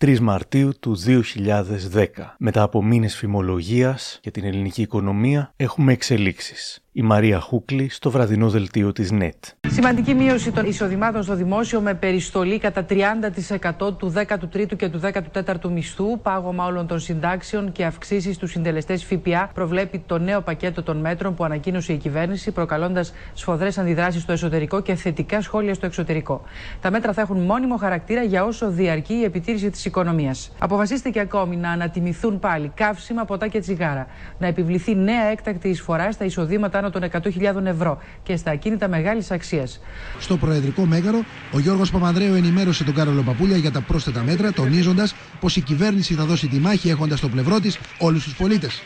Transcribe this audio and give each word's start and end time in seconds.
3 0.00 0.18
Μαρτίου 0.18 0.70
του 0.80 0.96
2010. 1.06 2.06
Μετά 2.38 2.62
από 2.62 2.82
μήνες 2.82 3.16
φημολογίας 3.16 4.18
για 4.22 4.30
την 4.30 4.44
ελληνική 4.44 4.82
οικονομία 4.82 5.52
έχουμε 5.56 5.92
εξελίξεις 5.92 6.84
η 6.98 7.02
Μαρία 7.02 7.40
Χούκλη 7.40 7.88
στο 7.90 8.10
βραδινό 8.10 8.48
δελτίο 8.48 8.92
της 8.92 9.10
ΝΕΤ. 9.10 9.44
Σημαντική 9.68 10.14
μείωση 10.14 10.52
των 10.52 10.66
εισοδημάτων 10.66 11.22
στο 11.22 11.34
δημόσιο 11.34 11.80
με 11.80 11.94
περιστολή 11.94 12.58
κατά 12.58 12.86
30% 12.88 13.96
του 13.98 14.12
13ου 14.16 14.76
και 14.76 14.88
του 14.88 15.00
14ου 15.34 15.70
μισθού, 15.70 16.18
πάγωμα 16.22 16.64
όλων 16.64 16.86
των 16.86 17.00
συντάξεων 17.00 17.72
και 17.72 17.84
αυξήσεις 17.84 18.34
στους 18.34 18.50
συντελεστές 18.50 19.04
ΦΠΑ 19.04 19.50
προβλέπει 19.54 20.02
το 20.06 20.18
νέο 20.18 20.40
πακέτο 20.40 20.82
των 20.82 20.96
μέτρων 20.96 21.34
που 21.34 21.44
ανακοίνωσε 21.44 21.92
η 21.92 21.96
κυβέρνηση, 21.96 22.50
προκαλώντας 22.52 23.12
σφοδρές 23.34 23.78
αντιδράσεις 23.78 24.22
στο 24.22 24.32
εσωτερικό 24.32 24.80
και 24.80 24.94
θετικά 24.94 25.40
σχόλια 25.42 25.74
στο 25.74 25.86
εξωτερικό. 25.86 26.42
Τα 26.80 26.90
μέτρα 26.90 27.12
θα 27.12 27.20
έχουν 27.20 27.40
μόνιμο 27.40 27.76
χαρακτήρα 27.76 28.22
για 28.22 28.44
όσο 28.44 28.70
διαρκεί 28.70 29.14
η 29.14 29.24
επιτήρηση 29.24 29.70
της 29.70 29.84
οικονομίας. 29.84 30.52
Αποφασίστηκε 30.58 31.20
ακόμη 31.20 31.56
να 31.56 31.70
ανατιμηθούν 31.70 32.38
πάλι 32.38 32.72
καύσιμα, 32.74 33.24
ποτά 33.24 33.48
και 33.48 33.60
τσιγάρα, 33.60 34.06
να 34.38 34.46
επιβληθεί 34.46 34.94
νέα 34.94 35.24
έκτακτη 35.24 35.68
εισφορά 35.68 36.12
στα 36.12 36.24
εισοδήματα 36.24 36.86
των 36.90 37.02
100.000 37.12 37.64
ευρώ 37.64 37.98
και 38.22 38.36
στα 38.36 38.50
ακίνητα 38.50 38.88
μεγάλης 38.88 39.30
αξίας. 39.30 39.80
Στο 40.18 40.36
Προεδρικό 40.36 40.84
Μέγαρο, 40.84 41.18
ο 41.52 41.58
Γιώργος 41.58 41.90
Παπανδρέου 41.90 42.34
ενημέρωσε 42.34 42.84
τον 42.84 42.94
Κάρολο 42.94 43.22
Παπούλια 43.22 43.56
για 43.56 43.70
τα 43.70 43.80
πρόσθετα 43.80 44.22
μέτρα, 44.22 44.52
τονίζοντας 44.52 45.14
πως 45.40 45.56
η 45.56 45.60
κυβέρνηση 45.60 46.14
θα 46.14 46.24
δώσει 46.24 46.48
τη 46.48 46.58
μάχη 46.58 46.90
έχοντας 46.90 47.18
στο 47.18 47.28
πλευρό 47.28 47.60
της 47.60 47.78
όλους 47.98 48.24
τους 48.24 48.36
πολίτες. 48.36 48.82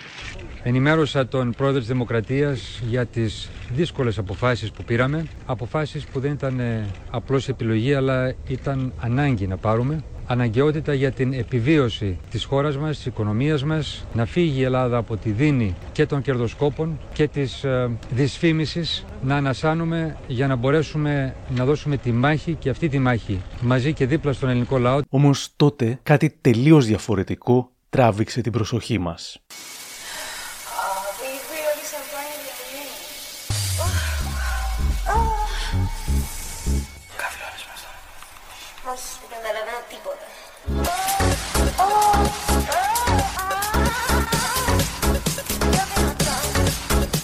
Ενημέρωσα 0.65 1.27
τον 1.27 1.53
πρόεδρο 1.57 1.79
της 1.79 1.89
Δημοκρατίας 1.89 2.81
για 2.89 3.07
τις 3.07 3.51
δύσκολες 3.75 4.19
αποφάσεις 4.19 4.71
που 4.71 4.85
πήραμε. 4.85 5.27
Αποφάσεις 5.47 6.05
που 6.05 6.21
δεν 6.21 6.33
ήταν 6.33 6.61
ε, 6.61 6.87
απλώς 7.11 7.49
επιλογή 7.49 7.95
αλλά 7.95 8.35
ήταν 8.47 8.93
ανάγκη 9.01 9.47
να 9.47 9.57
πάρουμε 9.57 10.03
αναγκαιότητα 10.33 10.95
για 10.95 11.13
την 11.13 11.33
επιβίωση 11.33 12.19
της 12.31 12.45
χώρας 12.45 12.77
μας, 12.77 12.97
της 12.97 13.07
οικονομίας 13.07 13.65
μας, 13.65 14.07
να 14.15 14.25
φύγει 14.25 14.61
η 14.61 14.63
Ελλάδα 14.63 14.97
από 14.97 15.17
τη 15.17 15.31
δίνη 15.31 15.75
και 15.93 16.07
των 16.07 16.23
κερδοσκόπων 16.23 16.99
και 17.13 17.29
της 17.29 17.65
ε, 17.65 17.91
δυσφήμισης, 18.11 19.05
να 19.23 19.37
ανασάνουμε 19.37 20.17
για 20.27 20.47
να 20.47 20.57
μπορέσουμε 20.57 21.35
να 21.57 21.65
δώσουμε 21.65 21.97
τη 21.97 22.13
μάχη 22.13 22.55
και 22.55 22.71
αυτή 22.71 22.89
τη 22.89 22.99
μάχη 22.99 23.41
μαζί 23.61 23.93
και 23.93 24.07
δίπλα 24.07 24.33
στον 24.33 24.49
ελληνικό 24.49 24.79
λαό. 24.79 25.01
Όμως 25.09 25.49
τότε 25.57 25.99
κάτι 26.03 26.37
τελείως 26.41 26.87
διαφορετικό 26.87 27.71
τράβηξε 27.91 28.41
την 28.41 28.53
προσοχή 28.53 28.99
μας. 28.99 29.43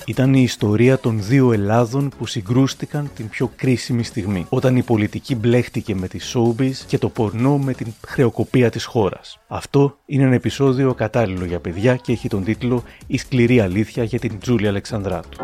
Ήταν 0.09 0.35
η 0.35 0.43
ιστορία 0.43 0.99
των 0.99 1.23
δύο 1.23 1.53
Ελλάδων 1.53 2.11
που 2.19 2.27
συγκρούστηκαν 2.27 3.11
την 3.15 3.29
πιο 3.29 3.51
κρίσιμη 3.57 4.03
στιγμή, 4.03 4.47
όταν 4.49 4.77
η 4.77 4.83
πολιτική 4.83 5.35
μπλέχτηκε 5.35 5.95
με 5.95 6.09
τη 6.09 6.19
showbiz 6.33 6.73
και 6.87 6.99
το 6.99 7.09
πορνό 7.09 7.59
με 7.59 7.73
την 7.73 7.87
χρεοκοπία 8.07 8.71
της 8.71 8.85
χώρας. 8.85 9.39
Αυτό 9.49 9.99
είναι 10.07 10.23
ένα 10.23 10.35
επεισόδιο 10.35 10.95
κατάλληλο 10.95 11.45
για 11.45 11.61
παιδιά 11.61 11.97
και 11.97 12.13
έχει 12.13 12.29
τον 12.29 12.45
τίτλο 12.45 12.83
«Η 13.07 13.19
σκληρή 13.19 13.61
αλήθεια 13.61 14.05
για 14.05 14.19
την 14.19 14.39
Τζούλια 14.39 14.69
Αλεξανδράτου». 14.69 15.39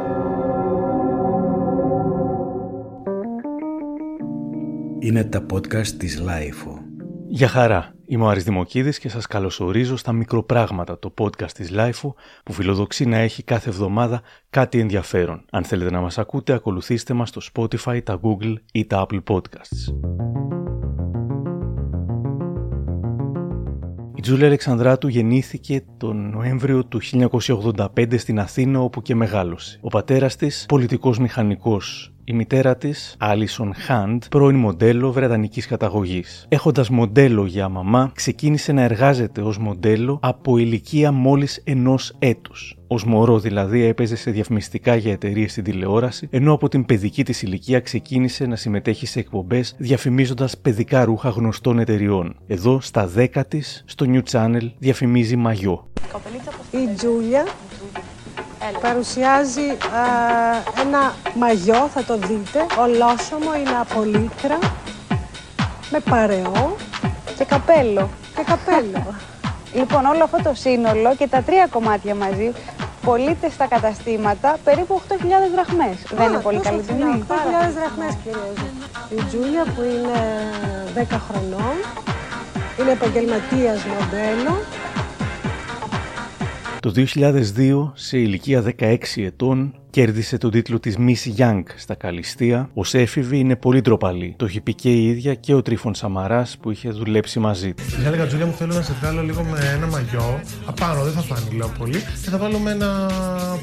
Είναι 4.98 5.24
τα 5.24 5.46
podcast 5.52 5.86
της 5.86 6.22
Lifeo. 6.26 6.78
Γεια 7.28 7.48
χαρά. 7.48 7.93
Είμαι 8.06 8.24
ο 8.24 8.28
Άρης 8.28 8.44
Δημοκίδης 8.44 8.98
και 8.98 9.08
σας 9.08 9.26
καλωσορίζω 9.26 9.96
στα 9.96 10.12
μικροπράγματα, 10.12 10.98
το 10.98 11.14
podcast 11.18 11.50
της 11.50 11.70
LIFO 11.72 12.12
που 12.44 12.52
φιλοδοξεί 12.52 13.04
να 13.04 13.16
έχει 13.16 13.42
κάθε 13.42 13.68
εβδομάδα 13.68 14.22
κάτι 14.50 14.80
ενδιαφέρον. 14.80 15.44
Αν 15.50 15.64
θέλετε 15.64 15.90
να 15.90 16.00
μας 16.00 16.18
ακούτε, 16.18 16.52
ακολουθήστε 16.52 17.14
μας 17.14 17.28
στο 17.28 17.40
Spotify, 17.52 18.02
τα 18.04 18.20
Google 18.22 18.54
ή 18.72 18.84
τα 18.84 19.06
Apple 19.06 19.22
Podcasts. 19.30 19.94
Η 24.14 24.20
Τζούλια 24.20 24.46
Αλεξανδράτου 24.46 25.08
γεννήθηκε 25.08 25.84
τον 25.96 26.30
Νοέμβριο 26.30 26.84
του 26.84 27.00
1985 27.02 28.18
στην 28.18 28.38
Αθήνα 28.38 28.80
όπου 28.80 29.02
και 29.02 29.14
μεγάλωσε. 29.14 29.78
Ο 29.82 29.88
πατέρας 29.88 30.36
της, 30.36 30.64
πολιτικός 30.68 31.18
μηχανικός 31.18 32.13
η 32.24 32.32
μητέρα 32.32 32.76
της, 32.76 33.16
Άλισον 33.18 33.74
Χάντ, 33.74 34.22
πρώην 34.30 34.56
μοντέλο 34.56 35.12
βρετανικής 35.12 35.66
καταγωγής. 35.66 36.46
Έχοντας 36.48 36.88
μοντέλο 36.88 37.46
για 37.46 37.68
μαμά, 37.68 38.10
ξεκίνησε 38.14 38.72
να 38.72 38.82
εργάζεται 38.82 39.40
ως 39.40 39.58
μοντέλο 39.58 40.18
από 40.22 40.58
ηλικία 40.58 41.12
μόλις 41.12 41.60
ενός 41.64 42.14
έτους. 42.18 42.76
Ω 42.86 42.96
μωρό 43.06 43.38
δηλαδή 43.38 43.82
έπαιζε 43.82 44.16
σε 44.16 44.30
διαφημιστικά 44.30 44.96
για 44.96 45.12
εταιρείες 45.12 45.50
στην 45.50 45.64
τηλεόραση, 45.64 46.28
ενώ 46.30 46.52
από 46.52 46.68
την 46.68 46.84
παιδική 46.84 47.24
της 47.24 47.42
ηλικία 47.42 47.80
ξεκίνησε 47.80 48.46
να 48.46 48.56
συμμετέχει 48.56 49.06
σε 49.06 49.18
εκπομπές 49.18 49.74
διαφημίζοντας 49.78 50.58
παιδικά 50.58 51.04
ρούχα 51.04 51.28
γνωστών 51.28 51.78
εταιριών. 51.78 52.36
Εδώ, 52.46 52.80
στα 52.80 53.10
10 53.16 53.44
της, 53.48 53.84
στο 53.86 54.06
New 54.08 54.22
Channel, 54.30 54.70
διαφημίζει 54.78 55.36
μαγιό. 55.36 55.88
Η 56.70 56.94
Τζούλια 56.96 57.44
Παρουσιάζει 58.80 59.76
ένα 60.80 61.14
μαγιό, 61.34 61.90
θα 61.94 62.04
το 62.04 62.16
δείτε, 62.16 62.66
ολόσωμο, 62.78 63.54
είναι 63.54 63.76
από 63.80 64.02
λίκρα, 64.02 64.58
με 65.90 66.00
παρεό 66.10 66.76
και 67.38 67.44
καπέλο. 67.44 68.08
Και 68.36 68.42
καπέλο. 68.42 69.14
λοιπόν, 69.78 70.04
όλο 70.04 70.24
αυτό 70.24 70.38
το 70.42 70.54
σύνολο 70.54 71.14
και 71.18 71.28
τα 71.28 71.42
τρία 71.42 71.66
κομμάτια 71.66 72.14
μαζί 72.14 72.52
πωλείται 73.04 73.50
στα 73.50 73.66
καταστήματα 73.66 74.56
περίπου 74.64 75.00
8.000 75.08 75.14
δραχμές. 75.54 75.96
Δεν 76.16 76.28
είναι 76.28 76.38
πολύ 76.38 76.58
καλή 76.58 76.80
τιμή. 76.82 77.24
8.000 77.28 77.34
δραχμές, 77.78 78.14
κυρίως. 78.22 78.58
Η 79.10 79.24
Τζούλια 79.28 79.64
που 79.74 79.82
είναι 79.82 80.18
10 80.94 81.20
χρονών, 81.28 81.76
είναι 82.78 82.90
επαγγελματίας 82.90 83.80
μοντέλο, 83.84 84.54
το 86.84 86.92
2002, 86.96 87.92
σε 87.94 88.18
ηλικία 88.18 88.74
16 88.78 88.96
ετών, 89.16 89.74
κέρδισε 89.90 90.38
τον 90.38 90.50
τίτλο 90.50 90.80
της 90.80 90.96
Miss 90.98 91.40
Young 91.40 91.62
στα 91.76 91.94
Καλιστία. 91.94 92.70
Ω 92.74 92.82
έφηβη 92.92 93.38
είναι 93.38 93.56
πολύ 93.56 93.80
ντροπαλή. 93.80 94.34
Το 94.38 94.44
έχει 94.44 94.60
πει 94.60 94.74
και 94.74 94.90
η 94.92 95.06
ίδια 95.06 95.34
και 95.34 95.54
ο 95.54 95.62
Τρίφων 95.62 95.94
Σαμαράς 95.94 96.56
που 96.60 96.70
είχε 96.70 96.90
δουλέψει 96.90 97.38
μαζί 97.38 97.74
τη. 97.74 97.82
Τη 97.82 98.04
έλεγα, 98.06 98.26
Τζούλια 98.26 98.46
μου 98.46 98.52
θέλω 98.52 98.74
να 98.74 98.82
σε 98.82 98.92
βγάλω 99.00 99.22
λίγο 99.22 99.42
με 99.42 99.58
ένα 99.76 99.86
μαγιό. 99.86 100.40
Απάνω 100.64 101.02
δεν 101.02 101.12
θα 101.12 101.20
φάνει, 101.20 101.56
λέω 101.56 101.72
πολύ. 101.78 101.98
Και 102.22 102.30
θα 102.30 102.38
βάλω 102.38 102.58
με 102.58 102.70
ένα 102.70 103.10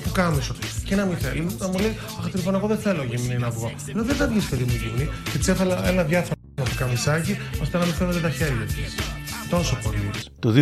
πουκάμισο. 0.03 0.55
Και 0.83 0.95
να 0.95 1.05
μην 1.05 1.17
θέλει. 1.17 1.47
Να 1.57 1.67
μου 1.67 1.79
λέει, 1.79 1.95
Αχ, 2.19 2.29
Τρίφων, 2.31 2.55
εγώ 2.55 2.67
δεν 2.67 2.77
θέλω 2.77 3.03
γυμνή 3.03 3.37
να 3.37 3.49
βγω. 3.49 3.71
Λέω, 3.93 4.03
δεν 4.03 4.15
θα 4.15 4.27
βγεις, 4.27 4.45
παιδί 4.49 4.63
μου 4.63 4.73
γυμνή. 4.83 5.09
Και 5.31 5.37
τη 5.37 5.51
έφαλα 5.51 5.87
ένα 5.87 6.03
διάφορο 6.03 6.35
πουκαμισάκι 6.53 7.37
ώστε 7.61 7.77
να 7.77 7.85
μην 7.85 7.93
φαίνονται 7.93 8.19
τα 8.19 8.29
χέρια 8.29 8.65
της. 8.65 9.20
Τόσο 9.51 9.78
πολύ. 9.84 10.12
Το 10.39 10.53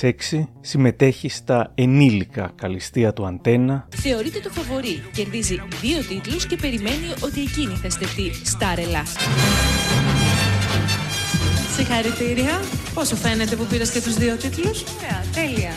2006 0.00 0.10
συμμετέχει 0.60 1.28
στα 1.28 1.72
ενήλικα 1.74 2.52
καλυστία 2.54 3.12
του 3.12 3.26
Αντένα. 3.26 3.88
Θεωρείται 3.96 4.40
το 4.40 4.50
φαβορή. 4.50 5.02
Κερδίζει 5.12 5.62
δύο 5.80 6.02
τίτλους 6.08 6.46
και 6.46 6.56
περιμένει 6.56 7.06
ότι 7.20 7.40
εκείνη 7.40 7.74
θα 7.74 7.90
στεφτεί 7.90 8.32
στα 8.44 8.74
ρελά. 8.74 9.02
Συγχαρητήρια. 11.76 12.60
Πόσο 12.94 13.16
φαίνεται 13.16 13.56
που 13.56 13.64
πήρες 13.64 13.90
και 13.90 14.00
τους 14.00 14.14
δύο 14.14 14.36
τίτλους; 14.36 14.82
Ωραία, 14.82 15.24
τέλεια. 15.34 15.72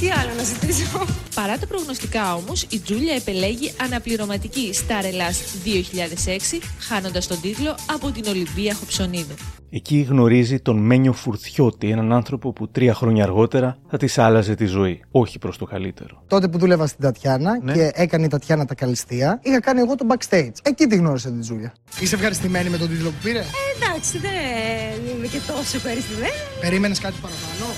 Τι 0.00 0.10
άλλο 0.10 0.30
να 0.36 0.42
ζητήσω; 0.42 1.06
Παρά 1.34 1.58
τα 1.58 1.66
προγνωστικά 1.66 2.34
όμως, 2.34 2.62
η 2.62 2.78
Τζούλια 2.78 3.14
επελέγει 3.14 3.72
αναπληρωματική 3.82 4.70
Star 4.74 5.04
Ελλάς 5.04 5.40
2006, 5.64 6.60
χάνοντας 6.78 7.26
τον 7.26 7.40
τίτλο 7.40 7.76
από 7.90 8.10
την 8.10 8.24
Ολυμπία 8.28 8.74
Χοψονίδου. 8.74 9.34
Εκεί 9.70 10.06
γνωρίζει 10.08 10.60
τον 10.60 10.76
Μένιο 10.78 11.12
Φουρτιώτη, 11.12 11.90
έναν 11.90 12.12
άνθρωπο 12.12 12.52
που 12.52 12.68
τρία 12.68 12.94
χρόνια 12.94 13.24
αργότερα 13.24 13.78
θα 13.88 13.96
της 13.96 14.18
άλλαζε 14.18 14.54
τη 14.54 14.66
ζωή. 14.66 15.02
Όχι 15.10 15.38
προς 15.38 15.58
το 15.58 15.64
καλύτερο. 15.64 16.22
Τότε 16.26 16.48
που 16.48 16.58
δούλευα 16.58 16.86
στην 16.86 17.00
Τατιάνα 17.00 17.58
ναι. 17.62 17.72
και 17.72 17.90
έκανε 17.94 18.24
η 18.24 18.28
Τατιάνα 18.28 18.64
τα 18.64 18.74
καλυστία, 18.74 19.40
είχα 19.42 19.60
κάνει 19.60 19.80
εγώ 19.80 19.94
το 19.94 20.06
backstage. 20.08 20.52
Εκεί 20.62 20.86
τη 20.86 20.96
γνώρισα 20.96 21.28
την 21.28 21.40
Τζούλια. 21.40 21.72
Είσαι 22.00 22.14
ευχαριστημένη 22.14 22.68
με 22.68 22.76
τον 22.76 22.88
τίτλο 22.88 23.08
που 23.08 23.16
πήρε; 23.22 23.38
Ε, 23.38 23.42
εντάξει, 23.76 24.18
δεν 24.18 25.16
είμαι 25.16 25.26
και 25.26 25.38
τόσο 25.46 25.76
ευχαριστημένη. 25.76 26.32
Περίμενες 26.60 26.98
κάτι 26.98 27.16
παραπάνω; 27.20 27.72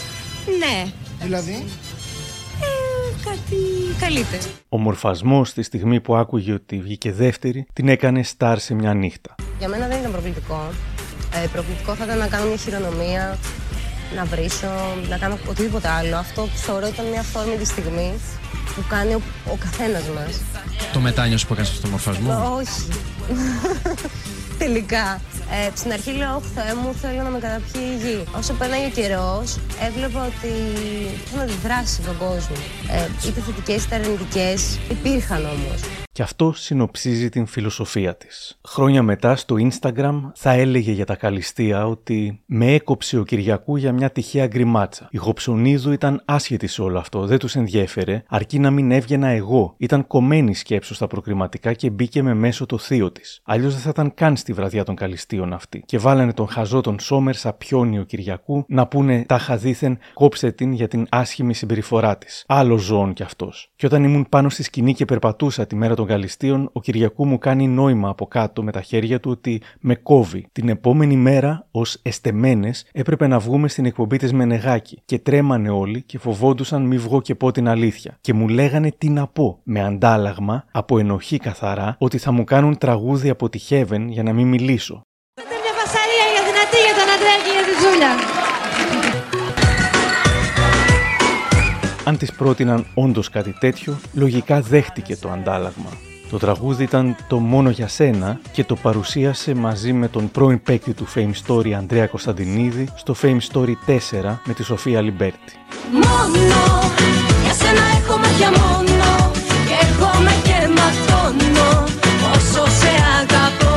Ναι. 0.59 0.91
Δηλαδή; 1.23 1.65
Κάτι 3.25 3.57
καλύτερο. 4.01 4.43
Ο 4.69 4.79
μορφασμός 4.79 5.53
τη 5.53 5.63
στιγμή 5.63 6.01
που 6.01 6.15
άκουγε 6.15 6.53
ότι 6.53 6.81
βγήκε 6.81 7.13
δεύτερη 7.13 7.67
την 7.73 7.89
έκανε 7.89 8.23
στάρ 8.23 8.59
σε 8.59 8.75
μια 8.75 8.95
νύχτα. 8.95 9.35
Για 9.59 9.69
μένα 9.69 9.87
δεν 9.89 9.99
ήταν 9.99 10.11
προκλητικό. 10.13 10.71
Ε, 11.35 11.47
προκλητικό 11.53 11.95
θα 11.95 12.05
ήταν 12.05 12.19
να 12.19 12.27
κάνω 12.27 12.45
μια 12.47 12.57
χειρονομία, 12.57 13.39
να 14.17 14.25
βρίσω, 14.25 14.97
να 15.09 15.19
κάνω 15.19 15.39
οτιδήποτε 15.49 15.89
άλλο. 15.89 16.17
Αυτό 16.17 16.43
που 16.43 16.57
θεωρώ 16.57 16.87
ήταν 16.87 17.07
μια 17.07 17.25
τη 17.59 17.65
στιγμή 17.65 18.13
που 18.75 18.85
κάνει 18.89 19.15
ο, 19.15 19.21
ο 19.53 19.57
καθένας 19.57 20.03
μας. 20.15 20.41
Το 20.93 21.01
μετάνιωσε 21.01 21.47
που 21.47 21.53
έκανες 21.53 21.73
στο 21.73 21.89
μορφασμό. 21.89 22.57
Όχι. 22.61 22.89
Τελικά. 24.65 25.21
Ε, 25.57 25.77
στην 25.77 25.93
αρχή 25.93 26.11
λέω, 26.11 26.35
«Ωχ, 26.37 26.45
Θεέ 26.55 26.75
μου, 26.75 26.95
θέλω 27.03 27.23
να 27.23 27.31
με 27.31 27.39
καταπιεί 27.39 27.83
η 27.95 27.97
γη. 28.03 28.19
Όσο 28.39 28.53
περνάει 28.59 28.85
ο 28.87 28.93
καιρός, 28.99 29.49
έβλεπα 29.87 30.21
ότι 30.31 30.53
είχαν 31.25 31.41
αντιδράσει 31.41 32.03
στον 32.03 32.17
κόσμο. 32.19 32.57
Ε, 32.95 33.29
είτε 33.29 33.41
θετικές 33.41 33.85
είτε 33.85 33.95
αρνητικές. 33.95 34.79
Υπήρχαν 34.91 35.43
όμως. 35.45 35.81
Και 36.13 36.23
αυτό 36.23 36.53
συνοψίζει 36.57 37.29
την 37.29 37.47
φιλοσοφία 37.47 38.17
της. 38.17 38.59
Χρόνια 38.67 39.03
μετά 39.03 39.37
στο 39.37 39.57
Instagram 39.59 40.21
θα 40.35 40.51
έλεγε 40.51 40.93
για 40.93 41.05
τα 41.07 41.17
καλυστία 41.17 41.87
ότι 41.87 42.43
με 42.47 42.75
έκοψε 42.75 43.19
ο 43.19 43.25
Κυριακού 43.25 43.77
για 43.77 43.93
μια 43.93 44.11
τυχαία 44.11 44.47
γκριμάτσα. 44.47 45.09
Η 45.11 45.17
Γοψονίδου 45.17 45.93
ήταν 45.93 46.23
άσχετη 46.25 46.67
σε 46.67 46.83
όλο 46.83 46.99
αυτό, 46.99 47.27
δεν 47.27 47.39
τους 47.39 47.57
ενδιέφερε, 47.57 48.23
αρκεί 48.29 48.59
να 48.59 48.71
μην 48.71 48.91
έβγαινα 48.91 49.29
εγώ. 49.29 49.75
Ήταν 49.77 50.07
κομμένη 50.07 50.55
σκέψου 50.55 50.95
στα 50.95 51.07
προκριματικά 51.07 51.73
και 51.73 51.91
μπήκε 51.91 52.23
με 52.23 52.35
μέσο 52.35 52.67
το 52.67 52.79
θείο 52.79 53.13
της. 53.13 53.41
Αλλιώς 53.45 53.73
δεν 53.73 53.83
θα 53.83 53.89
ήταν 53.89 54.15
καν 54.15 54.37
στη 54.37 54.50
βραδιά 54.53 54.85
των 54.85 54.95
καλυστίων 54.95 55.53
αυτή. 55.53 55.83
Και 55.87 55.99
βάλανε 55.99 56.33
τον 56.33 56.49
χαζό 56.49 56.81
τον 56.81 56.99
Σόμερ 57.01 57.35
ο 58.01 58.03
Κυριακού 58.07 58.65
να 58.69 58.87
πούνε 58.87 59.25
τα 59.29 59.39
χαδίθεν 59.39 59.99
κόψε 60.15 60.53
την 60.53 60.73
για 60.73 60.89
την 60.89 61.07
άσχημη 61.09 61.55
συμπεριφορά 61.55 62.19
της. 62.19 62.45
Άλλο 62.49 62.77
ζώων 62.77 63.13
κι 63.13 63.23
αυτός. 63.23 63.71
Και 63.77 63.87
όταν 63.87 64.05
ήμουν 64.05 64.27
πάνω 64.29 64.49
στη 64.49 64.63
σκηνή 64.63 64.95
και 64.95 65.05
περπατούσα 65.05 65.67
τη 65.67 65.77
μέρα 65.77 65.95
των 65.95 66.07
καλυστίων, 66.07 66.71
ο 66.73 66.81
Κυριακού 66.81 67.27
μου 67.27 67.39
κάνει 67.39 67.69
νόημα 67.69 68.09
από 68.09 68.27
κάτω 68.27 68.63
με 68.63 68.73
τα 68.73 68.81
χέρια 68.81 69.21
του 69.21 69.31
ότι 69.31 69.63
με 69.81 69.95
κόβει. 69.95 70.47
Την 70.53 70.69
επόμενη 70.69 71.17
μέρα, 71.17 71.67
ως 71.71 71.99
εστεμένες, 72.03 72.87
έπρεπε 72.93 73.27
να 73.27 73.39
βγούμε 73.39 73.69
στην 73.69 73.85
εκπομπή 73.85 74.17
της 74.17 74.33
Μενεγάκη 74.33 75.03
και 75.05 75.19
τρέμανε 75.19 75.71
όλοι 75.71 76.03
και 76.03 76.19
φοβόντουσαν 76.19 76.83
μη 76.83 76.99
βγω 76.99 77.21
και 77.21 77.35
πω 77.35 77.51
την 77.51 77.69
αλήθεια. 77.69 78.19
Και 78.21 78.35
μου 78.35 78.49
λέγανε 78.49 78.93
τι 78.99 79.09
να 79.09 79.27
πω, 79.27 79.59
με 79.63 79.85
αντάλλαγμα, 79.85 80.65
από 80.71 80.99
ενοχή 80.99 81.39
καθαρά, 81.39 81.97
ότι 81.99 82.19
θα 82.19 82.33
μου 82.33 82.45
κάνουν 82.45 82.79
τραγούδι 82.79 83.29
από 83.29 83.49
τη 83.49 83.61
Heaven 83.69 84.05
για 84.09 84.23
να 84.23 84.33
μην 84.33 84.40
μιλήσω. 84.45 85.01
Μια 85.63 85.75
φασαρία 85.81 86.27
για 86.33 86.43
δυνατή 86.49 86.79
για 86.87 86.95
τον 86.99 87.09
Αντρέα 87.15 87.39
και 87.45 87.51
για 87.57 87.65
τη 87.69 87.73
Τζούλια. 87.81 88.13
Αν 92.05 92.17
της 92.17 92.33
πρότειναν 92.33 92.87
όντως 92.95 93.31
κάτι 93.31 93.57
τέτοιο, 93.61 94.01
λογικά 94.13 94.61
δέχτηκε 94.61 95.17
το 95.17 95.31
αντάλλαγμα. 95.31 95.91
Το 96.31 96.39
τραγούδι 96.39 96.83
ήταν 96.83 97.17
το 97.29 97.39
μόνο 97.39 97.71
για 97.71 97.89
σένα 97.89 98.41
και 98.53 98.65
το 98.65 98.75
παρουσίασε 98.75 99.55
μαζί 99.55 99.93
με 99.93 100.09
τον 100.09 100.31
πρώην 100.31 100.63
παίκτη 100.63 100.93
του 100.93 101.07
Fame 101.15 101.33
Story 101.47 101.71
Ανδρέα 101.71 102.07
Κωνσταντινίδη 102.07 102.89
στο 102.95 103.15
Fame 103.23 103.39
Story 103.53 103.73
4 103.87 104.39
με 104.45 104.55
τη 104.55 104.63
Σοφία 104.63 105.01
Λιμπέρτη. 105.01 105.53
Μόνο 105.93 106.91
για 107.43 107.53
σένα 107.53 107.83
έχω 108.01 108.17
μάτια 108.19 108.51
μόνο 108.51 109.33
και 109.67 109.87
έρχομαι 109.87 110.33
και 110.43 110.69
ματώνω 110.77 111.85
όσο 112.35 112.71
σε 112.71 112.91
αγαπώ. 113.21 113.70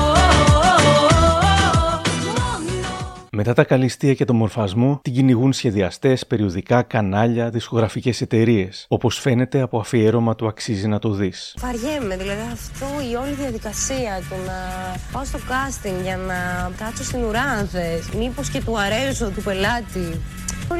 Μετά 3.35 3.53
τα 3.53 3.63
καλυστία 3.63 4.13
και 4.13 4.25
το 4.25 4.33
μορφασμό, 4.33 4.99
την 5.03 5.13
κυνηγούν 5.13 5.53
σχεδιαστές, 5.53 6.27
περιοδικά, 6.27 6.81
κανάλια, 6.81 7.49
δισκογραφικές 7.49 8.21
εταιρείες. 8.21 8.85
Όπως 8.89 9.19
φαίνεται 9.19 9.61
από 9.61 9.79
αφιέρωμα 9.79 10.35
του 10.35 10.47
Αξίζει 10.47 10.87
να 10.87 10.99
το 10.99 11.09
δεις. 11.09 11.55
Βαριέμαι, 11.59 12.17
δηλαδή 12.17 12.41
αυτό 12.51 12.85
η 13.11 13.15
όλη 13.15 13.33
διαδικασία 13.33 14.21
του 14.29 14.35
να 14.45 14.57
πάω 15.11 15.25
στο 15.25 15.39
casting 15.39 16.01
για 16.03 16.17
να 16.17 16.71
κάτσω 16.77 17.03
στην 17.03 17.23
ουρά 17.23 17.41
αν 17.41 17.67
θες. 17.67 18.09
Μήπως 18.17 18.49
και 18.49 18.61
του 18.65 18.79
αρέσω 18.79 19.29
του 19.29 19.41
πελάτη. 19.41 20.21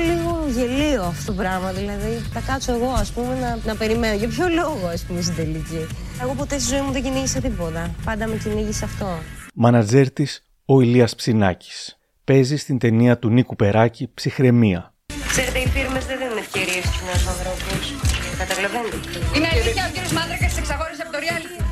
Λίγο 0.08 0.46
γελίο 0.56 1.04
αυτό 1.04 1.32
το 1.32 1.38
πράγμα, 1.38 1.72
δηλαδή 1.72 2.12
θα 2.34 2.40
κάτσω 2.40 2.74
εγώ 2.74 2.90
ας 2.90 3.12
πούμε 3.12 3.40
να, 3.40 3.60
να 3.66 3.76
περιμένω. 3.76 4.16
Για 4.16 4.28
ποιο 4.28 4.48
λόγο 4.48 4.88
ας 4.88 5.04
πούμε 5.04 5.22
στην 5.22 5.36
τελική; 5.36 5.88
Εγώ 6.22 6.34
ποτέ 6.34 6.60
στη 6.60 6.76
ζωή 6.76 6.82
μου 6.82 6.92
δεν 6.92 7.04
κυνήγησα 7.04 7.40
τίποτα. 7.40 7.96
Πάντα 8.06 8.28
με 8.28 8.36
κυνήγησε 8.36 8.86
αυτό. 8.86 9.08
Μάνατζέρ 9.54 10.12
της 10.12 10.44
ο 10.66 10.82
Ηλίας 10.82 11.16
Ψινάκης. 11.16 11.98
Παίζει 12.26 12.58
στην 12.58 12.78
ταινία 12.78 13.20
του 13.20 13.30
Νίκου 13.30 13.56
Περάκη 13.56 14.12
Ψυχραιμία. 14.14 14.94
Ξέρετε, 15.28 15.60
οι 15.60 15.68
φίρμες 15.68 16.06
δεν 16.06 16.18
δίνουν 16.18 16.38
ευκαιρίες 16.38 16.84
στους 16.86 17.02
νέους 17.08 17.28
ανθρώπους. 17.28 17.94
Καταλαβαίνετε. 18.38 18.98
Είναι 19.36 19.48
αλήθεια 19.52 19.86
ο 19.90 19.92
κύριος 19.94 20.12
Μάντρακας 20.12 20.58
εξαγόρισε 20.58 21.02
από 21.06 21.12
το 21.12 21.20
reality. 21.24 21.64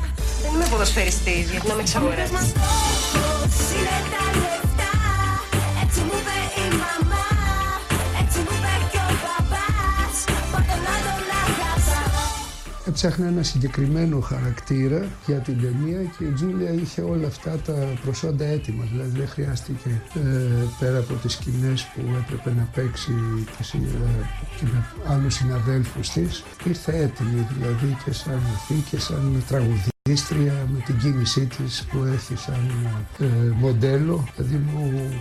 Δεν 0.42 0.50
είμαι 0.54 0.66
ποδοσφαιριστής, 0.70 1.50
γιατί 1.50 1.66
να 1.68 1.74
με 1.74 1.80
εξαγοράσει. 1.80 2.32
Έψαχνα 12.86 13.26
ένα 13.26 13.42
συγκεκριμένο 13.42 14.20
χαρακτήρα 14.20 15.06
για 15.26 15.36
την 15.38 15.60
ταινία 15.60 16.02
και 16.18 16.24
η 16.24 16.30
Τζούλια 16.30 16.70
είχε 16.70 17.00
όλα 17.00 17.26
αυτά 17.26 17.50
τα 17.50 17.72
προσόντα 18.04 18.44
έτοιμα. 18.44 18.84
Δηλαδή 18.92 19.18
δεν 19.18 19.28
χρειάστηκε 19.28 20.02
ε, 20.14 20.20
πέρα 20.78 20.98
από 20.98 21.14
τις 21.14 21.32
σκηνές 21.32 21.84
που 21.94 22.00
έπρεπε 22.24 22.50
να 22.58 22.68
παίξει 22.74 23.12
και, 23.56 23.62
συ- 23.62 23.74
ε, 23.84 24.26
και 24.56 24.64
με 24.72 24.84
άλλους 25.08 25.34
συναδέλφους 25.34 26.08
της, 26.10 26.44
ήρθε 26.64 26.96
έτοιμη 26.96 27.46
δηλαδή 27.58 27.96
και 28.04 28.12
σαν 28.12 28.40
αυτή 28.54 28.74
και 28.90 28.98
σαν 28.98 29.42
τραγουδίστρια 29.48 30.66
με 30.72 30.78
την 30.86 30.98
κίνησή 30.98 31.46
της 31.46 31.84
που 31.90 31.98
έχει 32.14 32.36
σαν 32.36 32.70
ε, 33.18 33.24
μοντέλο. 33.58 34.28
Δηλαδή 34.36 34.56
μου 34.56 35.12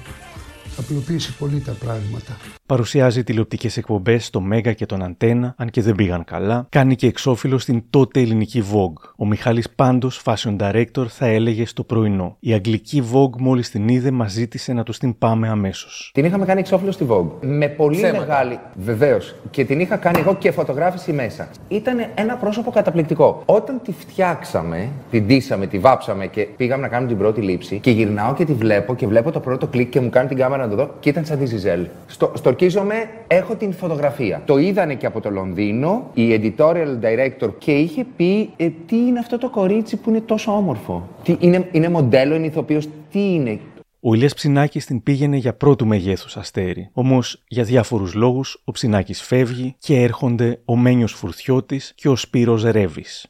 απλοποίησε 0.82 1.34
πολύ 1.40 1.60
τα 1.60 1.72
πράγματα. 1.72 2.38
Παρουσιάζει 2.66 3.24
τηλεοπτικές 3.24 3.78
εκπομπές 3.78 4.26
στο 4.26 4.42
Μέγα 4.42 4.74
και 4.74 4.86
τον 4.86 5.04
Αντένα, 5.04 5.54
αν 5.58 5.70
και 5.70 5.82
δεν 5.82 5.96
πήγαν 5.96 6.24
καλά. 6.24 6.66
Κάνει 6.70 6.96
και 6.96 7.08
εξώφυλλο 7.08 7.58
στην 7.58 7.84
τότε 7.90 8.20
ελληνική 8.20 8.64
Vogue. 8.74 9.10
Ο 9.18 9.26
Μιχάλης 9.26 9.70
Πάντος, 9.70 10.22
fashion 10.26 10.58
director, 10.58 11.06
θα 11.08 11.26
έλεγε 11.26 11.66
στο 11.66 11.84
πρωινό. 11.84 12.38
Η 12.40 12.54
αγγλική 12.54 13.04
Vogue 13.14 13.38
μόλις 13.40 13.70
την 13.70 13.88
είδε, 13.88 14.12
μας 14.12 14.32
ζήτησε 14.32 14.74
να 14.74 14.84
τους 14.84 14.98
την 14.98 15.18
πάμε 15.18 15.50
αμέσως. 15.50 16.12
Την 16.14 16.26
είχαμε 16.26 16.46
κάνει 16.46 16.60
εξώφυλλο 16.60 16.92
στη 16.92 17.06
Vogue. 17.10 17.30
Με 17.42 17.68
πολύ 17.68 17.96
Ψέματα. 17.96 18.20
μεγάλη. 18.20 18.60
Βεβαίως. 18.76 19.36
Και 19.52 19.66
την 19.66 19.80
είχα 19.80 19.96
κάνει 19.96 20.20
εγώ 20.20 20.36
και 20.36 20.52
φωτογράφηση 20.52 21.12
μέσα. 21.14 21.50
Ήταν 21.68 22.06
ένα 22.16 22.36
πρόσωπο 22.36 22.72
καταπληκτικό. 22.72 23.44
Όταν 23.46 23.82
τη 23.84 23.92
φτιάξαμε, 23.92 24.90
την 25.12 25.26
ντύσαμε, 25.26 25.68
τη 25.68 25.80
βάψαμε 25.80 26.28
και 26.28 26.48
πήγαμε 26.58 26.82
να 26.82 26.88
κάνουμε 26.88 27.10
την 27.10 27.18
πρώτη 27.18 27.42
λήψη 27.42 27.80
και 27.80 27.92
γυρνάω 27.92 28.34
και 28.34 28.46
τη 28.46 28.54
βλέπω 28.54 28.96
και 28.96 29.08
βλέπω 29.08 29.32
το 29.32 29.40
πρώτο 29.40 29.68
κλικ 29.68 29.90
και 29.90 30.00
μου 30.00 30.10
κάνει 30.10 30.28
την 30.28 30.38
κάμερα 30.38 30.64
να 30.64 30.70
το 30.72 30.78
δω 30.78 30.94
και 31.00 31.10
ήταν 31.10 31.26
σαν 31.26 31.40
τη 31.40 31.46
Ζιζέλ. 31.46 31.88
Στο, 32.08 32.32
στορκίζομαι, 32.36 33.10
έχω 33.28 33.56
την 33.56 33.74
φωτογραφία. 33.74 34.42
Το 34.46 34.58
είδανε 34.58 34.96
και 34.96 35.06
από 35.06 35.22
το 35.22 35.30
Λονδίνο, 35.30 36.10
η 36.14 36.42
editorial 36.42 37.06
director 37.06 37.50
και 37.58 37.72
είχε 37.72 38.06
πει 38.16 38.50
ε, 38.58 38.70
τι 38.86 38.96
είναι 38.96 39.20
αυτό 39.20 39.38
το 39.38 39.50
κορίτσι 39.50 39.98
που 39.98 40.10
είναι 40.10 40.22
τόσο 40.22 40.52
όμορφο; 40.52 41.08
Τι, 41.24 41.36
είναι, 41.40 41.68
είναι 41.72 41.90
μοντέλο, 41.90 42.36
είναι 42.36 42.46
ηθοποιός, 42.46 42.88
τι 43.12 43.34
είναι; 43.34 43.60
Ο 44.00 44.14
Ηλίας 44.14 44.34
Ψινάκης 44.34 44.86
την 44.86 45.04
πήγαινε 45.04 45.38
για 45.38 45.54
πρώτου 45.54 45.86
μεγέθους 45.86 46.38
αστέρι. 46.38 46.90
Όμως, 46.94 47.44
για 47.48 47.64
διάφορους 47.64 48.14
λόγους, 48.14 48.62
ο 48.66 48.72
Ψινάκης 48.72 49.22
φεύγει 49.22 49.76
και 49.80 50.02
έρχονται 50.02 50.60
ο 50.66 50.78
Μένιος 50.78 51.14
Φουρτιώτης 51.14 51.94
και 51.96 52.10
ο 52.10 52.16
Σπύρος 52.16 52.64
Ρεύης. 52.64 53.30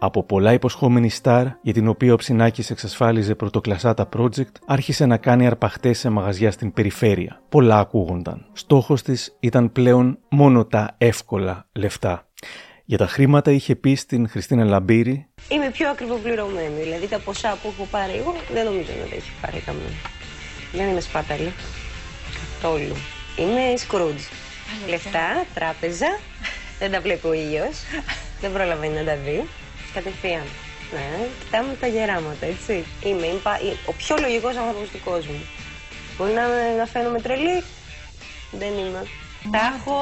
Από 0.00 0.22
πολλά 0.22 0.52
υποσχόμενη 0.52 1.08
στάρ, 1.08 1.46
για 1.62 1.72
την 1.72 1.88
οποία 1.88 2.12
ο 2.12 2.16
Ψινάκης 2.16 2.70
εξασφάλιζε 2.70 3.34
πρωτοκλασάτα 3.34 4.08
project, 4.16 4.52
άρχισε 4.66 5.06
να 5.06 5.16
κάνει 5.16 5.46
αρπαχτές 5.46 5.98
σε 5.98 6.08
μαγαζιά 6.08 6.50
στην 6.50 6.72
περιφέρεια. 6.72 7.40
Πολλά 7.48 7.78
ακούγονταν. 7.78 8.46
Στόχος 8.52 9.02
της 9.02 9.36
ήταν 9.40 9.72
πλέον 9.72 10.18
μόνο 10.28 10.64
τα 10.64 10.94
εύκολα 10.98 11.66
λεφτά. 11.72 12.28
Για 12.84 12.98
τα 12.98 13.06
χρήματα 13.06 13.50
είχε 13.50 13.76
πει 13.76 13.94
στην 13.94 14.28
Χριστίνα 14.28 14.64
Λαμπύρη 14.64 15.26
Είμαι 15.48 15.70
πιο 15.70 15.90
ακριβοπληρωμένη. 15.90 16.82
Δηλαδή 16.82 17.08
τα 17.08 17.18
ποσά 17.18 17.58
που 17.62 17.72
έχω 17.74 17.88
πάρει 17.90 18.12
εγώ 18.12 18.34
δεν 18.52 18.64
νομίζω 18.64 18.90
να 19.02 19.08
τα 19.08 19.14
έχει 19.14 19.30
πάρει 19.40 19.60
καμία. 19.66 19.96
Δεν 20.72 20.88
είμαι 20.88 21.00
σπάταλη. 21.00 21.52
Καθόλου. 22.34 22.94
Είμαι 23.38 23.74
Scrooge. 23.88 24.24
Λεφτά, 24.88 25.44
τράπεζα. 25.54 26.18
δεν 26.78 26.90
τα 26.90 27.00
βλέπει 27.00 27.26
ο 27.26 27.32
ήλιος. 27.32 27.76
δεν 28.40 28.52
προλαβαίνει 28.52 28.94
να 28.94 29.04
τα 29.04 29.16
δει. 29.16 29.44
Κατευθείαν. 29.98 30.46
Ναι, 30.92 31.26
κοιτάμε 31.44 31.76
τα 31.80 31.86
γεράματα, 31.86 32.46
έτσι. 32.46 32.84
Είμαι, 33.04 33.26
είμαι 33.26 33.40
πα- 33.42 33.60
ο 33.86 33.92
πιο 33.92 34.16
λογικός 34.20 34.56
άνθρωπος 34.56 34.88
του 34.90 34.98
κόσμου. 35.04 35.40
Μπορεί 36.16 36.32
να, 36.32 36.42
να 36.78 36.86
φαίνομαι 36.86 37.20
τρελή; 37.20 37.62
Δεν 38.52 38.72
είμαι. 38.78 39.02
Τα 39.50 39.60
έχω 39.76 39.96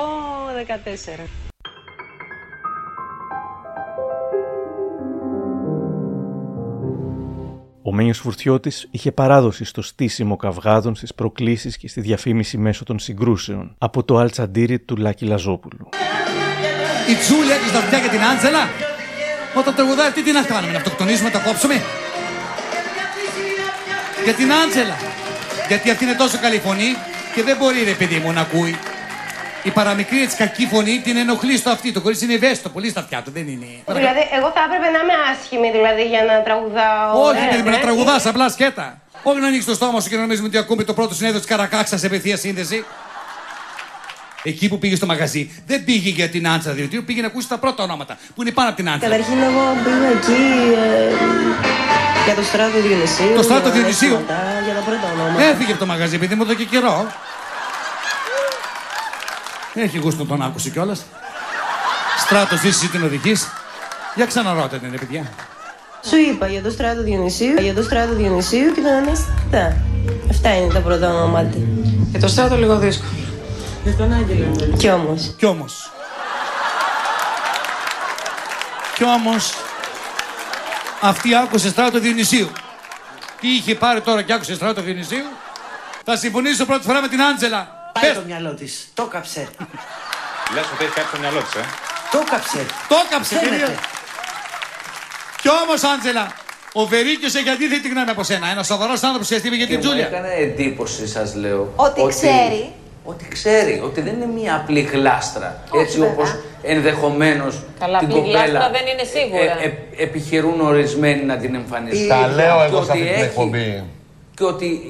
14. 0.66 1.28
Ο 7.82 7.92
Μένιος 7.92 8.18
Φουρτιώτης 8.18 8.88
είχε 8.90 9.12
παράδοση 9.12 9.64
στο 9.64 9.82
στήσιμο 9.82 10.36
καυγάδων, 10.36 10.94
στις 10.94 11.14
προκλήσεις 11.14 11.76
και 11.76 11.88
στη 11.88 12.00
διαφήμιση 12.00 12.58
μέσω 12.58 12.84
των 12.84 12.98
συγκρούσεων, 12.98 13.74
από 13.78 14.04
το 14.04 14.16
αλτσαντήρι 14.16 14.78
του 14.78 14.96
Λάκη 14.96 15.24
Λαζόπουλου. 15.24 15.88
Η 17.10 17.14
Τζούλια 17.14 17.56
της 17.56 17.72
δαφτιά 17.72 17.98
για 17.98 18.08
την 18.08 18.22
Άντζελα; 18.22 18.68
Όταν 19.58 19.74
τραγουδάει 19.74 20.08
αυτή 20.08 20.22
τι 20.22 20.32
να 20.32 20.42
κάνουμε, 20.42 20.72
να 20.72 20.78
αυτοκτονήσουμε, 20.78 21.30
να 21.30 21.38
τα 21.38 21.44
κόψουμε; 21.46 21.82
Για 24.24 24.32
την 24.32 24.52
Άντζελα. 24.52 24.96
Γιατί 25.68 25.90
αυτή 25.90 26.04
είναι 26.04 26.14
τόσο 26.14 26.38
καλή 26.40 26.58
φωνή 26.58 26.96
και 27.34 27.42
δεν 27.42 27.56
μπορεί 27.56 27.82
ρε 27.84 27.92
παιδί 27.92 28.18
μου 28.18 28.32
να 28.32 28.40
ακούει. 28.40 28.78
Η 29.62 29.70
παραμικρή 29.70 30.22
έτσι 30.22 30.36
κακή 30.36 30.66
φωνή 30.66 31.00
την 31.00 31.16
ενοχλεί 31.16 31.56
στο 31.56 31.70
αυτή. 31.70 31.92
Το 31.92 32.00
κορίτσι 32.00 32.24
είναι 32.24 32.34
ευαίσθητο, 32.34 32.68
πολύ 32.68 32.88
στα 32.90 33.00
αυτιά 33.00 33.22
του, 33.22 33.30
δεν 33.34 33.48
είναι. 33.48 33.66
Δηλαδή, 33.86 34.22
εγώ 34.36 34.50
θα 34.54 34.60
έπρεπε 34.66 34.88
να 34.94 34.98
είμαι 35.02 35.16
άσχημη 35.32 35.70
δηλαδή 35.70 36.02
για 36.02 36.22
να 36.24 36.42
τραγουδάω. 36.42 37.22
Όχι, 37.22 37.38
ωραία, 37.38 37.48
παιδί 37.48 37.62
μου, 37.62 37.70
να 37.70 37.76
ναι. 37.76 37.82
τραγουδάς 37.82 38.26
απλά 38.26 38.48
σκέτα. 38.48 39.00
Όχι 39.22 39.40
να 39.40 39.46
ανοίξει 39.46 39.66
το 39.66 39.74
στόμα 39.74 40.00
σου 40.00 40.08
και 40.08 40.14
να 40.14 40.20
νομίζουμε 40.20 40.48
ότι 40.48 40.58
ακούμε 40.58 40.84
το 40.84 40.94
πρώτο 40.94 41.14
συνέδριο 41.14 41.40
της 41.40 41.48
Καρακάξας 41.48 42.00
σε 42.00 42.06
απευθεία 42.06 42.36
σύνδεση. 42.36 42.84
Εκεί 44.46 44.68
που 44.68 44.78
πήγε 44.78 44.96
στο 44.96 45.06
μαγαζί 45.06 45.50
δεν 45.66 45.84
πήγε 45.84 46.08
για 46.08 46.28
την 46.28 46.48
Άντσα 46.48 46.72
Διωτήρου, 46.72 47.04
πήγε 47.04 47.20
να 47.20 47.26
ακούσει 47.26 47.48
τα 47.48 47.58
πρώτα 47.58 47.82
ονόματα 47.82 48.18
που 48.34 48.42
είναι 48.42 48.50
πάνω 48.50 48.68
από 48.68 48.76
την 48.76 48.88
Άντσα. 48.88 49.08
Καταρχήν 49.08 49.38
εγώ 49.38 49.62
πήγα 49.84 50.08
εκεί 50.16 50.42
ε, 50.74 51.14
για 52.24 52.34
το 52.34 52.42
στράτο 52.42 52.80
Διονυσίου. 52.80 53.34
Το 53.36 53.42
στράτο 53.42 53.68
για 53.68 53.72
Διονυσίου. 53.72 54.08
ρεύματα, 54.08 54.34
Για 54.64 54.74
τα 54.74 54.80
πρώτα 54.80 55.06
ονόματα. 55.14 55.44
Έφυγε 55.44 55.70
από 55.70 55.80
το 55.80 55.86
μαγαζί, 55.86 56.14
επειδή 56.14 56.34
μου 56.34 56.42
εδώ 56.42 56.54
και 56.54 56.64
καιρό. 56.64 57.06
Έχει 59.74 59.98
γούστο 59.98 60.24
τον 60.24 60.42
άκουσε 60.42 60.70
κιόλας. 60.70 61.04
Στράτος 62.18 62.60
ζήσει 62.60 62.88
την 62.88 63.04
οδική. 63.04 63.36
Για 64.14 64.26
ξαναρώτε 64.26 64.78
την, 64.78 64.90
παιδιά. 64.90 65.24
Σου 66.08 66.16
είπα 66.16 66.46
για 66.46 66.62
το 66.62 66.70
στράτο 66.70 67.02
Διονυσίου, 67.02 67.54
για 67.60 67.74
το 67.74 67.82
στράτο 67.82 68.14
Διονυσίου 68.14 68.72
και 68.74 68.80
τον 68.80 68.92
Αναστητά. 68.92 69.76
Αυτά 70.30 70.56
είναι 70.56 70.72
τα 70.72 70.80
πρώτα 70.80 71.14
ονόματα. 71.14 71.58
Για 72.10 72.20
το 72.20 72.28
στράτο 72.28 72.56
λίγο 72.56 72.76
δύσκολο. 72.78 73.25
Για 73.86 73.94
τον 73.94 74.12
Άγγελο. 74.12 74.74
Κι 74.76 74.90
όμως. 74.90 75.34
Κι 75.36 75.44
όμως. 75.46 75.90
Κι 78.94 79.04
όμως. 79.04 79.52
Αυτή 81.00 81.34
άκουσε 81.34 81.68
στράτο 81.68 81.98
Διονυσίου. 81.98 82.48
Τι 83.40 83.48
είχε 83.48 83.74
πάρει 83.74 84.00
τώρα 84.00 84.22
και 84.22 84.32
άκουσε 84.32 84.54
στράτο 84.54 84.80
Διονυσίου; 84.82 85.24
Θα 86.04 86.16
συμφωνήσω 86.16 86.64
πρώτη 86.64 86.86
φορά 86.86 87.00
με 87.00 87.08
την 87.08 87.22
Άντζελα. 87.22 87.90
Πάει 88.00 88.12
το 88.12 88.22
μυαλό 88.26 88.54
της. 88.54 88.88
Το 88.94 89.02
κάψε. 89.06 89.48
Λες 90.54 90.64
ότι 90.74 90.84
έχει 90.84 90.92
κάτι 90.94 91.08
στο 91.08 91.18
μυαλό 91.18 91.40
της, 91.42 91.54
ε; 91.54 91.60
Το 92.10 92.18
κάψε. 92.30 92.66
Το 92.88 92.96
έκαψε, 93.06 93.34
Φαίνεται. 93.38 93.56
κυρία. 93.56 93.78
Κι 95.40 95.48
όμως, 95.48 95.82
Άντζελα, 95.82 96.32
ο 96.72 96.86
Βερίκιος 96.86 97.34
έχει 97.34 97.48
αντίθετη 97.48 97.88
γνώμη 97.88 98.10
από 98.10 98.22
σένα. 98.22 98.48
Ένας 98.48 98.66
σοβαρός 98.66 99.02
άνθρωπος 99.02 99.28
που 99.28 99.34
είπε 99.34 99.48
για 99.56 99.66
την 99.66 99.66
Και 99.66 99.74
μου 99.74 99.80
Τζούλια. 99.82 100.06
έκανε 100.06 100.28
εντύπωση, 100.34 101.08
σας 101.08 101.34
λέω. 101.34 101.72
Ότι 101.76 102.06
ξέρει. 102.08 102.74
Ότι 103.08 103.28
ξέρει, 103.28 103.80
ότι 103.84 104.00
δεν 104.00 104.14
είναι 104.14 104.26
μια 104.40 104.54
απλή 104.56 104.80
γλάστρα. 104.80 105.58
Όχι, 105.70 105.82
έτσι 105.82 105.98
βέβαια. 105.98 106.12
όπως 106.14 106.36
ενδεχομένως 106.62 107.62
Καλά, 107.80 107.98
την 107.98 108.08
απλή 108.08 108.20
κοπέλα 108.20 108.44
γλάστρα 108.46 108.70
δεν 108.70 108.86
είναι 108.86 109.02
σίγουρα. 109.04 109.62
ε, 109.62 109.66
ε, 109.96 110.02
επιχειρούν 110.02 110.60
ορισμένοι 110.60 111.22
να 111.22 111.36
την 111.36 111.54
εμφανίσουν. 111.54 112.08
Τα 112.08 112.26
λέω 112.34 112.56
Και 112.58 112.64
εγώ 112.66 112.82
σε 112.82 112.90
ότι 112.90 112.90
αυτή 112.90 112.98
την 113.02 113.06
έχει- 113.14 113.22
εκπομπή. 113.22 113.84
Και 114.34 114.44
ότι, 114.44 114.80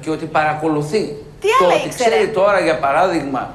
και 0.00 0.10
ότι 0.10 0.24
παρακολουθεί. 0.24 0.98
Τι 1.40 1.46
το 1.58 1.64
άλλα 1.64 1.74
ότι 1.74 1.86
ήξερε; 1.86 2.10
ξέρει 2.10 2.28
τώρα, 2.28 2.60
για 2.60 2.78
παράδειγμα, 2.78 3.50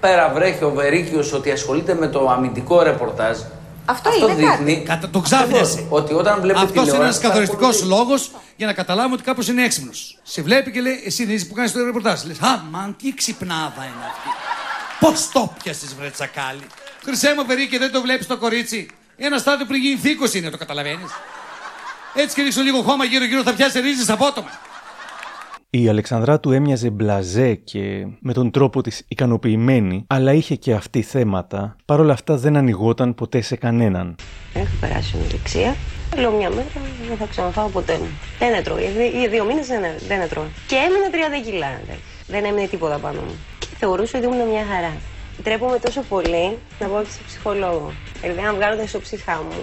πέρα 0.00 0.30
βρέχει 0.34 0.64
ο 0.64 0.70
Βερίκιος 0.70 1.32
ότι 1.32 1.50
ασχολείται 1.50 1.94
με 1.94 2.06
το 2.06 2.28
αμυντικό 2.30 2.82
ρεπορτάζ. 2.82 3.38
Αυτό, 3.84 4.08
Αυτό 4.08 4.28
είναι 4.28 4.34
δείχνει 4.34 4.74
κάτι. 4.74 4.86
Κατα... 4.86 5.08
Το 5.10 5.20
ξάφνιασε. 5.20 5.72
ακριβώς, 5.72 6.00
ότι 6.00 6.14
όταν 6.14 6.40
βλέπει 6.40 6.58
Αυτός 6.58 6.70
είναι 6.74 6.84
τηλεόραση, 6.84 7.18
ένα 7.18 7.28
καθοριστικός 7.28 7.76
παρακολουθεί. 7.76 8.08
λόγος 8.08 8.30
για 8.56 8.66
να 8.66 8.72
καταλάβουμε 8.72 9.14
ότι 9.14 9.22
κάποιο 9.22 9.52
είναι 9.52 9.64
έξυπνος. 9.64 10.18
Σε 10.22 10.42
βλέπει 10.42 10.70
και 10.70 10.80
λέει: 10.80 11.02
Εσύ 11.04 11.24
δεν 11.24 11.34
είσαι 11.34 11.44
που 11.44 11.54
κάνεις 11.54 11.72
το 11.72 11.84
ρεπορτάζ. 11.84 12.22
Λες: 12.22 12.40
Α, 12.40 12.62
μαν, 12.70 12.96
τι 13.02 13.14
ξυπνάδα 13.14 13.84
είναι 13.84 14.04
αυτή. 14.12 14.28
Πώς 15.00 15.28
το 15.32 15.52
πιασε, 15.62 15.86
βρε 15.98 16.10
τσακάλι. 16.10 16.66
Χρυσέ 17.04 17.34
μου 17.36 17.44
περί 17.46 17.68
και 17.68 17.78
δεν 17.78 17.92
το 17.92 18.00
βλέπεις 18.00 18.26
το 18.26 18.36
κορίτσι. 18.36 18.88
Ένα 19.16 19.38
στάδιο 19.38 19.66
πριν 19.66 19.80
γίνει 19.82 19.96
θήκο 19.96 20.24
είναι, 20.32 20.50
το 20.50 20.56
καταλαβαίνεις. 20.56 21.10
Έτσι 22.14 22.34
και 22.34 22.42
ρίξω 22.42 22.62
λίγο 22.62 22.82
χώμα 22.82 23.04
γύρω-γύρω 23.04 23.42
θα 23.42 23.52
πιάσει 23.52 23.80
ρίζες 23.80 24.08
απότομα. 24.10 24.50
Η 25.76 25.88
Αλεξανδράτου 25.88 26.52
έμοιαζε 26.52 26.90
μπλαζέ 26.90 27.54
και 27.54 28.06
με 28.20 28.32
τον 28.32 28.50
τρόπο 28.50 28.82
της 28.82 29.04
ικανοποιημένη, 29.08 30.04
αλλά 30.06 30.32
είχε 30.32 30.54
και 30.54 30.72
αυτή 30.72 31.02
θέματα. 31.02 31.76
Παρ' 31.84 32.00
όλα 32.00 32.12
αυτά 32.12 32.36
δεν 32.36 32.56
ανοιγόταν 32.56 33.14
ποτέ 33.14 33.40
σε 33.40 33.56
κανέναν. 33.56 34.16
Έχω 34.54 34.74
περάσει 34.80 35.16
ονορεξία. 35.16 35.76
Λέω 36.16 36.30
μια 36.30 36.50
μέρα 36.50 36.66
δεν 37.08 37.16
θα 37.16 37.26
ξαναφάω 37.26 37.68
ποτέ 37.68 37.98
μου. 37.98 38.08
Δεν 38.38 38.54
έτρωγα. 38.54 38.80
Οι 38.80 39.22
οι 39.22 39.28
δύο 39.28 39.44
μήνες 39.44 39.66
δεν, 39.66 39.82
δεν 40.08 40.20
έτρωγα. 40.20 40.48
Και 40.66 40.76
έμεινα 40.76 41.38
30 41.40 41.44
κιλά. 41.44 41.66
εντάξει. 41.66 42.02
Δεν 42.26 42.44
έμεινε 42.44 42.66
τίποτα 42.66 42.98
πάνω 42.98 43.20
μου. 43.20 43.34
Και 43.58 43.66
θεωρούσα 43.78 44.18
ότι 44.18 44.26
ήμουν 44.26 44.48
μια 44.48 44.64
χαρά. 44.72 44.92
Τρέπομαι 45.42 45.78
τόσο 45.78 46.02
πολύ 46.08 46.58
να 46.80 46.86
πάω 46.86 47.02
και 47.02 47.10
σε 47.10 47.20
ψυχολόγο. 47.26 47.92
Δηλαδή, 48.20 48.40
αν 48.40 48.54
βγάλω 48.54 48.76
τα 48.76 48.82
ισοψυχά 48.82 49.36
μου, 49.36 49.58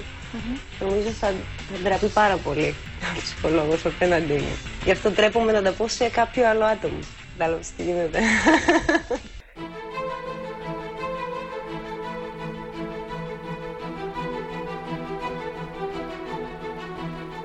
νομίζω 0.79 1.09
θα, 1.09 1.27
θα 1.73 1.79
ντραπεί 1.83 2.07
πάρα 2.07 2.37
πολύ 2.37 2.75
ο 3.17 3.21
ψυχολόγος 3.21 3.85
απέναντί 3.85 4.33
μου. 4.33 4.57
Γι' 4.83 4.91
αυτό 4.91 5.11
τρέπομαι 5.11 5.51
να 5.51 5.61
τα 5.61 5.71
πω 5.71 5.87
σε 5.87 6.09
κάποιο 6.09 6.49
άλλο 6.49 6.63
άτομο. 6.65 6.99
Κατάλαβε 7.37 7.63
τι 7.77 7.83
γίνεται. 7.83 8.19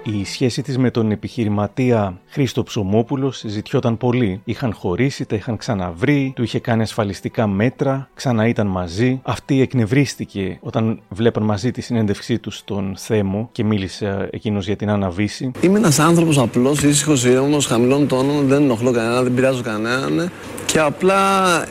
Η 0.02 0.24
σχέση 0.24 0.62
της 0.62 0.78
με 0.78 0.90
τον 0.90 1.10
επιχειρηματία 1.10 2.20
Χρήστο 2.36 2.62
Ψωμόπουλος 2.62 3.38
συζητιόταν 3.38 3.96
πολύ. 3.96 4.40
Είχαν 4.44 4.72
χωρίσει, 4.72 5.24
τα 5.24 5.36
είχαν 5.36 5.56
ξαναβρει, 5.56 6.32
του 6.36 6.42
είχε 6.42 6.58
κάνει 6.58 6.82
ασφαλιστικά 6.82 7.46
μέτρα, 7.46 8.08
ξανά 8.14 8.48
ήταν 8.48 8.66
μαζί. 8.66 9.20
Αυτή 9.22 9.60
εκνευρίστηκε 9.60 10.58
όταν 10.60 11.00
βλέπαν 11.08 11.42
μαζί 11.42 11.70
τη 11.70 11.80
συνέντευξή 11.80 12.38
του 12.38 12.50
στον 12.50 12.94
Θέμο 12.96 13.48
και 13.52 13.64
μίλησε 13.64 14.28
εκείνος 14.32 14.66
για 14.66 14.76
την 14.76 14.90
Άννα 14.90 15.10
Βύση. 15.10 15.50
Είμαι 15.60 15.78
ένας 15.78 15.98
άνθρωπος 15.98 16.38
απλός, 16.38 16.82
ήσυχος, 16.82 17.24
ήρεμος, 17.24 17.66
χαμηλών 17.66 18.08
τόνων, 18.08 18.46
δεν 18.46 18.62
ενοχλώ 18.62 18.90
κανέναν, 18.90 19.22
δεν 19.22 19.34
πειράζω 19.34 19.62
κανέναν. 19.62 20.30
Και 20.66 20.78
απλά 20.78 21.20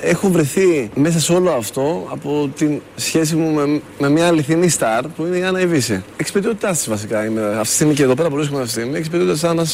έχω 0.02 0.30
βρεθεί 0.30 0.90
μέσα 0.96 1.20
σε 1.20 1.34
όλο 1.34 1.52
αυτό 1.52 2.08
από 2.10 2.50
τη 2.56 2.80
σχέση 2.96 3.36
μου 3.36 3.52
με, 3.52 3.82
με 4.00 4.10
μια 4.10 4.28
αληθινή 4.28 4.70
στάρ 4.70 5.08
που 5.08 5.26
είναι 5.26 5.38
η 5.38 5.44
Άννα 5.44 5.60
Ιβύση. 5.60 6.04
Εξυπηρετότητά 6.18 6.72
τη 6.72 6.90
βασικά 6.90 7.26
είμαι. 7.26 7.42
Αυτή 7.42 7.62
τη 7.62 7.74
στιγμή 7.74 7.94
και 7.94 8.04
εδώ 8.04 8.14
πέρα 8.14 8.30
που 8.30 8.36
βρίσκομαι 8.36 8.62
αυτή 8.62 8.74
τη 8.74 8.80
στιγμή, 8.80 8.98
εξυπηρετότητά 8.98 9.50
Άννα, 9.50 9.66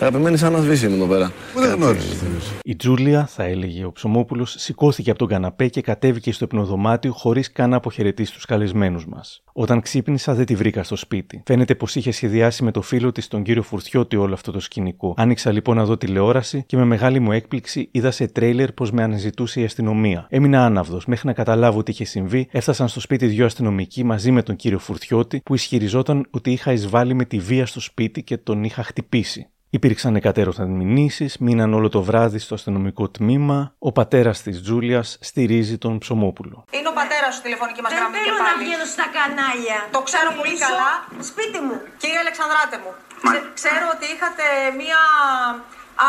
τη 0.00 0.06
αγαπημένη 0.06 0.42
Άννα 0.42 0.58
Βύση 0.58 0.86
είμαι 0.86 0.94
εδώ 0.94 1.06
πέρα. 1.06 1.32
Πού 1.54 1.60
δεν 1.60 1.74
γνώριζες. 1.74 2.22
Η 2.62 2.76
Τζούλια, 2.76 3.26
θα 3.26 3.44
έλεγε 3.44 3.84
ο 3.84 3.92
Ψωμόπουλος, 3.92 4.54
σηκώθηκε 4.58 5.10
από 5.10 5.18
τον 5.18 5.28
καναπέ 5.28 5.68
και 5.68 5.80
κατέβηκε 5.80 6.32
στο 6.32 6.44
υπνοδωμάτιο 6.44 7.12
χωρίς 7.12 7.52
καν 7.52 7.70
να 7.70 7.76
αποχαιρετήσει 7.76 8.32
τους 8.32 8.44
καλεσμένους 8.44 9.06
μας. 9.06 9.42
Όταν 9.52 9.80
ξύπνησα, 9.80 10.34
δεν 10.34 10.46
τη 10.46 10.54
βρήκα 10.54 10.82
στο 10.82 10.96
σπίτι. 10.96 11.42
Φαίνεται 11.46 11.74
πως 11.74 11.94
είχε 11.94 12.10
σχεδιάσει 12.10 12.64
με 12.64 12.70
το 12.70 12.82
φίλο 12.82 13.12
της, 13.12 13.28
τον 13.28 13.42
κύριο 13.42 13.62
Φουρτιώτη, 13.62 14.16
όλο 14.16 14.34
αυτό 14.34 14.52
το 14.52 14.60
σκηνικό. 14.60 15.14
Άνοιξα 15.16 15.52
λοιπόν 15.52 15.76
να 15.76 15.84
δω 15.84 15.96
τηλεόραση 15.96 16.64
και 16.66 16.76
με 16.76 16.84
μεγάλη 16.84 17.20
μου 17.20 17.32
έκπληξη 17.32 17.88
είδα 17.90 18.10
σε 18.10 18.26
τρέιλερ 18.26 18.72
πως 18.72 18.90
με 18.90 19.02
αναζητούσε 19.02 19.60
η 19.60 19.64
αστυνομία. 19.64 20.26
Έμεινα 20.30 20.64
άναυδος. 20.64 21.06
Μέχρι 21.06 21.26
να 21.26 21.32
καταλάβω 21.32 21.82
τι 21.82 21.90
είχε 21.90 22.04
συμβεί, 22.04 22.48
έφτασαν 22.50 22.88
στο 22.88 23.00
σπίτι 23.00 23.26
δύο 23.26 23.44
αστυνομικοί 23.44 24.04
μαζί 24.04 24.30
με 24.30 24.42
τον 24.42 24.56
κύριο 24.56 24.78
Φουρτιώτη 24.78 25.40
που 25.44 25.54
ισχυριζόταν 25.54 26.26
ότι 26.30 26.52
είχα 26.52 26.72
εισβάλει 26.72 27.14
με 27.14 27.24
τη 27.24 27.38
βία 27.38 27.66
στο 27.66 27.80
σπίτι 27.80 28.22
και 28.22 28.36
τον 28.36 28.64
είχα 28.64 28.82
χτυπήσει. 28.82 29.50
Υπήρξαν 29.72 30.12
εκατέρωθαν 30.20 30.68
μηνύσεις, 30.80 31.38
μείναν 31.38 31.70
όλο 31.78 31.88
το 31.96 32.00
βράδυ 32.08 32.38
στο 32.38 32.54
αστυνομικό 32.58 33.04
τμήμα. 33.16 33.58
Ο 33.88 33.90
πατέρας 33.98 34.36
της 34.42 34.56
Τζούλιας 34.62 35.08
στηρίζει 35.30 35.76
τον 35.84 35.92
Ψωμόπουλο. 36.02 36.56
Είναι 36.76 36.88
ο 36.88 36.94
πατέρας 37.00 37.30
σου 37.34 37.42
τηλεφωνική 37.46 37.80
μας 37.84 37.92
γραμμή 37.96 38.16
και 38.16 38.22
θέλω 38.24 38.36
να 38.36 38.44
πάλι. 38.50 38.64
βγαίνω 38.64 38.86
στα 38.96 39.06
κανάλια. 39.16 39.78
Το 39.96 40.00
ξέρω 40.08 40.28
πολύ 40.38 40.52
Πίσω, 40.54 40.64
καλά. 40.66 40.90
Σπίτι 41.30 41.58
μου. 41.66 41.76
Κύριε 42.02 42.20
Αλεξανδράτε 42.24 42.76
μου, 42.82 42.90
ξε- 43.26 43.46
ξέρω 43.60 43.84
ότι 43.94 44.06
είχατε 44.14 44.44
μία 44.80 45.00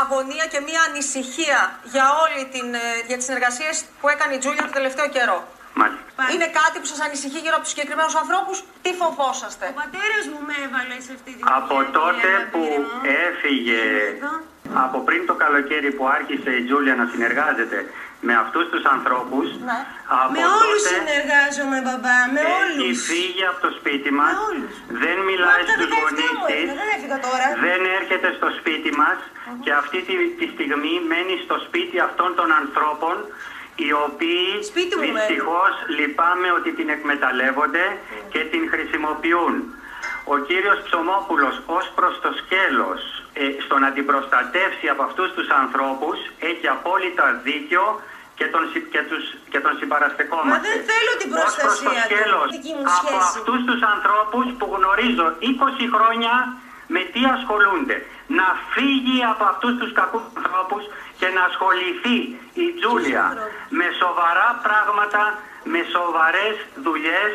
αγωνία 0.02 0.46
και 0.54 0.60
μία 0.68 0.82
ανησυχία 0.90 1.60
για 1.94 2.06
όλη 2.24 2.42
την, 2.54 2.68
ε, 2.84 2.86
για 3.10 3.18
τις 3.20 3.26
συνεργασίες 3.30 3.76
που 4.00 4.08
έκανε 4.14 4.32
η 4.38 4.40
Τζούλια 4.42 4.64
το 4.70 4.74
τελευταίο 4.80 5.08
καιρό. 5.16 5.38
Είναι 6.34 6.50
κάτι 6.60 6.76
που 6.82 6.88
σας 6.94 7.00
ανησυχεί 7.08 7.40
γύρω 7.44 7.56
από 7.58 7.64
τους 7.66 7.74
συγκεκριμένους 7.76 8.16
ανθρώπους; 8.24 8.56
Τι 8.84 8.92
φοβόσαστε; 9.02 9.66
Ο 9.74 9.76
πατέρας 9.84 10.24
μου 10.32 10.40
με 10.48 10.56
έβαλε 10.66 10.96
σε 11.06 11.12
αυτή 11.18 11.32
την 11.38 11.44
Από 11.60 11.78
τότε 12.00 12.30
που 12.52 12.62
έφυγε, 13.26 13.84
από 14.86 14.98
πριν 15.08 15.22
το 15.30 15.34
καλοκαίρι 15.44 15.90
που 15.98 16.06
άρχισε 16.18 16.50
η 16.60 16.62
Τζούλια 16.68 16.96
να 17.02 17.06
συνεργάζεται 17.14 17.80
με 18.28 18.34
αυτούς 18.44 18.66
τους 18.72 18.84
ανθρώπους, 18.96 19.48
από 20.20 20.32
Με 20.36 20.44
όλους 20.60 20.82
τότε 20.84 20.92
συνεργάζομαι, 20.96 21.78
μπαμπά, 21.86 22.18
με 22.34 22.40
έχει 22.42 22.88
όλους. 22.88 22.98
φύγει 23.12 23.44
από 23.52 23.60
το 23.66 23.72
σπίτι 23.80 24.12
μας, 24.20 24.36
δεν 25.04 25.18
μιλάει 25.30 25.62
Μα, 25.64 25.68
τα 25.70 25.74
στους 25.78 25.90
17 25.94 26.00
γονείς 26.02 26.32
μου 26.38 26.46
της, 26.50 26.62
είναι, 26.64 26.74
δεν 26.82 26.90
έφυγα 26.96 27.18
τώρα. 27.28 27.48
δεν 27.68 27.82
έρχεται 28.00 28.30
στο 28.38 28.48
σπίτι 28.60 28.92
μας 29.02 29.18
και 29.64 29.72
αυτή 29.82 30.00
τη, 30.08 30.14
τη 30.40 30.46
στιγμή 30.54 30.94
μένει 31.12 31.36
στο 31.46 31.56
σπίτι 31.66 31.96
αυτών 32.08 32.30
των 32.40 32.48
ανθρώπων 32.62 33.16
οι 33.84 33.92
οποίοι 34.08 34.50
δυστυχώς 35.08 35.74
λυπάμαι 35.98 36.50
ότι 36.58 36.70
την 36.78 36.90
εκμεταλλεύονται 36.96 37.86
και 38.34 38.40
την 38.52 38.64
χρησιμοποιούν. 38.74 39.54
Ο 40.34 40.38
κύριος 40.48 40.80
Ψωμόπουλος 40.86 41.56
ως 41.78 41.86
προς 41.98 42.14
το 42.24 42.30
σκέλος 42.42 43.00
ε, 43.34 43.44
στο 43.66 43.76
να 43.84 43.90
την 43.96 44.06
προστατεύσει 44.06 44.86
από 44.94 45.04
αυτούς 45.04 45.30
τους 45.36 45.48
ανθρώπους 45.62 46.18
έχει 46.50 46.68
απόλυτα 46.68 47.26
δίκιο 47.48 47.84
και 48.38 48.46
τον, 48.54 48.64
συ- 48.72 48.90
και 48.94 49.02
τους, 49.10 49.24
και 49.52 49.60
τον 49.66 49.74
συμπαραστεκόμαστε. 49.80 50.68
Μα 50.68 50.74
δεν 50.74 50.82
θέλω 50.92 51.12
την 51.22 51.30
Ως 51.34 51.40
προς 51.44 51.54
το 51.56 51.62
προστασία 51.66 52.02
του, 52.02 52.08
σκέλος 52.10 52.48
δική 52.56 52.74
μου 52.78 52.86
από 53.00 53.08
σχέση. 53.10 53.30
αυτούς 53.34 53.60
τους 53.68 53.82
ανθρώπους 53.94 54.46
που 54.58 54.66
γνωρίζω 54.76 55.26
20 55.40 55.86
χρόνια 55.94 56.34
με 56.96 57.02
τι 57.14 57.22
ασχολούνται. 57.36 57.98
Να 58.40 58.48
φύγει 58.74 59.18
από 59.34 59.44
αυτούς 59.52 59.74
τους 59.80 59.92
κακούς 60.00 60.24
ανθρώπους 60.42 60.84
και 61.22 61.30
να 61.38 61.42
ασχοληθεί 61.50 62.18
η 62.64 62.68
Τζούλια 62.80 63.26
με 63.80 63.88
σοβαρά 64.02 64.50
πράγματα, 64.68 65.22
με 65.74 65.82
σοβαρές 65.96 66.56
δουλειές 66.88 67.32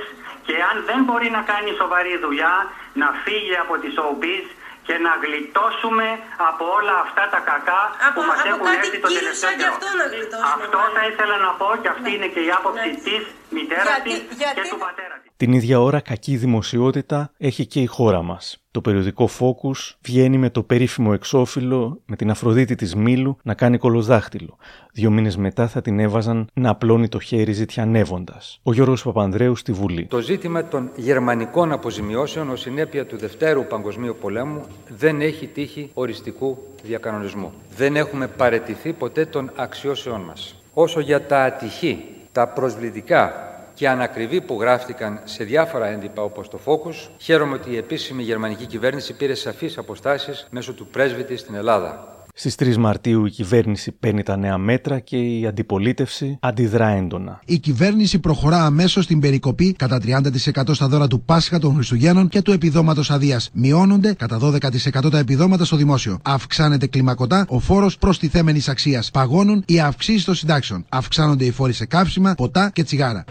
και 0.46 0.54
αν 0.70 0.76
δεν 0.88 1.00
μπορεί 1.06 1.28
να 1.36 1.42
κάνει 1.50 1.70
σοβαρή 1.82 2.14
δουλειά, 2.26 2.54
να 3.00 3.08
φύγει 3.24 3.56
από 3.64 3.74
τη 3.82 3.88
showbiz 3.96 4.46
και 4.86 4.96
να 5.06 5.12
γλιτώσουμε 5.22 6.06
από 6.50 6.64
όλα 6.78 6.94
αυτά 7.04 7.24
τα 7.34 7.40
κακά 7.50 7.82
που 8.14 8.22
μας 8.28 8.38
από 8.40 8.48
έχουν 8.52 8.66
κάτι 8.70 8.78
έρθει 8.82 8.98
το 9.04 9.08
κύλισσα 9.08 9.24
τελευταίο 9.24 9.50
και 9.50 9.56
καιρό. 9.62 9.74
αυτό 9.76 9.88
να 10.02 10.06
γλιτώσουμε, 10.14 10.52
Αυτό 10.56 10.78
θα 10.96 11.02
ήθελα 11.10 11.36
να 11.46 11.50
πω 11.60 11.68
και 11.82 11.88
αυτή 11.94 12.10
είναι 12.16 12.28
και 12.34 12.42
η 12.48 12.50
άποψη 12.58 12.90
της 13.06 13.22
μητέρας 13.56 13.88
Γιατί- 13.92 14.10
της 14.28 14.36
γιατί- 14.42 14.56
και 14.58 14.62
του 14.72 14.78
πατέρα 14.86 15.16
της. 15.22 15.25
Την 15.38 15.52
ίδια 15.52 15.80
ώρα 15.80 16.00
κακή 16.00 16.36
δημοσιότητα 16.36 17.30
έχει 17.38 17.66
και 17.66 17.80
η 17.80 17.86
χώρα 17.86 18.22
μας. 18.22 18.64
Το 18.70 18.80
περιοδικό 18.80 19.28
Focus 19.38 19.94
βγαίνει 20.04 20.38
με 20.38 20.50
το 20.50 20.62
περίφημο 20.62 21.10
εξώφυλλο 21.14 22.00
με 22.06 22.16
την 22.16 22.30
Αφροδίτη 22.30 22.74
της 22.74 22.94
Μήλου 22.94 23.36
να 23.42 23.54
κάνει 23.54 23.78
κολοδάχτυλο. 23.78 24.56
Δύο 24.92 25.10
μήνες 25.10 25.36
μετά 25.36 25.68
θα 25.68 25.80
την 25.80 25.98
έβαζαν 25.98 26.46
να 26.52 26.70
απλώνει 26.70 27.08
το 27.08 27.20
χέρι 27.20 27.52
ζητιανεύοντας. 27.52 28.60
Ο 28.62 28.72
Γιώργος 28.72 29.02
Παπανδρέου 29.02 29.56
στη 29.56 29.72
Βουλή. 29.72 30.06
Το 30.06 30.20
ζήτημα 30.20 30.64
των 30.64 30.90
γερμανικών 30.96 31.72
αποζημιώσεων 31.72 32.50
ως 32.50 32.60
συνέπεια 32.60 33.06
του 33.06 33.16
Δευτέρου 33.16 33.64
Παγκοσμίου 33.64 34.16
Πολέμου 34.20 34.60
δεν 34.88 35.20
έχει 35.20 35.46
τύχει 35.46 35.90
οριστικού 35.94 36.58
διακανονισμού. 36.82 37.52
Δεν 37.76 37.96
έχουμε 37.96 38.26
παρετηθεί 38.26 38.92
ποτέ 38.92 39.26
των 39.26 39.50
αξιώσεών 39.56 40.20
μας. 40.20 40.62
Όσο 40.72 41.00
για 41.00 41.26
τα 41.26 41.44
ατυχή, 41.44 42.04
τα 42.32 42.48
προσβλητικά 42.48 43.50
και 43.76 43.88
ανακριβή 43.88 44.40
που 44.40 44.60
γράφτηκαν 44.60 45.20
σε 45.24 45.44
διάφορα 45.44 45.86
έντυπα 45.86 46.22
όπως 46.22 46.48
το 46.48 46.58
Focus, 46.64 47.08
χαίρομαι 47.18 47.54
ότι 47.54 47.70
η 47.70 47.76
επίσημη 47.76 48.22
γερμανική 48.22 48.66
κυβέρνηση 48.66 49.12
πήρε 49.12 49.34
σαφείς 49.34 49.78
αποστάσεις 49.78 50.46
μέσω 50.50 50.72
του 50.72 50.86
πρέσβητη 50.86 51.36
στην 51.36 51.54
Ελλάδα. 51.54 52.15
Στις 52.38 52.54
3 52.58 52.76
Μαρτίου 52.76 53.26
η 53.26 53.30
κυβέρνηση 53.30 53.92
παίρνει 53.92 54.22
τα 54.22 54.36
νέα 54.36 54.58
μέτρα 54.58 54.98
και 54.98 55.16
η 55.16 55.46
αντιπολίτευση 55.46 56.38
αντιδρά 56.40 56.88
έντονα. 56.88 57.40
Η 57.44 57.58
κυβέρνηση 57.58 58.18
προχωρά 58.18 58.64
αμέσως 58.64 59.04
στην 59.04 59.20
περικοπή 59.20 59.72
κατά 59.72 59.98
30% 60.06 60.62
στα 60.72 60.88
δώρα 60.88 61.06
του 61.06 61.22
Πάσχα 61.22 61.58
των 61.58 61.74
Χριστουγέννων 61.74 62.28
και 62.28 62.42
του 62.42 62.52
επιδόματος 62.52 63.10
αδείας. 63.10 63.50
Μειώνονται 63.52 64.14
κατά 64.14 64.38
12% 64.38 65.10
τα 65.10 65.18
επιδόματα 65.18 65.64
στο 65.64 65.76
δημόσιο. 65.76 66.18
Αυξάνεται 66.22 66.86
κλιμακωτά 66.86 67.44
ο 67.48 67.58
φόρος 67.58 67.98
προστιθέμενης 67.98 68.68
αξίας. 68.68 69.10
Παγώνουν 69.10 69.62
οι 69.66 69.80
αυξήσεις 69.80 70.24
των 70.24 70.34
συντάξεων. 70.34 70.84
Αυξάνονται 70.88 71.44
οι 71.44 71.50
φόροι 71.50 71.72
σε 71.72 71.86
καύσιμα, 71.86 72.34
ποτά 72.34 72.70
και 72.72 72.82
τσιγάρα. 72.82 73.24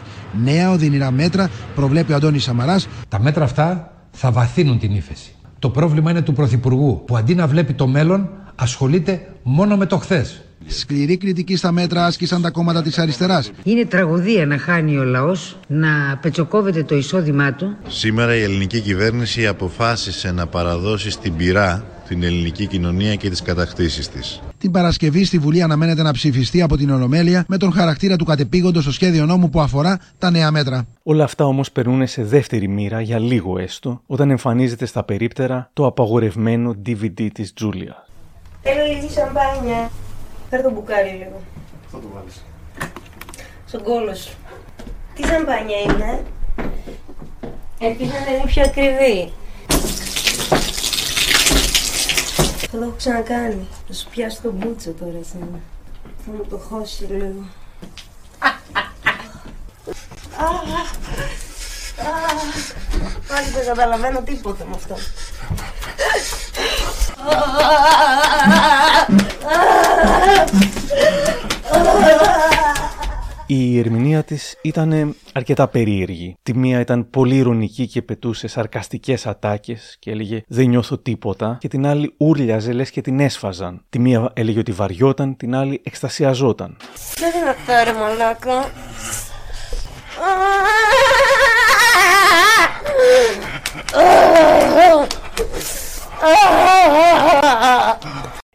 Νέα 0.44 0.72
οδυνηρά 0.72 1.12
μέτρα 1.12 1.50
προβλέπει 1.76 2.12
ο 2.12 2.16
Αντώνης 2.16 2.44
Σαμαράς. 2.44 2.88
Τα 3.08 3.20
μέτρα 3.20 3.44
αυτά 3.44 3.92
θα 4.12 4.32
βαθύνουν 4.32 4.80
την 4.80 4.96
ύφεση. 4.96 5.36
Το 5.60 5.70
πρόβλημα 5.70 6.12
είναι 6.12 6.22
του 6.22 6.34
Πρωθυπουργού 6.34 7.04
που 7.06 7.18
αντί 7.18 7.36
να 7.36 7.48
βλέπει 7.48 7.74
το 7.74 7.88
μέλλον 7.88 8.30
ασχολείται 8.56 9.28
μόνο 9.44 9.78
με 9.78 9.86
το 9.86 9.98
χθες. 9.98 10.40
Σκληρή 10.68 11.18
κριτική 11.18 11.56
στα 11.56 11.72
μέτρα 11.72 12.06
άσκησαν 12.06 12.42
τα 12.42 12.50
κόμματα 12.52 12.82
της 12.82 12.98
αριστεράς. 12.98 13.52
Είναι 13.64 13.86
τραγωδία 13.86 14.46
να 14.46 14.58
χάνει 14.58 14.98
ο 14.98 15.04
λαός, 15.04 15.58
να 15.68 16.18
πετσοκόβεται 16.22 16.84
το 16.84 16.96
εισόδημά 16.96 17.54
του. 17.54 17.76
Σήμερα 17.88 18.36
η 18.36 18.42
ελληνική 18.42 18.80
κυβέρνηση 18.80 19.48
αποφάσισε 19.48 20.32
να 20.32 20.48
παραδώσει 20.48 21.10
στην 21.10 21.36
πυρά 21.36 21.86
την 22.08 22.24
ελληνική 22.24 22.66
κοινωνία 22.66 23.16
και 23.16 23.30
τις 23.30 23.42
κατακτήσεις 23.42 24.10
της. 24.10 24.42
Την 24.58 24.72
Παρασκευή 24.72 25.26
στη 25.26 25.38
Βουλή 25.38 25.62
αναμένεται 25.62 26.02
να 26.02 26.12
ψηφιστεί 26.12 26.62
από 26.62 26.78
την 26.78 26.90
Ολομέλεια 26.90 27.46
με 27.48 27.58
τον 27.58 27.72
χαρακτήρα 27.72 28.16
του 28.16 28.26
κατεπήγοντος 28.26 28.84
στο 28.84 28.92
σχέδιο 28.92 29.26
νόμου 29.26 29.50
που 29.50 29.62
αφορά 29.62 30.00
τα 30.18 30.30
νέα 30.30 30.52
μέτρα. 30.52 30.88
Όλα 31.04 31.24
αυτά 31.24 31.46
όμως 31.46 31.72
περνούν 31.72 32.08
σε 32.08 32.24
δεύτερη 32.24 32.68
μοίρα 32.68 33.02
για 33.02 33.20
λίγο 33.20 33.58
έστω 33.58 34.02
όταν 34.06 34.30
εμφανίζεται 34.30 34.86
στα 34.86 35.04
περίπτερα 35.04 35.70
το 35.74 35.86
απαγορευμένο 35.86 36.76
DVD 36.86 37.28
της 37.34 37.54
Τζούλια. 37.54 38.06
Θέλω 38.68 38.86
λίγη 38.86 39.10
σαμπάνια. 39.10 39.92
Φέρ 40.50 40.62
το 40.62 40.72
μπουκάλι 40.72 41.10
λίγο. 41.10 41.42
Θα 41.92 42.00
το 42.00 42.08
βάλεις. 42.14 42.46
Στον 43.68 43.84
κόλο 43.84 44.16
σου. 44.16 44.34
Τι 45.16 45.28
σαμπάνια 45.28 45.80
είναι; 45.80 46.24
Ελπίζω 47.80 48.12
να 48.26 48.32
είναι 48.32 48.44
πιο 48.46 48.64
ακριβή. 48.64 49.34
Θα 52.58 52.78
το 52.78 52.84
έχω 52.84 52.94
ξανακάνει. 52.98 53.68
Θα 53.88 53.94
σου 53.94 54.10
πιάσει 54.10 54.42
το 54.42 54.52
μπούτσο 54.52 54.92
τώρα 54.92 55.18
εσένα. 55.22 55.60
Θα 56.26 56.32
μου 56.32 56.46
το 56.50 56.58
χώσει 56.58 57.04
λίγο. 57.04 57.44
Πάλι 63.28 63.50
δεν 63.50 63.66
καταλαβαίνω 63.66 64.22
τίποτα 64.22 64.66
με 64.66 64.76
αυτό. 64.76 64.96
Η 73.48 73.80
ερμηνεία 73.80 74.24
της 74.24 74.58
ήταν 74.62 75.16
αρκετά 75.34 75.68
περίεργη. 75.68 76.38
Τη 76.44 76.58
μία 76.58 76.80
ήταν 76.80 77.10
πολύ 77.10 77.36
ηρωνική 77.36 77.88
και 77.88 78.02
πετούσε 78.02 78.48
σαρκαστικές 78.48 79.28
ατάκες 79.28 79.96
και 80.00 80.12
έλεγε 80.12 80.42
«Δεν 80.48 80.68
νιώθω 80.68 80.98
τίποτα» 80.98 81.58
και 81.60 81.68
την 81.68 81.86
άλλη 81.86 82.14
ούρλιαζε 82.18 82.72
λες 82.72 82.92
και 82.92 83.02
την 83.02 83.20
έσφαζαν. 83.20 83.84
Τη 83.90 84.00
μία 84.00 84.32
έλεγε 84.34 84.60
ότι 84.60 84.72
βαριόταν, 84.72 85.38
την 85.38 85.56
άλλη 85.56 85.82
εκστασιαζόταν. 85.86 86.78
Δεν 87.16 87.32
δυνατά 87.32 87.84
ρε 87.84 87.94
μαλάκα. 87.94 88.72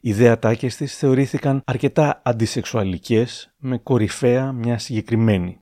Οι 0.00 0.12
δε 0.12 0.30
ατάκες 0.30 0.76
της 0.76 0.96
θεωρήθηκαν 0.96 1.62
αρκετά 1.64 2.20
αντισεξουαλικές 2.24 3.50
με 3.56 3.78
κορυφαία 3.78 4.52
μια 4.52 4.78
συγκεκριμένη. 4.78 5.60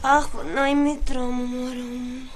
Αχ, 0.00 0.28
πονάει 0.28 0.70
η 0.70 0.74
μήτρα 0.74 1.20
μου, 1.20 1.44
μωρό 1.44 1.82
μου. 1.82 2.30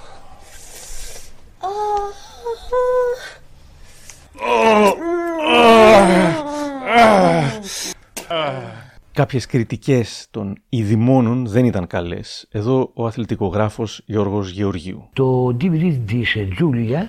Κάποιες 9.16 9.46
κριτικές 9.46 10.26
των 10.30 10.56
ειδημόνων 10.68 11.46
δεν 11.46 11.64
ήταν 11.64 11.86
καλές. 11.86 12.46
Εδώ 12.50 12.90
ο 12.94 13.06
αθλητικογράφος 13.06 14.02
Γιώργος 14.06 14.50
Γεωργίου. 14.50 15.08
Το 15.12 15.56
DVD 15.60 15.98
της 16.06 16.34
ε, 16.34 16.48
Τζούλιας, 16.54 17.08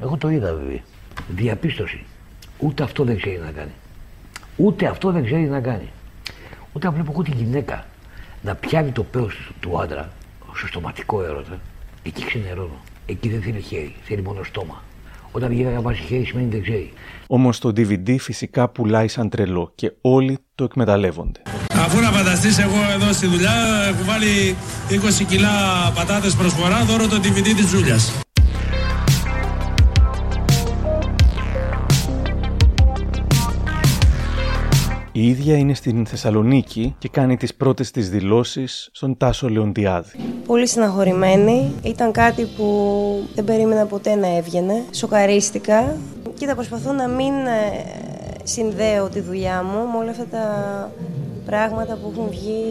εγώ 0.00 0.16
το 0.16 0.28
είδα 0.28 0.54
βέβαια. 0.54 0.80
Διαπίστωση. 1.28 2.04
Ούτε 2.58 2.82
αυτό 2.82 3.04
δεν 3.04 3.16
ξέρει 3.16 3.38
να 3.38 3.50
κάνει. 3.50 3.70
Ούτε 4.56 4.86
αυτό 4.86 5.10
δεν 5.12 5.24
ξέρει 5.24 5.44
να 5.44 5.60
κάνει. 5.60 5.88
Όταν 6.72 6.94
βλέπω 6.94 7.10
εγώ 7.12 7.22
τη 7.22 7.30
γυναίκα 7.30 7.86
να 8.42 8.54
πιάνει 8.54 8.90
το 8.90 9.02
πέος 9.02 9.50
του 9.60 9.80
άντρα 9.80 10.12
στο 10.54 10.66
στοματικό 10.66 11.22
έρωτα, 11.22 11.60
εκεί 12.02 12.24
ξενερώνω. 12.24 12.80
Εκεί 13.06 13.28
δεν 13.28 13.42
θέλει 13.42 13.60
χέρι, 13.60 13.94
θέλει 14.02 14.22
μόνο 14.22 14.42
στόμα. 14.42 14.82
Όταν 15.32 15.52
η 15.52 15.54
γυναίκα 15.54 15.80
βάζει 15.80 16.00
χέρι 16.00 16.24
σημαίνει 16.24 16.48
δεν 16.50 16.62
ξέρει. 16.62 16.92
Όμως 17.26 17.58
το 17.58 17.68
DVD 17.68 18.16
φυσικά 18.18 18.68
πουλάει 18.68 19.08
σαν 19.08 19.28
τρελό 19.28 19.72
και 19.74 19.92
όλοι 20.00 20.38
το 20.54 20.64
εκμεταλλεύονται. 20.64 21.42
Αφού 21.74 22.00
να 22.00 22.10
φανταστείς 22.10 22.58
εγώ 22.58 22.76
εδώ 22.94 23.12
στη 23.12 23.26
δουλειά 23.26 23.52
έχω 23.88 24.04
βάλει 24.04 24.56
20 25.22 25.24
κιλά 25.28 25.48
πατάτες 25.94 26.34
προσφορά 26.34 26.84
δώρο 26.84 27.08
το 27.08 27.16
DVD 27.16 27.54
της 27.56 27.66
Τζούλιας. 27.66 28.27
Η 35.18 35.28
ίδια 35.28 35.56
είναι 35.56 35.74
στην 35.74 36.06
Θεσσαλονίκη 36.06 36.94
και 36.98 37.08
κάνει 37.08 37.36
τις 37.36 37.54
πρώτες 37.54 37.90
της 37.90 38.10
δηλώσεις 38.10 38.88
στον 38.92 39.16
Τάσο 39.16 39.48
Λεοντιάδη. 39.48 40.18
Πολύ 40.46 40.68
συναχωρημένη. 40.68 41.72
Ήταν 41.82 42.12
κάτι 42.12 42.44
που 42.56 43.28
δεν 43.34 43.44
περίμενα 43.44 43.86
ποτέ 43.86 44.14
να 44.14 44.36
έβγαινε. 44.36 44.84
Σοκαρίστηκα. 44.90 45.96
Κοίτα, 46.38 46.54
προσπαθώ 46.54 46.92
να 46.92 47.08
μην 47.08 47.32
ε, 47.32 47.84
συνδέω 48.42 49.08
τη 49.08 49.20
δουλειά 49.20 49.62
μου 49.62 49.90
με 49.92 49.98
όλα 49.98 50.10
αυτά 50.10 50.24
τα 50.30 50.46
πράγματα 51.46 51.94
που 51.94 52.12
έχουν 52.12 52.28
βγει 52.30 52.62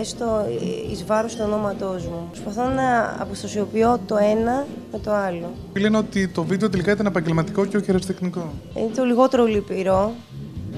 έστω 0.00 0.46
εις 0.90 1.04
βάρος 1.04 1.34
του 1.34 1.42
ονόματός 1.46 2.04
μου. 2.04 2.28
Προσπαθώ 2.30 2.68
να 2.68 3.16
αποστασιοποιώ 3.18 4.00
το 4.06 4.16
ένα 4.16 4.66
με 4.92 4.98
το 4.98 5.12
άλλο. 5.12 5.52
Λένε 5.78 5.96
ότι 5.96 6.28
το 6.28 6.44
βίντεο 6.44 6.68
τελικά 6.70 6.92
ήταν 6.92 7.06
επαγγελματικό 7.06 7.64
και 7.64 7.76
όχι 7.76 7.86
αεραστεχνικό. 7.90 8.52
Είναι 8.74 8.90
το 8.94 9.04
λιγότερο 9.04 9.44
λυπηρό 9.44 10.12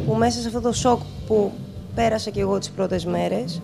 που 0.07 0.15
μέσα 0.15 0.41
σε 0.41 0.47
αυτό 0.47 0.61
το 0.61 0.73
σοκ 0.73 1.01
που 1.27 1.53
πέρασα 1.95 2.31
και 2.31 2.41
εγώ 2.41 2.59
τις 2.59 2.71
πρώτες 2.71 3.05
μέρες 3.05 3.61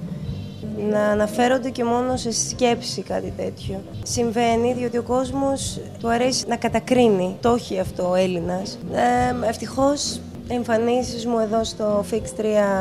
να 0.90 1.00
αναφέρονται 1.00 1.70
και 1.70 1.84
μόνο 1.84 2.16
σε 2.16 2.32
σκέψη 2.32 3.02
κάτι 3.02 3.32
τέτοιο. 3.36 3.82
Συμβαίνει 4.02 4.74
διότι 4.74 4.98
ο 4.98 5.02
κόσμος 5.02 5.80
του 5.98 6.08
αρέσει 6.08 6.44
να 6.48 6.56
κατακρίνει. 6.56 7.36
Το 7.40 7.52
έχει 7.52 7.78
αυτό 7.78 8.10
ο 8.10 8.14
Έλληνας. 8.14 8.78
Ε, 8.92 9.46
ευτυχώς 9.48 10.20
οι 10.48 10.54
εμφανίσεις 10.54 11.26
μου 11.26 11.38
εδώ 11.38 11.64
στο 11.64 12.04
Fix 12.10 12.40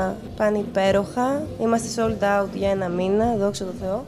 3 0.10 0.14
πάνε 0.36 0.58
υπέροχα. 0.58 1.44
Είμαστε 1.62 2.02
sold 2.02 2.24
out 2.24 2.50
για 2.54 2.70
ένα 2.70 2.90
μήνα, 2.90 3.36
δόξα 3.36 3.66
τω 3.66 3.72
Θεώ. 3.82 4.04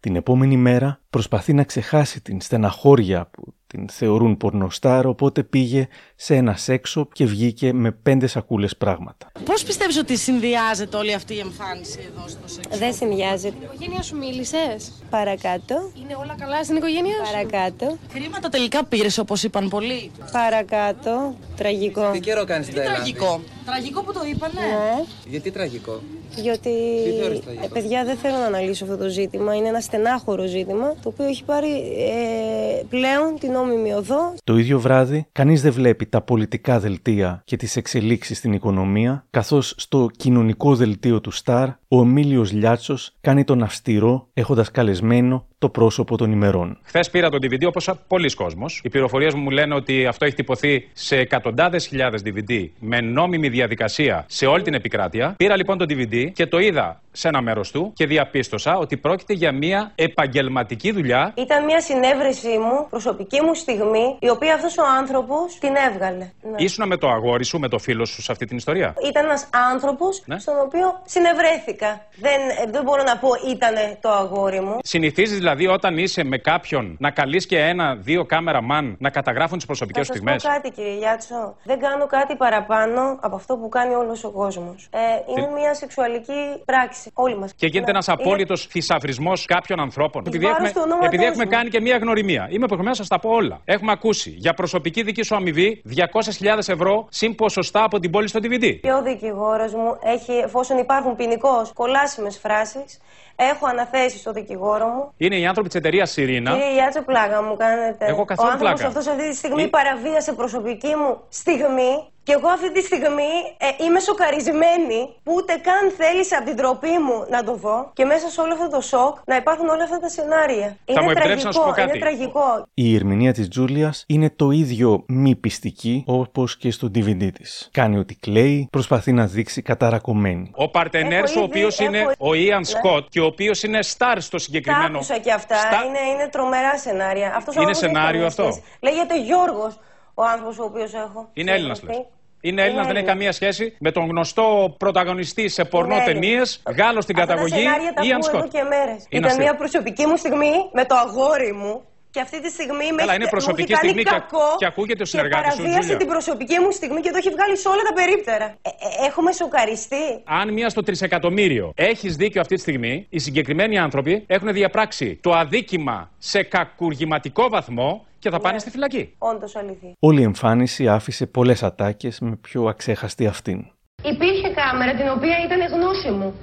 Την 0.00 0.16
επόμενη 0.16 0.56
μέρα 0.56 1.00
προσπαθεί 1.10 1.52
να 1.52 1.64
ξεχάσει 1.64 2.20
την 2.20 2.40
στεναχώρια 2.40 3.28
που 3.30 3.51
την 3.72 3.88
θεωρούν 3.88 4.36
πορνοστάρ, 4.36 5.06
οπότε 5.06 5.42
πήγε 5.42 5.88
σε 6.16 6.34
ένα 6.34 6.56
σέξο 6.56 7.08
και 7.12 7.24
βγήκε 7.24 7.72
με 7.72 7.90
πέντε 7.90 8.26
σακούλες 8.26 8.76
πράγματα. 8.76 9.32
Πώς 9.44 9.62
πιστεύεις 9.64 9.96
ότι 9.96 10.16
συνδυάζεται 10.16 10.96
όλη 10.96 11.14
αυτή 11.14 11.34
η 11.34 11.38
εμφάνιση 11.38 11.98
εδώ 12.10 12.28
στο 12.28 12.48
σεξ. 12.48 12.78
Δεν 12.78 12.94
συνδυάζεται. 12.94 13.54
Η 13.60 13.64
οικογένεια 13.64 14.02
σου 14.02 14.16
μίλησες; 14.16 15.02
Παρακάτω. 15.10 15.90
Είναι 16.02 16.14
όλα 16.14 16.34
καλά 16.38 16.64
στην 16.64 16.76
οικογένεια 16.76 17.14
σου; 17.24 17.32
Παρακάτω. 17.32 17.96
Χρήματα 18.12 18.48
τελικά 18.48 18.84
πήρες 18.84 19.18
όπως 19.18 19.42
είπαν 19.42 19.68
πολλοί. 19.68 20.10
Παρακάτω. 20.32 21.34
Τραγικό. 21.56 22.10
Τι 22.10 22.20
καιρό 22.20 22.44
κάνεις 22.44 22.66
στην 22.66 22.78
Ταϊλάνδη; 22.78 23.12
Τραγικό. 23.12 23.40
Τραγικό 23.66 24.02
που 24.02 24.12
το 24.12 24.20
είπανε. 24.32 24.60
Ναι. 24.60 25.04
Γιατί 25.26 25.50
τραγικό; 25.50 26.02
Διότι, 26.34 26.70
Τι 27.04 27.10
θεωρείς 27.20 27.40
τραγικό; 27.40 27.64
ε, 27.64 27.68
παιδιά, 27.72 28.04
δεν 28.04 28.16
θέλω 28.16 28.36
να 28.36 28.44
αναλύσω 28.46 28.84
αυτό 28.84 28.96
το 28.96 29.08
ζήτημα. 29.08 29.54
Είναι 29.54 29.68
ένα 29.68 29.80
στενάχωρο 29.80 30.46
ζήτημα, 30.46 30.94
το 31.02 31.08
οποίο 31.08 31.24
έχει 31.24 31.44
πάρει 31.44 31.70
ε, 31.70 32.82
πλέον 32.88 33.38
την 33.38 33.54
νόμιμη 33.64 33.92
οδό. 33.92 34.34
Το 34.44 34.56
ίδιο 34.56 34.80
βράδυ, 34.80 35.26
κανείς 35.32 35.62
δεν 35.62 35.72
βλέπει 35.72 36.06
τα 36.06 36.20
πολιτικά 36.20 36.80
δελτία 36.80 37.42
και 37.44 37.56
τις 37.56 37.76
εξελίξεις 37.76 38.38
στην 38.38 38.52
οικονομία, 38.52 39.26
καθώς 39.30 39.74
στο 39.76 40.10
κοινωνικό 40.16 40.74
δελτίο 40.74 41.20
του 41.20 41.30
Σταρ, 41.30 41.68
ο 41.88 42.00
Εμίλιος 42.00 42.52
Λιάτσος 42.52 43.16
κάνει 43.20 43.44
τον 43.44 43.62
αυστηρό, 43.62 44.28
έχοντας 44.34 44.70
καλεσμένο 44.70 45.46
το 45.62 45.68
πρόσωπο 45.68 46.16
των 46.16 46.32
ημερών. 46.32 46.78
Χθες 46.82 47.10
πήρα 47.10 47.30
τον 47.30 47.40
DVD 47.42 47.66
όπως 47.66 47.90
πολλοί 48.08 48.34
κόσμοι. 48.34 48.64
Οι 48.82 48.88
πληροφορίες 48.88 49.34
μου 49.34 49.50
λένε 49.50 49.74
ότι 49.74 50.06
αυτό 50.06 50.24
έχει 50.24 50.34
τυπωθεί 50.34 50.88
σε 50.92 51.16
εκατοντάδες 51.16 51.86
χιλιάδες 51.86 52.22
DVD 52.24 52.68
με 52.78 53.00
νόμιμη 53.00 53.48
διαδικασία 53.48 54.24
σε 54.28 54.46
όλη 54.46 54.62
την 54.62 54.74
επικράτεια. 54.74 55.34
Πήρα 55.36 55.56
λοιπόν 55.56 55.78
τον 55.78 55.86
DVD 55.90 56.30
και 56.32 56.46
το 56.46 56.58
είδα 56.58 57.00
σε 57.12 57.28
ένα 57.28 57.40
μέρος 57.42 57.70
του 57.70 57.92
και 57.94 58.06
διαπίστωσα 58.06 58.76
ότι 58.76 58.96
πρόκειται 58.96 59.32
για 59.32 59.52
μια 59.52 59.92
επαγγελματική 59.94 60.92
δουλειά. 60.92 61.32
Ήταν 61.36 61.64
μια 61.64 61.80
συνέβρεσή 61.80 62.48
μου, 62.64 62.86
προσωπική 62.90 63.40
μου 63.42 63.54
στιγμή, 63.54 64.16
η 64.20 64.28
οποία 64.28 64.54
αυτός 64.54 64.78
ο 64.78 64.82
άνθρωπος 64.98 65.58
την 65.60 65.74
έβγαλε. 65.90 66.30
Ναι. 66.50 66.56
Ήσουνα 66.56 66.86
με 66.86 66.96
το 66.96 67.08
αγόρι 67.08 67.44
σου, 67.44 67.58
με 67.58 67.68
το 67.68 67.78
φίλο 67.78 68.04
σου 68.04 68.22
σε 68.22 68.32
αυτή 68.32 68.44
την 68.46 68.56
ιστορία; 68.56 68.94
Ήταν 69.08 69.24
ένας 69.24 69.48
άνθρωπος 69.72 70.22
Ναι. 70.26 70.38
στον 70.38 70.54
οποίο 70.66 70.86
συνευρέθηκα. 71.04 71.90
Δεν, 72.26 72.40
ε, 72.66 72.70
δεν 72.70 72.82
μπορώ 72.82 73.02
να 73.02 73.16
πω 73.22 73.28
ήταν 73.54 73.74
το 74.00 74.10
αγόρι 74.10 74.60
μου. 74.60 74.76
Συνηθίζεις 74.82 75.36
δηλαδή 75.36 75.51
όταν 75.66 75.98
είσαι 75.98 76.24
με 76.24 76.38
κάποιον 76.38 76.96
να 76.98 77.10
καλείς 77.10 77.46
και 77.46 77.58
ένα-δύο 77.58 78.24
κάμεραμαν 78.24 78.96
να 78.98 79.10
καταγράφουν 79.10 79.56
τις 79.56 79.66
προσωπικές 79.66 80.06
Θα 80.06 80.12
σου 80.14 80.20
σας 80.22 80.36
στιγμές; 80.36 80.42
πω 80.42 80.48
κάτι 80.62 80.70
κύριε 80.70 80.96
Γιάτσο. 80.98 81.56
Δεν 81.64 81.78
κάνω 81.80 82.06
κάτι 82.06 82.36
παραπάνω 82.36 83.18
από 83.20 83.36
αυτό 83.36 83.56
που 83.56 83.68
κάνει 83.68 83.94
όλος 83.94 84.24
ο 84.24 84.30
κόσμος. 84.30 84.88
Ε, 84.90 84.98
είναι 85.36 85.48
μια 85.54 85.74
σεξουαλική 85.74 86.62
πράξη. 86.64 87.10
Όλοι 87.14 87.36
μας. 87.38 87.52
Και 87.56 87.66
γίνεται 87.66 87.84
Ναι. 87.84 87.90
ένας 87.90 88.08
απόλυτος 88.08 88.66
θησαυρισμός 88.66 89.44
κάποιων 89.44 89.80
ανθρώπων. 89.80 90.22
Επειδή 90.26 90.44
βάρος 90.44 90.58
έχουμε, 90.58 90.72
του 90.72 90.80
ονόματός 90.84 91.06
επειδή 91.06 91.24
έχουμε 91.24 91.44
μου. 91.44 91.50
κάνει 91.50 91.68
και 91.70 91.80
μία 91.80 91.96
γνωριμία. 91.96 92.42
Είμαι 92.42 92.54
υποχρεωμένο 92.54 92.88
να 92.88 92.94
σας 92.94 93.08
τα 93.08 93.18
πω 93.18 93.30
όλα. 93.30 93.60
Έχουμε 93.64 93.92
ακούσει 93.92 94.30
για 94.30 94.54
προσωπική 94.54 95.02
δική 95.02 95.22
σου 95.22 95.34
αμοιβή 95.34 95.82
200.000 95.96 96.68
ευρώ 96.68 97.06
συν 97.10 97.34
ποσοστά 97.34 97.84
από 97.84 97.98
την 97.98 98.10
πόλη 98.10 98.28
στο 98.28 98.40
DVD. 98.42 98.78
Και 98.82 98.92
ο 98.92 99.02
δικηγόρος 99.02 99.74
μου 99.74 99.98
έχει, 100.02 100.32
εφόσον 100.32 100.78
υπάρχουν 100.78 101.16
ποινικώς 101.16 101.72
κολάσιμες 101.72 102.38
φράσεις, 102.38 103.00
έχω 103.36 103.66
αναθέσει 103.66 104.18
στο 104.18 104.32
δικηγόρο 104.32 104.86
μου. 104.86 105.12
Είναι 105.16 105.36
οι 105.38 105.46
άνθρωποι 105.46 105.68
της 105.68 105.78
εταιρείας 105.78 106.10
Σιρήνα. 106.10 106.50
Κύριε 106.52 106.72
Γιάτσο, 106.72 107.02
πλάκα 107.02 107.42
μου 107.42 107.56
κάνετε. 107.56 108.04
Εγώ 108.06 108.24
καθόλου 108.24 108.48
Ο 108.48 108.52
άνθρωπος 108.52 108.80
πλάκα. 108.80 108.98
αυτός 108.98 109.12
αυτή 109.14 109.28
τη 109.30 109.36
στιγμή 109.36 109.62
Ε- 109.62 109.66
παραβίασε 109.66 110.32
προσωπική 110.32 110.94
μου 110.96 111.20
στιγμή. 111.28 112.11
Και 112.24 112.32
εγώ 112.32 112.48
αυτή 112.48 112.72
τη 112.72 112.80
στιγμή 112.82 113.32
ε, 113.58 113.84
είμαι 113.84 114.00
σοκαρισμένη 114.00 115.00
που 115.22 115.32
ούτε 115.36 115.52
καν 115.62 115.90
θέλησε 115.96 116.34
από 116.34 116.44
την 116.44 116.56
τροπή 116.56 116.90
μου 117.06 117.26
να 117.30 117.44
το 117.44 117.54
δω. 117.56 117.90
Και 117.92 118.04
μέσα 118.04 118.28
σε 118.28 118.40
όλο 118.40 118.52
αυτό 118.52 118.68
το 118.68 118.80
σοκ 118.80 119.16
να 119.26 119.36
υπάρχουν 119.36 119.68
όλα 119.68 119.82
αυτά 119.84 119.98
τα 119.98 120.08
σενάρια. 120.08 120.76
είναι 120.84 121.00
μου 121.00 121.10
επιτρέψεις 121.10 121.42
τραγικό, 121.42 121.46
να 121.46 121.52
σου 121.52 121.60
πω 121.62 121.70
κάτι; 121.80 121.90
είναι 121.90 121.98
τραγικό. 122.06 122.66
Η 122.74 122.94
ερμηνεία 122.94 123.32
της 123.32 123.48
Τζούλιας 123.48 124.04
είναι 124.08 124.30
το 124.36 124.50
ίδιο 124.50 125.04
μη 125.08 125.36
πιστική 125.36 126.04
όπως 126.06 126.56
και 126.56 126.70
στο 126.70 126.86
DVD 126.94 127.28
της. 127.34 127.68
Κάνει 127.72 127.98
ότι 127.98 128.14
κλαίει, 128.16 128.68
προσπαθεί 128.70 129.12
να 129.12 129.26
δείξει 129.26 129.62
καταρακωμένη. 129.62 130.50
Ο 130.54 130.68
παρτενέρ 130.70 131.12
Έχω 131.18 131.26
σου, 131.26 131.40
ο 131.40 131.42
ήδη- 131.42 131.50
οποίος 131.50 131.80
έχω- 131.80 131.88
είναι 131.94 132.14
ο 132.18 132.34
Ιαν 132.34 132.58
Ναι. 132.58 132.64
Σκοτ 132.64 133.06
και 133.08 133.20
ο 133.20 133.24
οποίος 133.24 133.62
είναι 133.62 133.78
star 133.96 134.16
στο 134.18 134.36
Τα 134.36 134.42
συγκεκριμένο. 134.42 134.96
άκουσα 134.96 135.18
και 135.18 135.32
αυτά. 135.32 135.56
Στα- 135.56 135.84
Είναι, 135.86 135.98
είναι 136.14 136.28
τρομερά 136.28 136.78
σενάρια. 136.78 137.32
Αυτός 137.36 137.56
ο 137.56 137.60
Είναι 137.60 137.70
άνθρωπος 137.70 137.80
δεν 137.80 137.88
έχει 137.90 137.96
σενάριο 137.98 138.10
καμία 138.12 138.26
αυτό; 138.26 138.42
σχέση. 138.42 138.62
Λέγεται 138.80 139.20
Γιώργος 139.22 139.78
ο 140.14 140.22
άνθρωπος 140.24 140.58
ο 140.58 140.64
οποίος 140.64 140.94
έχω. 140.94 141.28
Είναι 141.32 141.50
Έλληνας, 141.52 141.78
συνεργαστεί. 141.78 142.02
λες. 142.08 142.20
Είναι 142.40 142.62
Έλληνας, 142.62 142.86
δεν 142.86 142.96
έχει 142.96 143.04
Έλληνας. 143.04 143.14
καμία 143.16 143.32
σχέση 143.32 143.76
με 143.78 143.90
τον 143.92 144.06
γνωστό 144.06 144.74
πρωταγωνιστή 144.78 145.48
σε 145.48 145.64
πορνό 145.64 145.94
Είναι 145.94 146.04
ταινίες, 146.04 146.62
Γάλλος 146.78 147.02
στην 147.04 147.18
Αυτά 147.18 147.26
τα 147.26 147.32
καταγωγή, 147.34 147.62
σενάρια 147.62 147.92
τα 147.92 148.02
Ιαν 148.04 148.16
ακούω 148.20 148.28
εδώ 148.38 148.38
Σκοτ. 148.48 148.52
και 148.52 148.62
μέρες. 148.62 148.94
Είναι 148.96 149.06
Ήταν 149.08 149.24
αστείο. 149.24 149.42
μια 149.44 149.54
προσωπική 149.54 150.06
μου 150.06 150.16
στιγμή 150.16 150.52
με 150.72 150.84
το 150.84 150.94
αγόρι 150.94 151.52
μου. 151.52 151.82
Και 152.14 152.20
αυτή 152.20 152.40
τη 152.42 152.50
στιγμή 152.50 152.86
με 152.92 152.96
Καλά, 152.96 153.02
έχει- 153.02 153.14
είναι 153.14 153.24
μου 153.24 153.30
προσωπική 153.30 153.62
έχει 153.72 153.72
κάνει 153.72 153.88
στιγμή 153.88 154.02
και- 154.02 154.10
κακό 154.10 154.46
και 154.58 154.66
ακούγεται 154.66 155.02
ο 155.02 155.04
και 155.04 155.10
συνεργάτης 155.10 155.50
σου, 155.52 155.56
παραβίασε 155.56 155.78
Τζούλια. 155.80 155.98
την 155.98 156.06
προσωπική 156.08 156.58
μου 156.60 156.70
στιγμή 156.70 157.00
και 157.00 157.10
το 157.10 157.16
έχει 157.16 157.30
βγάλει 157.30 157.56
σε 157.56 157.68
όλα 157.68 157.82
τα 157.88 157.92
περίπτερα. 157.92 158.44
Ε, 158.44 158.68
ε, 158.68 159.06
έχουμε 159.06 159.32
σοκαριστεί. 159.32 160.04
Αν 160.24 160.52
μία 160.52 160.68
στο 160.68 160.82
τρισεκατομμύριο 160.82 161.72
έχεις 161.76 162.16
δίκιο 162.16 162.40
αυτή 162.40 162.54
τη 162.54 162.60
στιγμή, 162.60 163.06
οι 163.10 163.18
συγκεκριμένοι 163.18 163.78
άνθρωποι 163.78 164.24
έχουν 164.26 164.52
διαπράξει 164.52 165.18
το 165.22 165.30
αδίκημα 165.30 166.10
σε 166.18 166.42
κακουργηματικό 166.42 167.48
βαθμό 167.48 168.06
και 168.22 168.30
θα 168.30 168.38
πάνε 168.40 168.58
στη 168.58 168.70
φυλακή. 168.70 169.14
Όντως 169.18 169.56
αλήθεια. 169.56 169.92
Όλη 169.98 170.20
η 170.20 170.22
εμφάνιση 170.22 170.88
άφησε 170.88 171.26
πολλές 171.26 171.62
ατάκες 171.62 172.20
με 172.20 172.36
πιο 172.36 172.64
αξέχαστη 172.64 173.26
αυτήν. 173.26 173.58
Υπήρχε 174.02 174.48
κάμερα 174.54 174.94
την 174.94 175.08
οποία 175.16 175.36
ήταν 175.44 175.80
γνώση 175.80 176.10
μου. 176.10 176.34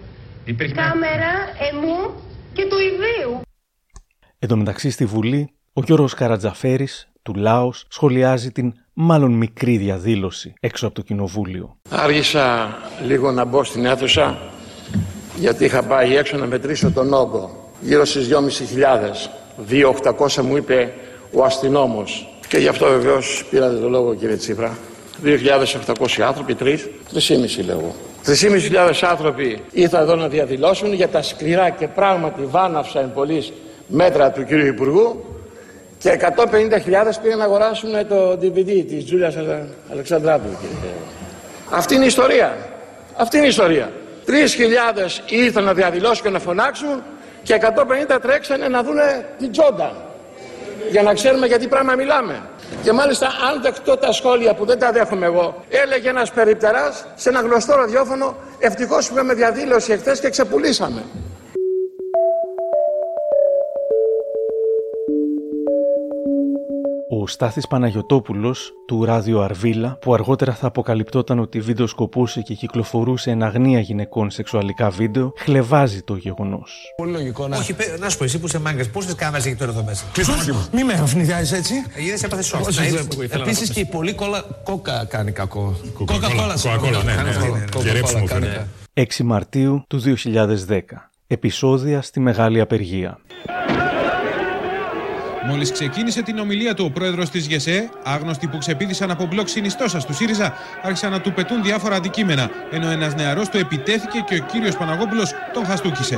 Υπήρχε 0.45 0.73
Κάμερα 0.73 1.31
εμού 1.71 1.97
και 2.53 2.65
του 2.65 2.79
ιδίου. 2.79 3.41
Εν 4.39 4.49
τω 4.49 4.57
μεταξύ 4.57 4.89
στη 4.89 5.05
Βουλή, 5.05 5.49
ο 5.73 5.81
Γιώργος 5.85 6.13
Καρατζαφέρης 6.13 7.07
του 7.21 7.33
Λάος 7.33 7.85
σχολιάζει 7.89 8.51
την 8.51 8.73
μάλλον 8.93 9.31
μικρή 9.31 9.77
διαδήλωση 9.77 10.53
έξω 10.59 10.85
από 10.85 10.95
το 10.95 11.01
κοινοβούλιο. 11.01 11.77
Άργησα 11.89 12.77
λίγο 13.05 13.31
να 13.31 13.45
μπω 13.45 13.63
στην 13.63 13.85
αίθουσα 13.85 14.37
γιατί 15.35 15.65
είχα 15.65 15.83
πάει 15.83 16.15
έξω 16.15 16.37
να 16.37 16.45
μετρήσω 16.45 16.91
τον 16.91 17.13
όγκο. 17.13 17.71
Γύρω 17.81 18.05
στις 18.05 18.29
2.500. 18.29 19.29
2.800 19.69 20.41
μου 20.41 20.57
είπε 20.57 20.93
ο 21.31 21.43
αστυνόμος. 21.43 22.27
Και 22.47 22.57
γι' 22.57 22.67
αυτό 22.67 22.85
βεβαίως 22.85 23.45
πήρατε 23.49 23.75
το 23.75 23.89
λόγο 23.89 24.15
κύριε 24.15 24.35
Τσίπρα. 24.35 24.77
2.800 25.23 26.21
άνθρωποι, 26.21 26.55
τρεις, 26.55 26.87
3.500 27.13 27.65
λέγω. 27.65 27.95
3.500 28.25 29.07
άνθρωποι 29.09 29.61
ήρθαν 29.71 30.01
εδώ 30.01 30.15
να 30.15 30.27
διαδηλώσουν 30.27 30.93
για 30.93 31.07
τα 31.07 31.21
σκληρά 31.21 31.69
και 31.69 31.87
πράγματι 31.87 32.41
βάναυσα 32.45 32.99
εν 32.99 33.11
πολλής 33.13 33.53
μέτρα 33.87 34.31
του 34.31 34.45
κύριου 34.45 34.65
Υπουργού 34.65 35.23
και 35.97 36.19
150.000 36.21 37.19
πήγαν 37.21 37.37
να 37.37 37.43
αγοράσουν 37.43 38.07
το 38.07 38.31
DVD 38.31 38.85
της 38.87 39.05
Τζούλιας 39.05 39.35
Αλεξανδράτου. 39.91 40.43
Κύριε. 40.43 40.93
Αυτή 41.69 41.95
είναι 41.95 42.03
η 42.03 42.07
ιστορία. 42.07 42.57
Αυτή 43.15 43.37
είναι 43.37 43.45
η 43.45 43.49
ιστορία. 43.49 43.91
3.000 44.25 44.31
ήρθαν 45.29 45.63
να 45.63 45.73
διαδηλώσουν 45.73 46.23
και 46.23 46.29
να 46.29 46.39
φωνάξουν 46.39 47.03
και 47.43 47.59
150 47.61 48.17
τρέξανε 48.21 48.67
να 48.67 48.83
δούνε 48.83 49.25
την 49.37 49.51
Τζόντα. 49.51 50.08
Για 50.91 51.03
να 51.03 51.13
ξέρουμε 51.13 51.47
για 51.47 51.59
τι 51.59 51.67
πράγμα 51.67 51.95
μιλάμε. 51.95 52.41
Και 52.83 52.91
μάλιστα 52.91 53.27
αν 53.27 53.61
δεχτώ 53.61 53.97
τα 53.97 54.11
σχόλια 54.11 54.53
που 54.53 54.65
δεν 54.65 54.79
τα 54.79 54.91
δέχομαι 54.91 55.25
εγώ, 55.25 55.63
έλεγε 55.69 56.09
ένας 56.09 56.31
περιπτεράς 56.31 57.05
σε 57.15 57.29
ένα 57.29 57.41
γνωστό 57.41 57.75
ραδιόφωνο 57.75 58.35
ευτυχώς 58.59 59.07
που 59.07 59.13
είχαμε 59.13 59.33
διαδήλωση 59.33 59.91
εχθές 59.91 60.19
και 60.19 60.29
ξεπουλήσαμε. 60.29 61.03
Στάθης 67.31 67.67
Παναγιωτόπουλος 67.67 68.71
του 68.87 69.05
Ράδιο 69.05 69.39
Αρβίλα, 69.41 69.97
που 70.01 70.13
αργότερα 70.13 70.53
θα 70.53 70.67
αποκαλυπτόταν 70.67 71.39
ότι 71.39 71.59
βιντεοσκοπούσε 71.59 72.41
και 72.41 72.53
κυκλοφορούσε 72.53 73.31
εν 73.31 73.43
αγνία 73.43 73.79
γυναικών 73.79 74.29
σεξουαλικά 74.29 74.89
βίντεο, 74.89 75.33
χλεβάζει 75.37 76.01
το 76.01 76.15
γεγονός. 76.15 76.93
Πολύ 76.97 77.11
λογικό 77.11 77.47
να. 77.47 77.57
Όχι, 77.57 77.73
παι- 77.73 77.99
να 77.99 78.09
σου 78.09 78.17
πω, 78.17 78.23
εσύ 78.23 78.39
που 78.39 78.45
είσαι 78.45 78.59
μάγκας, 78.59 78.89
πόσες 78.89 79.15
κάμερες 79.15 79.45
έχει 79.45 79.55
τώρα 79.55 79.71
εδώ 79.71 79.83
μέσα; 79.83 80.03
Μη 80.73 80.83
με 80.83 80.93
αφνιδιάζει 80.93 81.55
έτσι. 81.55 81.73
Είδε 81.95 82.17
έπαθε 82.25 82.41
σοκ. 82.43 82.67
Όχι, 82.67 82.79
Να, 82.79 82.85
δεν- 82.85 82.93
ήθελα 83.21 83.43
να 83.43 83.49
Επίσης 83.49 83.67
το 83.67 83.73
και 83.73 83.79
η 83.79 83.85
πολύ 83.85 84.13
κόλλα 84.13 84.43
κόκα 84.63 85.05
κάνει 85.09 85.31
κακό. 85.31 85.75
Κόκα-κόλλα. 85.93 86.53
Coca-Cola, 86.53 86.57
συγγνώμη, 86.57 87.05
ναι, 87.05 87.13
κάνει 87.13 87.29
ναι, 87.29 87.35
αυτό. 87.35 87.45
ναι, 87.53 87.59
ναι. 87.59 87.65
Coca-Cola 87.73 87.83
Γερέψιμο 87.83 88.25
κάνει 88.25 88.45
φαίνεται. 88.45 88.67
κακό. 88.93 89.07
6 89.19 89.23
Μαρτίου 89.23 89.83
του 89.87 89.99
2010. 89.99 91.09
Επισόδια 91.27 92.01
στη 92.01 92.19
Μεγάλη 92.19 92.59
Απεργία. 92.59 93.17
Μόλις 95.45 95.71
ξεκίνησε 95.71 96.21
την 96.21 96.39
ομιλία 96.39 96.73
του 96.73 96.85
ο 96.85 96.91
πρόεδρος 96.91 97.29
της 97.29 97.47
ΓΕΣΕ, 97.47 97.89
άγνωστοι 98.03 98.47
που 98.47 98.57
ξεπίδησαν 98.57 99.11
από 99.11 99.25
μπλοκ 99.25 99.47
συνιστόσα 99.47 99.99
του 99.99 100.13
ΣΥΡΙΖΑ, 100.13 100.53
άρχισαν 100.81 101.11
να 101.11 101.21
του 101.21 101.33
πετούν 101.33 101.63
διάφορα 101.63 101.95
αντικείμενα. 101.95 102.49
Ενώ 102.71 102.89
ένας 102.89 103.15
νεαρός 103.15 103.49
του 103.49 103.57
επιτέθηκε 103.57 104.19
και 104.19 104.35
ο 104.35 104.45
κύριος 104.51 104.77
Παναγόπουλος 104.77 105.33
τον 105.53 105.65
χαστούκισε. 105.65 106.17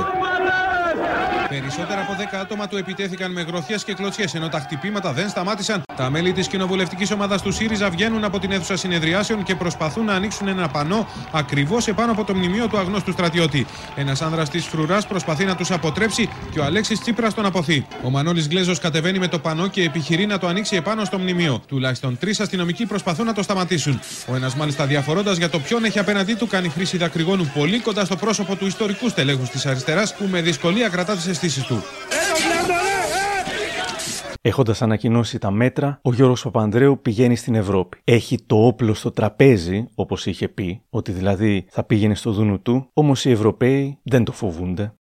Περισσότερα 1.60 2.02
από 2.02 2.16
10 2.34 2.36
άτομα 2.42 2.68
του 2.68 2.78
επιτέθηκαν 2.78 3.32
με 3.32 3.42
γροθιές 3.42 3.84
και 3.84 3.94
κλωτσιές, 3.94 4.34
ενώ 4.34 4.50
τα 4.50 4.60
χτυπήματα 4.60 5.14
δεν 5.14 5.30
σταμάτησαν. 5.30 5.84
Τα 5.96 6.10
μέλη 6.10 6.32
της 6.32 6.48
κοινοβουλευτικής 6.48 7.12
ομάδας 7.12 7.42
του 7.42 7.52
ΣΥΡΙΖΑ 7.52 7.90
βγαίνουν 7.90 8.24
από 8.24 8.40
την 8.40 8.52
αίθουσα 8.52 8.78
συνεδριάσεων 8.78 9.44
και 9.44 9.56
προσπαθούν 9.56 10.06
να 10.06 10.14
ανοίξουν 10.14 10.48
ένα 10.48 10.68
πανό 10.68 11.08
ακριβώς 11.32 11.88
επάνω 11.88 12.12
από 12.12 12.24
το 12.24 12.36
μνημείο 12.36 12.68
του 12.68 12.78
αγνώστου 12.78 13.12
στρατιώτη. 13.12 13.66
Ένας 13.96 14.22
άνδρας 14.22 14.50
της 14.50 14.66
φρουράς 14.66 15.08
προσπαθεί 15.08 15.46
να 15.46 15.56
τους 15.56 15.72
αποτρέψει 15.72 16.30
και 16.52 16.60
ο 16.60 16.64
Αλέξης 16.64 17.00
Τσίπρας 17.00 17.34
τον 17.34 17.46
αποθεί. 17.46 17.86
Ο 18.04 18.10
Μανώλης 18.10 18.48
Γκλέζος 18.48 18.80
κατεβαίνει 18.80 19.20
με 19.20 19.28
το 19.28 19.40
πανό 19.40 19.68
και 19.68 19.84
επιχειρεί 19.84 20.26
να 20.26 20.38
το 20.38 20.48
ανοίξει 20.48 20.76
επάνω 20.76 21.06
στο 21.06 21.20
μνημείο. 21.20 21.62
Τουλάχιστον 21.68 22.18
τρεις 22.18 22.40
αστυνομικοί 22.40 22.86
προσπαθούν 22.86 23.26
να 23.26 23.34
το 23.34 23.44
σταματήσουν. 23.44 24.00
Ο 24.28 24.36
ένας 24.36 24.56
μάλιστα 24.56 24.86
διαφορώντας 24.86 25.38
για 25.38 25.50
το 25.50 25.60
ποιον 25.60 25.84
έχει 25.84 26.00
απέναντί 26.00 26.34
του 26.34 26.48
κάνει 26.48 26.70
χρήση 26.70 26.98
δακρυγόνου 26.98 27.52
πολύ 27.54 27.80
κοντά 27.80 28.06
στο 28.06 28.16
πρόσωπο 28.16 28.56
του 28.56 28.66
ιστορικού 28.66 29.10
στελέχους 29.10 29.50
της 29.50 29.66
αριστεράς 29.66 30.16
που 30.16 30.28
με 30.32 30.42
δυσκολία 30.42 30.90
κρατά 30.90 31.16
τι 31.16 31.22
αισθήσεις 31.46 31.68
του. 31.68 31.76
Έχοντας 34.42 34.82
ανακοινώσει 34.82 35.38
τα 35.38 35.52
μέτρα, 35.52 36.00
ο 36.04 36.14
Γιώργος 36.14 36.44
Παπανδρέου 36.44 37.00
πηγαίνει 37.02 37.36
στην 37.36 37.56
Ευρώπη. 37.56 37.98
Έχει 38.04 38.42
το 38.46 38.66
όπλο 38.66 38.94
στο 38.94 39.12
τραπέζι, 39.12 39.88
όπως 39.96 40.26
είχε 40.26 40.48
πει, 40.48 40.82
ότι 40.90 41.12
δηλαδή 41.12 41.66
θα 41.70 41.84
πήγαινε 41.84 42.16
στο 42.16 42.32
δούνου 42.32 42.62
του, 42.62 42.90
όμως 42.94 43.26
οι 43.26 43.32
Ευρωπαίοι 43.32 44.00
δεν 44.04 44.24
το 44.24 44.32
φοβούνται. 44.32 44.94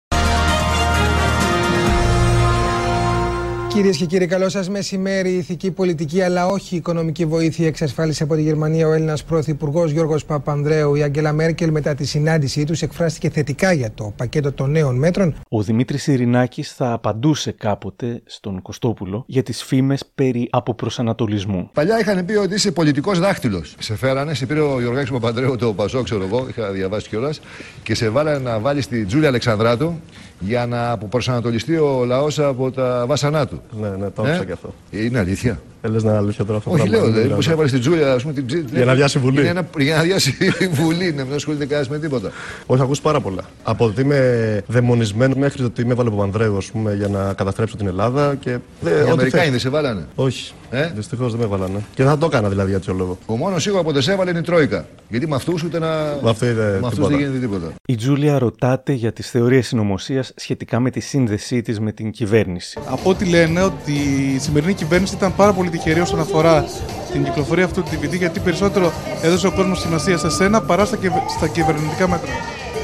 Κυρίες 3.70 3.98
και 3.98 4.06
κύριοι, 4.06 4.26
καλό 4.26 4.50
σας 4.50 4.70
μεσημέρι. 4.70 5.30
Ηθική 5.30 5.72
πολιτική, 5.72 6.22
αλλά 6.22 6.46
όχι 6.48 6.76
οικονομική 6.76 7.26
βοήθεια 7.26 7.68
εξασφάλισε 7.68 8.24
από 8.24 8.36
τη 8.36 8.42
Γερμανία 8.42 8.88
ο 8.88 8.92
Έλληνας 8.92 9.24
Πρωθυπουργός 9.24 9.92
Γιώργος 9.92 10.26
Παπανδρέου. 10.26 10.96
Η 10.96 11.02
Αγγέλα 11.02 11.34
Μέρκελ, 11.34 11.72
μετά 11.72 11.96
τη 11.96 12.06
συνάντησή 12.06 12.64
τους, 12.64 12.82
εκφράστηκε 12.82 13.30
θετικά 13.30 13.72
για 13.72 13.92
το 13.92 14.14
πακέτο 14.16 14.52
των 14.52 14.72
νέων 14.72 14.96
μέτρων. 14.98 15.36
Ο 15.50 15.62
Δημήτρης 15.62 16.08
Ειρηνάκης 16.08 16.74
θα 16.74 16.92
απαντούσε 16.92 17.52
κάποτε 17.52 18.22
στον 18.26 18.62
Κωστόπουλο 18.62 19.24
για 19.28 19.44
τις 19.44 19.64
φήμες 19.64 20.04
περί 20.16 20.48
αποπροσανατολισμού. 20.52 21.70
Παλιά 21.74 22.00
είχαν 22.00 22.26
πει 22.26 22.34
ότι 22.34 22.54
είσαι 22.54 22.72
πολιτικός 22.72 23.20
δάχτυλος. 23.20 23.76
Σε 23.80 23.96
φέρανε, 23.96 24.34
σε 24.34 24.46
πήρε 24.46 24.60
ο 24.60 24.80
Γιώργο 24.80 25.04
Παπανδρέου 25.12 25.56
το 25.56 25.74
Πασό, 25.74 26.04
ξέρω 26.04 26.24
εγώ, 26.24 26.46
είχα 26.50 26.72
διαβάσει 26.72 27.08
κιόλας, 27.08 27.42
και 27.84 27.96
σε 27.96 28.10
βάλανε 28.10 28.40
να 28.40 28.60
βάλεις 28.60 28.88
τη 28.88 29.06
Τζούλια 29.06 29.28
Αλεξανδράτου 29.28 29.94
για 30.40 30.66
να 30.66 30.92
αποπροσανατολιστεί 30.92 31.78
ο 31.78 32.06
λαός 32.06 32.40
από 32.40 32.72
τα 32.72 33.04
βάσανά 33.08 33.48
του. 33.48 33.62
Ναι, 33.80 33.90
ναι, 33.90 34.10
το 34.10 34.22
άκουσα 34.22 34.46
και 34.46 34.52
αυτό. 34.52 34.74
Είναι 34.92 35.20
αλήθεια. 35.20 35.60
Ε, 35.82 35.88
λες 35.88 36.04
να 36.04 36.10
είναι 36.10 36.20
αλήθεια 36.20 36.46
τώρα 36.46 36.58
αυτό. 36.58 36.72
Όχι, 36.72 36.88
λέω, 36.90 37.00
δηλαδή, 37.02 37.22
δηλαδή. 37.22 37.44
πώ 37.44 37.52
έβαλες 37.52 37.72
την 37.72 37.80
Τζούλια, 37.80 38.14
ας 38.14 38.22
πούμε. 38.22 38.34
Την... 38.34 38.68
Για 38.74 38.86
να 38.86 38.94
διάσει 38.94 39.20
βουλή. 39.20 39.40
Είναι 39.40 39.50
ένα... 39.50 39.68
Για 39.78 39.96
να 39.96 40.02
διάσει 40.02 40.38
βουλή, 40.72 41.14
ναι, 41.16 41.24
δεν 41.24 41.34
ασχολείται 41.34 41.66
κανένας 41.66 41.90
με 41.90 42.00
τίποτα. 42.00 42.32
Όχι, 42.66 42.82
ακούσει 42.82 43.02
πάρα 43.02 43.20
πολλά. 43.20 43.42
Από 43.64 43.86
ότι 43.86 44.02
είμαι 44.02 44.62
δαιμονισμένος 44.68 45.38
μέχρι 45.38 45.58
το 45.58 45.66
ότι 45.66 45.86
με 45.86 45.92
έβαλε 45.92 46.10
ο 46.10 46.12
Παπανδρέου 46.12 46.58
ας 46.58 46.66
πούμε, 46.66 46.94
για 46.94 47.08
να 47.08 47.34
καταστρέψω 47.34 47.78
την 47.78 47.88
Ελλάδα. 47.88 48.36
Και... 48.36 48.50
Οι 48.50 49.10
Αμερικάνοι 49.12 49.50
δεν 49.50 49.60
σε 49.60 49.70
βάλανε; 49.70 50.06
Όχι. 50.16 50.54
Ε; 50.72 50.92
Δυστυχώς 50.96 51.32
δεν 51.32 51.40
με 51.40 51.46
έβαλανε. 51.46 51.84
Και 51.94 52.04
θα 52.04 52.18
το 52.18 52.26
έκανα 52.26 52.50
δηλαδή 52.50 52.70
για 52.70 52.80
τέτοιο 52.80 52.94
λόγο. 52.94 53.18
Ο 53.26 53.36
μόνος 53.36 53.64
σίγουρο 53.64 53.84
που 53.84 53.92
δεν 53.92 54.02
σε 54.02 54.12
έβαλε 54.12 54.30
είναι 54.30 54.40
η 54.40 54.44
Τρόικα. 54.44 54.86
Γιατί 55.10 55.28
με 55.28 55.36
αυτούς 55.36 55.64
ούτε 55.64 55.80
να. 55.80 55.88
Με 56.22 56.30
αυτούς 56.30 57.08
δεν 57.08 57.18
γίνεται 57.18 57.38
τίποτα. 57.40 57.74
Η 57.88 57.96
Τζούλια 57.96 58.40
ρωτάται 58.40 58.94
για 58.94 59.14
τις 59.14 59.30
θεωρίες 59.30 59.68
συνωμοσίας 59.68 60.32
σχετικά 60.36 60.80
με 60.80 60.90
τη 60.90 61.00
σύνδεσή 61.00 61.62
της 61.62 61.80
με 61.80 61.92
την 61.92 62.12
κυβέρνηση. 62.12 62.80
Από 62.86 63.10
ό,τι 63.10 63.26
λένε 63.26 63.62
ότι 63.62 63.92
η 64.36 64.40
σημερινή 64.40 64.74
κυβέρνηση 64.74 65.16
ήταν 65.16 65.36
πάρα 65.36 65.54
πολύ 65.54 65.69
τυχερή 65.70 66.00
όσον 66.00 66.20
αφορά 66.20 66.66
την 67.12 67.24
κυκλοφορία 67.24 67.66
αυτού 67.66 67.84
του 67.84 67.90
DVD 67.92 68.18
γιατί 68.18 68.40
περισσότερο 68.40 68.92
έδωσε 69.22 69.48
ο 69.48 69.52
κόσμος 69.52 69.80
σημασία 69.80 70.18
σε 70.18 70.30
σένα 70.30 70.62
παρά 70.62 70.86
στα, 70.86 70.98
κυβε... 70.98 71.24
στα 71.38 71.48
κυβερνητικά 71.48 72.08
μέτρα. 72.08 72.32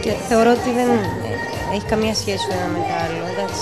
Και 0.01 0.11
θεωρώ 0.27 0.51
ότι 0.51 0.71
δεν 0.73 0.87
έχει 1.73 1.85
καμία 1.85 2.13
σχέση 2.13 2.47
το 2.47 2.53
ένα 2.57 2.67
με 2.67 2.77
το 2.77 2.93
άλλο. 3.05 3.23
Εντάξει. 3.33 3.61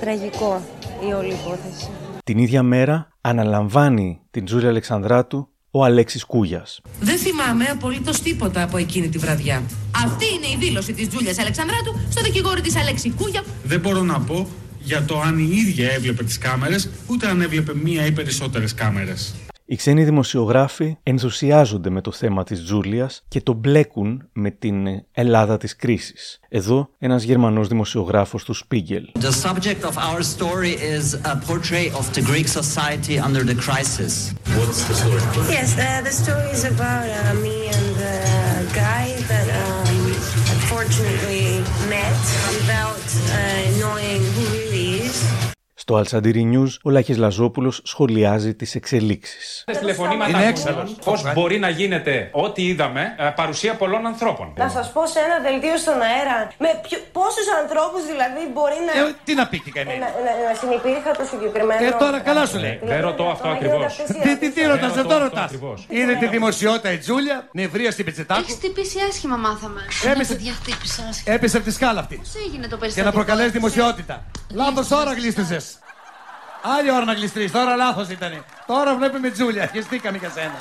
Τραγικό 0.00 0.62
η 1.08 1.12
όλη 1.12 1.32
υπόθεση. 1.32 1.88
Την 2.24 2.38
ίδια 2.38 2.62
μέρα 2.62 3.08
αναλαμβάνει 3.20 4.20
την 4.30 4.44
Τζούλια 4.44 4.68
Αλεξανδράτου 4.68 5.48
ο 5.70 5.84
Αλέξης 5.84 6.24
Κούγιας. 6.24 6.80
Δεν 7.00 7.18
θυμάμαι 7.18 7.64
απολύτως 7.64 8.20
τίποτα 8.20 8.62
από 8.62 8.76
εκείνη 8.76 9.08
τη 9.08 9.18
βραδιά. 9.18 9.62
Αυτή 10.04 10.24
είναι 10.34 10.46
η 10.46 10.56
δήλωση 10.58 10.92
της 10.92 11.08
Τζούλιας 11.08 11.38
Αλεξανδράτου 11.38 11.96
στο 12.10 12.22
δικηγόρο 12.22 12.60
της 12.60 12.76
Αλέξη 12.76 13.10
Κούγια. 13.10 13.42
Δεν 13.64 13.80
μπορώ 13.80 14.02
να 14.02 14.20
πω 14.20 14.46
για 14.84 15.02
το 15.02 15.20
αν 15.20 15.38
η 15.38 15.48
ίδια 15.56 15.92
έβλεπε 15.92 16.24
τις 16.24 16.38
κάμερες, 16.38 16.88
ούτε 17.06 17.26
αν 17.26 17.40
έβλεπε 17.40 17.74
μία 17.74 18.06
ή 18.06 18.12
περισσότερες 18.12 18.74
κάμερες. 18.74 19.34
Οι 19.66 19.76
ξένοι 19.76 20.04
δημοσιογράφοι 20.04 20.96
ενθουσιάζονται 21.02 21.90
με 21.90 22.00
το 22.00 22.12
θέμα 22.12 22.44
της 22.44 22.62
Τζούλιας 22.62 23.24
και 23.28 23.40
το 23.40 23.52
μπλέκουν 23.52 24.28
με 24.32 24.50
την 24.50 24.86
Ελλάδα 25.12 25.56
της 25.56 25.76
κρίσης. 25.76 26.40
Εδώ 26.48 26.88
ένας 26.98 27.22
Γερμανός 27.22 27.68
δημοσιογράφος 27.68 28.44
του 28.44 28.54
Spiegel. 28.56 29.20
The 29.20 29.32
subject 29.48 29.82
of 29.90 29.96
our 29.96 30.22
story 30.22 30.74
is 30.96 31.14
a 31.24 31.36
portrait 31.48 31.90
of 32.00 32.04
the 32.14 32.22
Greek 32.30 32.48
society 32.48 33.18
under 33.28 33.42
the 33.50 33.56
crisis. 33.66 34.12
What's 34.56 34.80
the 34.88 34.94
story? 35.00 35.20
Yes, 35.58 35.70
uh, 35.76 36.02
the 36.08 36.14
story 36.22 36.48
is 36.56 36.64
about 36.74 37.06
uh, 37.10 37.44
me 37.44 37.56
and 37.76 37.86
the 38.04 38.16
guy 38.82 39.04
that 39.30 39.46
um, 39.62 39.94
unfortunately 40.56 41.46
met 41.94 42.22
without 42.54 43.06
uh, 43.16 43.32
knowing 43.80 44.20
who 44.34 44.44
he 44.52 44.58
is. 44.58 44.63
Στο 45.86 45.96
Αλσαντήρι 45.96 46.50
News, 46.52 46.72
ο 46.82 46.90
Λάκης 46.90 47.16
Λαζόπουλος 47.16 47.80
σχολιάζει 47.84 48.54
τις 48.54 48.74
εξελίξεις. 48.74 49.64
Τηλεφωνήματα 49.78 50.52
Πώς 51.04 51.32
μπορεί 51.34 51.58
να 51.58 51.68
γίνεται 51.68 52.28
ό,τι 52.32 52.66
είδαμε 52.66 53.14
ε, 53.18 53.28
παρουσία 53.36 53.74
πολλών 53.74 54.06
ανθρώπων. 54.06 54.52
Να 54.56 54.68
σας 54.68 54.92
πω 54.92 55.06
σε 55.06 55.18
ένα 55.18 55.36
δελτίο 55.50 55.76
στον 55.76 55.98
αέρα, 56.08 56.38
με 56.58 56.68
ποιο, 56.82 56.98
πόσους 57.12 57.46
ανθρώπους 57.62 58.02
δηλαδή 58.12 58.42
μπορεί 58.54 58.78
να... 58.88 58.92
Ε, 59.08 59.14
τι 59.24 59.34
να 59.34 59.46
πει 59.46 59.58
και 59.60 59.70
κανένα. 59.70 59.98
Να, 59.98 60.06
να, 60.26 60.32
να 60.48 60.54
συνυπήρχα 60.60 61.10
το 61.20 61.24
συγκεκριμένο... 61.30 61.86
Ε, 61.86 61.90
τώρα 62.04 62.18
καλά 62.20 62.46
σου 62.46 62.58
λέει. 62.58 62.80
Δεν 62.82 63.00
ρωτώ 63.00 63.24
αυτό 63.34 63.48
ακριβώς. 63.48 63.90
Τι, 64.24 64.30
τι, 64.40 64.50
τι 64.52 64.62
ρωτάς, 64.72 64.92
δεν 64.92 65.06
το 65.06 65.18
ρωτάς. 65.18 65.50
Είδε 65.88 66.14
τη 66.14 66.26
δημοσιότητα 66.26 66.92
η 66.92 66.98
Τζούλια, 66.98 67.48
νευρία 67.52 67.90
στην 67.90 68.04
πετσετάκου. 68.04 68.40
Έχεις 68.40 68.54
χτυπήσει 68.54 68.98
άσχημα 69.10 69.36
μάθαμε. 69.36 69.80
Έπεσε- 70.12 70.30
Να 70.30 70.36
παιδιά 70.36 70.52
χτύπησε 70.60 71.00
άσχημα. 71.10 71.34
Έπεσε 71.36 71.56
από 71.56 71.66
τη 71.66 71.72
σκάλα 71.72 72.00
αυτή. 72.00 72.16
Πώς 72.16 72.34
έγινε 72.46 72.62
το 72.62 72.68
Για 72.68 72.78
περιστατικό. 72.78 73.10
να 73.10 73.24
προκαλέσει 73.24 73.50
δημοσιότητα. 73.50 74.24
Λάθος 74.54 74.90
ώρα 74.90 75.12
γλίστρισες. 75.12 75.73
Άλλη 76.66 76.90
ώρα 76.90 77.04
να 77.04 77.12
γλιστρείς, 77.12 77.52
τώρα 77.52 77.76
λάθος 77.76 78.08
ήταν. 78.08 78.44
Τώρα 78.66 78.96
βλέπουμε 78.96 79.30
Τζούλια, 79.30 79.66
χεστήκαμε 79.66 80.18
για 80.18 80.30
σένα. 80.30 80.54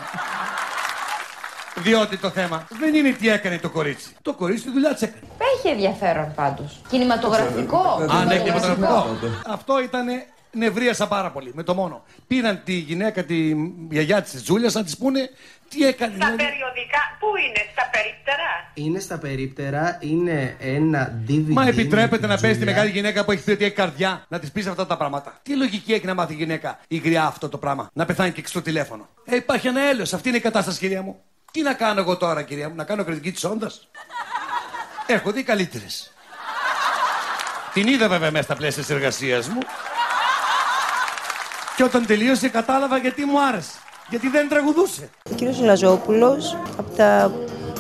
Διότι 1.75 2.17
το 2.17 2.29
θέμα 2.29 2.67
δεν 2.79 2.95
είναι 2.95 3.11
τι 3.11 3.29
έκανε 3.29 3.57
το 3.59 3.69
κορίτσι. 3.69 4.15
Το 4.21 4.33
κορίτσι 4.33 4.63
τη 4.63 4.71
δουλειά 4.71 4.93
της 4.93 5.01
έκανε. 5.01 5.21
Έχει 5.57 5.67
ενδιαφέρον 5.67 6.33
πάντως. 6.35 6.81
Κινηματογραφικό. 6.89 8.07
Α, 8.11 8.25
ναι, 8.25 8.37
κινηματογραφικό. 8.37 9.17
Αυτό 9.47 9.81
ήταν 9.81 10.05
νευρίασα 10.53 11.07
πάρα 11.07 11.31
πολύ. 11.31 11.51
Με 11.53 11.63
το 11.63 11.73
μόνο. 11.73 12.03
Πήραν 12.27 12.61
τη 12.63 12.73
γυναίκα, 12.73 13.23
τη 13.23 13.53
γιαγιά 13.89 14.21
της 14.21 14.43
Τζούλια, 14.43 14.69
να 14.73 14.83
της 14.83 14.97
πούνε 14.97 15.29
τι 15.69 15.87
έκανε. 15.87 16.13
Στα 16.15 16.25
δηλαδή. 16.25 16.43
περιοδικά, 16.43 17.01
πού 17.19 17.27
είναι, 17.45 17.61
στα 17.71 17.89
περίπτερα; 17.91 18.47
Είναι 18.73 18.99
στα 18.99 19.17
περίπτερα, 19.17 19.97
είναι 19.99 20.55
ένα 20.59 21.23
DVD. 21.27 21.43
Μα 21.47 21.67
επιτρέπεται 21.67 22.21
με 22.21 22.27
να 22.27 22.33
την 22.33 22.41
πέσει 22.41 22.53
τη 22.53 22.57
Τζούλια. 22.59 22.73
μεγάλη 22.73 22.89
γυναίκα 22.89 23.25
που 23.25 23.31
έχει 23.31 23.43
πει 23.43 23.51
ότι 23.51 23.63
έχει 23.63 23.73
καρδιά 23.73 24.25
να 24.27 24.39
της 24.39 24.51
πει 24.51 24.65
αυτά 24.67 24.85
τα 24.85 24.97
πράγματα. 24.97 25.39
Τι 25.43 25.55
λογική 25.55 25.93
έχει 25.93 26.05
να 26.05 26.13
μάθει 26.13 26.33
η 26.33 26.35
γυναίκα 26.35 26.79
η 26.87 26.97
γριά 26.97 27.23
αυτό 27.25 27.49
το 27.49 27.57
πράγμα. 27.57 27.89
Να 27.93 28.05
πεθάνει 28.05 28.31
και 28.31 28.43
στο 28.45 28.61
τηλέφωνο; 28.61 29.09
Ε, 29.25 29.35
υπάρχει 29.35 29.67
ένα 29.67 29.81
έλεος. 29.81 30.13
Αυτή 30.13 30.27
είναι 30.27 30.37
η 30.37 30.41
κατάσταση, 30.41 30.79
κυρία 30.79 31.01
μου. 31.01 31.21
Τι 31.51 31.61
να 31.61 31.73
κάνω 31.73 31.99
εγώ 31.99 32.17
τώρα, 32.17 32.41
κυρία 32.43 32.69
μου, 32.69 32.75
να 32.75 32.83
κάνω 32.83 33.03
κριτική 33.03 33.31
της 33.31 33.43
όντας; 33.43 33.87
Έχω 35.07 35.31
δει 35.31 35.43
καλύτερες. 35.43 36.13
Την 37.73 37.87
είδα 37.87 38.07
βέβαια 38.07 38.31
μέσα 38.31 38.43
στα 38.43 38.55
πλαίσια 38.55 38.81
της 38.81 38.91
εργασίας 38.91 39.47
μου. 39.47 39.59
Και 41.75 41.83
όταν 41.83 42.05
τελείωσε 42.05 42.49
κατάλαβα 42.49 42.97
γιατί 42.97 43.25
μου 43.25 43.41
άρεσε. 43.41 43.71
Γιατί 44.09 44.29
δεν 44.29 44.49
τραγουδούσε. 44.49 45.09
Ο 45.31 45.35
κύριος 45.35 45.59
Λαζόπουλος, 45.59 46.57
από 46.77 46.89
τα 46.95 47.31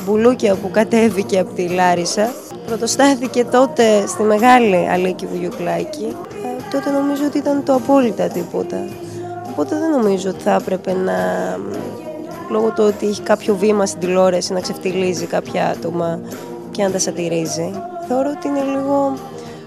μπουλούκια 0.05 0.55
που 0.55 0.71
κατέβηκε 0.71 1.39
από 1.39 1.53
τη 1.53 1.67
Λάρισα, 1.67 2.33
πρωτοστάθηκε 2.65 3.45
τότε 3.45 4.07
στη 4.07 4.23
μεγάλη 4.23 4.89
Αλίκη 4.89 5.25
Βουγιουκλάκη. 5.25 6.15
Ε, 6.43 6.71
τότε 6.71 6.89
νομίζω 6.89 7.25
ότι 7.25 7.37
ήταν 7.37 7.63
το 7.63 7.73
απόλυτα 7.73 8.27
τίποτα. 8.27 8.87
Οπότε 9.49 9.79
δεν 9.79 9.89
νομίζω 9.89 10.29
ότι 10.29 10.43
θα 10.43 10.53
έπρεπε 10.53 10.93
να, 10.93 11.15
λόγω 12.49 12.71
του 12.71 12.83
ότι 12.83 13.07
έχει 13.07 13.21
κάποιο 13.21 13.55
βήμα 13.55 13.85
στην 13.85 13.99
τηλεόραση, 13.99 14.53
να 14.53 14.59
ξεφτιλίζει 14.59 15.25
κάποια 15.25 15.67
άτομα 15.67 16.19
και 16.71 16.83
να 16.83 16.91
τα 16.91 16.99
σατυρίζει. 16.99 17.71
Θεωρώ 18.07 18.29
ότι 18.37 18.47
είναι 18.47 18.63
λίγο 18.63 19.13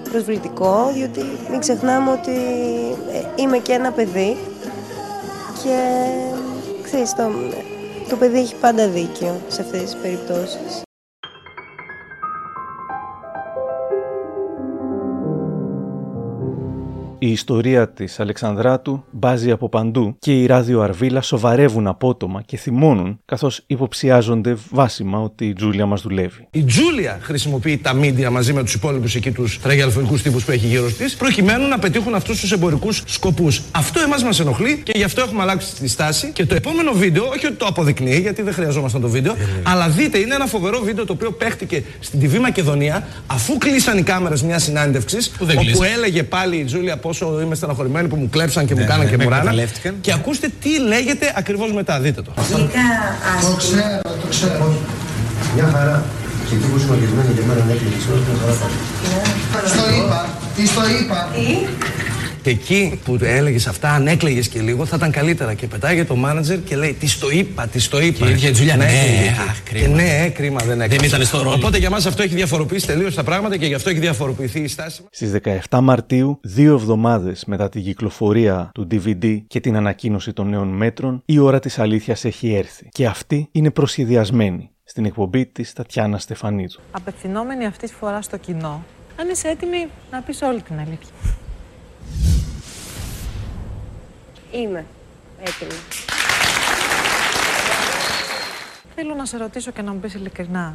προσβλητικό, 0.08 0.90
διότι 0.94 1.24
μην 1.50 1.60
ξεχνάμε 1.60 2.10
ότι 2.10 2.36
ε, 3.12 3.42
είμαι 3.42 3.58
και 3.58 3.72
ένα 3.72 3.90
παιδί 3.92 4.36
και 5.62 5.78
ξέρεις, 6.82 7.14
το, 7.14 7.22
το 8.08 8.16
παιδί 8.16 8.38
έχει 8.38 8.54
πάντα 8.54 8.88
δίκιο 8.88 9.40
σε 9.48 9.60
αυτές 9.62 9.80
τις 9.82 9.96
περιπτώσεις. 9.96 10.85
Η 17.26 17.28
Η 17.28 17.32
ιστορία 17.32 17.88
της 17.88 18.20
Αλεξανδράτου 18.20 19.04
μπάζει 19.10 19.50
από 19.50 19.68
παντού 19.68 20.16
και 20.18 20.40
οι 20.40 20.46
ράδιο 20.46 20.80
Αρβίλα 20.80 21.22
σοβαρεύουν 21.22 21.86
απότομα 21.86 22.42
και 22.42 22.56
θυμώνουν 22.56 23.20
καθώς 23.24 23.62
υποψιάζονται 23.66 24.56
βάσιμα 24.70 25.18
ότι 25.18 25.46
η 25.46 25.52
Τζούλια 25.52 25.86
μας 25.86 26.02
δουλεύει. 26.02 26.48
Η 26.50 26.62
Τζούλια 26.64 27.18
χρησιμοποιεί 27.22 27.78
τα 27.78 27.92
μίντια 27.92 28.30
μαζί 28.30 28.52
με 28.52 28.62
τους 28.62 28.74
υπόλοιπους 28.74 29.14
εκεί 29.14 29.30
τους 29.30 29.60
τραγιαλφωνικού 29.60 30.16
τύπους 30.16 30.44
που 30.44 30.50
έχει 30.50 30.66
γύρω 30.66 30.90
της, 30.90 31.14
προκειμένου 31.14 31.68
να 31.68 31.78
πετύχουν 31.78 32.14
αυτούς 32.14 32.40
τους 32.40 32.52
εμπορικούς 32.52 33.02
σκοπούς. 33.06 33.62
Αυτό 33.70 34.00
εμάς 34.00 34.22
μας 34.22 34.40
ενοχλεί 34.40 34.80
και 34.82 34.92
γι' 34.94 35.04
αυτό 35.04 35.20
έχουμε 35.20 35.42
αλλάξει 35.42 35.74
τη 35.74 35.88
στάση. 35.88 36.30
Και 36.32 36.46
το 36.46 36.54
επόμενο 36.54 36.92
βίντεο, 36.92 37.26
όχι 37.28 37.46
ότι 37.46 37.56
το 37.56 37.66
αποδεικνύει, 37.66 38.18
γιατί 38.20 38.42
δεν 38.42 38.52
χρειαζόμασταν 38.52 39.00
το 39.00 39.08
βίντεο, 39.08 39.36
αλλά 39.62 39.88
δείτε, 39.88 40.18
είναι 40.18 40.34
ένα 40.34 40.46
φοβερό 40.46 40.80
βίντεο 40.80 41.04
το 41.04 41.12
οποίο 41.12 41.30
παίχτηκε 41.30 41.82
στην 42.00 42.20
TV 42.22 42.38
Μακεδονία, 42.38 43.06
αφού 43.26 43.58
κλείσαν 43.58 43.98
οι 43.98 44.02
κάμερες 44.02 44.42
μια 44.42 44.58
συνάντευξη, 44.58 45.16
όπου 45.40 45.54
κλείσαν. 45.54 45.88
έλεγε 45.96 46.22
πάλι 46.22 46.56
η 46.56 46.64
Τζούλια 46.64 46.96
πόσο 47.18 47.40
είμαι 47.40 47.54
στεναχωρημένη 47.54 48.08
που 48.08 48.16
μου 48.16 48.28
κλέψαν 48.30 48.66
και 48.66 48.74
μου 48.74 48.80
Ναι, 48.80 48.86
κάναν 48.86 49.04
ναι, 49.04 49.10
και 49.10 49.16
με 49.16 49.24
μου 49.24 49.30
ράναν. 49.30 49.46
εκμεταλλεύτηκαν. 49.46 49.94
Και 50.00 50.12
ακούστε 50.12 50.48
τι 50.62 50.78
λέγεται 50.80 51.32
ακριβώς 51.36 51.72
μετά. 51.72 52.00
Δείτε 52.00 52.22
το. 52.22 52.30
Το 52.36 53.54
ξέρω, 53.56 54.00
το 54.02 54.26
ξέρω. 54.30 54.72
Μια 55.54 55.68
χαρά. 55.74 56.04
Και 56.48 56.54
εκεί 56.54 56.66
που 56.70 56.76
είσαι 56.76 56.86
μαγισμένη 56.90 57.32
και 57.36 57.40
εμένα 57.40 57.60
έκλειγε, 57.74 57.98
όλα 58.12 58.20
μια 58.28 58.36
χαρά 58.40 58.52
θα 58.60 58.66
Στο 59.74 59.84
είπα, 59.98 60.20
τι 60.56 60.66
στο 60.66 60.82
είπα. 61.00 61.18
Και 62.46 62.52
εκεί 62.52 63.00
που 63.04 63.18
έλεγες 63.22 63.66
αυτά, 63.66 63.90
αν 63.90 64.06
έκλαιγες 64.06 64.48
και 64.48 64.60
λίγο, 64.60 64.84
θα 64.86 64.96
ήταν 64.96 65.10
καλύτερα. 65.10 65.54
Και 65.54 65.66
πετάγεται 65.66 66.04
το 66.06 66.16
μάνατζερ 66.16 66.62
και 66.62 66.76
λέει: 66.76 66.92
Τις 66.92 67.18
το 67.18 67.30
είπα, 67.30 67.66
τις 67.66 67.88
το 67.88 68.00
είπα. 68.00 68.26
Και 68.26 68.32
ήρθε 68.32 68.48
η 68.48 68.50
Τζουλιά, 68.50 68.76
ναι, 68.76 68.84
και- 68.84 69.30
αχ, 69.48 69.62
Και 69.62 69.70
κρίμα. 69.70 69.94
ναι, 69.94 70.22
ε, 70.24 70.28
κρίμα 70.28 70.60
δεν 70.64 70.80
έκανε. 70.80 71.06
ήταν 71.06 71.24
στο 71.24 71.38
ρόλο. 71.42 71.54
Οπότε 71.54 71.78
για 71.78 71.90
μας 71.90 72.06
αυτό 72.06 72.22
έχει 72.22 72.34
διαφοροποιήσει 72.34 72.86
τελείως 72.86 73.14
τα 73.14 73.22
πράγματα 73.24 73.56
και 73.56 73.66
γι' 73.66 73.74
αυτό 73.74 73.90
έχει 73.90 73.98
διαφοροποιηθεί 73.98 74.60
η 74.60 74.68
στάση 74.68 75.02
μας. 75.02 75.10
Στις 75.12 75.30
17 75.30 75.80
Μαρτίου, 75.80 76.38
δύο 76.42 76.72
εβδομάδες 76.74 77.44
μετά 77.46 77.68
την 77.68 77.82
κυκλοφορία 77.82 78.70
του 78.74 78.86
DVD 78.90 79.38
και 79.46 79.60
την 79.60 79.76
ανακοίνωση 79.76 80.32
των 80.32 80.48
νέων 80.48 80.68
μέτρων, 80.68 81.22
η 81.24 81.38
ώρα 81.38 81.58
της 81.60 81.78
αλήθειας 81.78 82.24
έχει 82.24 82.54
έρθει. 82.54 82.88
Και 82.90 83.06
αυτή 83.06 83.48
είναι 83.52 83.70
προσχεδιασμένη 83.70 84.70
στην 84.84 85.04
εκπομπή 85.04 85.46
της 85.46 85.72
Τατιάνα 85.72 86.18
Στεφανίδου. 86.18 86.80
απευθυνόμενη 86.90 87.66
αυτή 87.66 87.86
τη 87.86 87.92
φορά 87.94 88.22
στο 88.22 88.36
κοινό, 88.36 88.84
αν 89.20 89.28
είσαι 89.32 89.48
έτοιμη 89.48 89.86
να 90.10 90.20
πεις 90.20 90.42
όλη 90.42 90.60
την 90.62 90.74
αλήθεια. 90.78 91.10
Είμαι 94.50 94.84
έτοιμη. 95.40 95.80
Θέλω 98.94 99.14
να 99.14 99.24
σε 99.24 99.36
ρωτήσω 99.36 99.70
και 99.70 99.82
να 99.82 99.92
μου 99.92 99.98
πεις 99.98 100.14
ειλικρινά. 100.14 100.74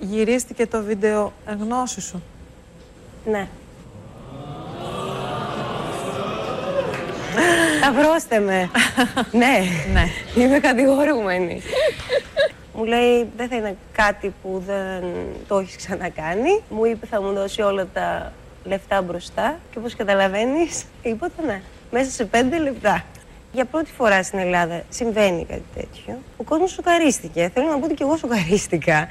Γυρίστηκε 0.00 0.66
το 0.66 0.82
βίντεο 0.82 1.32
εν 1.46 1.58
γνώση 1.60 2.00
σου; 2.00 2.22
Ναι. 3.24 3.48
Σταυρώστε 7.78 8.38
με. 8.38 8.70
ναι. 9.40 9.58
ναι. 9.92 10.04
Είμαι 10.42 10.58
κατηγορούμενη. 10.58 11.62
Μου 12.74 12.84
λέει 12.84 13.28
δεν 13.36 13.48
θα 13.48 13.56
είναι 13.56 13.76
κάτι 13.92 14.34
που 14.42 14.62
δεν 14.66 15.04
το 15.48 15.58
έχεις 15.58 15.76
ξανακάνει. 15.76 16.62
Μου 16.68 16.84
είπε 16.84 17.06
θα 17.06 17.22
μου 17.22 17.32
δώσει 17.32 17.62
όλα 17.62 17.86
τα 17.92 18.32
λεφτά 18.64 19.02
μπροστά 19.02 19.58
και 19.70 19.78
όπως 19.78 19.96
καταλαβαίνεις 19.96 20.84
είπα 21.02 21.30
το 21.36 21.46
ναι. 21.46 21.60
Μέσα 21.90 22.10
σε 22.10 22.24
πέντε 22.24 22.58
λεπτά. 22.58 23.04
Για 23.52 23.64
πρώτη 23.64 23.90
φορά 23.90 24.22
στην 24.22 24.38
Ελλάδα 24.38 24.82
συμβαίνει 24.88 25.44
κάτι 25.44 25.64
τέτοιο. 25.74 26.18
Ο 26.36 26.42
κόσμος 26.42 26.70
σοκαρίστηκε. 26.70 27.50
Θέλω 27.54 27.68
να 27.68 27.78
πω 27.78 27.84
ότι 27.84 27.94
και 27.94 28.02
εγώ 28.02 28.16
σοκαρίστηκα. 28.16 29.08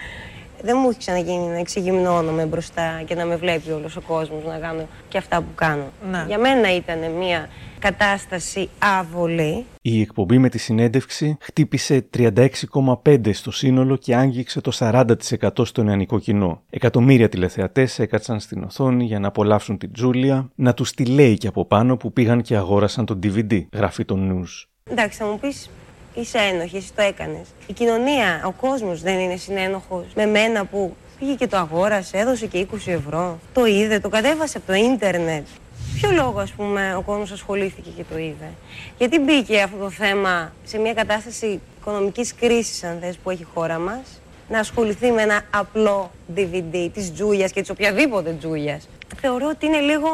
Δεν 0.62 0.78
μου 0.80 0.90
έχει 0.90 0.98
ξαναγίνει 0.98 1.48
να 1.48 1.58
εξηγυμνώνομαι 1.58 2.46
μπροστά 2.46 3.02
και 3.06 3.16
να 3.16 3.26
με 3.26 3.36
βλέπει 3.36 3.72
όλος 3.72 3.96
ο 3.96 4.02
κόσμος 4.02 4.44
να 4.46 4.58
κάνω 4.58 4.88
και 5.08 5.18
αυτά 5.18 5.38
που 5.38 5.54
κάνω. 5.56 5.92
Ναι. 6.12 6.24
Για 6.28 6.38
μένα 6.38 6.76
ήταν 6.76 7.12
μια 7.12 7.50
κατάσταση 7.82 8.70
άβολη. 8.80 9.66
Η 9.82 10.02
εκπομπή 10.02 10.38
με 10.38 10.50
τη 10.50 10.58
συνέντευξη 10.58 11.38
χτύπησε 11.40 12.10
36,5 12.18 13.34
στο 13.34 13.52
σύνολο 13.52 13.96
και 13.98 14.16
άγγιξε 14.16 14.62
το 14.62 14.72
40% 14.80 15.66
στο 15.66 15.84
νεανικό 15.84 16.20
κοινό. 16.20 16.62
Εκατομμύρια 16.70 17.30
τηλεθεατές 17.30 18.00
έκατσαν 18.00 18.40
στην 18.40 18.64
οθόνη 18.64 19.06
για 19.06 19.20
να 19.20 19.28
απολαύσουν 19.28 19.78
την 19.78 19.92
Τζούλια, 19.92 20.50
να 20.56 20.74
τους 20.74 20.92
τη 20.92 21.06
λέει 21.06 21.38
και 21.38 21.48
από 21.48 21.66
πάνω 21.66 21.98
που 21.98 22.14
πήγαν 22.14 22.42
και 22.42 22.56
αγόρασαν 22.56 23.06
το 23.06 23.20
DVD, 23.24 23.66
γράφει 23.74 24.06
το 24.06 24.16
News. 24.20 24.68
Εντάξει, 24.92 25.18
θα 25.18 25.26
μου 25.26 25.40
πεις, 25.40 25.70
είσαι 26.14 26.38
ένοχη, 26.38 26.78
εσύ 26.78 26.94
το 26.96 27.02
έκανες. 27.02 27.48
Η 27.68 27.74
κοινωνία, 27.74 28.44
ο 28.46 28.52
κόσμος 28.52 29.02
δεν 29.02 29.20
είναι 29.20 29.36
συνένοχος 29.36 30.06
με 30.16 30.26
μένα 30.26 30.66
που 30.66 30.96
πήγε 31.20 31.34
και 31.34 31.48
το 31.48 31.58
αγόρασε, 31.58 32.18
έδωσε 32.18 32.46
και 32.48 32.68
20 32.72 32.76
ευρώ. 32.86 33.40
Το 33.54 33.66
είδε, 33.66 34.00
το 34.00 34.10
κατέβασε 34.10 34.58
από 34.58 34.68
το 34.68 34.74
ίντερνετ. 34.74 35.48
Ποιο 35.96 36.12
λόγο, 36.12 36.40
ας 36.40 36.52
πούμε, 36.52 36.96
ο 36.96 37.02
κόσμος 37.02 37.32
ασχολήθηκε 37.32 37.90
και 37.90 38.04
το 38.10 38.18
είδε; 38.18 38.52
Γιατί 38.98 39.20
μπήκε 39.20 39.62
αυτό 39.62 39.78
το 39.78 39.90
θέμα 39.90 40.54
σε 40.64 40.78
μια 40.78 40.94
κατάσταση 40.94 41.62
οικονομικής 41.80 42.36
κρίσης, 42.36 42.84
αν 42.84 42.98
θες, 43.02 43.18
που 43.18 43.30
έχει 43.30 43.42
η 43.42 43.48
χώρα 43.54 43.80
μας, 43.80 44.22
να 44.50 44.60
ασχοληθεί 44.60 45.12
με 45.12 45.22
ένα 45.22 45.42
απλό 45.50 46.12
DVD 46.36 46.90
της 46.94 47.14
Τζούλια 47.14 47.48
και 47.48 47.62
της 47.62 47.70
οποιαδήποτε 47.70 48.36
Τζούλια. 48.40 48.82
Θεωρώ 49.22 49.48
ότι 49.48 49.66
είναι 49.66 49.80
λίγο 49.80 50.08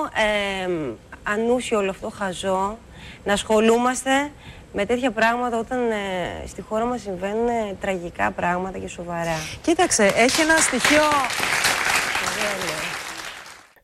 ε, 0.64 0.70
ανούσιο 1.24 1.78
όλο 1.78 1.90
αυτό, 1.90 2.10
χαζό, 2.10 2.78
να 3.24 3.34
ασχολούμαστε 3.34 4.32
με 4.74 4.86
τέτοια 4.86 5.12
πράγματα 5.12 5.58
όταν 5.58 5.92
ε, 5.92 6.48
στη 6.48 6.62
χώρα 6.62 6.86
μας 6.86 7.02
συμβαίνουν 7.02 7.48
ε, 7.48 7.76
τραγικά 7.82 8.32
πράγματα 8.32 8.78
και 8.78 8.88
σοβαρά. 8.88 9.38
Κοίταξε, 9.62 10.04
έχει 10.04 10.42
ένα 10.42 10.58
στοιχείο... 10.58 11.04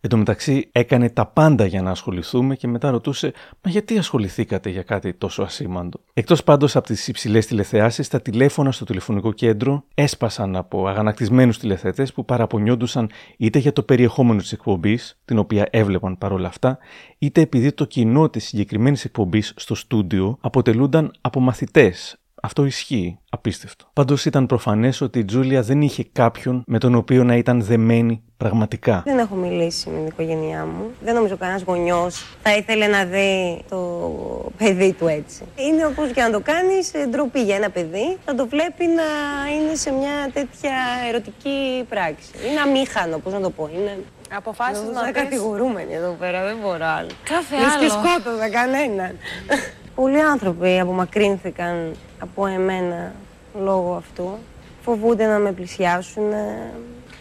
Εν 0.05 0.09
τω 0.09 0.17
μεταξύ 0.17 0.69
έκανε 0.71 1.09
τα 1.09 1.25
πάντα 1.25 1.65
για 1.65 1.81
να 1.81 1.91
ασχοληθούμε 1.91 2.55
και 2.55 2.67
μετά 2.67 2.89
ρωτούσε 2.89 3.33
«Μα 3.61 3.71
γιατί 3.71 3.97
ασχοληθήκατε 3.97 4.69
για 4.69 4.83
κάτι 4.83 5.13
τόσο 5.13 5.43
ασήμαντο». 5.43 5.99
Εκτός 6.13 6.43
πάντως 6.43 6.75
από 6.75 6.87
τις 6.87 7.07
υψηλές 7.07 7.45
τηλεθεάσεις, 7.45 8.07
τα 8.07 8.21
τηλέφωνα 8.21 8.71
στο 8.71 8.85
τηλεφωνικό 8.85 9.31
κέντρο 9.31 9.83
έσπασαν 9.93 10.55
από 10.55 10.87
αγανακτισμένους 10.87 11.57
τηλεθεατές 11.59 12.13
που 12.13 12.25
παραπονιόντουσαν 12.25 13.09
είτε 13.37 13.59
για 13.59 13.73
το 13.73 13.83
περιεχόμενο 13.83 14.39
της 14.39 14.51
εκπομπής, 14.51 15.19
την 15.25 15.37
οποία 15.37 15.67
έβλεπαν 15.71 16.17
παρόλα 16.17 16.47
αυτά, 16.47 16.77
είτε 17.17 17.41
επειδή 17.41 17.71
το 17.71 17.85
κοινό 17.85 18.29
της 18.29 18.45
συγκεκριμένης 18.45 19.05
εκπομπής 19.05 19.53
στο 19.55 19.75
στούντιο 19.75 20.37
αποτελούνταν 20.41 21.11
από 21.21 21.39
μαθητές, 21.39 22.17
αυτό 22.45 22.65
ισχύει. 22.65 23.17
Απίστευτο. 23.29 23.85
Πάντως 23.93 24.25
ήταν 24.25 24.45
προφανές 24.45 25.01
ότι 25.01 25.19
η 25.19 25.25
Τζούλια 25.25 25.61
δεν 25.61 25.81
είχε 25.81 26.03
κάποιον 26.11 26.63
με 26.67 26.77
τον 26.77 26.95
οποίο 26.95 27.23
να 27.23 27.35
ήταν 27.35 27.63
δεμένη 27.63 28.21
πραγματικά. 28.37 29.01
Δεν 29.05 29.17
έχω 29.19 29.35
μιλήσει 29.35 29.89
με 29.89 29.97
την 29.97 30.05
οικογένειά 30.07 30.65
μου. 30.65 30.91
Δεν 31.03 31.13
νομίζω 31.13 31.37
κανένας 31.37 31.61
γονιός 31.61 32.25
θα 32.43 32.55
ήθελε 32.55 32.87
να 32.87 33.03
δει 33.05 33.61
το 33.69 33.79
παιδί 34.57 34.93
του 34.93 35.07
έτσι. 35.07 35.41
Είναι 35.55 35.85
όπως 35.85 36.11
και 36.11 36.21
να 36.21 36.31
το 36.31 36.39
κάνεις, 36.39 36.91
ντροπή 37.09 37.39
για 37.43 37.55
ένα 37.55 37.69
παιδί 37.69 38.17
να 38.25 38.35
το 38.35 38.47
βλέπει 38.47 38.85
να 38.85 39.03
είναι 39.55 39.75
σε 39.75 39.91
μια 39.91 40.29
τέτοια 40.33 40.73
ερωτική 41.09 41.83
πράξη. 41.89 42.29
Είναι 42.51 42.59
αμήχανο, 42.59 43.17
πώς 43.17 43.33
να 43.33 43.41
το 43.41 43.49
πω. 43.49 43.69
Είναι 43.73 43.97
Αποφάσεις 44.35 44.77
Νομίζω 44.77 44.93
να 44.93 44.99
σαν 45.03 45.13
πεις- 45.13 45.23
κατηγορούμενοι 45.23 45.93
εδώ 45.93 46.15
πέρα, 46.19 46.43
δεν 46.43 46.55
μπορώ 46.61 46.85
άλλο. 46.97 47.09
Κάθε 47.23 47.55
Λες 47.55 47.75
και 47.75 47.85
άλλο. 47.85 47.89
σκότωσα 47.89 48.49
κανέναν. 48.49 49.15
Πολλοί 49.95 50.21
άνθρωποι 50.21 50.79
απομακρύνθηκαν 50.79 51.95
από 52.23 52.45
εμένα 52.45 53.13
λόγω 53.59 53.95
αυτού. 53.95 54.37
Φοβούνται 54.81 55.25
να 55.25 55.37
με 55.37 55.51
πλησιάσουν. 55.51 56.29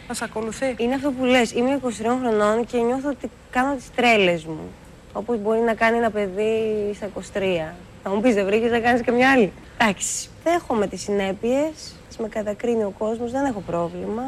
Να 0.09 0.15
σε 0.15 0.25
ακολουθεί. 0.25 0.75
Είναι 0.77 0.95
αυτό 0.95 1.11
που 1.11 1.25
λες. 1.25 1.53
Είμαι 1.53 1.81
23 1.85 1.89
χρονών 2.21 2.67
και 2.67 2.79
νιώθω 2.79 3.09
ότι 3.09 3.31
κάνω 3.51 3.75
τις 3.75 3.91
τρέλες 3.95 4.45
μου. 4.45 4.69
Όπως 5.13 5.39
μπορεί 5.39 5.61
να 5.61 5.75
κάνει 5.75 5.97
ένα 5.97 6.11
παιδί 6.11 6.93
στα 6.95 7.07
23. 7.07 7.75
Θα 8.03 8.11
μου 8.11 8.21
πεις 8.21 8.35
δεν 8.35 8.45
βρήκες 8.45 8.71
να 8.71 8.81
κάνεις 8.81 9.03
και 9.03 9.11
μια 9.11 9.31
άλλη. 9.31 9.53
Εντάξει. 9.79 10.29
Δέχομαι 10.45 10.87
τις 10.87 11.03
συνέπειες. 11.03 11.97
Ας 12.09 12.17
με 12.19 12.29
κατακρίνει 12.29 12.83
ο 12.83 12.93
κόσμος. 12.99 13.31
Δεν 13.31 13.45
έχω 13.45 13.61
πρόβλημα. 13.61 14.23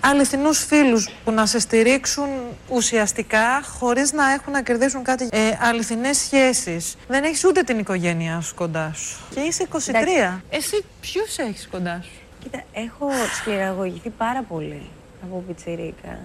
Αληθινούς 0.00 0.64
φίλους 0.64 1.08
που 1.24 1.30
να 1.30 1.46
σε 1.46 1.58
στηρίξουν 1.58 2.28
ουσιαστικά 2.68 3.62
χωρίς 3.78 4.12
να 4.12 4.32
έχουν 4.32 4.52
να 4.52 4.62
κερδίσουν 4.62 5.02
κάτι. 5.02 5.28
Ε, 5.32 5.38
αληθινές 5.60 6.16
σχέσεις. 6.16 6.96
Δεν 7.08 7.24
έχεις 7.24 7.44
ούτε 7.44 7.62
την 7.62 7.78
οικογένειά 7.78 8.40
σου 8.40 8.54
κοντά 8.54 8.92
σου. 8.94 9.18
Και 9.34 9.40
είσαι 9.40 9.62
23. 9.62 9.88
Εντάξει. 9.88 10.42
Εσύ 10.50 10.84
ποιους 11.00 11.38
έχεις 11.38 11.68
κοντά 11.70 12.00
σου; 12.02 12.10
Κοίτα, 12.42 12.62
έχω 12.72 13.08
σκληραγωγηθεί 13.40 14.10
πάρα 14.10 14.42
πολύ 14.42 14.82
από 15.22 15.44
πιτσιρίκα. 15.46 16.18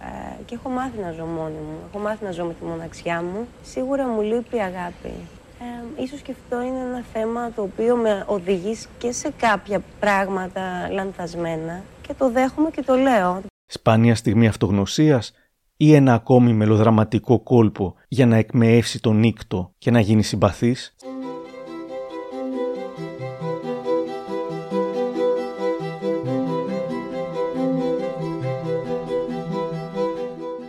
Ε, 0.00 0.42
και 0.44 0.54
έχω 0.54 0.68
μάθει 0.68 0.98
να 0.98 1.12
ζω 1.12 1.24
μόνη 1.24 1.54
μου. 1.54 1.78
Έχω 1.88 1.98
μάθει 2.02 2.24
να 2.24 2.30
ζω 2.30 2.44
με 2.44 2.54
τη 2.54 2.64
μοναξιά 2.64 3.22
μου. 3.22 3.48
Σίγουρα 3.62 4.06
μου 4.06 4.20
λείπει 4.20 4.56
η 4.56 4.60
αγάπη. 4.60 5.12
Ε, 5.60 6.02
ίσως 6.02 6.20
και 6.20 6.34
αυτό 6.42 6.62
είναι 6.62 6.78
ένα 6.78 7.02
θέμα 7.12 7.50
το 7.54 7.62
οποίο 7.62 7.96
με 7.96 8.24
οδηγεί 8.26 8.78
και 8.98 9.12
σε 9.12 9.32
κάποια 9.38 9.82
πράγματα 10.00 10.88
λανθασμένα. 10.90 11.82
Και 12.06 12.14
το 12.18 12.30
δέχομαι 12.30 12.70
και 12.70 12.82
το 12.82 12.94
λέω. 12.94 13.42
Σπάνια 13.66 14.14
στιγμή 14.14 14.46
αυτογνωσίας 14.46 15.32
ή 15.76 15.94
ένα 15.94 16.14
ακόμη 16.14 16.52
μελοδραματικό 16.52 17.40
κόλπο 17.40 17.94
για 18.08 18.26
να 18.26 18.36
εκμεεύσει 18.36 19.00
τον 19.00 19.16
νύκτο 19.16 19.72
και 19.78 19.90
να 19.90 20.00
γίνει 20.00 20.22
συμπαθής; 20.22 20.94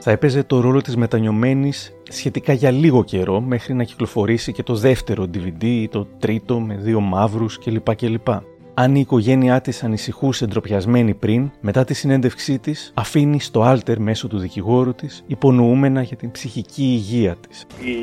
Θα 0.05 0.11
έπαιζε 0.11 0.43
το 0.43 0.59
ρόλο 0.59 0.81
της 0.81 0.95
μετανιωμένης 0.95 1.93
σχετικά 2.09 2.53
για 2.53 2.71
λίγο 2.71 3.03
καιρό 3.03 3.41
μέχρι 3.41 3.73
να 3.73 3.83
κυκλοφορήσει 3.83 4.51
και 4.51 4.63
το 4.63 4.75
δεύτερο 4.75 5.23
DVD 5.23 5.63
ή 5.63 5.87
το 5.87 6.07
τρίτο 6.19 6.59
με 6.59 6.75
δύο 6.75 6.99
μαύρους 6.99 7.59
κλπ. 7.59 7.95
κλπ. 7.95 8.27
Αν 8.75 8.95
η 8.95 8.99
οικογένειά 8.99 9.61
της 9.61 9.83
ανησυχούσε 9.83 10.45
ντροπιασμένη 10.45 11.13
πριν, 11.13 11.51
μετά 11.61 11.83
τη 11.83 11.93
συνέντευξή 11.93 12.59
της, 12.59 12.91
αφήνει 12.93 13.39
στο 13.39 13.61
άλτερ 13.61 13.99
μέσω 13.99 14.27
του 14.27 14.37
δικηγόρου 14.37 14.95
της 14.95 15.23
υπονοούμενα 15.27 16.01
για 16.01 16.17
την 16.17 16.31
ψυχική 16.31 16.83
υγεία 16.83 17.35
της. 17.47 17.65
Η 17.79 17.93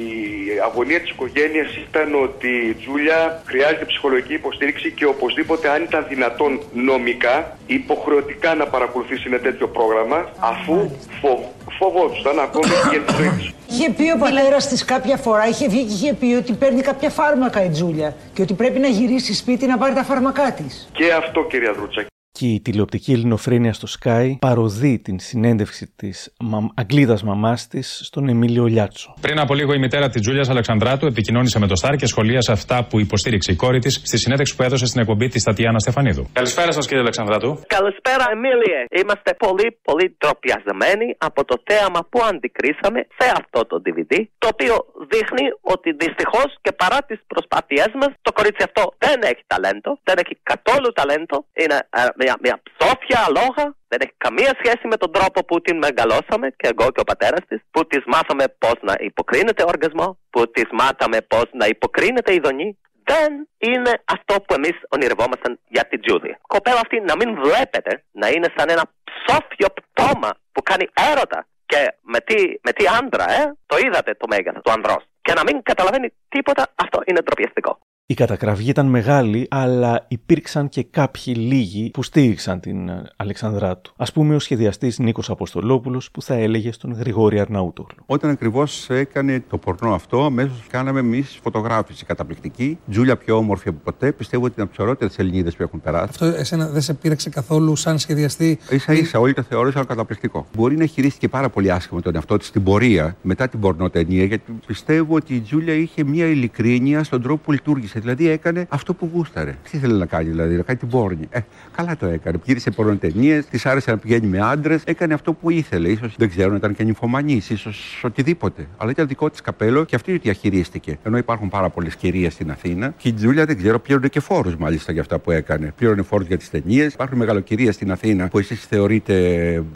αγωνία 0.65 1.01
της 1.01 1.11
οικογένειας 1.11 1.77
ήταν 1.89 2.09
ότι 2.23 2.49
η 2.49 2.75
Τζούλια 2.75 3.43
χρειάζεται 3.45 3.85
ψυχολογική 3.85 4.35
υποστήριξη 4.35 4.93
και 4.93 5.05
οπωσδήποτε, 5.05 5.71
αν 5.71 5.83
ήταν 5.83 6.07
δυνατόν 6.09 6.61
νομικά, 6.73 7.59
υποχρεωτικά 7.67 8.55
να 8.55 8.67
παρακολουθήσει 8.67 9.23
ένα 9.27 9.39
τέτοιο 9.39 9.69
πρόγραμμα, 9.69 10.31
αφού 10.39 10.91
φοβ, 11.21 11.41
φοβόντουσαν 11.79 12.39
ακόμη 12.39 12.65
και 12.65 12.89
για 12.91 13.01
τη 13.01 13.15
ζωή 13.15 13.29
της. 13.29 13.55
Είχε 13.71 13.91
πει 13.91 14.11
ο 14.15 14.19
πατέρας 14.19 14.69
της 14.69 14.85
κάποια 14.85 15.17
φορά, 15.17 15.49
είχε 15.49 15.69
βγει 15.69 15.85
και 15.85 15.93
είχε 15.93 16.15
πει 16.15 16.27
ότι 16.27 16.53
παίρνει 16.53 16.81
κάποια 16.81 17.11
φάρμακα 17.11 17.65
η 17.65 17.69
Τζούλια 17.69 18.15
και 18.33 18.43
ότι 18.43 18.55
πρέπει 18.55 18.79
να 18.79 18.89
γυρίσει 18.89 19.35
σπίτι 19.35 19.67
να 19.67 19.79
πάρει 19.79 19.95
τα 19.95 20.05
φάρμακά 20.05 20.53
της. 20.53 20.89
Και 20.93 21.13
αυτό, 21.13 21.45
κυρία 21.45 21.73
Δρούτσα. 21.73 22.10
Και 22.33 22.47
η 22.47 22.61
τηλεοπτική 22.61 23.13
ελληνοφρένεια 23.13 23.73
στο 23.73 23.89
Sky 23.99 24.27
παροδεί 24.39 24.99
την 24.99 25.19
συνέντευξη 25.19 25.93
της 25.97 26.35
Αγγλίδας 26.75 27.23
μαμάς 27.23 27.67
της 27.69 28.01
στον 28.05 28.29
Εμίλιο 28.29 28.65
Λιάτσο. 28.65 29.15
Πριν 29.21 29.39
από 29.39 29.55
λίγο 29.55 29.73
η 29.73 29.79
μητέρα 29.79 30.09
της 30.09 30.21
Τζούλιας 30.21 30.49
Αλεξανδράτου 30.49 31.07
επικοινώνησε 31.07 31.59
με 31.59 31.67
το 31.67 31.77
Σταρ 31.77 31.97
και 31.97 32.07
σχολίασε 32.07 32.53
αυτά 32.53 32.85
που 32.85 33.01
υποστήριξε 33.01 33.53
η 33.53 33.57
κόρη 33.57 33.79
της 33.79 33.95
στη 33.95 34.19
συνέντευξη 34.19 34.57
που 34.57 34.63
έδωσε 34.63 34.87
στην 34.87 35.01
εκπομπή 35.01 35.29
της 35.29 35.43
Τατιάνα 35.43 35.79
Στεφανίδου. 35.79 36.27
Καλησπέρα 36.33 36.73
σας, 36.73 36.87
κύριε 36.87 37.01
Αλεξανδράτου. 37.01 37.61
Καλησπέρα, 37.67 38.25
Εμίλιε. 38.33 38.81
Είμαστε 39.03 39.35
πολύ, 39.35 39.79
πολύ 39.83 40.17
ντροπιασμένοι 40.19 41.07
από 41.19 41.45
το 41.45 41.63
θέαμα 41.69 42.01
που 42.11 42.21
αντικρίσαμε 42.31 43.01
σε 43.19 43.27
αυτό 43.41 43.61
το 43.71 43.83
DVD, 43.85 44.13
το 44.39 44.49
οποίο 44.53 44.75
δείχνει 45.13 45.45
ότι 45.61 45.89
δυστυχώς 46.03 46.49
και 46.61 46.73
παρά 46.73 46.99
τις 47.09 47.21
προσπάθειές 47.27 47.91
μας, 48.01 48.11
το 48.23 48.33
κορίτσι 48.33 48.63
αυτό 48.69 48.83
δεν 48.99 49.19
έχει 49.31 49.43
ταλέντο, 49.47 49.91
δεν 50.09 50.17
έχει 50.23 50.35
καθόλου 50.51 50.89
ταλέντο. 50.99 51.37
Είναι 51.63 51.79
ε, 52.01 52.20
μια, 52.21 52.35
μια 52.45 52.57
ψόφια 52.69 53.21
λόγα, 53.39 53.65
δεν 53.91 53.99
έχει 54.05 54.15
καμία 54.27 54.53
σχέση 54.61 54.85
με 54.93 54.97
τον 55.03 55.11
τρόπο 55.13 55.39
που 55.49 55.61
την 55.61 55.77
μεγαλώσαμε 55.85 56.47
και 56.59 56.69
εγώ 56.73 56.87
και 56.95 57.03
ο 57.05 57.09
πατέρας 57.11 57.43
της, 57.49 57.61
που 57.71 57.87
της 57.87 58.03
μάθαμε 58.07 58.45
πώς 58.63 58.77
να 58.89 58.95
υποκρίνεται 58.99 59.63
οργασμό, 59.73 60.09
που 60.31 60.51
της 60.51 60.69
μάθαμε 60.81 61.19
πώς 61.33 61.47
να 61.53 61.67
υποκρίνεται 61.67 62.35
ειδονή. 62.35 62.79
Δεν 63.13 63.31
είναι 63.59 63.93
αυτό 64.05 64.35
που 64.45 64.55
εμείς 64.55 64.77
ονειρευόμασταν 64.89 65.53
για 65.69 65.85
την 65.91 66.01
Τζούλη. 66.01 66.37
Κοπέλα 66.55 66.81
αυτή 66.85 67.01
να 67.01 67.15
μην 67.17 67.31
βλέπετε 67.45 67.93
να 68.13 68.29
είναι 68.29 68.49
σαν 68.57 68.69
ένα 68.75 68.85
ψόφιο 69.09 69.69
πτώμα 69.79 70.31
που 70.53 70.63
κάνει 70.63 70.87
έρωτα 71.11 71.47
και 71.67 71.95
με 72.03 72.19
τι, 72.21 72.39
με 72.67 72.73
τι 72.73 72.85
άντρα, 72.99 73.27
ε, 73.41 73.43
το 73.67 73.77
είδατε 73.85 74.15
το 74.15 74.27
μέγεθος 74.31 74.63
του 74.63 74.73
ανδρός. 74.77 75.03
Και 75.23 75.33
να 75.33 75.43
μην 75.47 75.63
καταλαβαίνει 75.63 76.09
τίποτα, 76.29 76.63
αυτό 76.75 76.99
είναι 77.07 77.21
ντροπιαστικό. 77.21 77.79
Η 78.11 78.15
κατακραυγή 78.15 78.71
ήταν 78.71 78.87
μεγάλη, 78.87 79.47
αλλά 79.51 80.05
υπήρξαν 80.09 80.69
και 80.69 80.83
κάποιοι 80.91 81.35
λίγοι 81.37 81.91
που 81.91 82.03
στήριξαν 82.03 82.61
την 82.61 82.89
ε, 82.89 83.03
Αλεξανδράτου. 83.17 83.93
Α 83.97 84.05
πούμε, 84.05 84.35
ο 84.35 84.39
σχεδιαστής 84.39 84.99
Νίκος 84.99 85.31
Αποστολόπουλος 85.31 86.11
που 86.11 86.23
θα 86.23 86.35
έλεγε 86.35 86.73
στον 86.73 86.93
Γρηγόρη 86.93 87.41
Αρναούτογλου. 87.41 88.03
Όταν 88.07 88.31
ακριβώς 88.31 88.87
έκανε 88.91 89.45
το 89.51 89.59
πορνό 89.59 89.95
αυτό, 89.95 90.25
αμέσως 90.25 90.67
κάναμε 90.71 91.01
εμείς 91.01 91.39
φωτογράφηση 91.43 92.05
καταπληκτική. 92.05 92.79
Τζούλια 92.91 93.17
πιο 93.17 93.37
όμορφη 93.37 93.69
από 93.69 93.79
ποτέ. 93.85 94.13
Πιστεύω 94.13 94.45
ότι 94.45 94.53
είναι 94.57 94.63
από 94.63 94.71
τις 94.71 94.81
ωραιότερες 94.81 95.19
Ελληνίδες 95.19 95.57
που 95.57 95.63
έχουν 95.63 95.81
περάσει. 95.81 96.07
Αυτό 96.09 96.25
εσένα 96.25 96.69
δεν 96.69 96.83
σε 96.83 96.95
πείραξε 96.95 97.31
καθόλου 97.31 97.77
σαν 97.77 97.99
σχεδιαστή; 97.99 98.59
σα 98.87 98.93
ίσα, 98.93 99.19
όλοι 99.19 99.33
το 99.33 99.43
θεώρησαν 99.43 99.87
καταπληκτικό. 99.87 100.47
Μπορεί 100.57 100.77
να 100.77 100.87
χειρίστηκε 100.87 101.29
πάρα 101.29 101.49
πολύ 101.49 101.73
άσχημα 101.73 102.01
τον 102.01 102.15
εαυτό 102.15 102.37
της 102.37 102.47
στην 102.47 102.63
πορεία 102.63 103.17
μετά 103.23 103.49
την 103.49 103.61
πορνοτενία, 103.61 104.25
γιατί 104.25 104.53
πιστεύω 104.67 105.15
ότι 105.15 105.35
η 105.35 105.41
Τζούλια 105.41 105.75
είχε 105.75 106.05
μια 106.05 106.27
ειλικρίνεια 106.27 107.05
στον 107.05 107.23
τρόπο 107.23 107.43
που 107.45 107.53
λειτουργήσε. 107.53 107.99
Δηλαδή 108.01 108.29
έκανε 108.29 108.67
αυτό 108.69 108.95
που 108.95 109.11
γούσταρε. 109.15 109.51
Τι 109.51 109.77
ήθελε 109.77 109.97
να 109.97 110.07
κάνει, 110.07 110.29
δηλαδή, 110.29 110.57
να 110.57 110.63
κάνει 110.63 110.79
την 110.79 110.89
πόρνη. 110.89 111.29
Ε, 111.31 111.41
καλά 111.77 111.97
το 111.97 112.07
έκανε. 112.07 112.39
Γύρισε 112.45 112.71
πορνοτενίες, 112.71 113.47
της 113.47 113.67
άρεσε 113.67 113.91
να 113.91 113.99
πηγαίνει 113.99 114.27
με 114.27 114.41
άντρες, 114.41 114.83
έκανε 114.85 115.15
αυτό 115.15 115.33
που 115.33 115.51
ήθελε. 115.51 115.97
σω 115.97 116.11
δεν 116.17 116.29
ξέρω, 116.29 116.55
ήταν 116.55 116.75
και 116.75 116.85
νυμφωμανής, 116.85 117.51
ίσως 117.51 118.01
οτιδήποτε. 118.05 118.67
Αλλά 118.77 118.91
ήταν 118.91 119.07
δικό 119.07 119.31
της 119.31 119.41
καπέλο 119.41 119.85
και 119.85 119.95
αυτή 119.97 120.19
διαχειρίστηκε. 120.19 120.99
Ενώ 121.03 121.17
υπάρχουν 121.17 121.49
πάρα 121.49 121.69
πολλές 121.69 121.97
κυρίες 121.97 122.33
στην 122.33 122.51
Αθήνα 122.51 122.95
και 122.97 123.09
η 123.09 123.13
Τζούλια 123.13 123.45
δεν 123.45 123.57
ξέρω, 123.57 123.79
πλήρωνε 123.79 124.09
και 124.09 124.21
φόρους 124.21 124.57
μάλιστα 124.57 124.93
για 124.93 125.01
αυτά 125.01 125.19
που 125.19 125.31
έκανε. 125.31 125.73
Πλήρωνε 125.77 126.03
φόρους 126.03 126.27
για 126.27 126.37
τις 126.37 126.51
ταινίες. 126.51 126.93
Υπάρχουν 126.93 127.19
μεγαλοκυρίες 127.19 127.75
στην 127.75 127.93
Αθήνα 127.93 128.29
που 128.29 128.39
εσείς 128.39 128.65
θεωρείτε 128.67 129.15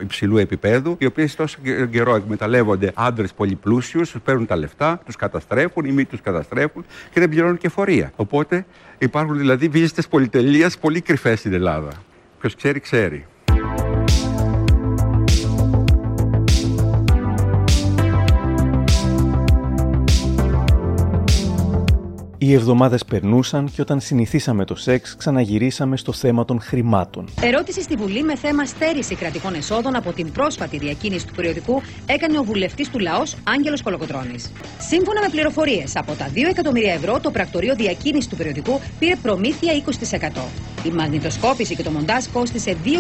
υψηλού 0.01 0.37
επίπεδου, 0.37 0.97
οι 0.99 1.07
οποίες 1.07 1.35
τόσο 1.35 1.59
καιρό 1.91 2.15
εκμεταλλεύονται 2.15 2.93
άντρες 2.95 3.33
πολυπλούσιους, 3.33 4.11
τους 4.11 4.21
παίρνουν 4.21 4.47
τα 4.47 4.57
λεφτά, 4.57 5.01
τους 5.05 5.17
καταστρέφουν 5.17 5.85
ή 5.85 5.93
μη 5.93 6.05
τους 6.05 6.21
καταστρέφουν 6.21 6.85
και 7.11 7.21
δεν 7.21 7.29
πληρώνουν 7.29 7.57
και 7.57 7.69
φορεία. 7.69 8.13
Οπότε 8.17 8.67
υπάρχουν 8.99 9.39
δηλαδή 9.39 9.69
βίζετες 9.69 10.09
πολυτελείας 10.09 10.79
πολύ 10.79 11.01
κρυφές 11.01 11.39
στην 11.39 11.53
Ελλάδα. 11.53 11.91
Ποιος 12.41 12.55
ξέρει, 12.57 12.81
ξέρει. 12.81 13.27
Οι 22.47 22.53
εβδομάδες 22.53 23.05
περνούσαν 23.05 23.71
και 23.75 23.81
όταν 23.81 24.01
συνηθίσαμε 24.01 24.65
το 24.65 24.75
σεξ, 24.75 25.17
ξαναγυρίσαμε 25.17 25.97
στο 25.97 26.13
θέμα 26.13 26.45
των 26.45 26.61
χρημάτων. 26.61 27.29
Ερώτηση 27.41 27.83
στη 27.83 27.97
Βουλή 27.97 28.23
με 28.23 28.37
θέμα 28.37 28.65
στέρηση 28.65 29.15
κρατικών 29.15 29.55
εσόδων 29.55 29.97
από 29.97 30.13
την 30.13 30.33
πρόσφατη 30.33 30.79
διακίνηση 30.79 31.27
του 31.27 31.35
περιοδικού 31.35 31.83
έκανε 32.07 32.39
ο 32.39 32.43
βουλευτής 32.43 32.91
του 32.91 32.99
Λαός 32.99 33.37
Άγγελος 33.45 33.83
Κολοκοτρόνη. 33.83 34.39
Σύμφωνα 34.79 35.21
με 35.21 35.29
πληροφορίες, 35.31 35.97
από 35.97 36.13
τα 36.13 36.31
2 36.35 36.49
εκατομμύρια 36.49 36.93
ευρώ 36.93 37.21
το 37.21 37.31
πρακτορείο 37.31 37.75
διακίνησης 37.75 38.29
του 38.29 38.37
περιοδικού 38.37 38.81
πήρε 38.99 39.17
προμήθεια 39.17 39.73
20%. 39.73 40.43
Η 40.87 40.91
μαγνητοσκόπηση 40.91 41.77
και 41.77 41.83
το 41.83 41.91
μοντάζ 41.91 42.25
κόστησε 42.33 42.77
2.000 42.85 42.91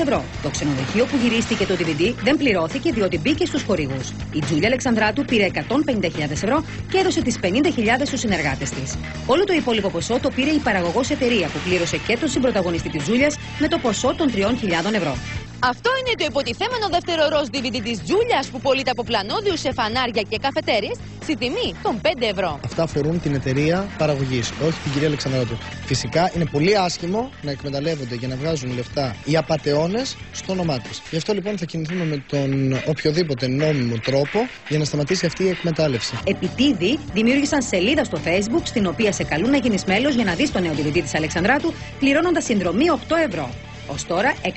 ευρώ. 0.00 0.24
Το 0.42 0.48
ξενοδοχείο 0.50 1.04
που 1.04 1.16
γυρίστηκε 1.22 1.66
το 1.66 1.74
DVD 1.74 2.14
δεν 2.22 2.36
πληρώθηκε 2.36 2.92
διότι 2.92 3.18
μπήκε 3.18 3.46
στους 3.46 3.62
χορηγούς. 3.62 4.12
Η 4.32 4.40
Τζούλια 4.40 4.66
Αλεξανδράτου 4.66 5.24
πήρε 5.24 5.48
150.000 5.54 6.30
ευρώ 6.30 6.64
και 6.90 6.98
έδωσε 6.98 7.22
τις 7.22 7.38
50.000 7.42 7.48
στους 8.04 8.20
συνεργάτες 8.20 8.70
της. 8.70 8.91
Όλο 9.26 9.44
το 9.44 9.52
υπόλοιπο 9.52 9.88
ποσό 9.88 10.20
το 10.20 10.30
πήρε 10.30 10.50
η 10.50 10.58
παραγωγός 10.58 11.10
εταιρεία 11.10 11.48
που 11.48 11.58
πλήρωσε 11.64 11.96
και 11.96 12.16
τον 12.16 12.28
συμπροταγωνιστή 12.28 12.88
της 12.88 13.02
Τζούλιας 13.02 13.36
με 13.58 13.68
το 13.68 13.78
ποσό 13.78 14.14
των 14.14 14.30
3.000 14.34 14.94
ευρώ. 14.94 15.16
Αυτό 15.64 15.90
είναι 16.00 16.14
το 16.18 16.24
υποτιθέμενο 16.28 16.86
δεύτερο 16.90 17.22
ροζ 17.28 17.46
DVD 17.52 17.76
της 17.88 17.98
Τζούλιας 18.04 18.46
που 18.50 18.60
πωλείται 18.60 18.90
από 18.90 19.02
πλανόδιου 19.02 19.56
σε 19.56 19.72
φανάρια 19.72 20.22
και 20.30 20.38
καφετέρειες 20.38 20.96
στη 21.22 21.36
τιμή 21.36 21.68
των 21.82 22.00
5 22.02 22.08
ευρώ. 22.20 22.60
Αυτά 22.64 22.82
αφορούν 22.82 23.20
την 23.20 23.34
εταιρεία 23.34 23.88
παραγωγής, 23.98 24.52
όχι 24.66 24.80
την 24.80 24.92
κυρία 24.92 25.06
Αλεξανδράτου. 25.06 25.56
Φυσικά 25.84 26.30
είναι 26.34 26.46
πολύ 26.46 26.76
άσχημο 26.78 27.30
να 27.42 27.50
εκμεταλλεύονται 27.50 28.14
για 28.14 28.28
να 28.28 28.36
βγάζουν 28.36 28.74
λεφτά 28.74 29.16
οι 29.24 29.36
απαταιώνες 29.36 30.16
στο 30.32 30.52
όνομά 30.52 30.78
τη. 30.78 30.90
Γι' 31.10 31.16
αυτό 31.16 31.32
λοιπόν 31.32 31.58
θα 31.58 31.64
κινηθούμε 31.64 32.04
με 32.04 32.24
τον 32.26 32.80
οποιοδήποτε 32.86 33.46
νόμιμο 33.48 33.96
τρόπο 33.98 34.48
για 34.68 34.78
να 34.78 34.84
σταματήσει 34.84 35.26
αυτή 35.26 35.42
η 35.44 35.48
εκμετάλλευση. 35.48 36.18
Επιτίδη 36.24 36.98
δημιούργησαν 37.12 37.62
σελίδα 37.62 38.04
στο 38.04 38.18
Facebook 38.24 38.62
στην 38.62 38.86
οποία 38.86 39.12
σε 39.12 39.24
καλούν 39.24 39.50
να 39.50 39.56
γίνεις 39.56 39.84
μέλος 39.84 40.14
για 40.14 40.24
να 40.24 40.34
δεις 40.34 40.52
το 40.52 40.60
νέο 40.60 40.72
DVD 40.72 41.00
της 41.02 41.14
Αλεξανδράτου 41.14 41.72
πληρώνοντας 41.98 42.44
συνδρομή 42.44 42.84
8 43.08 43.16
ευρώ. 43.28 43.50
Ω 43.92 43.94
τώρα, 44.06 44.32
171.000 44.42 44.50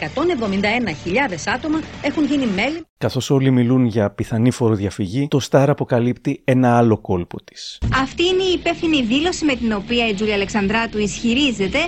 άτομα 1.46 1.80
έχουν 2.02 2.24
γίνει 2.26 2.46
μέλη. 2.46 2.86
Καθώς 2.98 3.30
όλοι 3.30 3.52
μιλούν 3.52 3.86
για 3.86 4.10
πιθανή 4.10 4.52
φοροδιαφυγή, 4.52 5.28
το 5.28 5.40
Σταρ 5.40 5.70
αποκαλύπτει 5.70 6.42
ένα 6.44 6.78
άλλο 6.78 6.98
κόλπο 6.98 7.44
της. 7.44 7.80
Αυτή 8.02 8.24
είναι 8.24 8.44
η 8.44 8.54
υπεύθυνη 8.54 9.04
δήλωση 9.04 9.46
με 9.46 9.56
την 9.56 9.74
οποία 9.74 10.08
η 10.08 10.14
Τζούλια 10.14 10.34
Αλεξανδράτου 10.34 10.98
ισχυρίζεται 11.00 11.80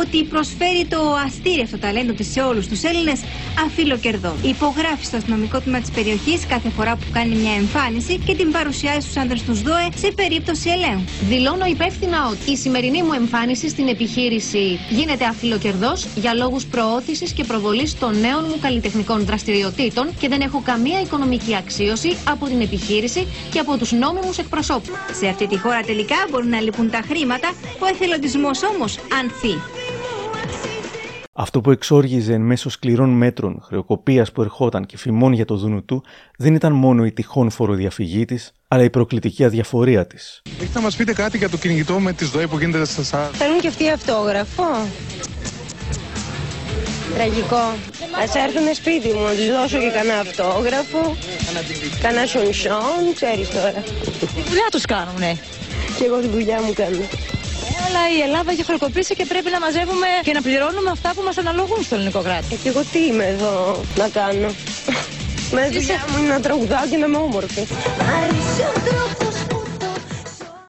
ότι 0.00 0.24
προσφέρει 0.24 0.86
το 0.88 0.98
αστήριευτο 1.26 1.78
ταλέντο 1.78 2.12
της 2.12 2.32
σε 2.32 2.40
όλους 2.40 2.68
τους 2.68 2.82
Έλληνες 2.82 3.22
αφήλο 3.66 3.96
κερδών. 3.96 4.32
Υπογράφει 4.42 5.04
στο 5.04 5.16
αστυνομικό 5.16 5.60
τμήμα 5.60 5.80
της 5.80 5.90
περιοχής 5.90 6.46
κάθε 6.46 6.68
φορά 6.68 6.96
που 6.96 7.04
κάνει 7.12 7.34
μια 7.34 7.52
εμφάνιση 7.52 8.18
και 8.18 8.34
την 8.34 8.50
παρουσιάζει 8.50 9.00
στους 9.00 9.16
άντρε 9.16 9.36
του 9.46 9.54
ΔΟΕ 9.54 9.88
σε 9.94 10.12
περίπτωση 10.12 10.70
ελέγχου. 10.70 11.04
Δηλώνω 11.28 11.64
υπεύθυνα 11.66 12.28
ότι 12.28 12.50
η 12.50 12.56
σημερινή 12.56 13.02
μου 13.02 13.12
εμφάνιση 13.12 13.68
στην 13.68 13.88
επιχείρηση 13.88 14.78
γίνεται 14.90 15.24
αφιλοκερδός 15.24 16.06
για 16.14 16.34
λόγους 16.34 16.66
προώθησης 16.66 17.32
και 17.32 17.44
προβολής 17.44 17.98
των 17.98 18.20
νέων 18.20 18.44
μου 18.48 18.58
καλλιτεχνικών 18.60 19.24
δραστηριοτήτων 19.24 20.06
και 20.20 20.28
δεν 20.28 20.40
έχω 20.40 20.55
καμία 20.64 21.00
οικονομική 21.00 21.56
αξίωση 21.56 22.16
από 22.28 22.46
την 22.46 22.60
επιχείρηση 22.60 23.26
και 23.50 23.58
από 23.58 23.76
τους 23.78 23.92
νόμιμους 23.92 24.38
εκπροσώπους. 24.38 24.96
Σε 25.12 25.28
αυτή 25.28 25.46
τη 25.46 25.58
χώρα 25.58 25.80
τελικά 25.80 26.16
μπορούν 26.30 26.48
να 26.48 26.60
λείπουν 26.60 26.90
τα 26.90 27.00
χρήματα, 27.08 27.48
ο 27.78 27.86
εθελοντισμός 27.86 28.62
όμως 28.62 28.98
ανθεί. 29.20 29.54
Αυτό 31.38 31.60
που 31.60 31.70
εξόργιζε 31.70 32.32
εν 32.32 32.40
μέσω 32.40 32.70
σκληρών 32.70 33.10
μέτρων, 33.10 33.62
χρεοκοπίας 33.62 34.32
που 34.32 34.42
ερχόταν 34.42 34.86
και 34.86 34.96
φημών 34.96 35.32
για 35.32 35.44
το 35.44 35.56
δούνου 35.56 35.84
του, 35.84 36.02
δεν 36.38 36.54
ήταν 36.54 36.72
μόνο 36.72 37.04
η 37.04 37.12
τυχόν 37.12 37.50
φοροδιαφυγή 37.50 38.24
της, 38.24 38.52
αλλά 38.68 38.82
η 38.82 38.90
προκλητική 38.90 39.44
αδιαφορία 39.44 40.06
της. 40.06 40.42
Έχετε 40.60 40.70
να 40.78 40.80
μας 40.80 40.96
πείτε 40.96 41.12
κάτι 41.12 41.38
για 41.38 41.48
το 41.48 41.56
κυνηγητό 41.56 41.98
με 41.98 42.12
τις 42.12 42.30
ΔΟΕ 42.30 42.46
που 42.46 42.58
γίνεται 42.58 42.84
σε 42.84 43.00
εσάς. 43.00 43.30
Θέλουν 43.30 43.60
και 43.60 43.68
αυτοί 43.68 43.90
αυτόγραφο. 43.90 44.64
Τραγικό. 47.16 47.64
Α 48.22 48.24
έρθουν 48.46 48.66
σπίτι 48.74 49.08
μου, 49.14 49.22
να 49.28 49.34
τους 49.38 49.48
δώσω 49.56 49.78
και 49.84 49.90
κανένα 49.96 50.20
αυτόγραφο. 50.26 51.16
Κανένα 52.04 52.26
σονσόν, 52.26 53.00
ξέρεις 53.18 53.48
τώρα. 53.56 53.80
Τι 54.34 54.40
δουλειά 54.48 54.68
τους 54.70 54.84
κάνουνε. 54.84 55.30
Και 55.96 56.04
εγώ 56.04 56.16
τη 56.24 56.28
δουλειά 56.36 56.58
μου 56.64 56.72
κάνω. 56.72 57.04
Ε, 57.68 57.72
αλλά 57.86 58.02
η 58.16 58.20
Ελλάδα 58.26 58.50
έχει 58.50 58.64
χρεοκοπήσει 58.64 59.14
και 59.14 59.24
πρέπει 59.24 59.50
να 59.50 59.60
μαζεύουμε 59.60 60.06
και 60.22 60.32
να 60.32 60.42
πληρώνουμε 60.42 60.90
αυτά 60.90 61.10
που 61.14 61.22
μας 61.24 61.36
αναλογούν 61.38 61.82
στο 61.82 61.94
ελληνικό 61.94 62.20
κράτος. 62.20 62.50
Ε, 62.52 62.56
και 62.62 62.68
εγώ 62.68 62.82
τι 62.92 62.98
είμαι 62.98 63.26
εδώ 63.34 63.80
να 63.96 64.08
κάνω. 64.08 64.48
Με 65.56 65.62
δουλειά 65.72 66.04
μου 66.08 66.18
είναι 66.18 66.32
να 66.36 66.40
τραγουδάω 66.40 66.86
και 66.90 66.96
να 66.96 67.06
είμαι 67.06 67.16
όμορφη. 67.16 67.62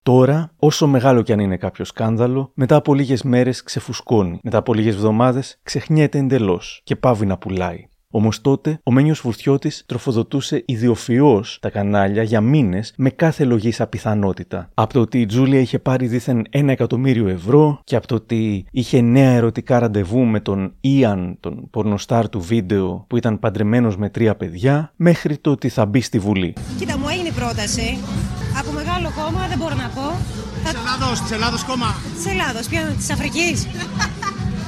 Τώρα, 0.07 0.51
όσο 0.59 0.87
μεγάλο 0.87 1.21
κι 1.21 1.33
αν 1.33 1.39
είναι 1.39 1.57
κάποιο 1.57 1.85
σκάνδαλο, 1.85 2.51
μετά 2.53 2.75
από 2.75 2.93
λίγες 2.93 3.23
μέρες 3.23 3.63
ξεφουσκώνει. 3.63 4.39
Μετά 4.43 4.57
από 4.57 4.73
λίγες 4.73 4.95
εβδομάδε 4.95 5.43
ξεχνιέται 5.63 6.17
εντελώς 6.17 6.81
και 6.83 6.95
πάβει 6.95 7.25
να 7.25 7.37
πουλάει. 7.37 7.87
Όμως 8.11 8.41
τότε 8.41 8.79
ο 8.83 8.91
Μένιος 8.91 9.19
Φουρτιώτης 9.19 9.83
τροφοδοτούσε 9.85 10.63
ιδιοφυώς 10.65 11.57
τα 11.61 11.69
κανάλια 11.69 12.23
για 12.23 12.41
μήνες 12.41 12.93
με 12.97 13.09
κάθε 13.09 13.43
λογίσα 13.43 13.87
πιθανότητα. 13.87 14.69
Από 14.73 14.93
το 14.93 14.99
ότι 14.99 15.21
η 15.21 15.25
Τζούλια 15.25 15.59
είχε 15.59 15.79
πάρει 15.79 16.07
δίθεν 16.07 16.43
ένα 16.49 16.71
εκατομμύριο 16.71 17.27
ευρώ 17.27 17.79
και 17.83 17.95
από 17.95 18.07
το 18.07 18.15
ότι 18.15 18.65
είχε 18.71 19.01
νέα 19.01 19.31
ερωτικά 19.31 19.79
ραντεβού 19.79 20.25
με 20.25 20.39
τον 20.39 20.73
Ιαν, 20.81 21.37
τον 21.39 21.69
πορνοστάρ 21.69 22.29
του 22.29 22.41
βίντεο 22.41 23.05
που 23.09 23.17
ήταν 23.17 23.39
παντρεμένος 23.39 23.97
με 23.97 24.09
τρία 24.09 24.35
παιδιά, 24.35 24.93
μέχρι 24.95 25.37
το 25.37 25.51
ότι 25.51 25.69
θα 25.69 25.85
μπει 25.85 26.01
στη 26.01 26.19
Βουλή. 26.19 26.53
Κοίτα, 26.77 26.97
μου 26.97 27.05
έγινε 27.11 27.27
η 27.27 27.31
πρόταση. 27.31 27.97
Από 28.59 28.71
μεγάλο 28.71 29.11
κόμμα, 29.15 29.47
δεν 29.47 29.57
μπορώ 29.57 29.75
να 29.75 29.87
πω. 29.95 30.15
Της 30.63 30.73
Ελλάδος, 30.73 31.21
της 31.21 31.31
Ελλάδος 31.31 31.63
κόμμα. 31.63 31.95
Της 32.15 32.25
Ελλάδος, 32.25 32.67
ποια 32.67 32.81
της 32.81 33.09
Αφρικής. 33.11 33.67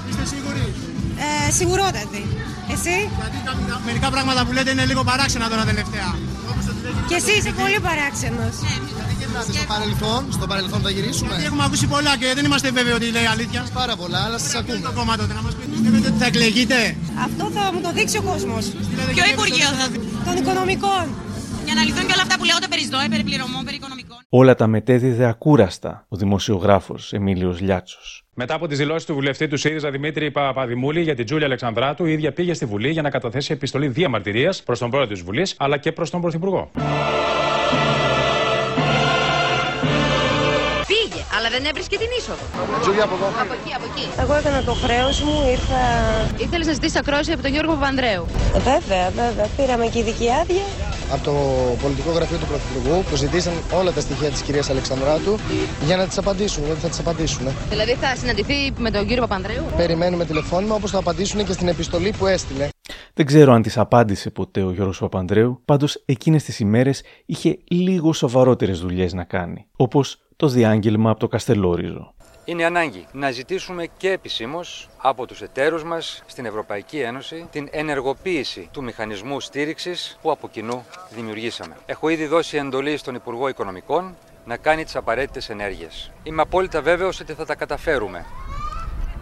Είστε 0.10 0.26
σίγουροι; 0.26 0.66
Ε, 1.48 1.52
σιγουρότατη. 1.52 2.24
Εσύ; 2.76 2.96
Γιατί 3.20 3.38
κάποια- 3.50 3.82
μερικά 3.86 4.08
πράγματα 4.16 4.46
που 4.46 4.52
λέτε 4.52 4.72
είναι 4.76 4.86
λίγο 4.92 5.04
παράξενα 5.04 5.46
τώρα 5.50 5.64
τελευταία. 5.72 6.10
Όπως 6.52 6.66
ότι 6.72 6.80
δεν 6.86 6.92
Και 7.10 7.16
εσύ 7.22 7.32
είσαι 7.38 7.52
πολύ 7.62 7.80
παράξενος. 7.88 8.54
Στο 9.58 9.64
παρελθόν, 9.74 10.22
στο 10.38 10.46
παρελθόν 10.52 10.80
θα 10.86 10.90
γυρίσουμε. 10.90 11.30
Γιατί 11.30 11.46
έχουμε 11.46 11.64
ακούσει 11.68 11.88
πολλά 11.88 12.18
και 12.18 12.28
δεν 12.38 12.46
είμαστε 12.46 12.72
βέβαιοι 12.72 12.94
ότι 13.00 13.06
λέει 13.12 13.26
αλήθεια. 13.26 13.62
Πάρα 13.74 13.96
πολλά, 14.02 14.20
αλλά 14.26 14.38
σας 14.38 14.56
ακούμε. 14.56 14.80
Το 14.80 14.92
κόμμα 14.92 15.18
τότε 15.18 15.34
να 15.34 15.42
μας 15.42 15.54
πείτε. 15.56 15.70
Πιστεύετε 15.76 16.08
ότι 16.12 16.18
θα 16.18 16.26
εκλεγείτε; 16.26 16.96
Αυτό 17.28 17.44
θα 17.56 17.64
μου 17.74 17.82
το 17.82 17.92
δείξει 17.98 18.18
ο 18.18 18.22
κόσμος. 18.22 18.64
Ποιο 19.16 19.26
Υπουργείο 19.34 19.70
θα 19.80 19.86
Των 20.26 20.36
οικονομικών. 20.42 21.06
Για 21.66 21.74
να 21.78 21.84
λυθούν 21.84 22.06
και 22.08 22.14
όλα 22.14 22.22
αυτά 22.22 22.38
που 22.38 22.44
λέγονται 22.44 22.68
περί 22.68 22.84
ΣΔΟΕ, 22.84 23.08
περί 23.10 23.24
πληρωμών, 23.24 23.64
περί 23.66 23.76
οικονομικών. 23.76 24.18
Όλα 24.30 24.56
τα 24.56 24.68
μετέδιδε 24.68 25.26
ακούραστα 25.26 26.06
ο 26.10 26.16
δημοσιογράφος 26.18 27.14
Εμίλιος 27.14 27.60
Λιάτσος. 27.60 28.19
Μετά 28.34 28.54
από 28.54 28.68
τις 28.68 28.78
δηλώσεις 28.78 29.06
του 29.06 29.14
βουλευτή 29.14 29.48
του 29.48 29.58
ΣΥΡΙΖΑ 29.58 29.90
Δημήτρη 29.92 30.32
Παπαδημούλη 30.32 31.02
για 31.02 31.16
την 31.16 31.26
Τζούλια 31.26 31.46
Αλεξανδράτου, 31.46 32.06
η 32.06 32.12
ίδια 32.12 32.32
πήγε 32.32 32.54
στη 32.54 32.66
Βουλή 32.66 32.90
για 32.90 33.02
να 33.02 33.10
καταθέσει 33.10 33.52
επιστολή 33.54 33.88
διαμαρτυρίας 33.88 34.64
προς 34.64 34.80
τον 34.80 34.90
πρόεδρο 34.90 35.14
της 35.14 35.24
Βουλής 35.24 35.56
αλλά 35.58 35.78
και 35.78 35.92
προς 35.92 36.10
τον 36.10 36.22
Πρωθυπουργό. 36.22 36.72
Πήγε, 40.88 41.22
αλλά 41.38 41.50
δεν 41.50 41.66
έβρισκε 41.66 41.98
την 41.98 42.08
είσοδο. 42.18 42.44
Τζούλια 42.82 43.04
από 43.04 43.16
εδώ. 43.16 43.26
Από 43.42 43.54
εκεί, 43.54 43.74
από 43.76 43.86
εκεί. 43.96 44.08
Εγώ 44.22 44.34
έκανα 44.36 44.64
το 44.64 44.74
χρέος 44.74 45.22
μου, 45.22 45.48
ήρθα. 45.52 45.82
Ήθελες 46.38 46.68
να 46.68 46.74
ζητήσεις 46.74 46.96
ακρόαση 47.00 47.32
από 47.32 47.42
τον 47.42 47.52
Γιώργο 47.52 47.74
Παπανδρέου. 47.74 48.26
Ε, 48.56 48.60
Βέβαια, 48.60 49.10
βέβαια. 49.10 49.48
Πήραμε 49.58 49.86
και 49.86 50.00
ειδική 50.00 50.28
άδεια. 50.42 50.64
Από 51.14 51.24
το 51.24 51.34
πολιτικό 51.82 52.12
γραφείο 52.12 52.38
του 52.38 52.46
Πρωθυπουργού 52.46 53.04
που 53.10 53.16
ζητήσαν 53.16 53.54
όλα 53.80 53.92
τα 53.92 54.02
στοιχεία 54.02 54.30
της 54.30 54.42
κυρίας 54.42 54.70
Αλεξανδράτου 54.70 55.36
για 55.86 55.98
να 55.98 56.08
τις 56.08 56.18
απαντήσουν. 56.18 56.66
Γιατί 56.66 56.80
θα 56.80 56.88
τις 56.88 57.00
απαντήσουν. 57.00 57.48
Δηλαδή 57.70 57.94
θα 57.94 58.16
συναντηθεί 58.16 58.74
με 58.78 58.92
τον 58.92 59.08
κύριο 59.08 59.22
Παπανδρέου; 59.22 59.64
Περιμένουμε 59.78 60.26
τηλεφώνημα 60.26 60.76
όπως 60.76 60.92
θα 60.92 60.98
απαντήσουν 60.98 61.46
και 61.46 61.54
στην 61.54 61.68
επιστολή 61.68 62.14
που 62.18 62.26
έστειλε. 62.28 62.68
Δεν 63.14 63.26
ξέρω 63.26 63.54
αν 63.54 63.62
της 63.62 63.78
απάντησε 63.78 64.30
ποτέ 64.30 64.62
ο 64.64 64.72
Γιώργος 64.72 65.00
Παπανδρέου, 65.00 65.62
πάντως 65.66 66.04
εκείνες 66.06 66.44
τις 66.44 66.60
ημέρες 66.60 67.02
είχε 67.26 67.58
λίγο 67.70 68.14
σοβαρότερες 68.14 68.80
δουλειές 68.80 69.14
να 69.14 69.24
κάνει, 69.24 69.66
όπως 69.76 70.22
το 70.36 70.48
διάγγελμα 70.48 71.10
από 71.10 71.20
το 71.20 71.28
Καστελόριζο. 71.28 72.14
Είναι 72.50 72.66
ανάγκη 72.66 73.08
να 73.12 73.32
ζητήσουμε 73.32 73.88
και 73.98 74.12
επισήμως 74.12 74.90
από 74.98 75.26
τους 75.26 75.42
εταίρους 75.42 75.84
μας 75.84 76.24
στην 76.26 76.46
Ευρωπαϊκή 76.46 77.00
Ένωση 77.00 77.48
την 77.52 77.68
ενεργοποίηση 77.72 78.70
του 78.72 78.84
μηχανισμού 78.84 79.40
στήριξης 79.40 80.18
που 80.22 80.32
από 80.32 80.48
κοινού 80.50 80.86
δημιουργήσαμε. 81.10 81.76
Έχω 81.86 82.10
ήδη 82.10 82.26
δώσει 82.26 82.58
εντολή 82.58 82.98
στον 82.98 83.16
Υπουργό 83.16 83.48
Οικονομικών 83.48 84.16
να 84.46 84.58
κάνει 84.58 84.84
τις 84.84 84.96
απαραίτητες 84.96 85.50
ενέργειες. 85.50 86.12
Είμαι 86.24 86.42
απόλυτα 86.42 86.82
βέβαιος 86.82 87.20
ότι 87.20 87.34
θα 87.34 87.46
τα 87.46 87.56
καταφέρουμε. 87.56 88.26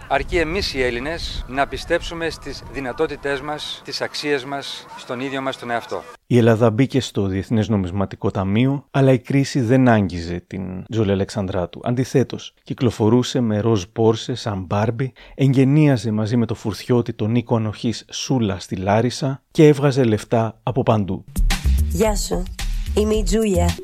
Αρκεί 0.09 0.37
εμείς 0.37 0.73
οι 0.73 0.83
Έλληνες 0.83 1.45
να 1.47 1.67
πιστέψουμε 1.67 2.29
στις 2.29 2.63
δυνατότητές 2.71 3.41
μας, 3.41 3.81
τις 3.83 4.01
αξίες 4.01 4.45
μας, 4.45 4.85
στον 4.97 5.19
ίδιο 5.19 5.41
μας 5.41 5.57
τον 5.57 5.69
εαυτό. 5.69 6.03
Η 6.27 6.37
Ελλάδα 6.37 6.69
μπήκε 6.71 7.01
στο 7.01 7.25
Διεθνές 7.25 7.69
Νομισματικό 7.69 8.31
Ταμείο, 8.31 8.85
αλλά 8.91 9.11
η 9.11 9.19
κρίση 9.19 9.61
δεν 9.61 9.87
άγγιζε 9.87 10.43
την 10.47 10.83
Τζούλια 10.91 11.13
Αλεξανδράτου. 11.13 11.79
Αντιθέτως, 11.83 12.53
κυκλοφορούσε 12.63 13.39
με 13.39 13.59
ροζ 13.59 13.83
πόρσε 13.93 14.35
σαν 14.35 14.65
μπάρμπι, 14.67 15.13
εγγενίαζε 15.35 16.11
μαζί 16.11 16.37
με 16.37 16.45
το 16.45 16.55
φουρτιώτη 16.55 17.13
τον 17.13 17.31
Νίκο 17.31 17.55
Ανοχής 17.55 18.05
Σούλα 18.11 18.59
στη 18.59 18.75
Λάρισα 18.75 19.43
και 19.51 19.67
έβγαζε 19.67 20.03
λεφτά 20.03 20.59
από 20.63 20.83
παντού. 20.83 21.25
Γεια 21.89 22.15
σου. 22.15 22.43
Είμαι 22.97 23.13
η 23.13 23.23
Τζούλια. 23.23 23.75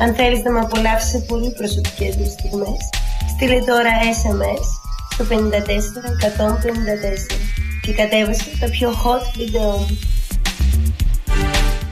Αν 0.00 0.14
θέλεις 0.14 0.42
να 0.42 0.52
με 0.52 0.58
απολαύσεις 0.58 1.10
σε 1.10 1.18
πολύ 1.28 1.52
προσωπικές 1.56 2.16
μου 2.16 2.24
στιγμές, 2.24 2.78
στείλε 3.36 3.58
τώρα 3.58 3.90
SMS 4.22 4.84
στο 5.14 5.24
54 5.28 5.32
154 5.32 5.34
και 7.82 7.92
κατέβασε 7.92 8.58
το 8.60 8.70
πιο 8.70 8.90
hot 8.90 9.38
βίντεο 9.38 9.70
μου. 9.70 9.98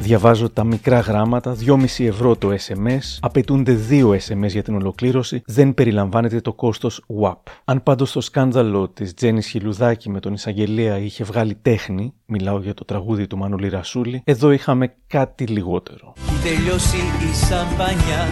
Διαβάζω 0.01 0.51
τα 0.51 0.65
μικρά 0.65 1.01
γράμματα, 1.01 1.57
2,5 1.67 1.85
ευρώ 1.99 2.37
το 2.37 2.49
SMS, 2.67 3.19
απαιτούνται 3.21 3.79
2 3.91 4.09
SMS 4.11 4.49
για 4.49 4.63
την 4.63 4.75
ολοκλήρωση, 4.75 5.43
δεν 5.47 5.75
περιλαμβάνεται 5.75 6.41
το 6.41 6.53
κόστος 6.53 7.05
WAP. 7.23 7.37
Αν 7.65 7.83
πάντως 7.83 8.13
το 8.13 8.21
σκάνδαλο 8.21 8.89
της 8.89 9.15
Τζέννης 9.15 9.47
Χιλουδάκη 9.47 10.11
με 10.11 10.21
τον 10.21 10.33
Εισαγγελέα 10.33 10.99
είχε 10.99 11.25
βγάλει 11.25 11.55
τέχνη, 11.63 12.15
μιλάω 12.27 12.59
για 12.59 12.75
το 12.75 12.85
τραγούδι 12.85 13.27
του 13.27 13.39
Μανουλή 13.39 13.69
Ρασούλη, 13.69 14.23
εδώ 14.25 14.51
είχαμε 14.51 14.95
κάτι 15.07 15.47
λιγότερο. 15.47 16.13
Έχει 16.17 16.55
τελειώσει 16.55 16.97
η 16.97 17.35
σαμπάνια 17.35 18.29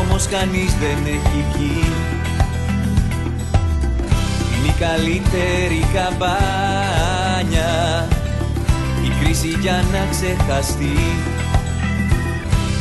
Όμως 0.00 0.26
κανείς 0.26 0.74
δεν 0.78 1.04
έχει 1.04 1.38
εκεί 1.48 2.07
Είναι 4.58 4.68
η 4.68 4.74
καλύτερη 4.78 5.80
καμπάνια. 5.94 7.70
Η 9.06 9.10
κρίση 9.20 9.48
για 9.48 9.84
να 9.92 10.02
ξεχαστεί. 10.10 10.98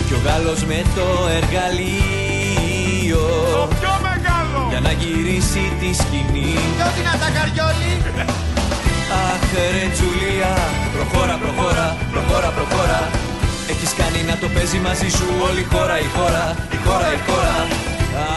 Κι 0.07 0.13
ο 0.13 0.19
Γάλλος 0.25 0.63
με 0.63 0.79
το 0.95 1.07
εργαλείο. 1.39 3.25
Το 3.53 3.67
πιο 3.79 3.93
μεγάλο. 4.07 4.59
Για 4.69 4.79
να 4.79 4.91
γυρίσει 4.91 5.63
τη 5.79 5.89
σκηνή. 6.01 6.53
Πιο 6.77 6.89
δυνατά 6.97 7.27
καριόλι. 7.37 7.93
Αχ 9.25 9.51
ρε 9.73 9.85
Τζουλία, 9.93 10.53
προχώρα, 10.93 11.35
προχώρα, 11.43 11.87
προχώρα, 12.11 12.49
προχώρα. 12.57 12.99
Έχεις 13.71 13.91
κάνει 13.99 14.21
να 14.29 14.35
το 14.41 14.47
παίζει 14.53 14.77
μαζί 14.77 15.09
σου 15.17 15.25
όλη 15.47 15.59
η 15.59 15.67
χώρα, 15.71 15.99
η 15.99 16.09
χώρα, 16.15 16.45
η 16.75 16.77
χώρα, 16.85 17.09
η 17.17 17.19
χώρα. 17.27 17.57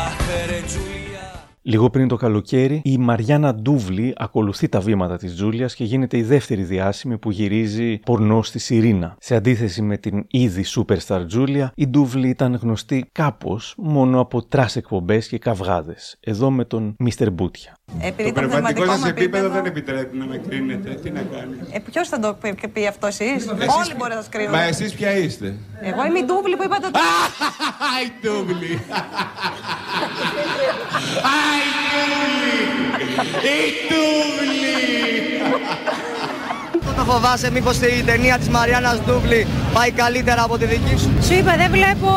Αχ 0.05 0.16
ρε 0.49 0.61
Τζουλία 0.66 0.89
Λίγο 1.62 1.90
πριν 1.90 2.08
το 2.08 2.16
καλοκαίρι, 2.16 2.80
η 2.84 2.98
Μαριάννα 2.98 3.54
Ντούβλη 3.54 4.14
ακολουθεί 4.16 4.68
τα 4.68 4.80
βήματα 4.80 5.16
της 5.16 5.34
Τζούλιας 5.34 5.74
και 5.74 5.84
γίνεται 5.84 6.16
η 6.16 6.22
δεύτερη 6.22 6.62
διάσημη 6.62 7.18
που 7.18 7.30
γυρίζει 7.30 7.98
πορνό 7.98 8.42
στη 8.42 8.58
Sirina. 8.59 9.16
Σε 9.20 9.34
αντίθεση 9.34 9.82
με 9.82 9.96
την 9.96 10.24
ήδη 10.30 10.64
superstar 10.76 11.24
Τζούλια, 11.26 11.72
η 11.74 11.86
Ντούβλη 11.86 12.28
ήταν 12.28 12.54
γνωστή 12.62 13.08
κάπως 13.12 13.74
μόνο 13.76 14.20
από 14.20 14.42
trash 14.42 14.76
εκπομπές 14.76 15.28
και 15.28 15.38
καυγάδες. 15.38 16.16
Εδώ 16.20 16.50
με 16.50 16.64
τον 16.64 16.94
Μίστερ 16.98 17.30
Μπούτια. 17.30 17.76
Επειδή 18.00 18.32
Το 18.32 18.40
το 18.40 18.46
πνευματικό 18.46 18.82
πνευματικό 18.82 18.86
σας 18.92 19.00
μου 19.00 19.06
επίπεδο 19.08 19.44
επίπεδο. 19.46 19.62
δεν 19.62 19.72
επιτρέπει 19.72 20.16
να 20.16 20.26
με 20.26 20.36
κρίνετε. 20.48 20.90
Τι 20.94 21.11
να 21.11 21.20
κάνει. 21.20 21.54
Ε, 21.72 21.78
Ποιος 21.78 22.08
θα 22.08 22.18
το 22.18 22.36
πει, 22.40 22.54
πει 22.72 22.86
αυτό, 22.86 23.06
εσείς; 23.06 23.46
Όλοι 23.48 23.94
μπορεί 23.98 24.11
να 24.11 24.16
σας 24.16 24.28
κρίνουν. 24.28 24.50
Μα 24.50 24.62
εσείς 24.62 24.94
ποια 24.94 25.16
είστε; 25.16 25.54
Εγώ 25.80 26.04
είμαι 26.06 26.18
η 26.18 26.24
ντούβλη 26.24 26.56
που 26.56 26.62
είπατε 26.64 26.86
ότι. 26.86 26.98
Άι 27.96 28.06
ντούβλη. 28.20 28.80
Άι 31.51 31.66
ντούβλη. 31.90 32.59
Η 33.55 33.59
ντούβλη. 33.86 34.78
Το 36.96 37.05
φοβάσαι 37.07 37.51
μήπως 37.51 37.76
η 37.76 38.03
ταινία 38.05 38.38
της 38.38 38.48
Μαριάννας 38.48 39.01
Ντούβλη 39.05 39.46
πάει 39.74 39.90
καλύτερα 39.90 40.42
από 40.42 40.59
τη 40.59 40.64
δική 40.64 40.96
σου; 40.98 41.11
Σου 41.26 41.34
είπα, 41.34 41.57
δεν 41.57 41.70
βλέπω 41.70 42.09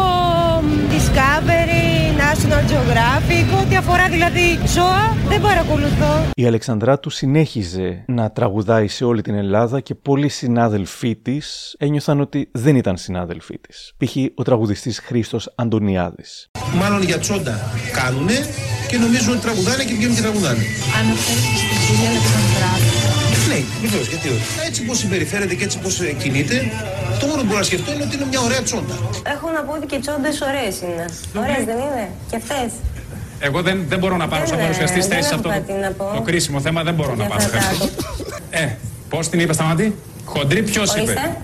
μ, 0.64 0.68
Discovery, 0.92 2.18
National 2.24 2.64
Geographic, 2.72 3.62
ό,τι 3.62 3.76
αφορά 3.76 4.10
δηλαδή 4.10 4.60
ζώα, 4.68 5.18
δεν 5.28 5.42
παρακολουθώ. 5.42 6.26
Η 6.36 6.46
Αλεξανδράτου 6.46 7.10
συνέχιζε 7.10 8.04
να 8.08 8.32
τραγουδάει 8.32 8.88
σε 8.88 9.06
όλη 9.06 9.22
την 9.22 9.36
Ελλάδα 9.36 9.80
και 9.80 9.96
πολλοί 9.96 10.30
συνάδελφοί 10.30 11.16
της 11.16 11.76
ένιωθαν 11.80 12.20
ότι 12.22 12.50
δεν 12.52 12.76
ήταν 12.76 12.98
συνάδελφοί 12.98 13.60
της. 13.60 13.94
Π.χ. 13.98 14.16
ο 14.36 14.44
τραγουδιστής 14.44 15.00
Χρήστος 15.00 15.54
Αντωνιάδης. 15.56 16.50
Μάλλον 16.76 17.02
για 17.02 17.20
τσόντα 17.20 17.60
κάνουνε 17.94 18.34
και 18.94 19.00
νομίζουν 19.06 19.32
ότι 19.36 19.44
τραγουδάνε 19.48 19.84
και 19.88 19.96
βγαίνουν 19.98 20.16
και 20.18 20.24
τραγουδάνε. 20.28 20.64
Αναφέρεσαι 21.00 21.56
στην 21.64 21.78
Τζούλια 21.84 22.10
Αλεξανδράτου. 22.14 22.92
Ναι, 23.52 23.60
βεβαίως, 23.84 24.08
γιατί 24.12 24.28
όχι. 24.36 24.46
Έτσι 24.68 24.80
πώς 24.88 24.98
συμπεριφέρεται 25.04 25.54
και 25.60 25.66
έτσι 25.68 25.78
πώς 25.84 25.94
κινείται, 26.22 26.56
το 27.20 27.26
μόνο 27.30 27.40
που 27.42 27.48
μπορώ 27.50 27.60
να 27.64 27.68
σκεφτώ 27.72 27.90
είναι 27.94 28.04
ότι 28.08 28.16
είναι 28.18 28.28
μια 28.34 28.42
ωραία 28.48 28.62
τσόντα. 28.68 28.96
Έχω 29.34 29.48
να 29.58 29.62
πω 29.66 29.72
ότι 29.78 29.86
και 29.92 30.00
τσόντες 30.04 30.36
ωραίες 30.50 30.76
είναι. 30.88 31.06
Ωραίες 31.44 31.64
δεν 31.70 31.78
είναι; 31.86 32.06
Και 32.30 32.38
αυτές; 32.42 32.70
Εγώ 33.48 33.60
δεν, 33.68 33.78
δεν 33.92 34.00
μπορώ 34.02 34.16
να 34.24 34.28
πάρω 34.32 34.44
σαν 34.50 34.58
Δεν, 34.58 34.66
παρουσιαστής 34.66 35.06
δεν 35.06 35.12
θέση 35.18 35.28
σε 35.30 35.34
έχω 35.36 35.42
αυτό 35.42 35.50
κάτι 35.58 35.74
να 35.86 35.90
πω. 35.98 36.04
το, 36.12 36.16
το 36.18 36.22
κρίσιμο 36.30 36.58
θέμα. 36.66 36.80
Δεν 36.88 36.94
μπορώ 36.98 37.14
να 37.22 37.26
πάρω. 37.32 37.44
αυτά. 37.44 37.58
Ευχαριστώ. 37.58 37.88
Ε, 38.50 38.66
πώς 39.10 39.24
την 39.30 39.40
είπες, 39.40 39.56
Σταματή. 39.56 39.88
Χοντρή, 40.26 40.62
ποιος 40.64 40.90
είπε; 40.96 41.02
Ορίστε. 41.02 41.38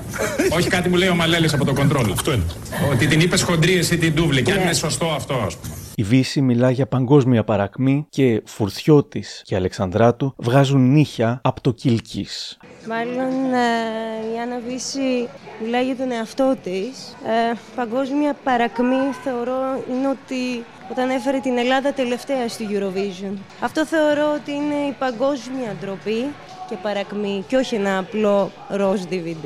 Όχι 0.57 0.67
κάτι 0.75 0.89
μου 0.89 0.95
λέει 1.01 1.09
ο 1.15 1.15
Μαλέλης 1.15 1.53
από 1.53 1.65
το 1.65 1.73
κοντρόλ. 1.73 2.11
Αυτό 2.11 2.29
είναι. 2.33 2.47
Ότι 2.91 3.07
την 3.07 3.19
είπες 3.19 3.41
χοντρή, 3.41 3.73
εσύ 3.77 3.97
την 3.97 4.15
τούβλη. 4.15 4.41
Και 4.41 4.51
αν 4.51 4.59
είναι 4.61 4.73
σωστό 4.73 5.05
αυτό, 5.19 5.33
ας 5.47 5.55
πούμε. 5.55 5.73
Η 5.99 6.03
Βύση 6.03 6.41
μιλά 6.41 6.69
για 6.69 6.87
παγκόσμια 6.87 7.43
παρακμή 7.43 8.05
και 8.09 8.41
Φουρτιώτης 8.45 9.41
και 9.45 9.55
Αλεξανδράτου 9.55 10.33
βγάζουν 10.37 10.91
νύχια 10.91 11.39
από 11.43 11.61
το 11.61 11.71
Κιλκής. 11.71 12.57
Μάλλον 12.87 13.53
ε, 13.53 14.33
η 14.33 14.39
Άννα 14.41 14.59
Βύση 14.67 15.29
μιλάει 15.63 15.85
για 15.85 15.95
τον 15.95 16.11
εαυτό 16.11 16.55
της. 16.63 17.15
Ε, 17.25 17.53
παγκόσμια 17.75 18.35
παρακμή 18.43 19.13
θεωρώ 19.23 19.83
είναι 19.89 20.07
ότι 20.07 20.65
όταν 20.91 21.09
έφερε 21.09 21.39
την 21.39 21.57
Ελλάδα 21.57 21.93
τελευταία 21.93 22.49
στη 22.49 22.67
Eurovision. 22.71 23.37
Αυτό 23.59 23.85
θεωρώ 23.85 24.33
ότι 24.33 24.51
είναι 24.51 24.75
η 24.75 24.95
παγκόσμια 24.99 25.75
ντροπή 25.79 26.25
και 26.69 26.75
παρακμή 26.81 27.43
και 27.47 27.55
όχι 27.55 27.75
ένα 27.75 27.97
απλό 27.97 28.51
ροζ 28.67 29.01
DVD. 29.09 29.45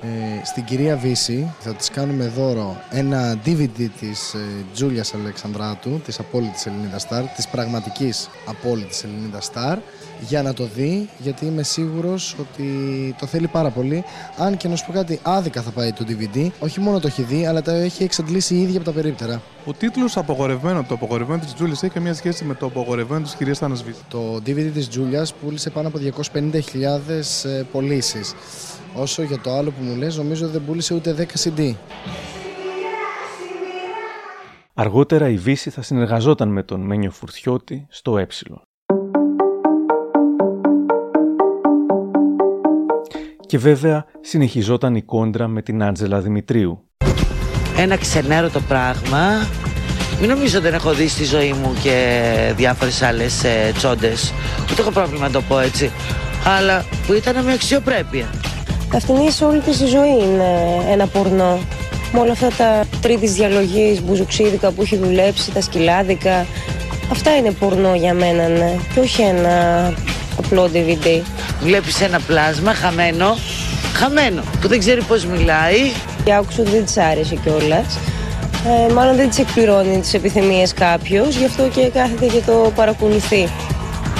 Ε, 0.00 0.44
στην 0.44 0.64
κυρία 0.64 0.96
Βύση 0.96 1.54
θα 1.60 1.74
της 1.74 1.90
κάνουμε 1.90 2.26
δώρο 2.26 2.76
ένα 2.90 3.38
DVD 3.44 3.88
της 4.00 4.34
ε, 4.34 4.64
Τζούλιας 4.72 5.14
Αλεξανδράτου, 5.14 6.00
της 6.04 6.18
απόλυτης 6.18 6.66
Ελληνίδας 6.66 7.02
Σταρ, 7.02 7.24
της 7.24 7.48
πραγματικής 7.48 8.28
απόλυτης 8.46 9.04
Ελληνίδας 9.04 9.44
Σταρ, 9.44 9.78
για 10.28 10.42
να 10.42 10.52
το 10.54 10.64
δει, 10.64 11.08
γιατί 11.18 11.46
είμαι 11.46 11.62
σίγουρος 11.62 12.36
ότι 12.40 12.64
το 13.18 13.26
θέλει 13.26 13.46
πάρα 13.46 13.70
πολύ. 13.70 14.04
Αν 14.36 14.56
και 14.56 14.68
να 14.68 14.76
σου 14.76 14.86
πω 14.86 14.92
κάτι, 14.92 15.20
άδικα 15.22 15.62
θα 15.62 15.70
πάει 15.70 15.92
το 15.92 16.04
DVD. 16.08 16.48
Όχι 16.58 16.80
μόνο 16.80 17.00
το 17.00 17.06
έχει 17.06 17.22
δει, 17.22 17.46
αλλά 17.46 17.62
το 17.62 17.70
έχει 17.70 18.02
εξαντλήσει 18.02 18.54
η 18.54 18.60
ίδια 18.60 18.76
από 18.76 18.84
τα 18.84 18.92
περίπτερα. 18.92 19.42
Ο 19.64 19.72
τίτλος 19.72 20.16
Απογορευμένο, 20.16 20.84
το 20.88 20.94
απογορευμένο 20.94 21.42
της 21.42 21.54
Τζούλης 21.54 21.82
έχει 21.82 21.92
καμία 21.92 22.14
σχέση 22.14 22.44
με 22.44 22.54
το 22.54 22.66
απογορευμένο 22.66 23.22
της 23.22 23.34
κυρίας 23.34 23.58
Θανασβή. 23.58 23.94
Το 24.08 24.34
DVD 24.34 24.70
της 24.74 24.88
Τζούλιας 24.88 25.34
πούλησε 25.34 25.70
πάνω 25.70 25.88
από 25.88 25.98
250.000 26.32 27.44
ε, 27.44 27.62
πωλήσεις. 27.72 28.34
Όσο 28.94 29.22
για 29.22 29.38
το 29.38 29.52
άλλο 29.52 29.70
που 29.70 29.84
μου 29.84 29.96
λες, 29.96 30.16
νομίζω 30.16 30.48
δεν 30.48 30.62
πούλησε 30.66 30.94
ούτε 30.94 31.14
10 31.18 31.48
CD. 31.48 31.74
Αργότερα 34.74 35.28
η 35.28 35.36
Βύση 35.36 35.70
θα 35.70 35.82
συνεργαζόταν 35.82 36.48
με 36.48 36.62
τον 36.62 36.80
Μένιο 36.80 37.10
Φουρτιώτη 37.10 37.86
στο 37.90 38.16
Ε. 38.18 38.26
Και 43.52 43.58
βέβαια 43.58 44.04
συνεχιζόταν 44.20 44.94
η 44.94 45.02
κόντρα 45.02 45.48
με 45.48 45.62
την 45.62 45.82
Άντζελα 45.82 46.20
Δημητρίου. 46.20 46.88
ένα 47.78 47.96
ξενέρωτο 47.96 48.60
πράγμα. 48.60 49.46
Μην 50.20 50.28
νομίζω 50.28 50.60
δεν 50.60 50.74
έχω 50.74 50.92
δει 50.92 51.08
στη 51.08 51.24
ζωή 51.24 51.52
μου 51.52 51.74
και 51.82 52.26
διάφορες 52.56 53.02
άλλες 53.02 53.44
ε, 53.44 53.72
τσόντες. 53.74 54.32
Ούτε 54.70 54.80
έχω 54.80 54.90
πρόβλημα 54.90 55.26
να 55.26 55.32
το 55.32 55.42
πω 55.48 55.58
έτσι. 55.58 55.90
Αλλά 56.58 56.84
που 57.06 57.12
ήταν 57.12 57.44
με 57.44 57.52
αξιοπρέπεια. 57.52 58.26
Αυτήν 58.94 59.30
σε 59.30 59.44
όλη 59.44 59.60
της 59.60 59.80
η 59.80 59.86
ζωή 59.86 60.24
είναι 60.24 60.48
ένα 60.90 61.06
πορνό. 61.06 61.58
Με 62.12 62.20
όλα 62.20 62.32
αυτά 62.32 62.48
τα 62.48 62.84
τρίτης 63.00 63.32
διαλογής, 63.32 64.02
μπουζουξίδικα 64.02 64.70
που 64.70 64.82
έχει 64.82 64.96
δουλέψει, 64.96 65.52
τα 65.52 65.60
σκυλάδικα. 65.60 66.46
Αυτά 67.10 67.36
είναι 67.36 67.50
πορνό 67.50 67.94
για 67.94 68.14
μένα, 68.14 68.48
ναι. 68.48 68.76
Και 68.94 69.00
όχι 69.00 69.22
ένα 69.22 69.92
απλό 70.38 70.70
DVD. 70.72 71.22
Βλέπεις 71.60 72.00
ένα 72.00 72.20
πλάσμα 72.20 72.74
χαμένο, 72.74 73.36
χαμένο, 73.94 74.42
που 74.60 74.68
δεν 74.68 74.78
ξέρει 74.78 75.02
πώς 75.02 75.24
μιλάει. 75.24 75.78
Και 76.24 76.34
άκουσα 76.34 76.62
ότι 76.62 76.70
δεν 76.70 76.84
της 76.84 76.96
άρεσε 76.96 77.36
κιόλας. 77.36 77.98
Ε, 78.66 78.92
μάλλον 78.92 79.16
δεν 79.16 79.28
της 79.28 79.38
εκπληρώνει 79.38 80.00
τις 80.00 80.14
επιθυμίες 80.14 80.72
κάποιος, 80.72 81.36
γι' 81.36 81.44
αυτό 81.44 81.68
και 81.68 81.88
κάθεται 81.88 82.26
και 82.26 82.40
το 82.46 82.72
παρακολουθεί. 82.74 83.48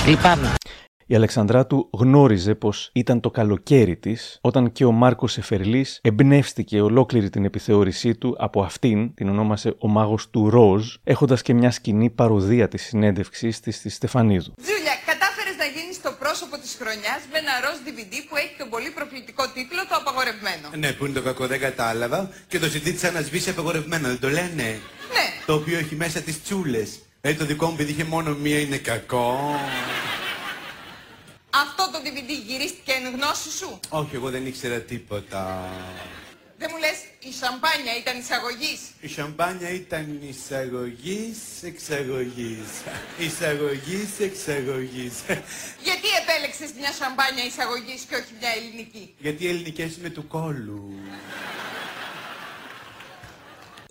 Λυπάμαι. 0.06 0.52
Η 1.12 1.14
Αλεξανδράτου 1.14 1.88
γνώριζε 1.92 2.54
πως 2.54 2.90
ήταν 2.92 3.20
το 3.20 3.30
καλοκαίρι 3.30 3.96
της 3.96 4.38
όταν 4.40 4.72
και 4.72 4.84
ο 4.84 4.92
Μάρκος 4.92 5.38
Εφερλής 5.38 5.98
εμπνεύστηκε 6.02 6.80
ολόκληρη 6.80 7.30
την 7.30 7.44
επιθεώρησή 7.44 8.14
του 8.14 8.36
από 8.38 8.62
αυτήν, 8.62 9.14
την 9.14 9.28
ονόμασε 9.28 9.74
ο 9.78 9.88
μάγος 9.88 10.30
του 10.30 10.50
Ροζ, 10.50 10.94
έχοντας 11.04 11.42
και 11.42 11.54
μια 11.54 11.70
σκηνή 11.70 12.10
παροδία 12.10 12.68
της 12.68 12.82
συνέντευξης 12.82 13.60
της 13.60 13.76
στη 13.76 13.88
Στεφανίδου. 13.88 14.52
Τζούλια, 14.62 14.92
κατάφερε 15.06 15.21
να 15.21 15.21
γίνει 15.76 15.94
το 16.06 16.12
πρόσωπο 16.22 16.54
της 16.62 16.76
χρονιάς 16.80 17.20
με 17.30 17.38
ένα 17.42 17.54
ροζ 17.64 17.78
DVD 17.86 18.14
που 18.28 18.36
έχει 18.42 18.54
τον 18.58 18.68
πολύ 18.74 18.90
προκλητικό 18.98 19.42
τίτλο 19.54 19.80
Το 19.88 19.94
Απαγορευμένο. 20.02 20.66
Ναι, 20.82 20.92
που 20.92 21.04
είναι 21.04 21.14
το 21.18 21.22
κακό, 21.28 21.46
δεν 21.46 21.60
κατάλαβα. 21.60 22.18
Και 22.48 22.58
το 22.58 22.66
CD 22.66 22.86
της 22.96 23.04
ανασβήσει 23.04 23.50
απαγορευμένο, 23.50 24.06
δεν 24.08 24.20
το 24.24 24.28
λένε. 24.28 24.66
Ναι. 25.16 25.26
Το 25.46 25.54
οποίο 25.54 25.78
έχει 25.78 25.94
μέσα 25.94 26.20
τις 26.20 26.42
τσούλες. 26.42 26.88
Ε, 27.20 27.34
το 27.34 27.44
δικό 27.44 27.66
μου 27.66 27.76
παιδί 27.76 27.90
είχε 27.90 28.04
μόνο 28.04 28.34
μία 28.34 28.58
είναι 28.58 28.76
κακό. 28.76 29.60
Αυτό 31.54 31.82
το 31.92 31.98
DVD 32.04 32.30
γυρίστηκε 32.46 32.92
εν 32.92 33.14
γνώση 33.14 33.50
σου; 33.50 33.80
Όχι, 33.88 34.14
εγώ 34.14 34.30
δεν 34.30 34.46
ήξερα 34.46 34.78
τίποτα. 34.80 35.70
Δεν 36.62 36.70
μου 36.74 36.80
λες, 36.86 36.98
η 37.28 37.32
σαμπάνια 37.40 37.94
ήταν 38.02 38.18
εισαγωγής; 38.18 38.80
Η 39.00 39.08
σαμπάνια 39.08 39.70
ήταν 39.70 40.20
εισαγωγής, 40.30 41.38
εξαγωγής. 41.62 42.68
Εισαγωγής, 43.18 44.10
εξαγωγής. 44.28 45.14
Γιατί 45.86 46.08
επέλεξες 46.20 46.70
μια 46.80 46.92
σαμπάνια 46.92 47.44
εισαγωγής 47.44 48.00
και 48.08 48.14
όχι 48.20 48.32
μια 48.40 48.50
ελληνική; 48.58 49.14
Γιατί 49.18 49.44
οι 49.44 49.48
ελληνικές 49.48 49.96
είναι 49.96 50.10
του 50.10 50.26
κόλου. 50.26 50.82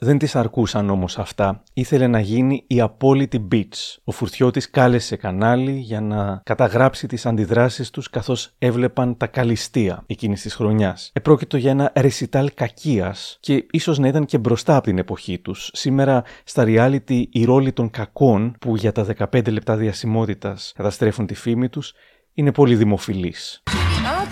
Δεν 0.04 0.18
της 0.18 0.36
αρκούσαν 0.36 0.89
όμως 0.89 1.18
αυτά. 1.18 1.64
Ήθελε 1.74 2.08
να 2.08 2.20
γίνει 2.20 2.64
η 2.68 2.82
απόλυτη 2.82 3.47
beach. 3.52 3.97
Ο 4.04 4.12
Φουρτιώτης 4.12 4.70
κάλεσε 4.70 5.16
κανάλι 5.16 5.72
για 5.72 6.02
να 6.02 6.41
καταγράψει 6.45 7.08
τις 7.08 7.26
αντιδράσεις 7.26 7.89
τους 7.89 8.10
καθώς 8.10 8.54
έβλεπαν 8.58 9.18
τα 9.18 9.28
καλυστία 9.28 10.04
εκείνης 10.08 10.41
της 10.41 10.56
χρονιάς. 10.56 11.12
Επρόκειτο 11.14 11.58
για 11.58 11.72
ένα 11.72 11.91
ρεσιτάλ 11.95 12.52
κακίας 12.54 13.38
και 13.39 13.66
ίσως 13.72 13.99
να 13.99 14.08
ήταν 14.08 14.26
και 14.26 14.38
μπροστά 14.38 14.76
από 14.76 14.86
την 14.86 14.97
εποχή 14.97 15.39
τους. 15.39 15.70
Σήμερα 15.74 16.24
στα 16.43 16.64
reality 16.68 17.24
οι 17.32 17.45
ρόλοι 17.45 17.72
των 17.72 17.89
κακών 17.89 18.56
που 18.60 18.76
για 18.76 18.91
τα 18.91 19.06
15 19.32 19.52
λεπτά 19.52 19.76
διασημότητας 19.76 20.74
καταστρέφουν 20.76 21.26
τη 21.26 21.34
φήμη 21.34 21.70
τους 21.70 21.93
είναι 22.34 22.52
πολύ 22.52 22.76
δημοφιλείς. 22.76 23.64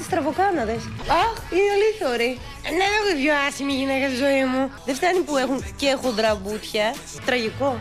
Α, 0.10 0.12
τι 0.12 0.16
στραβοκάναδε. 0.16 0.76
Αχ, 1.24 1.34
είναι 1.56 1.72
ολίθωροι. 1.78 2.32
Ναι, 2.64 2.70
δεν 2.70 2.80
έχω 2.98 3.10
πιο 3.22 3.34
άσχημη 3.48 3.74
γυναίκα 3.74 4.08
στη 4.08 4.18
ζωή 4.26 4.44
μου. 4.52 4.72
Δεν 4.86 4.96
φτάνει 4.96 5.20
που 5.20 5.38
έχουν 5.38 5.64
και 5.76 5.98
χοντρά 6.02 6.36
μπούτια. 6.36 6.94
Τραγικό. 7.26 7.80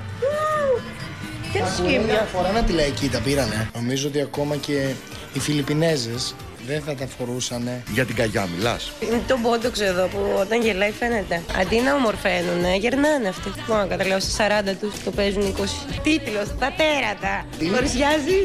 Και 1.52 1.58
Μια 1.58 1.66
συγκεκριμένα. 1.68 2.26
φορά 2.32 2.50
να 2.52 2.62
τη 2.62 2.72
λαϊκή 2.72 3.08
τα 3.08 3.20
πήρανε. 3.20 3.70
Νομίζω 3.74 4.08
ότι 4.08 4.20
ακόμα 4.20 4.56
και 4.56 4.92
οι 5.32 5.38
Φιλιππινέζες 5.38 6.34
δεν 6.68 6.82
θα 6.82 6.94
τα 6.94 7.06
φορούσανε. 7.06 7.82
Για 7.92 8.04
την 8.04 8.14
καγιά 8.14 8.48
μιλάς. 8.56 8.92
Είναι 9.00 9.22
το 9.26 9.38
μπότοξ 9.38 9.80
εδώ 9.80 10.06
που 10.06 10.18
όταν 10.40 10.62
γελάει 10.62 10.90
φαίνεται. 10.90 11.42
Αντί 11.60 11.80
να 11.80 11.94
ομορφαίνουν, 11.94 12.74
γερνάνε 12.80 13.28
αυτοί. 13.28 13.50
Μόνο 13.68 13.86
καταλάβω, 13.86 14.20
στις 14.20 14.36
40 14.38 14.74
τους 14.80 14.92
το 15.04 15.10
παίζουν 15.10 15.42
20. 15.42 15.64
Τίτλος, 16.02 16.48
τα 16.58 16.72
τέρατα. 16.80 17.34
Παρουσιάζει. 17.72 18.38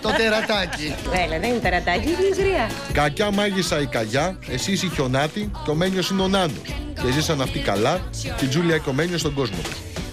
Το 0.00 0.10
τερατάκι. 0.16 0.94
Έλα, 1.22 1.38
δεν 1.38 1.50
είναι 1.50 1.58
τερατάκι, 1.58 2.08
είναι 2.08 2.36
γριά. 2.38 2.70
Κακιά 2.92 3.30
μάγισσα 3.30 3.80
η 3.80 3.86
καγιά, 3.86 4.38
εσύ 4.48 4.72
είσαι 4.72 4.86
η 4.86 4.90
χιονάτη 4.94 5.50
και 5.64 5.70
ο 5.70 5.74
Μένιος 5.74 6.10
είναι 6.10 6.22
ο 6.22 6.28
Νάνος. 6.28 6.68
Και 7.02 7.10
ζήσαν 7.12 7.40
αυτοί 7.40 7.58
καλά 7.58 8.00
και 8.38 8.44
η 8.44 8.48
Τζούλια 8.48 8.78
και 8.78 8.88
ο 8.88 8.92
Μένιος 8.92 9.20
στον 9.20 9.34
κόσμο 9.34 9.56
της. 9.62 10.04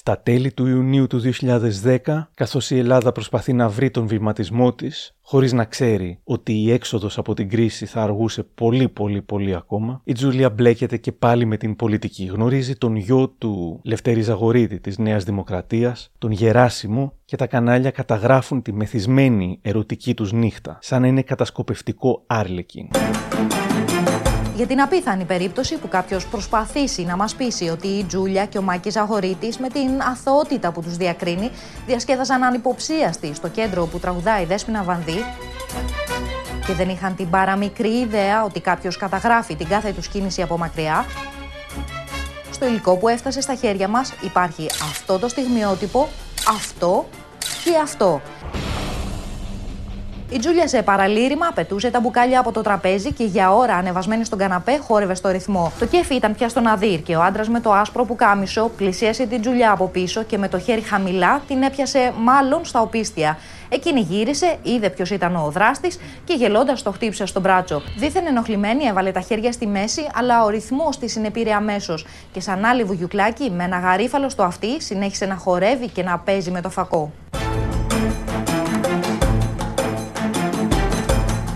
Στα 0.00 0.20
τέλη 0.20 0.52
του 0.52 0.66
Ιουνίου 0.66 1.06
του 1.06 1.20
2010, 1.84 1.98
καθώς 2.34 2.70
η 2.70 2.78
Ελλάδα 2.78 3.12
προσπαθεί 3.12 3.52
να 3.52 3.68
βρει 3.68 3.90
τον 3.90 4.06
βηματισμό 4.06 4.72
της, 4.72 5.16
χωρίς 5.22 5.52
να 5.52 5.64
ξέρει 5.64 6.20
ότι 6.24 6.52
η 6.52 6.72
έξοδος 6.72 7.18
από 7.18 7.34
την 7.34 7.48
κρίση 7.48 7.86
θα 7.86 8.02
αργούσε 8.02 8.42
πολύ 8.42 8.88
πολύ 8.88 9.22
πολύ 9.22 9.54
ακόμα, 9.54 10.00
η 10.04 10.12
Τζούλια 10.12 10.50
μπλέκεται 10.50 10.96
και 10.96 11.12
πάλι 11.12 11.44
με 11.44 11.56
την 11.56 11.76
πολιτική. 11.76 12.24
Γνωρίζει 12.24 12.76
τον 12.76 12.96
γιο 12.96 13.28
του 13.28 13.80
Λευτέρη 13.84 14.20
Ζαγορίτη 14.20 14.80
της 14.80 14.98
Νέας 14.98 15.24
Δημοκρατίας, 15.24 16.10
τον 16.18 16.30
Γεράσιμο 16.30 17.12
και 17.24 17.36
τα 17.36 17.46
κανάλια 17.46 17.90
καταγράφουν 17.90 18.62
τη 18.62 18.72
μεθυσμένη 18.72 19.58
ερωτική 19.62 20.14
τους 20.14 20.32
νύχτα, 20.32 20.78
σαν 20.80 21.00
να 21.00 21.06
είναι 21.06 21.22
κατασκοπευτικό 21.22 22.22
άρλεκιν. 22.26 22.88
Για 24.60 24.68
την 24.68 24.80
απίθανη 24.80 25.24
περίπτωση 25.24 25.76
που 25.76 25.88
κάποιος 25.88 26.26
προσπαθήσει 26.26 27.02
να 27.02 27.16
μας 27.16 27.34
πείσει 27.34 27.68
ότι 27.68 27.86
η 27.86 28.04
Τζούλια 28.04 28.46
και 28.46 28.58
ο 28.58 28.62
Μάκης 28.62 28.92
Ζαχωρίτης, 28.92 29.58
με 29.58 29.68
την 29.68 30.00
αθωότητα 30.00 30.72
που 30.72 30.82
τους 30.82 30.96
διακρίνει, 30.96 31.50
διασκέδαζαν 31.86 32.42
ανυποψίαστοι 32.42 33.34
στο 33.34 33.48
κέντρο 33.48 33.86
που 33.86 33.98
τραγουδάει 33.98 34.42
η 34.42 34.46
Δέσποινα 34.46 34.82
Βανδύ 34.82 35.24
και 36.66 36.72
δεν 36.72 36.88
είχαν 36.88 37.16
την 37.16 37.30
παραμικρή 37.30 37.98
ιδέα 37.98 38.44
ότι 38.44 38.60
κάποιος 38.60 38.96
καταγράφει 38.96 39.56
την 39.56 39.68
κάθε 39.68 39.92
τους 39.92 40.08
κίνηση 40.08 40.42
από 40.42 40.58
μακριά. 40.58 41.04
Στο 42.50 42.66
υλικό 42.66 42.96
που 42.96 43.08
έφτασε 43.08 43.40
στα 43.40 43.54
χέρια 43.54 43.88
μας 43.88 44.12
υπάρχει 44.22 44.66
αυτό 44.90 45.18
το 45.18 45.28
στιγμιότυπο, 45.28 46.08
αυτό 46.48 47.08
ή 47.64 47.80
αυτό. 47.82 48.20
Η 50.32 50.38
Τζούλια 50.38 50.68
σε 50.68 50.82
παραλήρημα 50.82 51.50
πετούσε 51.54 51.90
τα 51.90 52.00
μπουκάλια 52.00 52.40
από 52.40 52.52
το 52.52 52.62
τραπέζι 52.62 53.12
και 53.12 53.24
για 53.24 53.52
ώρα 53.54 53.74
ανεβασμένη 53.74 54.24
στον 54.24 54.38
καναπέ 54.38 54.78
χόρευε 54.86 55.14
στο 55.14 55.30
ρυθμό. 55.30 55.72
Το 55.78 55.86
κέφι 55.86 56.14
ήταν 56.14 56.34
πια 56.34 56.48
στον 56.48 56.66
Αδύρ 56.66 57.02
και 57.02 57.16
ο 57.16 57.22
άντρας 57.22 57.48
με 57.48 57.60
το 57.60 57.72
άσπρο 57.72 58.04
πουκάμισο 58.04 58.70
πλησίασε 58.76 59.26
την 59.26 59.40
Τζούλια 59.40 59.70
από 59.72 59.86
πίσω 59.86 60.22
και 60.22 60.38
με 60.38 60.48
το 60.48 60.58
χέρι 60.58 60.80
χαμηλά 60.80 61.40
την 61.48 61.62
έπιασε 61.62 62.12
μάλλον 62.18 62.64
στα 62.64 62.80
οπίστια. 62.80 63.38
Εκείνη 63.68 64.00
γύρισε, 64.00 64.56
είδε 64.62 64.90
ποιος 64.90 65.10
ήταν 65.10 65.36
ο 65.36 65.50
δράστης 65.50 65.98
και 66.24 66.34
γελώντας 66.34 66.82
το 66.82 66.92
χτύπησε 66.92 67.26
στον 67.26 67.42
μπράτσο. 67.42 67.82
Δίθεν 67.98 68.26
ενοχλημένη 68.26 68.84
έβαλε 68.84 69.10
τα 69.10 69.20
χέρια 69.20 69.52
στη 69.52 69.66
μέση, 69.66 70.06
αλλά 70.14 70.44
ο 70.44 70.48
ρυθμός 70.48 70.98
τη 70.98 71.08
συνεπήρε 71.08 71.52
αμέσως. 71.52 72.06
Και 72.32 72.40
σαν 72.40 72.64
άλλη 72.64 72.84
βουγιουκλάκι 72.84 73.50
με 73.50 73.64
ένα 73.64 73.78
γαρίφαλο 73.78 74.28
στο 74.28 74.42
αυτί 74.42 74.82
συνέχισε 74.82 75.26
να 75.26 75.36
χορεύει 75.36 75.88
και 75.88 76.02
να 76.02 76.18
παίζει 76.18 76.50
με 76.50 76.60
το 76.60 76.70
φακό. 76.70 77.12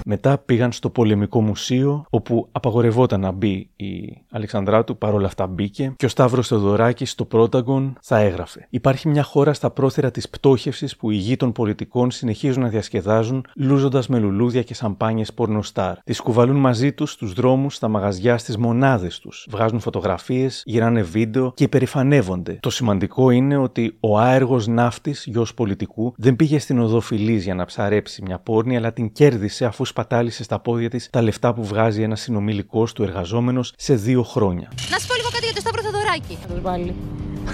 Μετά 0.07 0.39
πήγαν 0.39 0.73
στο 0.73 0.91
πολεμικό 0.91 1.43
μουσείο, 1.43 2.05
όπου 2.11 2.49
απαγορευόταν 2.53 3.21
να 3.21 3.31
μπει 3.31 3.69
η 3.77 4.23
Αλεξανδράτου, 4.31 4.99
παρόλα 4.99 5.27
αυτά 5.27 5.47
μπήκε, 5.47 5.93
και 5.97 6.07
ο 6.07 6.09
Σταύρος 6.09 6.49
Θεοδωράκης 6.49 7.11
στο 7.11 7.25
Πρόταγκον 7.25 7.97
θα 8.01 8.19
έγραφε. 8.19 8.67
Υπάρχει 8.71 9.09
μια 9.09 9.23
χώρα 9.23 9.53
στα 9.53 9.71
πρόθυρα 9.71 10.11
της 10.11 10.29
πτώχευσης 10.29 10.97
που 10.97 11.11
οι 11.11 11.17
γη 11.17 11.37
των 11.37 11.53
πολιτικών 11.53 12.11
συνεχίζουν 12.11 12.63
να 12.63 12.69
διασκεδάζουν, 12.69 13.45
λούζοντας 13.57 14.09
με 14.09 14.19
λουλούδια 14.19 14.63
και 14.63 14.75
σαμπάνιες 14.75 15.33
πορνοστάρ. 15.33 15.99
Τις 16.03 16.21
κουβαλούν 16.21 16.57
μαζί 16.57 16.93
τους 16.93 17.11
στους 17.11 17.33
δρόμους, 17.33 17.75
στα 17.75 17.89
μαγαζιά, 17.89 18.39
στις 18.39 18.57
μονάδες 18.57 19.19
τους. 19.19 19.47
Βγάζουν 19.51 19.81
φωτογραφίες, 19.81 20.63
γυράνε 20.67 21.03
βίντεο 21.03 21.53
και 21.55 21.65
υπερηφανεύονται. 21.65 22.59
Το 22.61 22.71
σημαντικό 22.71 23.31
είναι 23.31 23.57
ότι 23.57 23.97
ο 24.01 24.19
άεργος 24.19 24.67
ναύτης, 24.67 25.25
γιος 25.27 25.55
πολιτικού, 25.55 26.15
δεν 26.17 26.37
πήγε 26.37 26.59
στην 26.59 26.79
οδό 26.79 27.03
για 27.15 27.55
να 27.55 27.65
ψαρέψει 27.65 28.23
μια 28.23 28.39
πόρνη, 28.39 28.77
αλλά 28.77 28.93
την 28.93 29.13
κέρδισε 29.13 29.65
αφού 29.65 29.85
σπατάλησε 29.95 30.43
στα 30.43 30.59
πόδια 30.59 30.91
της 30.91 31.09
τα 31.11 31.23
λεφτά 31.23 31.55
που 31.55 31.65
βγάζει 31.65 32.03
ένας 32.03 32.21
συνομιλικός 32.21 32.93
του 32.93 33.03
εργαζόμενος 33.03 33.73
σε 33.77 33.95
δύο 33.95 34.23
χρόνια. 34.23 34.73
Να 34.91 34.99
σου 34.99 35.07
πω 35.07 35.15
λίγο 35.15 35.29
κάτι 35.33 35.45
για 35.45 35.55
το 35.55 35.61
Σταύρο 35.61 35.83
Θεοδωράκη. 35.83 36.39
Θα 36.49 36.55
πάλι. 36.61 36.95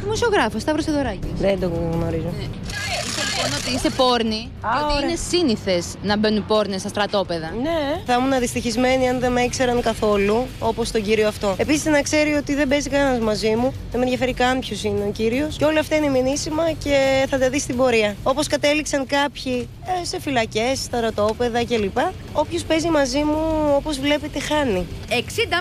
Δημοσιογράφος, 0.02 0.62
Σταύρο 0.62 0.82
Θεοδωράκης. 0.82 1.30
Δεν 1.40 1.60
το 1.60 1.68
γνωρίζω. 1.68 2.32
Ναι 2.38 3.29
λοιπόν 3.42 3.60
ότι 3.60 3.74
είσαι 3.74 3.90
πόρνη 3.96 4.50
και 4.60 4.84
ότι 4.84 5.04
είναι 5.04 5.16
σύνηθες 5.28 5.94
να 6.02 6.16
μπαίνουν 6.16 6.46
πόρνες 6.46 6.80
στα 6.80 6.88
στρατόπεδα. 6.88 7.50
Ναι. 7.62 8.02
Θα 8.06 8.14
ήμουν 8.14 8.38
δυστυχισμένη 8.38 9.08
αν 9.08 9.20
δεν 9.20 9.32
με 9.32 9.40
ήξεραν 9.40 9.80
καθόλου, 9.80 10.46
όπως 10.58 10.90
τον 10.90 11.02
κύριο 11.02 11.28
αυτό. 11.28 11.54
Επίσης 11.58 11.84
να 11.84 12.02
ξέρει 12.02 12.32
ότι 12.32 12.54
δεν 12.54 12.68
παίζει 12.68 12.88
κανένας 12.88 13.18
μαζί 13.18 13.48
μου, 13.48 13.72
δεν 13.90 13.98
με 13.98 14.02
ενδιαφέρει 14.02 14.32
καν 14.32 14.58
ποιος 14.58 14.84
είναι 14.84 15.04
ο 15.08 15.10
κύριος. 15.10 15.56
Και 15.56 15.64
όλα 15.64 15.80
αυτά 15.80 15.96
είναι 15.96 16.08
μηνύσιμα 16.08 16.72
και 16.84 17.26
θα 17.30 17.38
τα 17.38 17.48
δεις 17.50 17.62
στην 17.62 17.76
πορεία. 17.76 18.16
Όπως 18.22 18.46
κατέληξαν 18.46 19.06
κάποιοι 19.06 19.68
ε, 20.00 20.04
σε 20.04 20.20
φυλακές, 20.20 20.78
στα 20.78 20.96
στρατόπεδα 20.96 21.64
κλπ. 21.64 21.98
Όποιος 22.32 22.62
παίζει 22.62 22.88
μαζί 22.88 23.18
μου, 23.18 23.38
όπως 23.76 23.98
βλέπετε, 23.98 24.40
χάνει. 24.40 24.86
60 25.08 25.12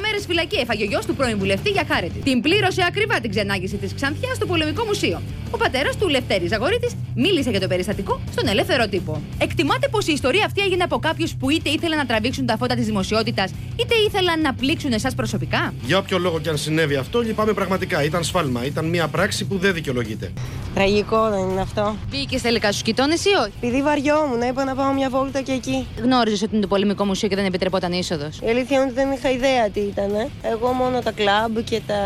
μέρες 0.01 0.25
φυλακή 0.27 0.55
έφαγε 0.55 0.83
ο 0.83 0.87
γιος 0.87 1.05
του 1.05 1.15
πρώην 1.15 1.37
βουλευτή 1.37 1.69
για 1.69 1.85
χάρητη. 1.87 2.19
Την 2.19 2.41
πλήρωσε 2.41 2.83
ακριβά 2.87 3.19
την 3.19 3.29
ξενάγηση 3.29 3.75
της 3.75 3.93
Ξανθιάς 3.93 4.35
στο 4.35 4.45
πολεμικό 4.45 4.83
μουσείο. 4.85 5.21
Ο 5.51 5.57
πατέρας 5.57 5.97
του 5.97 6.07
Λευτέρης 6.07 6.49
Ζαγορίτης 6.49 6.93
μίλησε 7.15 7.49
για 7.49 7.59
το 7.59 7.67
περιστατικό 7.69 8.19
στον 8.31 8.47
ελεύθερο 8.47 8.87
τύπο. 8.87 9.21
Εκτιμάτε 9.37 9.87
πως 9.87 10.07
η 10.07 10.11
ιστορία 10.11 10.45
αυτή 10.45 10.61
έγινε 10.61 10.83
από 10.83 10.99
κάποιους 10.99 11.35
που 11.39 11.49
είτε 11.49 11.69
ήθελαν 11.69 11.97
να 11.97 12.05
τραβήξουν 12.05 12.45
τα 12.45 12.57
φώτα 12.57 12.75
της 12.75 12.85
δημοσιότητας, 12.85 13.51
είτε 13.75 13.95
ήθελαν 14.07 14.41
να 14.41 14.53
πλήξουν 14.53 14.91
εσάς 14.91 15.15
προσωπικά. 15.15 15.73
Για 15.85 15.97
όποιο 15.97 16.17
λόγο 16.17 16.39
και 16.39 16.49
αν 16.49 16.57
συνέβη 16.57 16.95
αυτό, 16.95 17.19
λυπάμαι 17.19 17.53
πραγματικά. 17.53 18.03
Ήταν 18.03 18.23
σφάλμα. 18.23 18.65
Ήταν 18.65 18.85
μια 18.85 19.07
πράξη 19.07 19.45
που 19.45 19.57
δεν 19.57 19.73
δικαιολογείται. 19.73 20.31
Τραγικό 20.73 21.29
δεν 21.29 21.49
είναι 21.49 21.61
αυτό. 21.61 21.95
Μπήκε 22.09 22.39
τελικά 22.39 22.67
στους 22.71 22.81
κοιτώνες 22.81 23.25
ή 23.25 23.29
όχι; 23.41 23.51
Επειδή 23.61 23.81
βαριόμουν, 23.81 24.41
είπα 24.41 24.63
να 24.63 24.75
πάω 24.75 24.93
μια 24.93 25.09
βόλτα 25.09 25.41
και 25.41 25.51
εκεί. 25.51 25.87
Γνώριζες 26.03 26.41
ότι 26.41 26.51
είναι 26.51 26.61
το 26.61 26.67
πολεμικό 26.67 27.05
μουσείο 27.05 27.27
και 27.27 27.35
δεν 27.35 27.45
επιτρεπόταν 27.45 27.91
είσοδος. 27.91 28.39
Η 28.43 28.49
αλήθεια 28.49 28.77
είναι 28.77 28.85
ότι 28.85 28.93
δεν 28.93 29.11
είχα 29.11 29.31
ιδέα 29.31 29.69
τι 29.69 29.79
ήταν. 29.79 30.29
Εγώ 30.41 30.71
μόνο 30.71 30.99
τα 30.99 31.11
κλαμπ 31.11 31.57
και 31.57 31.81
τα 31.87 31.99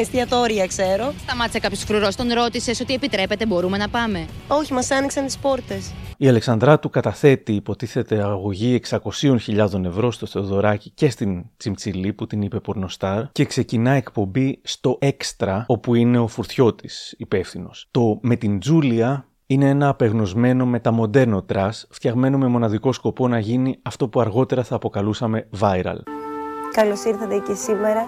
εστιατόρια 0.00 0.66
ξέρω. 0.66 1.14
Σταμάτησε 1.22 1.58
κάποιος 1.58 1.82
φρουρός, 1.82 2.16
τον 2.16 2.32
ρώτησες 2.32 2.80
ότι 2.80 2.94
επιτρέπεται, 2.94 3.46
μπορούμε 3.46 3.76
να 3.76 3.88
πάμε. 3.88 4.26
Όχι, 4.48 4.72
μας 4.72 4.90
άνοιξαν 4.96 5.24
τις 5.24 5.38
πόρτες. 5.38 5.92
Η 6.16 6.28
Αλεξανδράτου 6.28 6.90
καταθέτει, 6.90 7.52
υποτίθεται, 7.52 8.22
αγωγή 8.22 8.80
600.000 8.88 9.84
ευρώ 9.84 10.10
στο 10.10 10.26
Θεοδωράκι 10.26 10.90
και 10.90 11.10
στην 11.10 11.44
Τσιμτσιλή 11.56 12.12
που 12.12 12.26
την 12.26 12.42
είπε 12.42 12.60
πορνοστάρ 12.60 13.32
και 13.32 13.44
ξεκινά 13.44 13.90
εκπομπή 13.90 14.60
στο 14.62 14.96
Έξτρα 15.00 15.64
όπου 15.68 15.94
είναι 15.94 16.18
ο 16.18 16.26
Φουρτιώτης 16.26 17.14
υπεύθυνος. 17.18 17.88
Το 17.90 18.18
με 18.22 18.36
την 18.36 18.58
Τζούλια 18.58 19.26
είναι 19.46 19.68
ένα 19.68 19.88
απεγνωσμένο 19.88 20.66
μεταμοντέρνο 20.66 21.42
trash 21.42 21.86
φτιαγμένο 21.90 22.38
με 22.38 22.46
μοναδικό 22.46 22.92
σκοπό 22.92 23.28
να 23.28 23.38
γίνει 23.38 23.78
αυτό 23.82 24.08
που 24.08 24.20
αργότερα 24.20 24.62
θα 24.62 24.74
αποκαλούσαμε 24.74 25.48
viral. 25.60 25.98
Καλώς 26.72 27.04
ήρθατε 27.04 27.38
και 27.46 27.54
σήμερα 27.54 28.06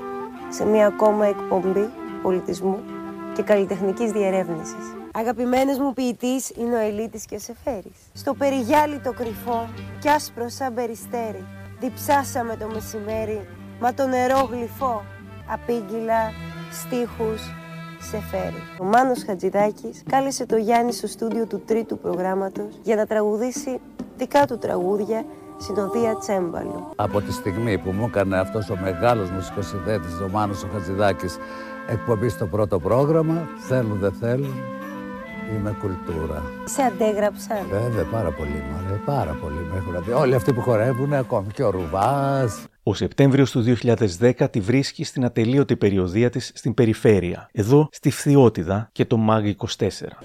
σε 0.48 0.64
μια 0.64 0.86
ακόμα 0.86 1.26
εκπομπή 1.26 1.88
πολιτισμού 2.22 2.78
και 3.34 3.42
καλλιτεχνικής 3.42 4.10
διερεύνησης. 4.10 4.97
Αγαπημένος 5.12 5.78
μου 5.78 5.92
ποιητής 5.92 6.50
είναι 6.50 6.74
ο 6.76 6.78
Ελίτης 6.78 7.24
και 7.24 7.34
ο 7.34 7.38
Σεφέρης. 7.38 7.96
Στο 8.12 8.34
περιγιάλι 8.34 8.98
το 8.98 9.12
κρυφό 9.12 9.68
κι 9.98 10.08
άσπρο 10.08 10.48
σαν 10.48 10.74
περιστέρι. 10.74 11.44
Διψάσαμε 11.80 12.56
το 12.56 12.68
μεσημέρι, 12.74 13.48
μα 13.80 13.94
το 13.94 14.06
νερό 14.06 14.48
γλυφό. 14.50 15.04
Απήγγυλα, 15.52 16.32
στίχους, 16.72 17.42
Σεφέρη. 18.00 18.62
Ο 18.80 18.84
Μάνος 18.84 19.24
Χατζηδάκης 19.24 20.02
κάλεσε 20.10 20.46
το 20.46 20.56
Γιάννη 20.56 20.92
στο 20.92 21.06
στούντιο 21.06 21.46
του 21.46 21.62
τρίτου 21.66 21.98
προγράμματος 21.98 22.78
για 22.82 22.96
να 22.96 23.06
τραγουδήσει 23.06 23.80
δικά 24.16 24.46
του 24.46 24.58
τραγούδια 24.58 25.24
συνοδεία 25.56 26.16
τσέμπαλου. 26.18 26.92
Από 26.96 27.20
τη 27.20 27.32
στιγμή 27.32 27.78
που 27.78 27.90
μου 27.90 28.04
έκανε 28.04 28.38
αυτός 28.38 28.70
ο 28.70 28.76
μεγάλος 28.82 29.30
μουσικός 29.30 29.66
συνδέτης, 29.66 30.20
ο 30.20 30.28
Μάνος 30.32 30.62
ο 30.62 30.68
Χατζηδάκης, 30.72 31.36
εκπομπή 31.88 32.28
στο 32.28 32.46
πρώτο 32.46 32.78
πρόγραμμα, 32.78 33.48
θέλουν 33.68 33.98
δεν 33.98 34.12
θέλουν, 34.12 34.54
είναι 35.54 35.76
κουλτούρα. 35.80 36.42
Σε 36.64 36.82
αντέγραψαν. 36.82 37.66
Βέβαια, 37.70 38.04
πάρα 38.04 38.30
πολύ, 38.30 38.62
μάλλον, 38.72 39.00
πάρα 39.04 39.36
πολύ. 39.42 39.58
Με 39.70 39.76
έχουν 39.76 40.04
δει. 40.04 40.12
Όλοι 40.12 40.34
αυτοί 40.34 40.52
που 40.52 40.60
χορεύουν, 40.60 41.12
ακόμη 41.12 41.46
και 41.52 41.62
ο 41.62 41.70
Ρουβάς. 41.70 42.66
Ο 42.82 42.94
Σεπτέμβριος 42.94 43.50
του 43.50 43.64
2010 44.20 44.50
τη 44.50 44.60
βρίσκει 44.60 45.04
στην 45.04 45.24
ατελείωτη 45.24 45.76
περιοδία 45.76 46.30
της 46.30 46.52
στην 46.54 46.74
περιφέρεια, 46.74 47.48
εδώ 47.52 47.88
στη 47.92 48.10
Φθιώτιδα 48.10 48.88
και 48.92 49.04
το 49.04 49.16
ΜΑΓ 49.16 49.44
24. 49.58 49.66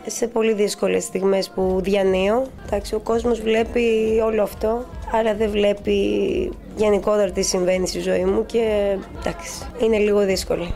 Σε 0.05 0.27
πολύ 0.27 0.53
δύσκολες 0.53 1.03
στιγμές 1.03 1.49
που 1.49 1.79
διανύω, 1.83 2.45
εντάξει, 2.65 2.95
ο 2.95 2.99
κόσμος 2.99 3.41
βλέπει 3.41 4.19
όλο 4.25 4.43
αυτό, 4.43 4.85
άρα 5.13 5.35
δεν 5.35 5.49
βλέπει 5.49 5.97
γενικότερα 6.75 7.31
τι 7.31 7.41
συμβαίνει 7.41 7.87
στη 7.87 7.99
ζωή 7.99 8.25
μου 8.25 8.45
και 8.45 8.95
εντάξει, 9.19 9.65
είναι 9.81 9.97
λίγο 9.97 10.25
δύσκολη. 10.25 10.73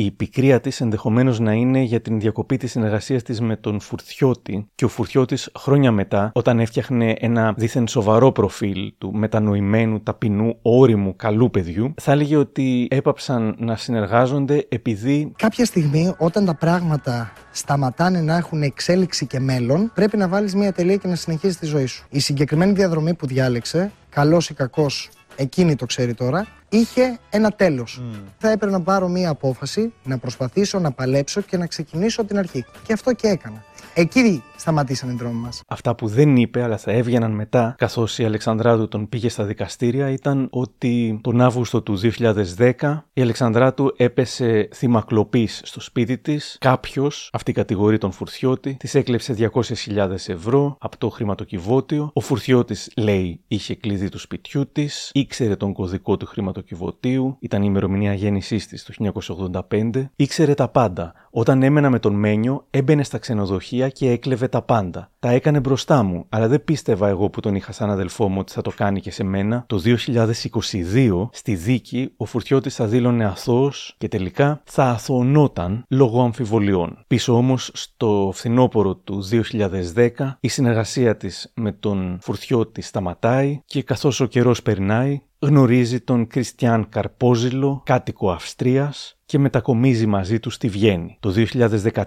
Η 0.00 0.10
πικρία 0.10 0.60
της 0.60 0.80
ενδεχομένως 0.80 1.40
να 1.40 1.52
είναι 1.52 1.80
για 1.80 2.00
την 2.00 2.20
διακοπή 2.20 2.56
της 2.56 2.70
συνεργασίας 2.70 3.22
της 3.22 3.40
με 3.40 3.56
τον 3.56 3.80
Φουρτιώτη 3.80 4.68
και 4.74 4.84
ο 4.84 4.88
Φουρτιώτης 4.88 5.50
χρόνια 5.58 5.92
μετά, 5.92 6.30
όταν 6.34 6.60
έφτιαχνε 6.60 7.14
ένα 7.18 7.54
δίθεν 7.56 7.88
σοβαρό 7.88 8.32
προφίλ 8.32 8.92
του 8.98 9.14
μετανοημένου, 9.14 10.00
ταπεινού, 10.02 10.58
όριμου, 10.62 11.16
καλού 11.16 11.50
παιδιού, 11.50 11.94
θα 12.00 12.12
έλεγε 12.12 12.36
ότι 12.36 12.88
έπαψαν 12.90 13.54
να 13.58 13.76
συνεργάζονται 13.76 14.66
επειδή. 14.68 15.32
Κάποια 15.36 15.64
στιγμή, 15.64 16.14
όταν 16.18 16.44
τα 16.44 16.54
πράγματα 16.54 17.32
σταματάνε 17.50 18.20
να 18.20 18.36
έχουν 18.36 18.62
εξέλιξη 18.62 19.26
και 19.26 19.40
μέλλον, 19.40 19.90
πρέπει 19.94 20.16
να 20.16 20.28
βάλεις 20.28 20.54
μια 20.54 20.72
τελεία 20.72 20.96
και 20.96 21.08
να 21.08 21.14
συνεχίσει 21.14 21.58
τη 21.58 21.66
ζωή 21.66 21.86
σου. 21.86 22.06
Η 22.10 22.18
συγκεκριμένη 22.18 22.72
διαδρομή 22.72 23.14
που 23.14 23.26
διάλεξε, 23.26 23.92
καλός 24.08 24.50
ή 24.50 24.54
κακός, 24.54 25.10
εκείνη 25.38 25.74
το 25.74 25.86
ξέρει 25.86 26.14
τώρα, 26.14 26.46
είχε 26.68 27.18
ένα 27.30 27.50
τέλος. 27.50 28.02
Θα 28.38 28.50
έπρεπε 28.50 28.72
να 28.72 28.80
πάρω 28.80 29.08
μία 29.08 29.30
απόφαση, 29.30 29.92
να 30.04 30.18
προσπαθήσω 30.18 30.78
να 30.78 30.90
παλέψω 30.92 31.40
και 31.40 31.56
να 31.56 31.66
ξεκινήσω 31.66 32.24
την 32.24 32.38
αρχή. 32.38 32.64
Και 32.86 32.92
αυτό 32.92 33.12
και 33.12 33.28
έκανα. 33.28 33.64
Εκεί 33.94 34.42
σταματήσαν 34.58 35.10
οι 35.10 35.14
δρόμοι 35.14 35.40
μας. 35.40 35.62
Αυτά 35.66 35.94
που 35.94 36.06
δεν 36.06 36.36
είπε, 36.36 36.62
αλλά 36.62 36.76
θα 36.76 36.92
έβγαιναν 36.92 37.30
μετά, 37.30 37.74
καθώς 37.78 38.18
η 38.18 38.24
Αλεξανδράτου 38.24 38.88
τον 38.88 39.08
πήγε 39.08 39.28
στα 39.28 39.44
δικαστήρια, 39.44 40.10
ήταν 40.10 40.48
ότι 40.50 41.20
τον 41.22 41.40
Αύγουστο 41.40 41.82
του 41.82 41.98
2010 42.56 43.04
η 43.12 43.20
Αλεξανδράτου 43.20 43.92
έπεσε 43.96 44.68
θύμα 44.74 45.02
κλοπή 45.06 45.46
στο 45.46 45.80
σπίτι 45.80 46.18
της. 46.18 46.56
Κάποιος, 46.60 47.30
αυτή 47.32 47.52
κατηγορεί 47.52 47.98
τον 47.98 48.12
Φουρθιώτη, 48.12 48.76
της 48.78 48.94
έκλεψε 48.94 49.34
200.000 49.38 50.10
ευρώ 50.26 50.76
από 50.80 50.98
το 50.98 51.08
χρηματοκιβώτιο. 51.08 52.10
Ο 52.12 52.20
Φουρθιώτη, 52.20 52.76
λέει, 52.96 53.40
είχε 53.48 53.74
κλειδί 53.74 54.08
του 54.08 54.18
σπιτιού 54.18 54.72
της, 54.72 55.10
ήξερε 55.14 55.56
τον 55.56 55.72
κωδικό 55.72 56.16
του 56.16 56.26
χρηματοκιβώτιου 56.26 56.56
σωματοκιβωτίου, 56.58 57.36
ήταν 57.40 57.62
η 57.62 57.66
ημερομηνία 57.68 58.14
γέννησής 58.14 58.66
της 58.66 58.84
το 58.84 59.12
1985. 59.70 60.10
Ήξερε 60.16 60.54
τα 60.54 60.68
πάντα. 60.68 61.12
Όταν 61.30 61.62
έμενα 61.62 61.90
με 61.90 61.98
τον 61.98 62.14
Μένιο, 62.14 62.66
έμπαινε 62.70 63.04
στα 63.04 63.18
ξενοδοχεία 63.18 63.88
και 63.88 64.10
έκλεβε 64.10 64.47
τα 64.48 64.62
πάντα. 64.62 65.10
Τα 65.18 65.30
έκανε 65.30 65.60
μπροστά 65.60 66.02
μου, 66.02 66.24
αλλά 66.28 66.48
δεν 66.48 66.64
πίστευα 66.64 67.08
εγώ 67.08 67.30
που 67.30 67.40
τον 67.40 67.54
είχα 67.54 67.72
σαν 67.72 67.90
αδελφό 67.90 68.28
μου 68.28 68.36
ότι 68.38 68.52
θα 68.52 68.62
το 68.62 68.72
κάνει 68.76 69.00
και 69.00 69.10
σε 69.10 69.24
μένα. 69.24 69.64
Το 69.66 69.78
2022, 69.78 71.28
στη 71.32 71.54
δίκη, 71.54 72.12
ο 72.16 72.24
Φουρτιώτης 72.24 72.74
θα 72.74 72.86
δήλωνε 72.86 73.24
αθώος 73.24 73.94
και 73.98 74.08
τελικά 74.08 74.60
θα 74.64 74.84
αθωωνόταν 74.84 75.84
λόγω 75.88 76.22
αμφιβολιών. 76.22 77.04
Πίσω 77.06 77.36
όμως, 77.36 77.70
στο 77.74 78.30
φθινόπωρο 78.34 78.94
του 78.94 79.22
2010, 79.94 80.36
η 80.40 80.48
συνεργασία 80.48 81.16
της 81.16 81.52
με 81.54 81.72
τον 81.72 82.18
Φουρτιώτη 82.20 82.82
σταματάει 82.82 83.60
και 83.64 83.82
καθώς 83.82 84.20
ο 84.20 84.26
καιρός 84.26 84.62
περνάει, 84.62 85.20
γνωρίζει 85.40 86.00
τον 86.00 86.26
Κριστιαν 86.26 86.88
Καρπόζηλο, 86.88 87.82
κάτοικο 87.84 88.30
Αυστρίας 88.30 89.18
και 89.24 89.38
μετακομίζει 89.38 90.06
μαζί 90.06 90.40
του 90.40 90.50
στη 90.50 90.68
Βιέννη. 90.68 91.16
Το 91.20 91.32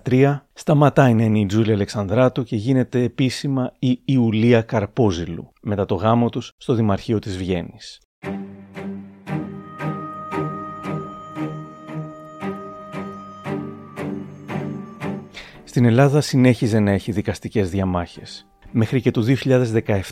2013 0.06 0.38
σταματάει 0.54 1.14
να 1.14 1.24
είναι 1.24 1.40
η 1.40 1.46
Τζούλια 1.46 1.74
Αλεξανδράτου 1.74 2.44
και 2.44 2.56
γίνεται 2.56 3.04
επίσημα 3.04 3.72
η 3.80 4.02
Ιουλία 4.06 4.62
Καρπόζηλου 4.62 5.52
μετά 5.62 5.86
το 5.86 5.96
γάμο 5.96 6.30
τους 6.30 6.52
στο 6.58 6.74
Δημαρχείο 6.74 7.20
της 7.20 7.38
Βιέννης. 7.38 8.00
Στην 15.64 15.86
Ελλάδα 15.86 16.22
συνέχιζε 16.22 16.80
να 16.80 16.92
έχει 16.92 17.12
δικαστικές 17.12 17.70
διαμάχες. 17.70 18.46
Μέχρι 18.72 19.02
και 19.02 19.12
το 19.12 19.26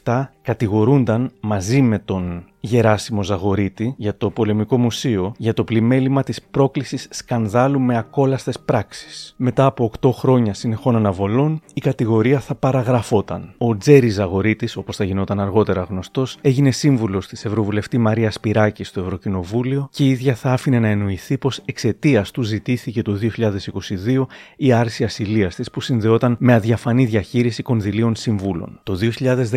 2017 0.03 0.23
κατηγορούνταν 0.49 1.31
μαζί 1.39 1.81
με 1.81 1.99
τον 1.99 2.43
Γεράσιμο 2.61 3.23
Ζαγορίτη 3.23 3.93
για 3.97 4.17
το 4.17 4.29
Πολεμικό 4.29 4.77
Μουσείο 4.77 5.33
για 5.37 5.53
το 5.53 5.63
πλημέλημα 5.63 6.23
της 6.23 6.41
πρόκλησης 6.51 7.07
σκανδάλου 7.09 7.79
με 7.79 7.97
ακόλαστες 7.97 8.59
πράξεις. 8.59 9.33
Μετά 9.37 9.65
από 9.65 9.91
8 10.01 10.11
χρόνια 10.11 10.53
συνεχών 10.53 10.95
αναβολών, 10.95 11.61
η 11.73 11.81
κατηγορία 11.81 12.39
θα 12.39 12.55
παραγραφόταν. 12.55 13.53
Ο 13.57 13.77
Τζέρι 13.77 14.09
Ζαγορίτης, 14.09 14.75
όπως 14.75 14.95
θα 14.95 15.03
γινόταν 15.03 15.39
αργότερα 15.39 15.81
γνωστός, 15.89 16.37
έγινε 16.41 16.71
σύμβουλος 16.71 17.27
της 17.27 17.45
Ευρωβουλευτή 17.45 17.97
Μαρία 17.97 18.31
Σπυράκη 18.31 18.83
στο 18.83 19.01
Ευρωκοινοβούλιο 19.01 19.89
και 19.91 20.03
η 20.03 20.09
ίδια 20.09 20.35
θα 20.35 20.51
άφηνε 20.51 20.79
να 20.79 20.87
εννοηθεί 20.87 21.37
πως 21.37 21.61
εξαιτίας 21.65 22.31
του 22.31 22.41
ζητήθηκε 22.41 23.01
το 23.01 23.19
2022 23.21 24.25
η 24.55 24.71
άρση 24.71 25.03
ασυλίας 25.03 25.55
της 25.55 25.71
που 25.71 25.81
συνδεόταν 25.81 26.35
με 26.39 26.53
αδιαφανή 26.53 27.05
διαχείριση 27.05 27.63
κονδυλίων 27.63 28.15
συμβούλων. 28.15 28.79
Το 28.83 28.97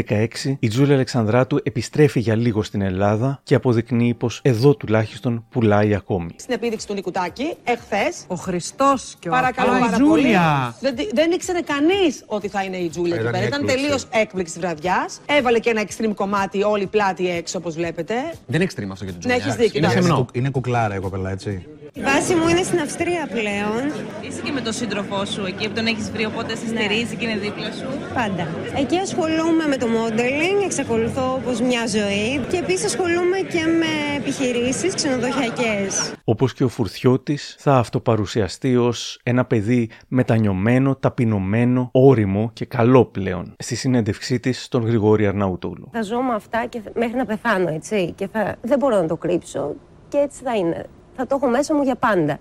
2016 0.04 0.56
η 0.58 0.68
Τζούλια 0.82 0.96
Αλεξανδράτου 1.00 1.60
επιστρέφει 1.62 2.20
για 2.20 2.36
λίγο 2.36 2.62
στην 2.62 2.80
Ελλάδα 2.82 3.40
και 3.42 3.54
αποδεικνύει 3.54 4.14
πως 4.14 4.40
εδώ 4.42 4.74
τουλάχιστον 4.74 5.44
πουλάει 5.50 5.94
ακόμη. 5.94 6.30
Στην 6.36 6.54
επίδειξη 6.54 6.86
του 6.86 6.94
Νικουτάκη, 6.94 7.54
εχθές. 7.64 8.24
Ο 8.26 8.34
Χριστός 8.34 9.14
και 9.18 9.28
ο 9.28 9.30
Παρακαλώ 9.32 9.72
Α, 9.72 9.76
η 9.76 9.80
πάρα 9.80 9.96
Τζούλια. 9.96 10.74
πολύ. 10.80 10.94
Δεν, 10.96 11.06
δεν 11.14 11.30
ήξερε 11.30 11.60
κανείς 11.60 12.22
ότι 12.26 12.48
θα 12.48 12.64
είναι 12.64 12.76
η 12.76 12.88
Τζούλια 12.88 13.14
εκεί 13.14 13.20
Ήταν 13.22 13.32
πέρα. 13.32 13.46
Ήταν 13.46 13.60
έκπληξη. 13.60 13.82
τελείως 13.84 14.06
έκπληξη 14.10 14.52
τη 14.54 14.60
βραδιάς. 14.60 15.20
Έβαλε 15.26 15.58
και 15.58 15.70
ένα 15.70 15.82
extreme 15.82 16.12
κομμάτι, 16.14 16.62
όλη 16.62 16.82
η 16.82 16.86
πλάτη 16.86 17.30
έξω, 17.30 17.58
όπως 17.58 17.74
βλέπετε. 17.74 18.14
Δεν 18.46 18.60
είναι 18.60 18.70
extreme 18.74 18.90
αυτό 18.90 19.04
για 19.04 19.12
την 19.12 19.22
Ναι, 19.28 19.34
Τζούλια. 19.34 19.36
έχεις 19.36 19.54
δίκιο, 19.54 19.78
Είναι, 19.78 19.86
εντάξει. 19.86 20.06
σεμνό. 20.08 20.26
είναι 20.32 20.50
κουκλάρα 20.50 20.96
η 20.96 21.00
κοπέλα, 21.00 21.30
έτσι. 21.30 21.66
Η 21.94 22.00
βάση 22.00 22.34
μου 22.34 22.48
είναι 22.48 22.62
στην 22.62 22.80
Αυστρία 22.80 23.28
πλέον. 23.30 23.92
Είσαι 24.28 24.40
και 24.44 24.52
με 24.52 24.60
τον 24.60 24.72
σύντροφό 24.72 25.24
σου 25.24 25.44
εκεί 25.46 25.68
που 25.68 25.74
τον 25.74 25.86
έχεις 25.86 26.10
βρει, 26.10 26.24
οπότε 26.24 26.56
σε 26.56 26.66
στηρίζει 26.66 27.16
και 27.16 27.24
είναι 27.26 27.38
δίπλα 27.38 27.70
σου. 27.72 27.86
Πάντα. 28.14 28.46
Εκεί 28.78 28.96
ασχολούμαι 28.98 29.66
με 29.68 29.76
το 29.76 29.86
modeling, 29.86 30.64
εξακολουθώ 30.64 31.34
όπως 31.34 31.60
μια 31.60 31.86
ζωή 31.86 32.38
και 32.50 32.56
επίσης 32.56 32.84
ασχολούμαι 32.84 33.38
και 33.38 33.60
με 33.78 34.16
επιχειρήσεις 34.16 34.94
ξενοδοχειακές. 34.94 36.12
Όπως 36.24 36.52
και 36.54 36.64
ο 36.64 36.68
Φουρτιώτη, 36.68 37.38
θα 37.58 37.76
αυτοπαρουσιαστεί 37.76 38.76
ως 38.76 39.20
ένα 39.22 39.44
παιδί 39.44 39.90
μετανιωμένο, 40.08 40.96
ταπεινωμένο, 40.96 41.88
όριμο 41.92 42.50
και 42.52 42.64
καλό 42.64 43.04
πλέον 43.04 43.54
στη 43.58 43.74
συνέντευξή 43.74 44.40
της 44.40 44.64
στον 44.64 44.86
Γρηγόρη 44.86 45.26
Αρναούτογλου. 45.26 45.88
Θα 45.92 46.02
ζω 46.02 46.20
με 46.22 46.34
αυτά 46.34 46.66
και 46.68 46.80
θα- 46.80 46.90
μέχρι 46.94 47.16
να 47.16 47.24
πεθάνω, 47.26 47.68
έτσι. 47.68 48.12
Και 48.16 48.28
θα... 48.32 48.56
δεν 48.62 48.78
μπορώ 48.78 48.96
να 49.00 49.06
το 49.06 49.16
κρύψω 49.16 49.74
και 50.08 50.18
έτσι 50.18 50.42
θα 50.44 50.56
είναι. 50.56 50.86
Θα 51.16 51.26
το 51.26 51.34
έχω 51.34 51.46
μέσα 51.46 51.74
μου 51.74 51.82
για 51.82 51.94
πάντα. 51.94 52.38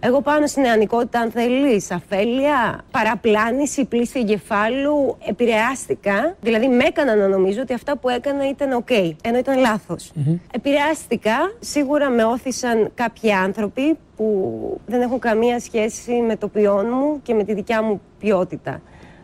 Εγώ 0.00 0.20
πάνω 0.20 0.46
στην 0.46 0.62
νεανικότητα, 0.62 1.20
αν 1.20 1.30
θέλεις, 1.30 1.90
αφέλεια, 1.90 2.84
παραπλάνηση, 2.90 3.84
πλύση 3.84 4.18
εγκεφάλου, 4.18 5.16
επηρεάστηκα. 5.28 6.36
Δηλαδή, 6.40 6.68
με 6.68 6.84
έκαναν 6.84 7.14
να 7.14 7.28
νομίζω 7.28 7.60
ότι 7.60 7.72
αυτά 7.72 7.96
που 7.96 8.08
έκανα 8.08 8.48
ήταν 8.48 8.72
οκ, 8.72 8.90
ενώ 9.22 9.38
ήταν 9.38 9.58
λάθος. 9.58 10.12
Επηρεάστηκα. 10.50 11.52
Σίγουρα 11.58 12.08
με 12.10 12.24
ώθησαν 12.24 12.90
κάποιοι 12.94 13.32
άνθρωποι 13.32 13.98
που 14.16 14.80
δεν 14.86 15.00
έχουν 15.00 15.18
καμία 15.18 15.60
σχέση 15.60 16.12
με 16.12 16.36
το 16.36 16.48
ποιόν 16.48 16.86
μου 16.90 17.20
και 17.22 17.34
με 17.34 17.44
τη 17.44 17.54
δικιά 17.54 17.82
μου 17.82 18.00
ποιότητα. 18.18 18.80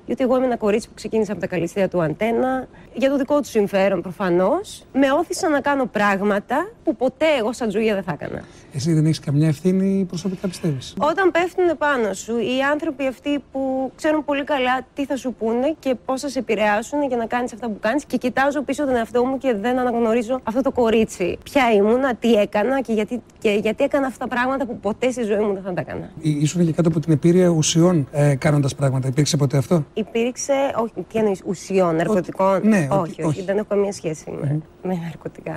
Γιατί 0.06 0.22
εγώ 0.22 0.36
είμαι 0.36 0.46
ένα 0.46 0.56
κορίτσι 0.56 0.88
που 0.88 0.94
ξεκίνησε 0.94 1.32
από 1.32 1.40
τα 1.40 1.46
καλυστία 1.46 1.88
του 1.88 2.02
αντένα, 2.02 2.68
για 2.94 3.10
το 3.10 3.16
δικό 3.16 3.40
του 3.40 3.48
συμφέρον 3.48 4.02
προφανώς. 4.02 4.84
Με 4.92 5.12
όθησαν 5.12 5.50
να 5.50 5.60
κάνω 5.60 5.86
πράγματα 5.86 6.70
που 6.84 6.96
ποτέ 6.96 7.26
εγώ 7.38 7.52
σαν 7.52 7.68
Τζούλια 7.68 7.94
δεν 7.94 8.02
θα 8.02 8.12
έκανα. 8.20 8.42
Εσύ 8.74 8.92
δεν 8.92 9.04
έχεις 9.04 9.18
καμιά 9.20 9.48
ευθύνη 9.48 10.04
προσωπικά, 10.08 10.48
πιστεύεις; 10.48 10.94
Όταν 10.98 11.30
πέφτουν 11.30 11.78
πάνω 11.78 12.12
σου 12.12 12.38
οι 12.38 12.62
άνθρωποι 12.72 13.06
αυτοί 13.06 13.42
που 13.52 13.92
ξέρουν 13.96 14.24
πολύ 14.24 14.44
καλά 14.44 14.86
τι 14.94 15.04
θα 15.06 15.16
σου 15.16 15.34
πούνε 15.38 15.74
και 15.78 15.94
πώς 16.04 16.20
θα 16.20 16.28
σε 16.28 16.38
επηρεάσουν 16.38 17.02
για 17.08 17.16
να 17.16 17.26
κάνεις 17.26 17.52
αυτά 17.52 17.68
που 17.68 17.78
κάνεις, 17.80 18.04
και 18.04 18.16
κοιτάζω 18.16 18.62
πίσω 18.62 18.84
τον 18.84 18.96
εαυτό 18.96 19.24
μου 19.24 19.38
και 19.38 19.54
δεν 19.60 19.78
αναγνωρίζω 19.78 20.40
αυτό 20.42 20.60
το 20.60 20.70
κορίτσι. 20.70 21.38
Ποια 21.42 21.72
ήμουνα, 21.72 22.14
τι 22.14 22.32
έκανα 22.32 22.80
και 22.80 22.92
γιατί, 22.92 23.22
και 23.38 23.50
γιατί 23.50 23.84
έκανα 23.84 24.06
αυτά 24.06 24.26
τα 24.28 24.34
πράγματα 24.34 24.66
που 24.66 24.78
ποτέ 24.78 25.10
στη 25.10 25.22
ζωή 25.22 25.38
μου 25.38 25.52
δεν 25.52 25.62
θα 25.62 25.72
τα 25.72 25.80
έκανα. 25.80 26.10
Ήσουν 26.20 26.66
και 26.66 26.72
κάτω 26.72 26.88
από 26.88 27.00
την 27.00 27.12
επίρρεια 27.12 27.48
ουσιών 27.48 28.08
ε, 28.12 28.34
κάνοντας 28.34 28.74
πράγματα. 28.74 29.08
Υπήρξε 29.08 29.36
ποτέ 29.36 29.56
αυτό; 29.56 29.84
Υπήρξε, 29.94 30.52
όχι, 30.76 30.92
τι 31.12 31.18
εννοείς, 31.18 31.42
ουσιών, 31.46 31.96
ναρκωτικών; 31.96 32.60
ναι, 32.64 32.81
ότι- 32.90 33.00
όχι, 33.10 33.10
όχι, 33.10 33.22
όχι. 33.22 33.42
δεν 33.42 33.56
έχω 33.56 33.66
καμία 33.68 33.92
σχέση 33.92 34.30
με, 34.30 34.60
με 34.82 34.94
ναρκωτικά. 34.94 35.54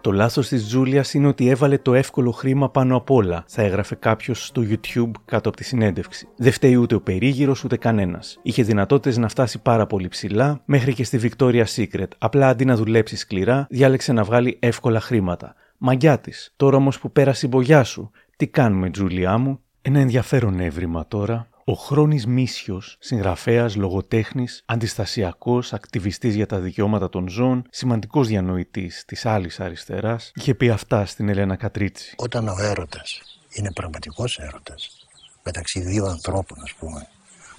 Το 0.00 0.12
λάθος 0.12 0.48
της 0.48 0.66
Τζούλιας 0.66 1.14
είναι 1.14 1.26
ότι 1.26 1.48
έβαλε 1.48 1.78
το 1.78 1.94
εύκολο 1.94 2.30
χρήμα 2.30 2.70
πάνω 2.70 2.96
απ' 2.96 3.10
όλα, 3.10 3.44
θα 3.46 3.62
έγραφε 3.62 3.94
κάποιος 3.94 4.46
στο 4.46 4.62
YouTube 4.62 5.10
κάτω 5.24 5.48
από 5.48 5.58
τη 5.58 5.64
συνέντευξη. 5.64 6.28
Δεν 6.36 6.52
φταίει 6.52 6.74
ούτε 6.74 6.94
ο 6.94 7.00
περίγυρος 7.00 7.64
ούτε 7.64 7.76
κανένας. 7.76 8.38
Είχε 8.42 8.62
δυνατότητες 8.62 9.16
να 9.16 9.28
φτάσει 9.28 9.62
πάρα 9.62 9.86
πολύ 9.86 10.08
ψηλά, 10.08 10.62
μέχρι 10.64 10.94
και 10.94 11.04
στη 11.04 11.20
Victoria's 11.22 11.64
Secret. 11.76 12.08
Απλά 12.18 12.48
αντί 12.48 12.64
να 12.64 12.76
δουλέψει 12.76 13.16
σκληρά, 13.16 13.66
διάλεξε 13.70 14.12
να 14.12 14.22
βγάλει 14.24 14.56
εύκολα 14.60 15.00
χρήματα. 15.00 15.54
Μαγκιά 15.78 16.18
της. 16.18 16.52
Τώρα 16.56 16.76
όμως 16.76 16.98
που 16.98 17.10
πέρασε 17.12 17.46
η 17.46 17.48
μπογιά 17.52 17.84
σου, 17.84 18.10
τι 18.36 18.46
κάνουμε, 18.48 18.90
Τζούλιά 18.90 19.38
μου; 19.38 19.60
Ένα 19.88 20.00
ενδιαφέρον 20.00 20.60
έβριμα 20.60 21.06
τώρα. 21.06 21.48
Ο 21.64 21.72
Χρόνης 21.72 22.26
Μίσιος, 22.26 22.96
συγγραφέας, 23.00 23.76
λογοτέχνης, 23.76 24.62
αντιστασιακός, 24.66 25.72
ακτιβιστής 25.72 26.34
για 26.34 26.46
τα 26.46 26.58
δικαιώματα 26.58 27.08
των 27.08 27.28
ζώων, 27.28 27.66
σημαντικός 27.70 28.28
διανοητής 28.28 29.04
της 29.06 29.26
άλλης 29.26 29.60
αριστεράς, 29.60 30.32
είχε 30.34 30.54
πει 30.54 30.70
αυτά 30.70 31.06
στην 31.06 31.28
Ελένα 31.28 31.56
Κατρίτσι. 31.56 32.14
Όταν 32.16 32.48
ο 32.48 32.56
έρωτας 32.58 33.20
είναι 33.50 33.72
πραγματικός 33.72 34.38
έρωτας 34.38 35.06
μεταξύ 35.42 35.80
δύο 35.80 36.06
ανθρώπων 36.06 36.58
ας 36.62 36.72
πούμε 36.72 37.08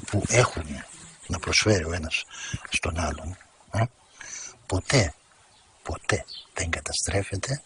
που 0.05 0.23
έχουν 0.28 0.65
να 1.28 1.39
προσφέρει 1.39 1.84
ο 1.84 1.93
ένας 1.93 2.25
στον 2.69 2.99
άλλον 2.99 3.38
α, 3.69 3.88
ποτέ, 4.65 5.13
ποτέ 5.84 6.25
δεν 6.53 6.69
καταστρέφεται 6.69 7.61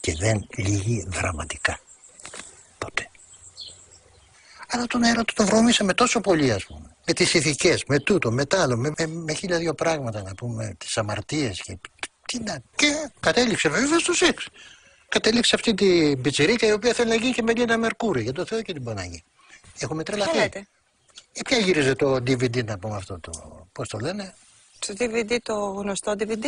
και 0.00 0.14
δεν 0.14 0.46
λύγει 0.56 1.06
δραματικά. 1.08 1.78
Ποτέ. 4.66 4.76
Αλλά 4.76 4.86
τον 4.86 5.02
έρωτα 5.02 5.32
το 5.34 5.44
βρωμίσαμε 5.46 5.94
τόσο 5.94 6.20
πολύ 6.20 6.52
ας 6.52 6.64
πούμε. 6.64 6.96
Με 7.06 7.12
τις 7.12 7.34
ηθικές, 7.34 7.84
με 7.86 7.98
τούτο, 7.98 8.30
με 8.32 8.44
τ' 8.44 8.54
άλλο, 8.54 8.76
με, 8.76 8.92
με, 8.98 9.06
με 9.06 9.32
χίλια 9.32 9.58
δύο 9.58 9.74
πράγματα 9.74 10.22
να 10.22 10.34
πούμε, 10.34 10.74
τις 10.78 10.96
αμαρτίες 10.96 11.60
και, 11.60 11.78
τι 12.26 12.38
να, 12.42 12.62
και 12.76 13.10
κατέληξε 13.20 13.68
βέβαια 13.68 13.98
στο 13.98 14.12
σεξ. 14.12 14.48
Κατέληξε 15.08 15.54
αυτή 15.54 15.74
την 15.74 16.20
πιτσιρίκα 16.20 16.66
η 16.66 16.72
οποία 16.72 16.92
θέλει 16.92 17.08
να 17.08 17.14
γίνει 17.14 17.32
και 17.32 17.42
με 17.42 17.52
Λίνα 17.54 17.78
Μερκούρη. 17.78 18.22
Για 18.22 18.32
το 18.32 18.44
Θεό 18.46 18.62
και 18.62 18.72
την 18.72 18.84
Παναγία. 18.84 19.22
Έχουμε 19.78 20.02
τρελαθεί. 20.02 20.36
λέτε; 20.36 20.66
Ε, 21.32 21.40
ποια 21.44 21.58
γύριζε 21.58 21.94
το 21.94 22.14
DVD 22.14 22.64
να 22.64 22.78
πούμε 22.78 22.96
αυτό 22.96 23.20
το. 23.20 23.30
Πώς 23.72 23.88
το 23.88 23.98
λένε; 23.98 24.34
Στο 24.86 24.94
DVD, 24.98 25.36
το 25.42 25.54
γνωστό 25.54 26.12
DVD. 26.18 26.44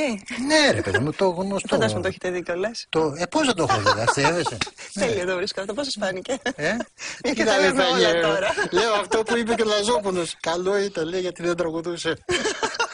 Ναι, 0.46 0.70
ρε 0.72 0.80
παιδί 0.80 0.98
μου, 0.98 1.12
το 1.12 1.28
γνωστό. 1.28 1.68
Φαντάζομαι 1.68 2.00
το 2.02 2.08
έχετε 2.08 2.30
δει 2.30 2.42
κιόλας. 2.42 2.86
Το... 2.88 3.14
Ε, 3.16 3.26
πώς 3.26 3.46
θα 3.46 3.54
το 3.54 3.66
έχω 3.70 3.80
δει, 3.80 4.00
αστείευεσαι; 4.00 4.56
Τέλειο 5.00 5.26
το 5.26 5.36
βρίσκω 5.36 5.60
αυτό. 5.60 5.74
Πώς 5.74 5.84
σας 5.84 5.96
φάνηκε; 6.00 6.38
Ε; 6.56 6.72
Μια 6.72 6.78
και 7.22 7.32
Κοίτα, 7.32 7.44
τα 7.44 7.56
ρε, 7.56 7.62
λέμε 7.66 7.82
θα 7.82 7.88
όλα 7.88 7.98
λέω. 8.12 8.22
τώρα. 8.22 8.48
Λέω 8.70 8.92
αυτό 8.92 9.22
που 9.22 9.36
είπε 9.36 9.54
και 9.54 9.62
ο 9.62 9.66
Λαζόπουλος. 9.66 10.36
Καλό 10.40 10.78
ήταν, 10.78 11.08
λέει, 11.08 11.20
γιατί 11.20 11.42
δεν 11.42 11.56
τραγουδούσε. 11.56 12.14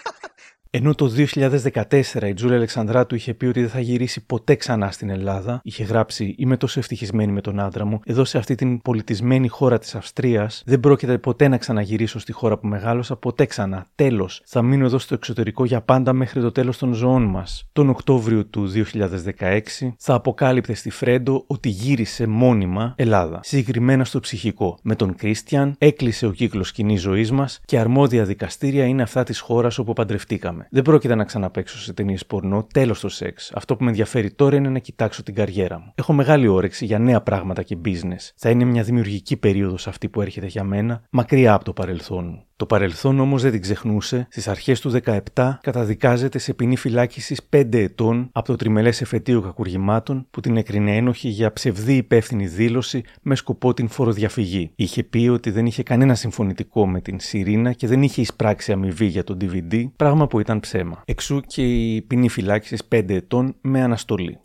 Ενώ 0.76 0.94
το 0.94 1.10
2014 1.16 2.02
η 2.22 2.34
Τζούλια 2.34 2.56
Αλεξανδράτου 2.56 3.14
είχε 3.14 3.34
πει 3.34 3.46
ότι 3.46 3.60
δεν 3.60 3.68
θα 3.68 3.80
γυρίσει 3.80 4.26
ποτέ 4.26 4.54
ξανά 4.54 4.90
στην 4.90 5.10
Ελλάδα, 5.10 5.60
είχε 5.62 5.84
γράψει 5.84 6.34
Είμαι 6.38 6.56
τόσο 6.56 6.78
ευτυχισμένη 6.78 7.32
με 7.32 7.40
τον 7.40 7.60
άντρα 7.60 7.84
μου, 7.84 8.00
εδώ 8.04 8.24
σε 8.24 8.38
αυτή 8.38 8.54
την 8.54 8.80
πολιτισμένη 8.80 9.48
χώρα 9.48 9.78
της 9.78 9.94
Αυστρίας, 9.94 10.62
δεν 10.66 10.80
πρόκειται 10.80 11.18
ποτέ 11.18 11.48
να 11.48 11.58
ξαναγυρίσω 11.58 12.18
στη 12.18 12.32
χώρα 12.32 12.58
που 12.58 12.66
μεγάλωσα, 12.66 13.16
ποτέ 13.16 13.46
ξανά. 13.46 13.86
Τέλος, 13.94 14.42
θα 14.44 14.62
μείνω 14.62 14.84
εδώ 14.84 14.98
στο 14.98 15.14
εξωτερικό 15.14 15.64
για 15.64 15.80
πάντα 15.80 16.12
μέχρι 16.12 16.40
το 16.40 16.52
τέλος 16.52 16.78
των 16.78 16.92
ζωών 16.92 17.22
μας. 17.22 17.68
Τον 17.72 17.88
Οκτώβριο 17.88 18.44
του 18.46 18.66
2016 18.66 19.94
θα 19.98 20.14
αποκάλυπτε 20.14 20.74
στη 20.74 20.90
Φρέντο 20.90 21.44
ότι 21.46 21.68
γύρισε 21.68 22.26
μόνιμα 22.26 22.94
Ελλάδα, 22.96 23.40
συγκεκριμένα 23.42 24.04
στο 24.04 24.20
ψυχικό. 24.20 24.78
Με 24.82 24.94
τον 24.94 25.14
Κρίστιαν 25.14 25.74
έκλεισε 25.78 26.26
ο 26.26 26.30
κύκλος 26.30 26.72
κοινής 26.72 27.00
ζωής 27.00 27.30
μας 27.30 27.60
και 27.64 27.78
αρμόδια 27.78 28.24
δικαστήρια 28.24 28.84
είναι 28.84 29.02
αυτά 29.02 29.22
της 29.22 29.40
χώρας 29.40 29.78
όπου 29.78 29.92
παντρευτήκαμε. 29.92 30.63
Δεν 30.70 30.82
πρόκειται 30.82 31.14
να 31.14 31.24
ξαναπέξω 31.24 31.78
σε 31.78 31.92
ταινίες 31.92 32.26
πορνό, 32.26 32.66
τέλος 32.72 33.00
το 33.00 33.08
σεξ. 33.08 33.52
Αυτό 33.54 33.76
που 33.76 33.84
με 33.84 33.90
ενδιαφέρει 33.90 34.30
τώρα 34.32 34.56
είναι 34.56 34.68
να 34.68 34.78
κοιτάξω 34.78 35.22
την 35.22 35.34
καριέρα 35.34 35.78
μου. 35.78 35.92
Έχω 35.94 36.12
μεγάλη 36.12 36.46
όρεξη 36.46 36.84
για 36.84 36.98
νέα 36.98 37.20
πράγματα 37.20 37.62
και 37.62 37.78
business. 37.84 38.30
Θα 38.36 38.50
είναι 38.50 38.64
μια 38.64 38.82
δημιουργική 38.82 39.36
περίοδος 39.36 39.86
αυτή 39.86 40.08
που 40.08 40.20
έρχεται 40.20 40.46
για 40.46 40.64
μένα, 40.64 41.02
μακριά 41.10 41.54
από 41.54 41.64
το 41.64 41.72
παρελθόν 41.72 42.26
μου. 42.26 42.44
Το 42.56 42.66
παρελθόν 42.66 43.20
όμως 43.20 43.42
δεν 43.42 43.50
την 43.50 43.60
ξεχνούσε. 43.60 44.26
Στις 44.30 44.48
αρχές 44.48 44.80
του 44.80 45.00
17 45.34 45.58
καταδικάζεται 45.60 46.38
σε 46.38 46.54
ποινή 46.54 46.76
φυλάκισης 46.76 47.40
5 47.50 47.74
ετών 47.74 48.28
από 48.32 48.46
το 48.46 48.56
τριμελές 48.56 49.00
εφετείο 49.00 49.40
κακουργημάτων 49.40 50.26
που 50.30 50.40
την 50.40 50.56
έκρινε 50.56 50.96
ένοχη 50.96 51.28
για 51.28 51.52
ψευδή 51.52 51.96
υπεύθυνη 51.96 52.46
δήλωση 52.46 53.02
με 53.22 53.34
σκοπό 53.34 53.74
την 53.74 53.88
φοροδιαφυγή. 53.88 54.70
Είχε 54.74 55.02
πει 55.02 55.28
ότι 55.28 55.50
δεν 55.50 55.66
είχε 55.66 55.82
κανένα 55.82 56.14
συμφωνητικό 56.14 56.88
με 56.88 57.00
την 57.00 57.20
Σιρήνα 57.20 57.72
και 57.72 57.86
δεν 57.86 58.02
είχε 58.02 58.20
εισπράξει 58.20 58.72
αμοιβή 58.72 59.06
για 59.06 59.24
το 59.24 59.36
DVD, 59.40 59.84
πράγμα 59.96 60.26
που 60.26 60.40
ήταν 60.40 60.60
ψέμα. 60.60 61.02
Εξού 61.04 61.40
και 61.40 61.62
η 61.62 62.02
ποινή 62.02 62.28
φυλάκισης 62.28 62.88
5 62.94 63.10
ετών 63.10 63.54
με 63.60 63.82
αναστολή. 63.82 64.38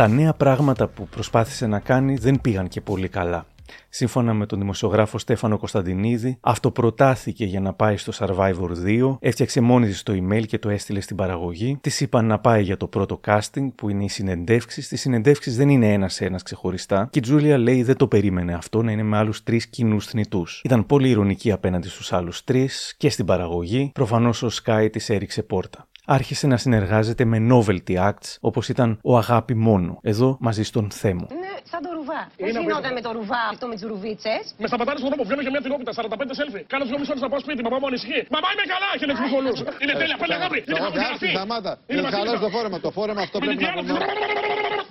Τα 0.00 0.08
νέα 0.08 0.34
πράγματα 0.34 0.88
που 0.88 1.08
προσπάθησε 1.08 1.66
να 1.66 1.78
κάνει 1.78 2.16
δεν 2.16 2.40
πήγαν 2.40 2.68
και 2.68 2.80
πολύ 2.80 3.08
καλά. 3.08 3.46
Σύμφωνα 3.88 4.34
με 4.34 4.46
τον 4.46 4.58
δημοσιογράφο 4.58 5.18
Στέφανο 5.18 5.58
Κωνσταντινίδη, 5.58 6.38
αυτοπροτάθηκε 6.40 7.44
για 7.44 7.60
να 7.60 7.72
πάει 7.72 7.96
στο 7.96 8.12
Survivor 8.14 8.70
2, 8.86 9.16
έφτιαξε 9.20 9.60
μόνη 9.60 9.86
της 9.86 10.02
το 10.02 10.12
email 10.12 10.46
και 10.46 10.58
το 10.58 10.68
έστειλε 10.68 11.00
στην 11.00 11.16
παραγωγή. 11.16 11.78
Της 11.80 12.00
είπαν 12.00 12.26
να 12.26 12.38
πάει 12.38 12.62
για 12.62 12.76
το 12.76 12.86
πρώτο 12.86 13.20
casting, 13.26 13.68
που 13.74 13.88
είναι 13.88 14.04
οι 14.04 14.08
συνεντεύξεις. 14.08 14.84
Στις 14.84 15.00
συνεντεύξεις 15.00 15.56
δεν 15.56 15.68
είναι 15.68 15.92
ένα-ένα 15.92 16.40
ξεχωριστά, 16.44 17.08
και 17.10 17.18
η 17.18 17.22
Τζούλια 17.22 17.58
λέει 17.58 17.82
δεν 17.82 17.96
το 17.96 18.06
περίμενε 18.06 18.54
αυτό 18.54 18.82
να 18.82 18.92
είναι 18.92 19.02
με 19.02 19.16
άλλους 19.16 19.42
τρεις 19.42 19.66
κοινούς 19.66 20.06
θνητούς. 20.06 20.60
Ήταν 20.64 20.86
πολύ 20.86 21.08
ηρωνική 21.08 21.52
απέναντι 21.52 21.88
στους 21.88 22.12
άλλους 22.12 22.44
τρεις 22.44 22.94
και 22.96 23.10
στην 23.10 23.24
παραγωγή. 23.24 23.90
Προφανώς 23.94 24.42
ο 24.42 24.48
Sky 24.64 24.88
της 24.92 25.10
έριξε 25.10 25.42
πόρτα 25.42 25.88
άρχισε 26.16 26.46
να 26.46 26.56
συνεργάζεται 26.56 27.24
με 27.24 27.38
novelty 27.52 27.94
acts 28.08 28.28
όπως 28.40 28.68
ήταν 28.68 28.98
ο 29.02 29.16
Αγάπη 29.16 29.54
Μόνο, 29.54 29.98
εδώ 30.02 30.36
μαζί 30.40 30.62
στον 30.62 30.90
Θέμο. 30.90 31.26
Είναι 31.30 31.52
σαν 31.70 31.80
το 31.82 31.90
ρουβά. 31.98 32.20
Πώς 32.36 32.50
γινόταν 32.62 32.92
με 32.92 33.00
το 33.06 33.10
ρουβά 33.12 33.42
αυτό 33.52 33.66
με 33.70 33.74
τις 33.74 33.84
ρουβίτσες; 33.90 34.42
Με 34.62 34.66
σταματάνε 34.70 34.98
στον 34.98 35.08
δρόμο, 35.10 35.24
βγαίνω 35.28 35.42
για 35.46 35.50
μια 35.54 35.62
τυρόπιτα, 35.64 35.92
45 35.92 36.34
selfie. 36.40 36.62
Κάνω 36.72 36.84
δύο 36.84 36.98
μισό 36.98 37.14
να 37.14 37.28
πάω 37.32 37.40
σπίτι, 37.44 37.62
μαμά 37.66 37.78
μου 37.80 37.86
ανησυχεί. 37.90 38.20
Μαμά 38.34 38.48
είμαι 38.52 38.66
καλά, 38.74 38.88
έχει 38.94 39.04
ελεκτρικολούς. 39.08 39.58
Είναι 39.82 39.94
τέλεια, 40.00 40.16
πέλε 40.20 40.34
αγάπη. 40.40 40.58
Είναι 40.68 40.80
χαμογελαστή. 40.84 41.28
Σταμάτα. 41.36 41.72
Είναι 41.92 42.08
καλό 42.16 42.32
το 42.44 42.48
φόρεμα. 42.54 42.76
Το 42.86 42.90
φόρεμα 42.96 43.22
αυτό 43.26 43.36
πρέπει 43.38 43.62
να 43.64 43.72
πούμε. 43.78 43.98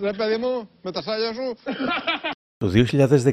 Ρε 0.09 0.15
παιδί 0.19 0.37
μου, 0.43 0.51
με 0.85 0.91
τα 0.95 1.01
σάλια 1.05 1.31
σου. 1.37 1.45
Το 2.59 2.71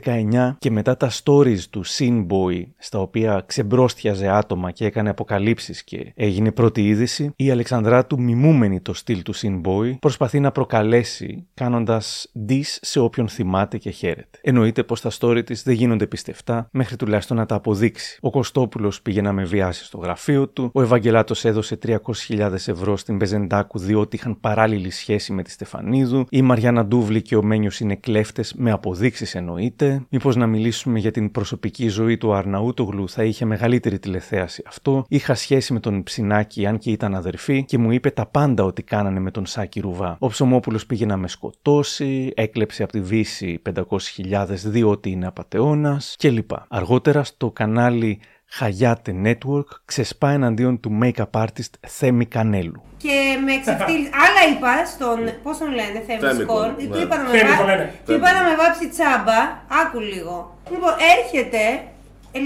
2019 0.05 0.55
και 0.59 0.71
μετά 0.71 0.97
τα 0.97 1.11
stories 1.11 1.61
του 1.71 1.85
Sinboy 1.87 2.63
στα 2.79 2.99
οποία 2.99 3.43
ξεμπρόστιαζε 3.47 4.29
άτομα 4.29 4.71
και 4.71 4.85
έκανε 4.85 5.11
αποκαλύψεις 5.11 5.85
και 5.85 6.13
έγινε 6.15 6.53
πρώτη 6.53 6.87
είδηση, 6.87 7.33
η 7.37 7.51
Αλεξανδράτου 7.51 8.21
μιμούμενη 8.21 8.81
το 8.81 8.95
στυλ 8.95 9.23
του 9.23 9.35
Sinboy 9.35 9.99
προσπαθεί 10.01 10.41
να 10.41 10.53
προκαλέσει 10.53 11.47
κάνοντας 11.55 12.33
dis 12.49 12.63
σε 12.81 13.01
όποιον 13.01 13.29
θυμάται 13.29 13.79
και 13.79 13.91
χαίρεται. 13.91 14.39
Εννοείται 14.41 14.83
πως 14.83 15.01
τα 15.01 15.11
story 15.19 15.43
της 15.45 15.63
δεν 15.63 15.75
γίνονται 15.75 16.07
πιστευτά 16.07 16.69
μέχρι 16.73 16.97
τουλάχιστον 16.97 17.37
να 17.37 17.47
τα 17.47 17.55
αποδείξει. 17.55 18.19
Ο 18.21 18.31
Κωστόπουλος 18.31 19.03
πήγε 19.03 19.21
να 19.21 19.33
με 19.33 19.45
βιάσει 19.45 19.85
στο 19.85 19.99
γραφείο 19.99 20.49
του, 20.49 20.71
ο 20.73 20.83
Ευαγγελάτος 20.83 21.45
έδωσε 21.45 21.79
300.000 21.87 22.53
ευρώ 22.53 22.97
στην 22.97 23.19
Πεζεντάκου 23.19 23.79
διότι 23.79 24.17
είχαν 24.17 24.41
παράλληλη 24.41 24.91
σχέση 24.91 25.33
με 25.33 25.43
τη 25.43 25.51
Στεφανίδου, 25.51 26.27
η 26.31 26.43
Μαριάννα 26.43 26.85
Ντούβλη 26.87 27.23
και 27.23 27.37
ο 27.37 27.43
Μένιος 27.43 27.81
είναι 27.81 27.95
κλέφτες 27.95 28.55
με 28.57 28.71
αποδείξεις 28.71 29.15
εννοείται. 29.25 30.07
Μήπως 30.09 30.37
να 30.37 30.47
μιλήσουμε 30.47 30.99
για 30.99 31.11
την 31.11 31.31
προσωπική 31.31 31.89
ζωή 31.89 32.17
του 32.17 32.35
Αρναούτογλου 32.35 33.09
θα 33.09 33.25
είχε 33.25 33.45
μεγαλύτερη 33.45 33.99
τηλεθέαση 33.99 34.63
αυτό. 34.67 35.05
Είχα 35.09 35.35
σχέση 35.35 35.73
με 35.73 35.81
τον 35.81 36.03
Ψινάκη, 36.03 36.67
αν 36.67 36.79
και 36.79 36.91
ήταν 36.91 37.15
αδερφή, 37.15 37.65
και 37.65 37.79
μου 37.79 37.91
είπε 37.91 38.11
τα 38.11 38.27
πάντα 38.27 38.65
ότι 38.65 38.83
κάνανε 38.83 39.21
με 39.21 39.31
τον 39.31 39.47
Σάκη 39.47 39.81
Ρουβά. 39.81 40.17
Ο 40.21 40.29
Ψωμόπουλος 40.29 40.87
πήγε 40.87 41.07
να 41.07 41.17
με 41.17 41.29
σκοτώσει, 41.29 42.33
έκλεψε 42.35 42.83
από 42.83 42.93
τη 42.93 43.01
Βύση 43.01 43.63
500.000 43.73 44.47
διότι 44.49 45.11
είναι 45.11 45.27
απαταιώνα 45.27 46.01
κλπ. 46.19 46.51
Αργότερα 46.69 47.25
στο 47.25 47.51
κανάλι 47.51 48.21
Hayate 48.61 49.13
Network 49.27 49.69
ξεσπά 49.85 50.31
εναντίον 50.31 50.81
του 50.81 50.99
make-up 51.03 51.31
artist 51.43 51.73
Θέμη 51.87 52.27
Κανέλου. 52.27 52.83
Και 52.97 53.39
με 53.45 53.61
ξεφτίλισε. 53.61 54.11
Άλλα 54.25 54.43
είπα 54.53 54.85
στον. 54.85 55.19
Πώς 55.43 55.59
τον 55.59 55.69
λένε, 55.69 55.99
Θέμη 56.07 56.43
Σκορ. 56.43 56.67
Του 56.93 57.01
είπα 57.03 57.17
να 57.17 57.29
με 57.31 57.39
βάψει. 57.43 57.91
Του 58.07 58.13
είπα 58.13 58.33
να 58.33 58.43
με 58.49 58.57
βάψει 58.57 58.89
τσάμπα. 58.89 59.39
Άκου 59.83 60.01
λίγο. 60.01 60.59
Λοιπόν, 60.71 60.93
έρχεται. 61.17 61.63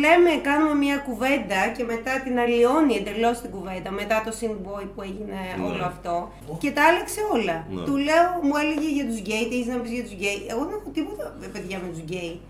Λέμε, 0.02 0.30
κάνουμε 0.48 0.74
μια 0.74 0.96
κουβέντα 0.96 1.60
και 1.76 1.84
μετά 1.92 2.12
την 2.24 2.38
αλλοιώνει 2.38 2.94
εντελώς 3.00 3.40
την 3.40 3.50
κουβέντα. 3.50 3.90
Μετά 3.90 4.16
το 4.24 4.32
Boy 4.66 4.84
που 4.94 5.02
έγινε 5.02 5.38
όλο 5.68 5.84
αυτό. 5.92 6.32
Και 6.62 6.70
τα 6.70 6.82
άλλαξε 6.88 7.20
όλα. 7.32 7.56
Του 7.86 7.96
λέω, 7.96 8.26
μου 8.46 8.56
έλεγε 8.62 8.88
για 8.96 9.06
τους 9.08 9.18
γκέι, 9.24 9.44
τι 9.48 9.54
έχεις 9.56 9.66
να 9.74 9.78
πεις 9.82 9.92
για 9.96 10.02
τους 10.02 10.12
γκέι. 10.18 10.38
Εγώ 10.52 10.62
δεν 10.68 10.74
έχω 10.80 10.90
τίποτα 10.96 11.24
παιδιά 11.52 11.78
με 11.82 11.88
τους 11.92 12.00
γκέι. 12.06 12.40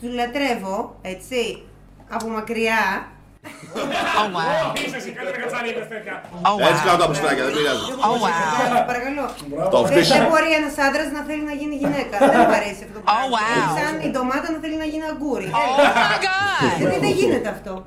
Τους 0.00 0.10
λατρεύω, 0.18 0.76
έτσι 1.12 1.38
από 2.08 2.28
μακριά. 2.28 3.08
Oh, 3.46 4.26
wow. 4.36 4.68
Έτσι 6.68 6.82
κάνω 6.84 6.98
τα 6.98 7.06
πουστάκια, 7.06 7.44
δεν 7.44 7.54
πειράζει. 7.56 7.80
Oh, 8.06 8.16
wow. 8.22 8.86
Παρακαλώ. 8.90 9.26
Δεν 10.14 10.26
μπορεί 10.30 10.50
ένας 10.60 10.74
άντρας 10.86 11.08
να 11.16 11.20
θέλει 11.28 11.44
να 11.50 11.52
γίνει 11.52 11.74
γυναίκα. 11.82 12.16
Δεν 12.18 12.40
μου 12.48 12.54
αρέσει 12.60 12.82
αυτό. 12.88 12.98
Oh, 13.14 13.24
wow. 13.34 13.66
Σαν 13.78 13.92
η 14.06 14.10
ντομάτα 14.10 14.48
να 14.52 14.58
θέλει 14.62 14.76
να 14.76 14.84
γίνει 14.84 15.04
αγκούρι. 15.12 15.50
Oh, 15.60 15.80
my 16.00 16.16
God. 16.26 16.78
Γιατί 16.78 16.98
δεν 16.98 17.10
γίνεται 17.10 17.48
αυτό. 17.48 17.84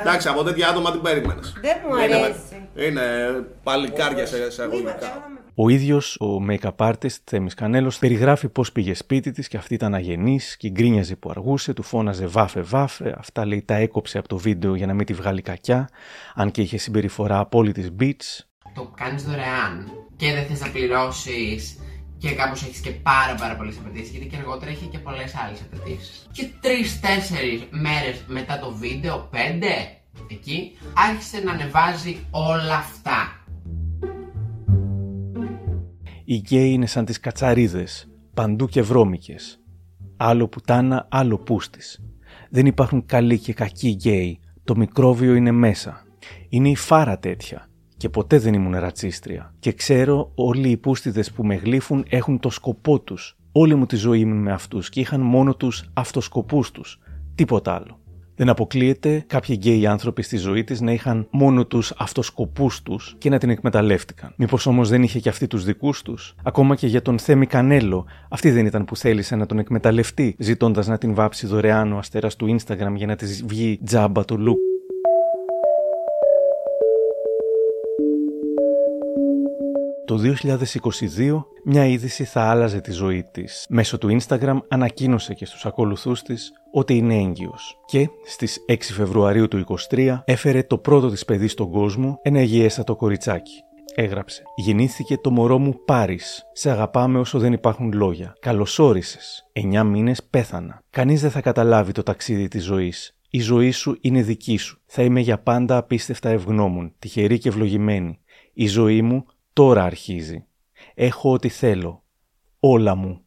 Εντάξει, 0.00 0.28
από 0.28 0.42
τέτοια 0.42 0.68
άτομα 0.68 0.90
την 0.90 1.02
περίμενες. 1.02 1.52
Δεν 1.60 1.76
μου 1.84 1.94
αρέσει. 2.02 2.68
Είναι 2.74 3.06
παλικάρια 3.62 4.26
σε 4.26 4.62
αγωγικά. 4.62 5.08
Ο 5.62 5.68
ίδιος, 5.68 6.16
ο 6.20 6.44
make-up 6.48 6.76
artist 6.76 7.18
Θέμης 7.24 7.54
Κανέλος, 7.54 7.98
περιγράφει 7.98 8.48
πώς 8.48 8.72
πήγε 8.72 8.94
σπίτι 8.94 9.30
της 9.30 9.48
και 9.48 9.56
αυτή 9.56 9.74
ήταν 9.74 9.94
αγενής 9.94 10.56
και 10.56 10.70
γκρίνιαζε 10.70 11.16
που 11.16 11.30
αργούσε, 11.30 11.72
του 11.72 11.82
φώναζε 11.82 12.26
βάφε 12.26 12.60
βάφε. 12.60 13.14
Αυτά 13.18 13.46
λέει 13.46 13.62
τα 13.62 13.74
έκοψε 13.74 14.18
από 14.18 14.28
το 14.28 14.36
βίντεο 14.36 14.74
για 14.74 14.86
να 14.86 14.94
μην 14.94 15.06
τη 15.06 15.12
βγάλει 15.12 15.42
κακιά, 15.42 15.88
αν 16.34 16.50
και 16.50 16.60
είχε 16.60 16.78
συμπεριφορά 16.78 17.38
απόλυτης 17.38 17.88
beats. 18.00 18.44
Το 18.74 18.92
κάνεις 18.96 19.24
δωρεάν 19.24 19.90
και 20.16 20.32
δεν 20.32 20.46
θες 20.46 20.60
να 20.60 20.68
πληρώσεις 20.68 21.78
και 22.18 22.30
κάπως 22.30 22.62
έχεις 22.62 22.80
και 22.80 22.90
πάρα, 22.90 23.34
πάρα 23.34 23.56
πολλές 23.56 23.78
απαιτήσεις, 23.78 24.10
γιατί 24.10 24.26
και 24.26 24.36
αργότερα 24.36 24.70
είχε 24.70 24.84
και 24.84 24.98
πολλές 24.98 25.34
άλλες 25.44 25.60
απαιτήσεις. 25.60 26.26
Και 26.32 26.48
τρει-τέσσερι 26.60 27.68
μέρες 27.70 28.24
μετά 28.26 28.58
το 28.58 28.72
βίντεο, 28.72 29.28
πέντε 29.30 29.72
εκεί, 30.30 30.78
άρχισε 30.94 31.38
να 31.38 31.52
ανεβάζει 31.52 32.26
όλα 32.30 32.74
αυτά. 32.74 33.39
Οι 36.30 36.36
γκέι 36.36 36.72
είναι 36.72 36.86
σαν 36.86 37.04
τις 37.04 37.20
κατσαρίδες, 37.20 38.08
παντού 38.34 38.66
και 38.66 38.82
βρώμικες. 38.82 39.60
Άλλο 40.16 40.48
πουτάνα, 40.48 41.06
άλλο 41.10 41.38
πούστης. 41.38 42.02
Δεν 42.50 42.66
υπάρχουν 42.66 43.06
καλοί 43.06 43.38
και 43.38 43.52
κακοί 43.52 43.88
γκέι, 43.88 44.40
το 44.64 44.76
μικρόβιο 44.76 45.34
είναι 45.34 45.50
μέσα. 45.50 46.06
Είναι 46.48 46.68
η 46.68 46.76
φάρα 46.76 47.18
τέτοια 47.18 47.68
και 47.96 48.08
ποτέ 48.08 48.38
δεν 48.38 48.54
ήμουν 48.54 48.78
ρατσίστρια. 48.78 49.54
Και 49.58 49.72
ξέρω 49.72 50.32
όλοι 50.34 50.70
οι 50.70 50.76
πούστιδες 50.76 51.32
που 51.32 51.44
με 51.44 51.54
γλύφουν 51.54 52.04
έχουν 52.08 52.38
το 52.38 52.50
σκοπό 52.50 53.00
τους. 53.00 53.38
Όλη 53.52 53.74
μου 53.74 53.86
τη 53.86 53.96
ζωή 53.96 54.20
ήμουν 54.20 54.42
με 54.42 54.52
αυτούς 54.52 54.88
και 54.88 55.00
είχαν 55.00 55.20
μόνο 55.20 55.54
τους 55.54 55.90
αυτοσκοπούς 55.92 56.70
τους. 56.70 57.00
Τίποτα 57.34 57.74
άλλο. 57.74 57.99
Δεν 58.40 58.48
αποκλείεται 58.48 59.24
κάποιοι 59.26 59.56
γκέι 59.58 59.86
άνθρωποι 59.86 60.22
στη 60.22 60.36
ζωή 60.36 60.64
της 60.64 60.80
να 60.80 60.92
είχαν 60.92 61.26
μόνο 61.30 61.66
τους 61.66 61.92
αυτοσκοπούς 61.96 62.82
τους 62.82 63.14
και 63.18 63.30
να 63.30 63.38
την 63.38 63.50
εκμεταλλεύτηκαν. 63.50 64.32
Μήπως 64.36 64.66
όμως 64.66 64.88
δεν 64.88 65.02
είχε 65.02 65.18
και 65.18 65.28
αυτή 65.28 65.46
τους 65.46 65.64
δικούς 65.64 66.02
τους; 66.02 66.34
Ακόμα 66.42 66.74
και 66.74 66.86
για 66.86 67.02
τον 67.02 67.18
Θέμη 67.18 67.46
Κανέλο, 67.46 68.06
αυτή 68.28 68.50
δεν 68.50 68.66
ήταν 68.66 68.84
που 68.84 68.96
θέλησε 68.96 69.36
να 69.36 69.46
τον 69.46 69.58
εκμεταλλευτεί, 69.58 70.34
ζητώντας 70.38 70.86
να 70.86 70.98
την 70.98 71.14
βάψει 71.14 71.46
δωρεάν 71.46 71.92
ο 71.92 71.98
αστέρας 71.98 72.36
του 72.36 72.56
Instagram 72.58 72.92
για 72.94 73.06
να 73.06 73.16
της 73.16 73.44
βγει 73.46 73.80
τζάμπα 73.84 74.24
το 74.24 74.36
look. 74.38 74.69
Το 80.10 80.18
2022 81.18 81.44
μια 81.64 81.86
είδηση 81.86 82.24
θα 82.24 82.40
άλλαζε 82.40 82.80
τη 82.80 82.92
ζωή 82.92 83.24
της. 83.32 83.66
Μέσω 83.68 83.98
του 83.98 84.18
Instagram 84.20 84.58
ανακοίνωσε 84.68 85.34
και 85.34 85.46
στους 85.46 85.66
ακολουθούς 85.66 86.22
της 86.22 86.52
ότι 86.72 86.96
είναι 86.96 87.14
έγκυος. 87.14 87.80
Και 87.86 88.08
στις 88.24 88.64
6 88.68 88.76
Φεβρουαρίου 88.80 89.48
του 89.48 89.64
2023 89.90 90.22
έφερε 90.24 90.62
το 90.62 90.78
πρώτο 90.78 91.10
της 91.10 91.24
παιδί 91.24 91.48
στον 91.48 91.70
κόσμο, 91.70 92.18
ένα 92.22 92.40
υγιέστατο 92.40 92.96
κοριτσάκι. 92.96 93.52
Έγραψε. 93.94 94.42
Γεννήθηκε 94.56 95.16
το 95.16 95.30
μωρό 95.30 95.58
μου 95.58 95.84
Πάρης. 95.84 96.42
Σε 96.52 96.70
αγαπάμε 96.70 97.18
όσο 97.18 97.38
δεν 97.38 97.52
υπάρχουν 97.52 97.92
λόγια. 97.92 98.36
Καλωσόρισες. 98.40 99.48
Εννιά 99.52 99.84
μήνες 99.84 100.22
πέθανα. 100.30 100.82
Κανείς 100.90 101.20
δεν 101.20 101.30
θα 101.30 101.40
καταλάβει 101.40 101.92
το 101.92 102.02
ταξίδι 102.02 102.48
της 102.48 102.64
ζωής. 102.64 103.18
Η 103.30 103.40
ζωή 103.40 103.70
σου 103.70 103.98
είναι 104.00 104.22
δική 104.22 104.56
σου. 104.56 104.80
Θα 104.86 105.02
είμαι 105.02 105.20
για 105.20 105.38
πάντα 105.38 105.76
απίστευτα 105.76 106.28
ευγνώμων, 106.28 106.94
τυχερή 106.98 107.38
και 107.38 107.48
ευλογημένη. 107.48 108.20
Η 108.52 108.66
ζωή 108.66 109.02
μου 109.02 109.24
τώρα 109.52 109.84
αρχίζει. 109.84 110.44
Έχω 110.94 111.32
ό,τι 111.32 111.48
θέλω. 111.48 112.04
Όλα 112.60 112.94
μου. 112.94 113.24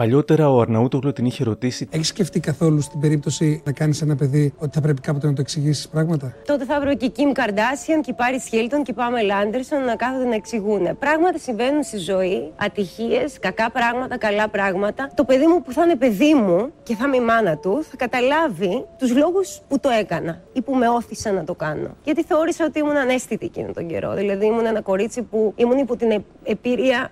Παλιότερα 0.00 0.50
ο 0.50 0.60
Αρναούτογλου 0.60 1.12
την 1.12 1.24
είχε 1.24 1.44
ρωτήσει. 1.44 1.88
Έχεις 1.90 2.08
σκεφτεί 2.08 2.40
καθόλου 2.40 2.80
στην 2.80 3.00
περίπτωση 3.00 3.62
να 3.64 3.72
κάνεις 3.72 4.02
ένα 4.02 4.16
παιδί 4.16 4.54
ότι 4.58 4.70
θα 4.74 4.80
πρέπει 4.80 5.00
κάποτε 5.00 5.26
να 5.26 5.32
το 5.32 5.40
εξηγήσεις 5.40 5.88
πράγματα; 5.88 6.34
Τότε 6.46 6.64
θα 6.64 6.80
βρω 6.80 6.94
και 6.94 7.04
η 7.04 7.12
Kim 7.16 7.38
Kardashian 7.38 8.00
και 8.02 8.10
η 8.10 8.14
Paris 8.18 8.54
Hilton 8.54 8.80
και 8.82 8.90
η 8.90 8.94
Pamela 8.98 9.44
Anderson 9.44 9.86
να 9.86 9.96
κάθονται 9.96 10.24
να 10.24 10.34
εξηγούν. 10.34 10.98
Πράγματα 10.98 11.38
συμβαίνουν 11.38 11.82
στη 11.82 11.98
ζωή, 11.98 12.52
ατυχίες, 12.56 13.38
κακά 13.40 13.70
πράγματα, 13.70 14.18
καλά 14.18 14.48
πράγματα. 14.48 15.10
Το 15.14 15.24
παιδί 15.24 15.46
μου 15.46 15.62
που 15.62 15.72
θα 15.72 15.82
είναι 15.84 15.96
παιδί 15.96 16.34
μου 16.34 16.72
και 16.82 16.94
θα 16.94 17.06
είμαι 17.06 17.16
η 17.16 17.20
μάνα 17.20 17.56
του 17.56 17.84
θα 17.90 17.96
καταλάβει 17.96 18.84
τους 18.98 19.16
λόγους 19.16 19.60
που 19.68 19.80
το 19.80 19.88
έκανα 19.88 20.40
ή 20.52 20.62
που 20.62 20.74
με 20.74 20.88
όθησαν 20.88 21.34
να 21.34 21.44
το 21.44 21.54
κάνω. 21.54 21.96
Γιατί 22.04 22.22
θεώρησα 22.22 22.64
ότι 22.64 22.78
ήμουν 22.78 22.96
ανέστητη 22.96 23.46
εκείνο 23.46 23.72
τον 23.72 23.86
καιρό. 23.86 24.14
Δηλαδή 24.14 24.46
ήμουν 24.46 24.66
ένα 24.66 24.80
κορίτσι 24.80 25.22
που 25.22 25.52
ήμουν 25.56 25.78
υπό 25.78 25.96
την 25.96 26.24
επίρρεια 26.42 27.10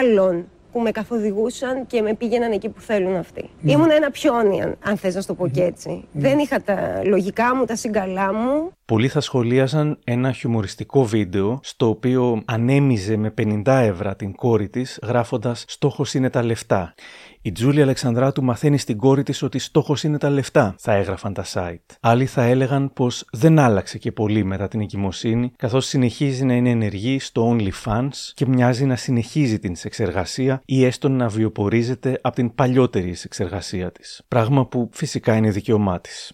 άλλων 0.00 0.46
που 0.72 0.80
με 0.80 0.90
καθοδηγούσαν 0.90 1.86
και 1.86 2.02
με 2.02 2.14
πήγαιναν 2.14 2.52
εκεί 2.52 2.68
που 2.68 2.80
θέλουν 2.80 3.16
αυτοί. 3.16 3.50
Ναι. 3.60 3.72
Ήμουν 3.72 3.90
ένα 3.90 4.10
πιόνι, 4.10 4.62
αν, 4.62 4.76
αν 4.84 4.96
θες 4.96 5.14
να 5.14 5.24
το 5.24 5.34
πω 5.34 5.48
και 5.48 5.62
έτσι. 5.62 5.88
Ναι. 5.88 6.28
Δεν 6.28 6.38
είχα 6.38 6.62
τα 6.62 7.00
λογικά 7.04 7.56
μου, 7.56 7.64
τα 7.64 7.76
συγκαλά 7.76 8.34
μου. 8.34 8.72
Πολλοί 8.84 9.08
θα 9.08 9.20
σχολίαζαν 9.20 9.98
ένα 10.04 10.32
χιουμοριστικό 10.32 11.04
βίντεο 11.04 11.60
στο 11.62 11.88
οποίο 11.88 12.42
ανέμιζε 12.44 13.16
με 13.16 13.34
50 13.38 13.62
ευρώ 13.66 14.14
την 14.14 14.34
κόρη 14.34 14.68
της 14.68 14.98
γράφοντας 15.02 15.64
«Στόχος 15.68 16.14
είναι 16.14 16.30
τα 16.30 16.42
λεφτά». 16.42 16.94
Η 17.42 17.52
Τζούλια 17.52 17.82
Αλεξανδράτου 17.82 18.44
μαθαίνει 18.44 18.78
στην 18.78 18.96
κόρη 18.96 19.22
της 19.22 19.42
ότι 19.42 19.58
στόχος 19.58 20.04
είναι 20.04 20.18
τα 20.18 20.30
λεφτά, 20.30 20.74
θα 20.78 20.92
έγραφαν 20.92 21.34
τα 21.34 21.44
site. 21.52 21.96
Άλλοι 22.00 22.26
θα 22.26 22.42
έλεγαν 22.42 22.92
πως 22.92 23.24
δεν 23.32 23.58
άλλαξε 23.58 23.98
και 23.98 24.12
πολύ 24.12 24.44
μετά 24.44 24.68
την 24.68 24.80
εγκυμοσύνη, 24.80 25.52
καθώς 25.56 25.86
συνεχίζει 25.86 26.44
να 26.44 26.54
είναι 26.54 26.70
ενεργή 26.70 27.18
στο 27.18 27.56
OnlyFans 27.56 28.08
και 28.34 28.46
μοιάζει 28.46 28.84
να 28.84 28.96
συνεχίζει 28.96 29.58
την 29.58 29.76
σεξεργασία 29.76 30.62
ή 30.64 30.84
έστω 30.84 31.08
να 31.08 31.28
βιοπορίζεται 31.28 32.18
από 32.22 32.34
την 32.34 32.54
παλιότερη 32.54 33.14
σεξεργασία 33.14 33.92
της. 33.92 34.22
Πράγμα 34.28 34.66
που 34.66 34.88
φυσικά 34.92 35.36
είναι 35.36 35.50
δικαίωμά 35.50 36.00
της. 36.00 36.32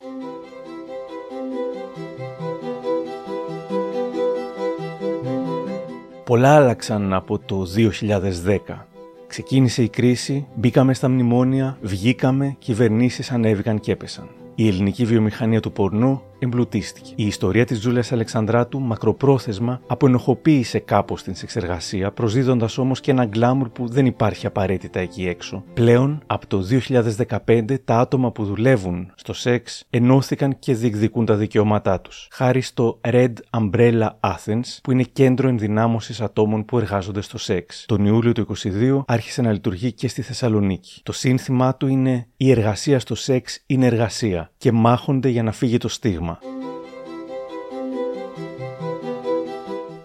Πολλά 6.25 6.55
άλλαξαν 6.55 7.13
από 7.13 7.39
το 7.39 7.67
2010. 7.77 8.86
Ξεκίνησε 9.27 9.83
η 9.83 9.89
κρίση, 9.89 10.47
μπήκαμε 10.55 10.95
στα 10.95 11.09
μνημόνια, 11.09 11.79
βγήκαμε, 11.81 12.57
κυβερνήσεις 12.59 13.31
ανέβηκαν 13.31 13.81
και 13.81 13.93
έπεσαν. 13.93 14.29
Η 14.55 14.69
ελληνική 14.69 15.05
βιομηχανία 15.05 15.61
του 15.61 15.73
πορνού 15.73 16.23
εμπλουτίστηκε. 16.39 17.13
Η 17.15 17.27
ιστορία 17.27 17.65
της 17.65 17.79
Τζούλιας 17.79 18.13
Αλεξανδράτου 18.13 18.81
μακροπρόθεσμα 18.81 19.81
αποενοχοποίησε 19.87 20.79
κάπως 20.79 21.23
την 21.23 21.35
σεξεργασία, 21.35 22.11
προσδίδοντας 22.13 22.79
όμως 22.79 23.01
και 23.01 23.11
ένα 23.11 23.25
γκλάμουρ 23.25 23.69
που 23.69 23.89
δεν 23.89 24.07
υπάρχει 24.07 24.47
απαραίτητα 24.47 25.01
εκεί 25.01 25.29
έξω. 25.29 25.65
Πλέον, 25.75 26.23
από 26.27 26.47
το 26.47 26.63
2015, 26.63 27.79
τα 27.85 27.99
άτομα 27.99 28.33
που 28.33 28.45
δουλεύουν 28.45 29.13
στο 29.15 29.33
σεξ 29.33 29.85
ενώθηκαν 29.91 30.59
και 30.59 30.75
διεκδικούν 30.75 31.25
τα 31.25 31.35
δικαιώματά 31.35 32.01
τους. 32.01 32.29
Χάρη 32.31 32.61
στο 32.61 33.01
Red 33.01 33.33
Umbrella 33.59 34.09
Athens, 34.21 34.79
που 34.83 34.93
είναι 34.93 35.03
κέντρο 35.03 35.49
ενδυνάμωσης 35.49 36.21
ατόμων 36.21 36.65
που 36.65 36.79
εργάζονται 36.79 37.21
στο 37.21 37.39
σεξ. 37.39 37.85
Τον 37.87 38.05
Ιούλιο 38.05 38.33
του 38.33 38.47
2022 38.63 39.03
άρχισε 39.07 39.43
να 39.43 39.53
λειτουργεί 39.53 39.93
και 39.93 40.09
στη 40.09 40.23
Θεσσαλονίκη. 40.23 41.01
Το 41.03 41.13
σύνθημά 41.13 41.77
του 41.77 41.87
είναι 41.87 42.27
Η 42.37 42.51
εργασία 42.51 42.99
στο 42.99 43.15
σεξ 43.15 43.63
είναι 43.67 43.87
εργασία 43.87 44.51
και 44.59 44.73
μάχονται 44.73 45.29
για 45.29 45.43
να 45.43 45.53
φύγει 45.53 45.79
το 45.79 45.89
στίγμα. 45.89 46.36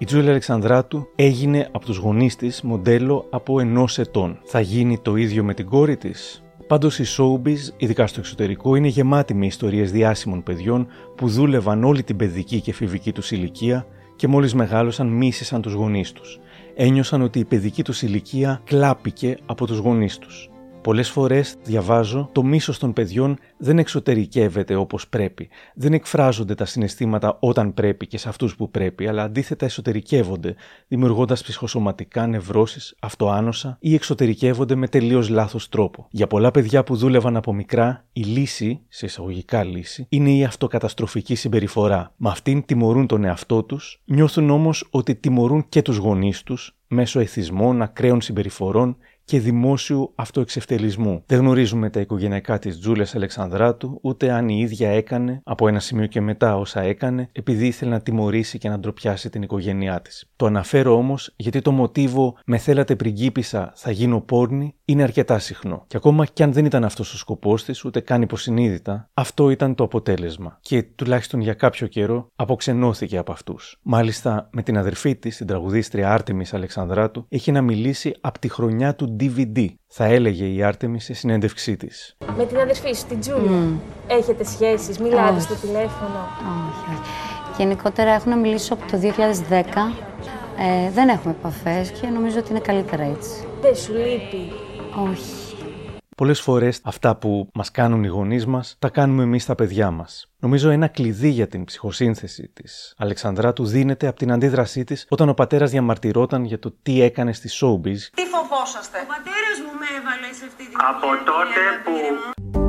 Η 0.02 0.06
Τζούλια 0.06 0.30
Αλεξανδράτου 0.30 1.08
έγινε 1.16 1.70
από 1.72 1.86
τους 1.86 1.98
γονείς 1.98 2.36
της 2.36 2.62
μοντέλο 2.62 3.28
από 3.30 3.60
ενός 3.60 4.00
ετών. 4.00 4.40
Θα 4.44 4.60
γίνει 4.60 5.00
το 5.00 5.16
ίδιο 5.16 5.44
με 5.44 5.54
την 5.54 5.66
κόρη 5.66 5.98
της. 5.98 6.44
Πάντως 6.68 7.00
η 7.00 7.06
showbiz, 7.18 7.58
ειδικά 7.78 8.08
στο 8.08 8.20
εξωτερικό, 8.20 8.76
είναι 8.76 8.88
γεμάτη 8.88 9.34
με 9.34 9.46
ιστορίες 9.46 9.92
διάσημων 9.92 10.44
παιδιών 10.44 10.88
που 11.16 11.28
δούλευαν 11.28 11.84
όλη 11.84 12.04
την 12.04 12.16
παιδική 12.16 12.62
και 12.62 12.70
εφηβική 12.70 13.12
τους 13.12 13.32
ηλικία 13.32 13.86
και 14.16 14.28
μόλις 14.28 14.54
μεγάλωσαν 14.54 15.08
μίσησαν 15.08 15.62
τους 15.62 15.74
γονείς 15.74 16.12
τους. 16.12 16.40
Ένιωσαν 16.76 17.22
ότι 17.22 17.40
η 17.40 17.46
παιδική 17.46 17.84
τους 17.84 18.02
ηλικία 18.02 18.62
κλάπηκε 18.64 19.38
από 19.46 19.68
τους 19.68 19.78
γονείς 19.78 20.18
τους. 20.18 20.51
Πολλές 20.82 21.10
φορές 21.10 21.56
διαβάζω 21.64 22.30
το 22.32 22.44
μίσος 22.44 22.80
των 22.80 22.94
παιδιών 22.94 23.38
δεν 23.58 23.80
εξωτερικεύεται 23.80 24.76
όπως 24.76 25.08
πρέπει. 25.08 25.50
Δεν 25.76 25.94
εκφράζονται 25.94 26.56
τα 26.56 26.66
συναισθήματα 26.66 27.38
όταν 27.40 27.74
πρέπει 27.74 28.08
και 28.08 28.18
σε 28.18 28.30
αυτούς 28.30 28.56
που 28.56 28.70
πρέπει, 28.70 29.08
αλλά 29.08 29.24
αντίθετα 29.24 29.66
εσωτερικεύονται, 29.66 30.56
δημιουργώντας 30.88 31.44
ψυχοσωματικά 31.44 32.28
νευρώσεις, 32.28 32.96
αυτοάνοσα 33.00 33.78
ή 33.80 33.94
εξωτερικεύονται 33.94 34.76
με 34.76 34.88
τελείως 34.88 35.30
λάθος 35.30 35.70
τρόπο. 35.70 36.08
Για 36.12 36.28
πολλά 36.28 36.52
παιδιά 36.52 36.84
που 36.84 36.96
δούλευαν 36.96 37.36
από 37.36 37.54
μικρά, 37.54 38.06
η 38.14 38.22
λύση, 38.22 38.82
σε 38.88 39.06
εισαγωγικά 39.06 39.64
λύση, 39.64 40.06
είναι 40.10 40.32
η 40.32 40.44
αυτοκαταστροφική 40.44 41.36
συμπεριφορά. 41.36 42.14
Με 42.16 42.30
αυτήν 42.30 42.66
τιμωρούν 42.66 43.08
τον 43.08 43.24
εαυτό 43.24 43.64
τους, 43.64 44.02
νιώθουν 44.06 44.50
όμως 44.50 44.88
ότι 44.90 45.16
τιμωρούν 45.16 45.66
και 45.70 45.82
τους 45.82 45.98
γονείς 45.98 46.44
τους 46.44 46.76
μέσω 46.88 47.20
εθισμών, 47.20 47.82
ακραίων 47.82 48.22
συμπεριφορών 48.22 48.98
και 49.32 49.40
δημόσιου 49.40 50.12
αυτοεξευτελισμού. 50.16 51.24
Δεν 51.26 51.40
γνωρίζουμε 51.40 51.90
τα 51.90 52.00
οικογενειακά 52.00 52.60
της 52.60 52.80
Τζούλιας 52.80 53.16
Αλεξανδράτου, 53.16 54.00
ούτε 54.02 54.32
αν 54.32 54.50
η 54.50 54.60
ίδια 54.60 54.90
έκανε 54.90 55.42
από 55.44 55.68
ένα 55.68 55.80
σημείο 55.80 56.06
και 56.06 56.22
μετά 56.22 56.58
όσα 56.58 56.82
έκανε, 56.82 57.30
επειδή 57.32 57.68
ήθελε 57.68 57.92
να 57.92 58.02
τιμωρήσει 58.02 58.58
και 58.58 58.70
να 58.70 58.80
ντροπιάσει 58.80 59.30
την 59.30 59.42
οικογένειά 59.42 60.02
της. 60.02 60.30
Το 60.36 60.46
αναφέρω 60.46 60.96
όμως 60.96 61.34
γιατί 61.36 61.62
το 61.62 61.72
μοτίβο 61.72 62.38
με 62.46 62.58
θέλατε 62.58 62.96
πριγκίπισσα 62.96 63.72
θα 63.76 63.92
γίνω 63.92 64.22
πόρνη 64.22 64.76
είναι 64.92 65.04
αρκετά 65.04 65.40
συχνό. 65.40 65.84
Και 65.88 65.98
ακόμα 65.98 66.26
κι 66.26 66.44
αν 66.44 66.54
δεν 66.54 66.66
ήταν 66.66 66.84
αυτός 66.84 67.14
ο 67.14 67.18
σκοπός 67.18 67.64
της, 67.64 67.86
ούτε 67.86 68.00
καν 68.00 68.22
υποσυνείδητα, 68.22 69.10
αυτό 69.14 69.50
ήταν 69.50 69.76
το 69.76 69.84
αποτέλεσμα. 69.84 70.58
Και 70.62 70.84
τουλάχιστον 70.84 71.40
για 71.42 71.54
κάποιο 71.54 71.88
καιρό 71.88 72.28
αποξενώθηκε 72.36 73.18
από 73.18 73.32
αυτούς. 73.32 73.80
Μάλιστα 73.82 74.50
με 74.52 74.62
την 74.62 74.78
αδερφή 74.78 75.16
της, 75.16 75.38
την 75.38 75.48
τραγουδίστρια 75.48 76.14
Άρτεμι 76.14 76.46
Αλεξανδράτου, 76.52 77.26
έχει 77.30 77.52
να 77.52 77.62
μιλήσει 77.62 78.16
από 78.22 78.40
τη 78.40 78.50
χρονιά 78.50 78.96
του 78.96 79.16
DVD, 79.20 79.68
θα 79.88 80.06
έλεγε 80.06 80.46
η 80.46 80.64
Άρτεμι 80.64 81.00
σε 81.00 81.14
συνέντευξή 81.14 81.78
της. 81.78 82.18
Με 82.38 82.46
την 82.46 82.58
αδερφή 82.58 82.94
σου, 82.94 83.06
την 83.06 83.20
Τζούλια, 83.20 83.80
έχετε 84.08 84.44
σχέσεις, 84.44 85.00
μιλάτε 85.00 85.40
στο 85.40 85.56
τηλέφωνο. 85.56 86.28
Όχι, 86.40 87.00
όχι. 87.00 87.12
Γενικότερα 87.58 88.12
έχω 88.12 88.30
να 88.30 88.36
μιλήσω 88.36 88.74
από 88.74 88.92
το 88.92 88.98
2010. 88.98 89.94
Ε, 90.58 90.92
δεν 90.92 91.10
έχουμε 91.10 91.36
επαφές 91.40 91.92
και 91.92 92.08
νομίζω 92.08 92.40
ότι 92.40 92.50
είναι 92.50 92.60
καλύτερα 92.60 93.04
έτσι. 93.04 93.48
Δεν 93.62 93.76
σου 93.76 93.94
λείπει. 93.94 94.71
Όχι. 94.96 95.56
Πολλές 96.18 96.42
φορές 96.42 96.80
αυτά 96.84 97.16
που 97.16 97.50
μας 97.54 97.72
κάνουν 97.72 98.04
οι 98.04 98.08
γονείς 98.08 98.46
μας, 98.46 98.76
τα 98.80 98.90
κάνουμε 98.90 99.24
εμείς 99.24 99.46
τα 99.46 99.56
παιδιά 99.56 99.92
μας. 99.92 100.32
Νομίζω 100.40 100.70
ένα 100.70 100.88
κλειδί 100.88 101.30
για 101.30 101.48
την 101.48 101.64
ψυχοσύνθεση 101.64 102.52
της 102.54 102.94
Αλεξανδράτου 102.98 103.66
δίνεται 103.66 104.08
από 104.08 104.18
την 104.18 104.32
αντίδρασή 104.32 104.84
της 104.84 105.06
όταν 105.10 105.30
ο 105.30 105.34
πατέρας 105.34 105.72
διαμαρτυρόταν 105.72 106.44
για 106.44 106.60
το 106.60 106.76
τι 106.84 107.02
έκανε 107.02 107.34
στη 107.34 107.50
showbiz. 107.52 108.00
Τι 108.14 108.24
φοβόσαστε; 108.26 108.98
Ο 108.98 109.08
πατέρας 109.08 109.58
μου 109.66 109.74
με 109.80 109.88
έβαλε 109.98 110.34
σε 110.34 110.46
αυτή 110.46 110.68
την 110.68 110.78
Από 110.90 111.08
τότε 111.26 111.62
που. 111.84 112.61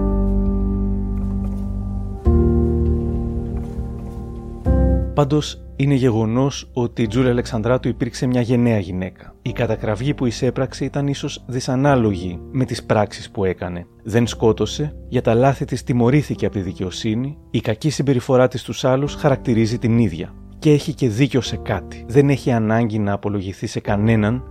Πάντως, 5.15 5.63
είναι 5.77 5.95
γεγονός 5.95 6.71
ότι 6.73 7.03
η 7.03 7.07
Τζούλια 7.07 7.31
Αλεξανδράτου 7.31 7.89
υπήρξε 7.89 8.27
μια 8.27 8.41
γενναία 8.41 8.79
γυναίκα. 8.79 9.35
Η 9.43 9.53
κατακραυγή 9.53 10.15
που 10.15 10.27
εισέπραξε 10.27 10.85
ήταν 10.85 11.07
ίσως 11.07 11.45
δυσανάλογη 11.47 12.41
με 12.51 12.65
τις 12.65 12.85
πράξεις 12.85 13.31
που 13.31 13.45
έκανε. 13.45 13.87
Δεν 14.03 14.27
σκότωσε, 14.27 14.97
για 15.09 15.23
τα 15.23 15.35
λάθη 15.35 15.65
της 15.65 15.83
τιμωρήθηκε 15.83 16.47
από 16.47 16.55
τη 16.55 16.61
δικαιοσύνη, 16.61 17.39
η 17.51 17.61
κακή 17.61 17.91
συμπεριφορά 17.91 18.49
της 18.49 18.61
στους 18.61 18.85
άλλους 18.85 19.15
χαρακτηρίζει 19.15 19.79
την 19.79 19.99
ίδια. 19.99 20.35
Και 20.59 20.71
έχει 20.71 20.95
και 20.95 21.09
δίκιο 21.09 21.41
σε 21.41 21.57
κάτι. 21.57 22.05
Δεν 22.09 22.29
έχει 22.29 22.53
ανάγκη 22.53 22.99
να 22.99 23.13
απολογηθεί 23.13 23.67
σε 23.67 23.81
κανέναν 23.81 24.45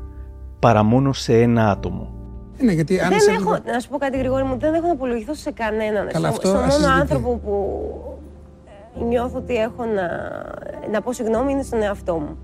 παρά 0.59 0.83
μόνο 0.83 1.13
σε 1.13 1.41
ένα 1.41 1.71
άτομο. 1.71 2.13
Είναι 2.57 2.73
γιατί 2.73 2.99
αν 2.99 3.09
δεν 3.09 3.35
έχω, 3.35 3.57
να 3.65 3.79
σου 3.79 3.89
πω 3.89 3.97
κάτι 3.97 4.17
γρήγορα 4.17 4.45
μου, 4.45 4.57
δεν 4.59 4.73
έχω 4.73 4.87
να 4.87 4.93
απολογηθώ 4.93 5.33
σε 5.33 5.51
κανέναν. 5.51 6.07
Καλά, 6.07 6.31
στο, 6.31 6.49
αυτό 6.49 6.77
μόνο 6.77 6.93
άνθρωπο 6.93 7.37
που 7.37 7.51
νιώθω 8.99 9.37
ότι 9.37 9.55
έχω 9.55 9.85
να 9.85 10.07
να 10.91 11.01
πω 11.01 11.13
συγγνώμη 11.13 11.51
είναι 11.51 11.63
στον 11.63 11.81
εαυτό 11.81 12.19
μου. 12.19 12.37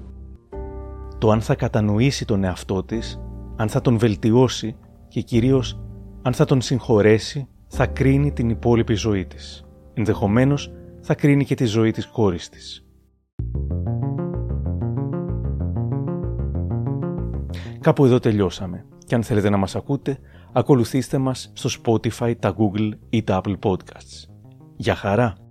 Το 1.17 1.31
αν 1.31 1.41
θα 1.41 1.55
κατανοήσει 1.55 2.25
τον 2.25 2.43
εαυτό 2.43 2.83
της, 2.83 3.21
αν 3.55 3.69
θα 3.69 3.81
τον 3.81 3.97
βελτιώσει 3.97 4.75
και 5.07 5.21
κυρίως 5.21 5.79
αν 6.21 6.33
θα 6.33 6.45
τον 6.45 6.61
συγχωρέσει, 6.61 7.47
θα 7.67 7.85
κρίνει 7.85 8.31
την 8.31 8.49
υπόλοιπη 8.49 8.93
ζωή 8.93 9.25
της. 9.25 9.65
Ενδεχομένως 9.93 10.71
θα 11.01 11.15
κρίνει 11.15 11.45
και 11.45 11.55
τη 11.55 11.65
ζωή 11.65 11.91
της 11.91 12.07
κόρης 12.07 12.49
της. 12.49 12.85
Κάπου 17.79 18.05
εδώ 18.05 18.19
τελειώσαμε. 18.19 18.85
Και 19.05 19.15
αν 19.15 19.23
θέλετε 19.23 19.49
να 19.49 19.57
μας 19.57 19.75
ακούτε, 19.75 20.17
ακολουθήστε 20.53 21.17
μας 21.17 21.51
στο 21.53 21.69
Spotify, 21.83 22.33
τα 22.39 22.55
Google 22.57 22.89
ή 23.09 23.23
τα 23.23 23.41
Apple 23.43 23.55
Podcasts. 23.59 24.29
Για 24.75 24.95
χαρά! 24.95 25.46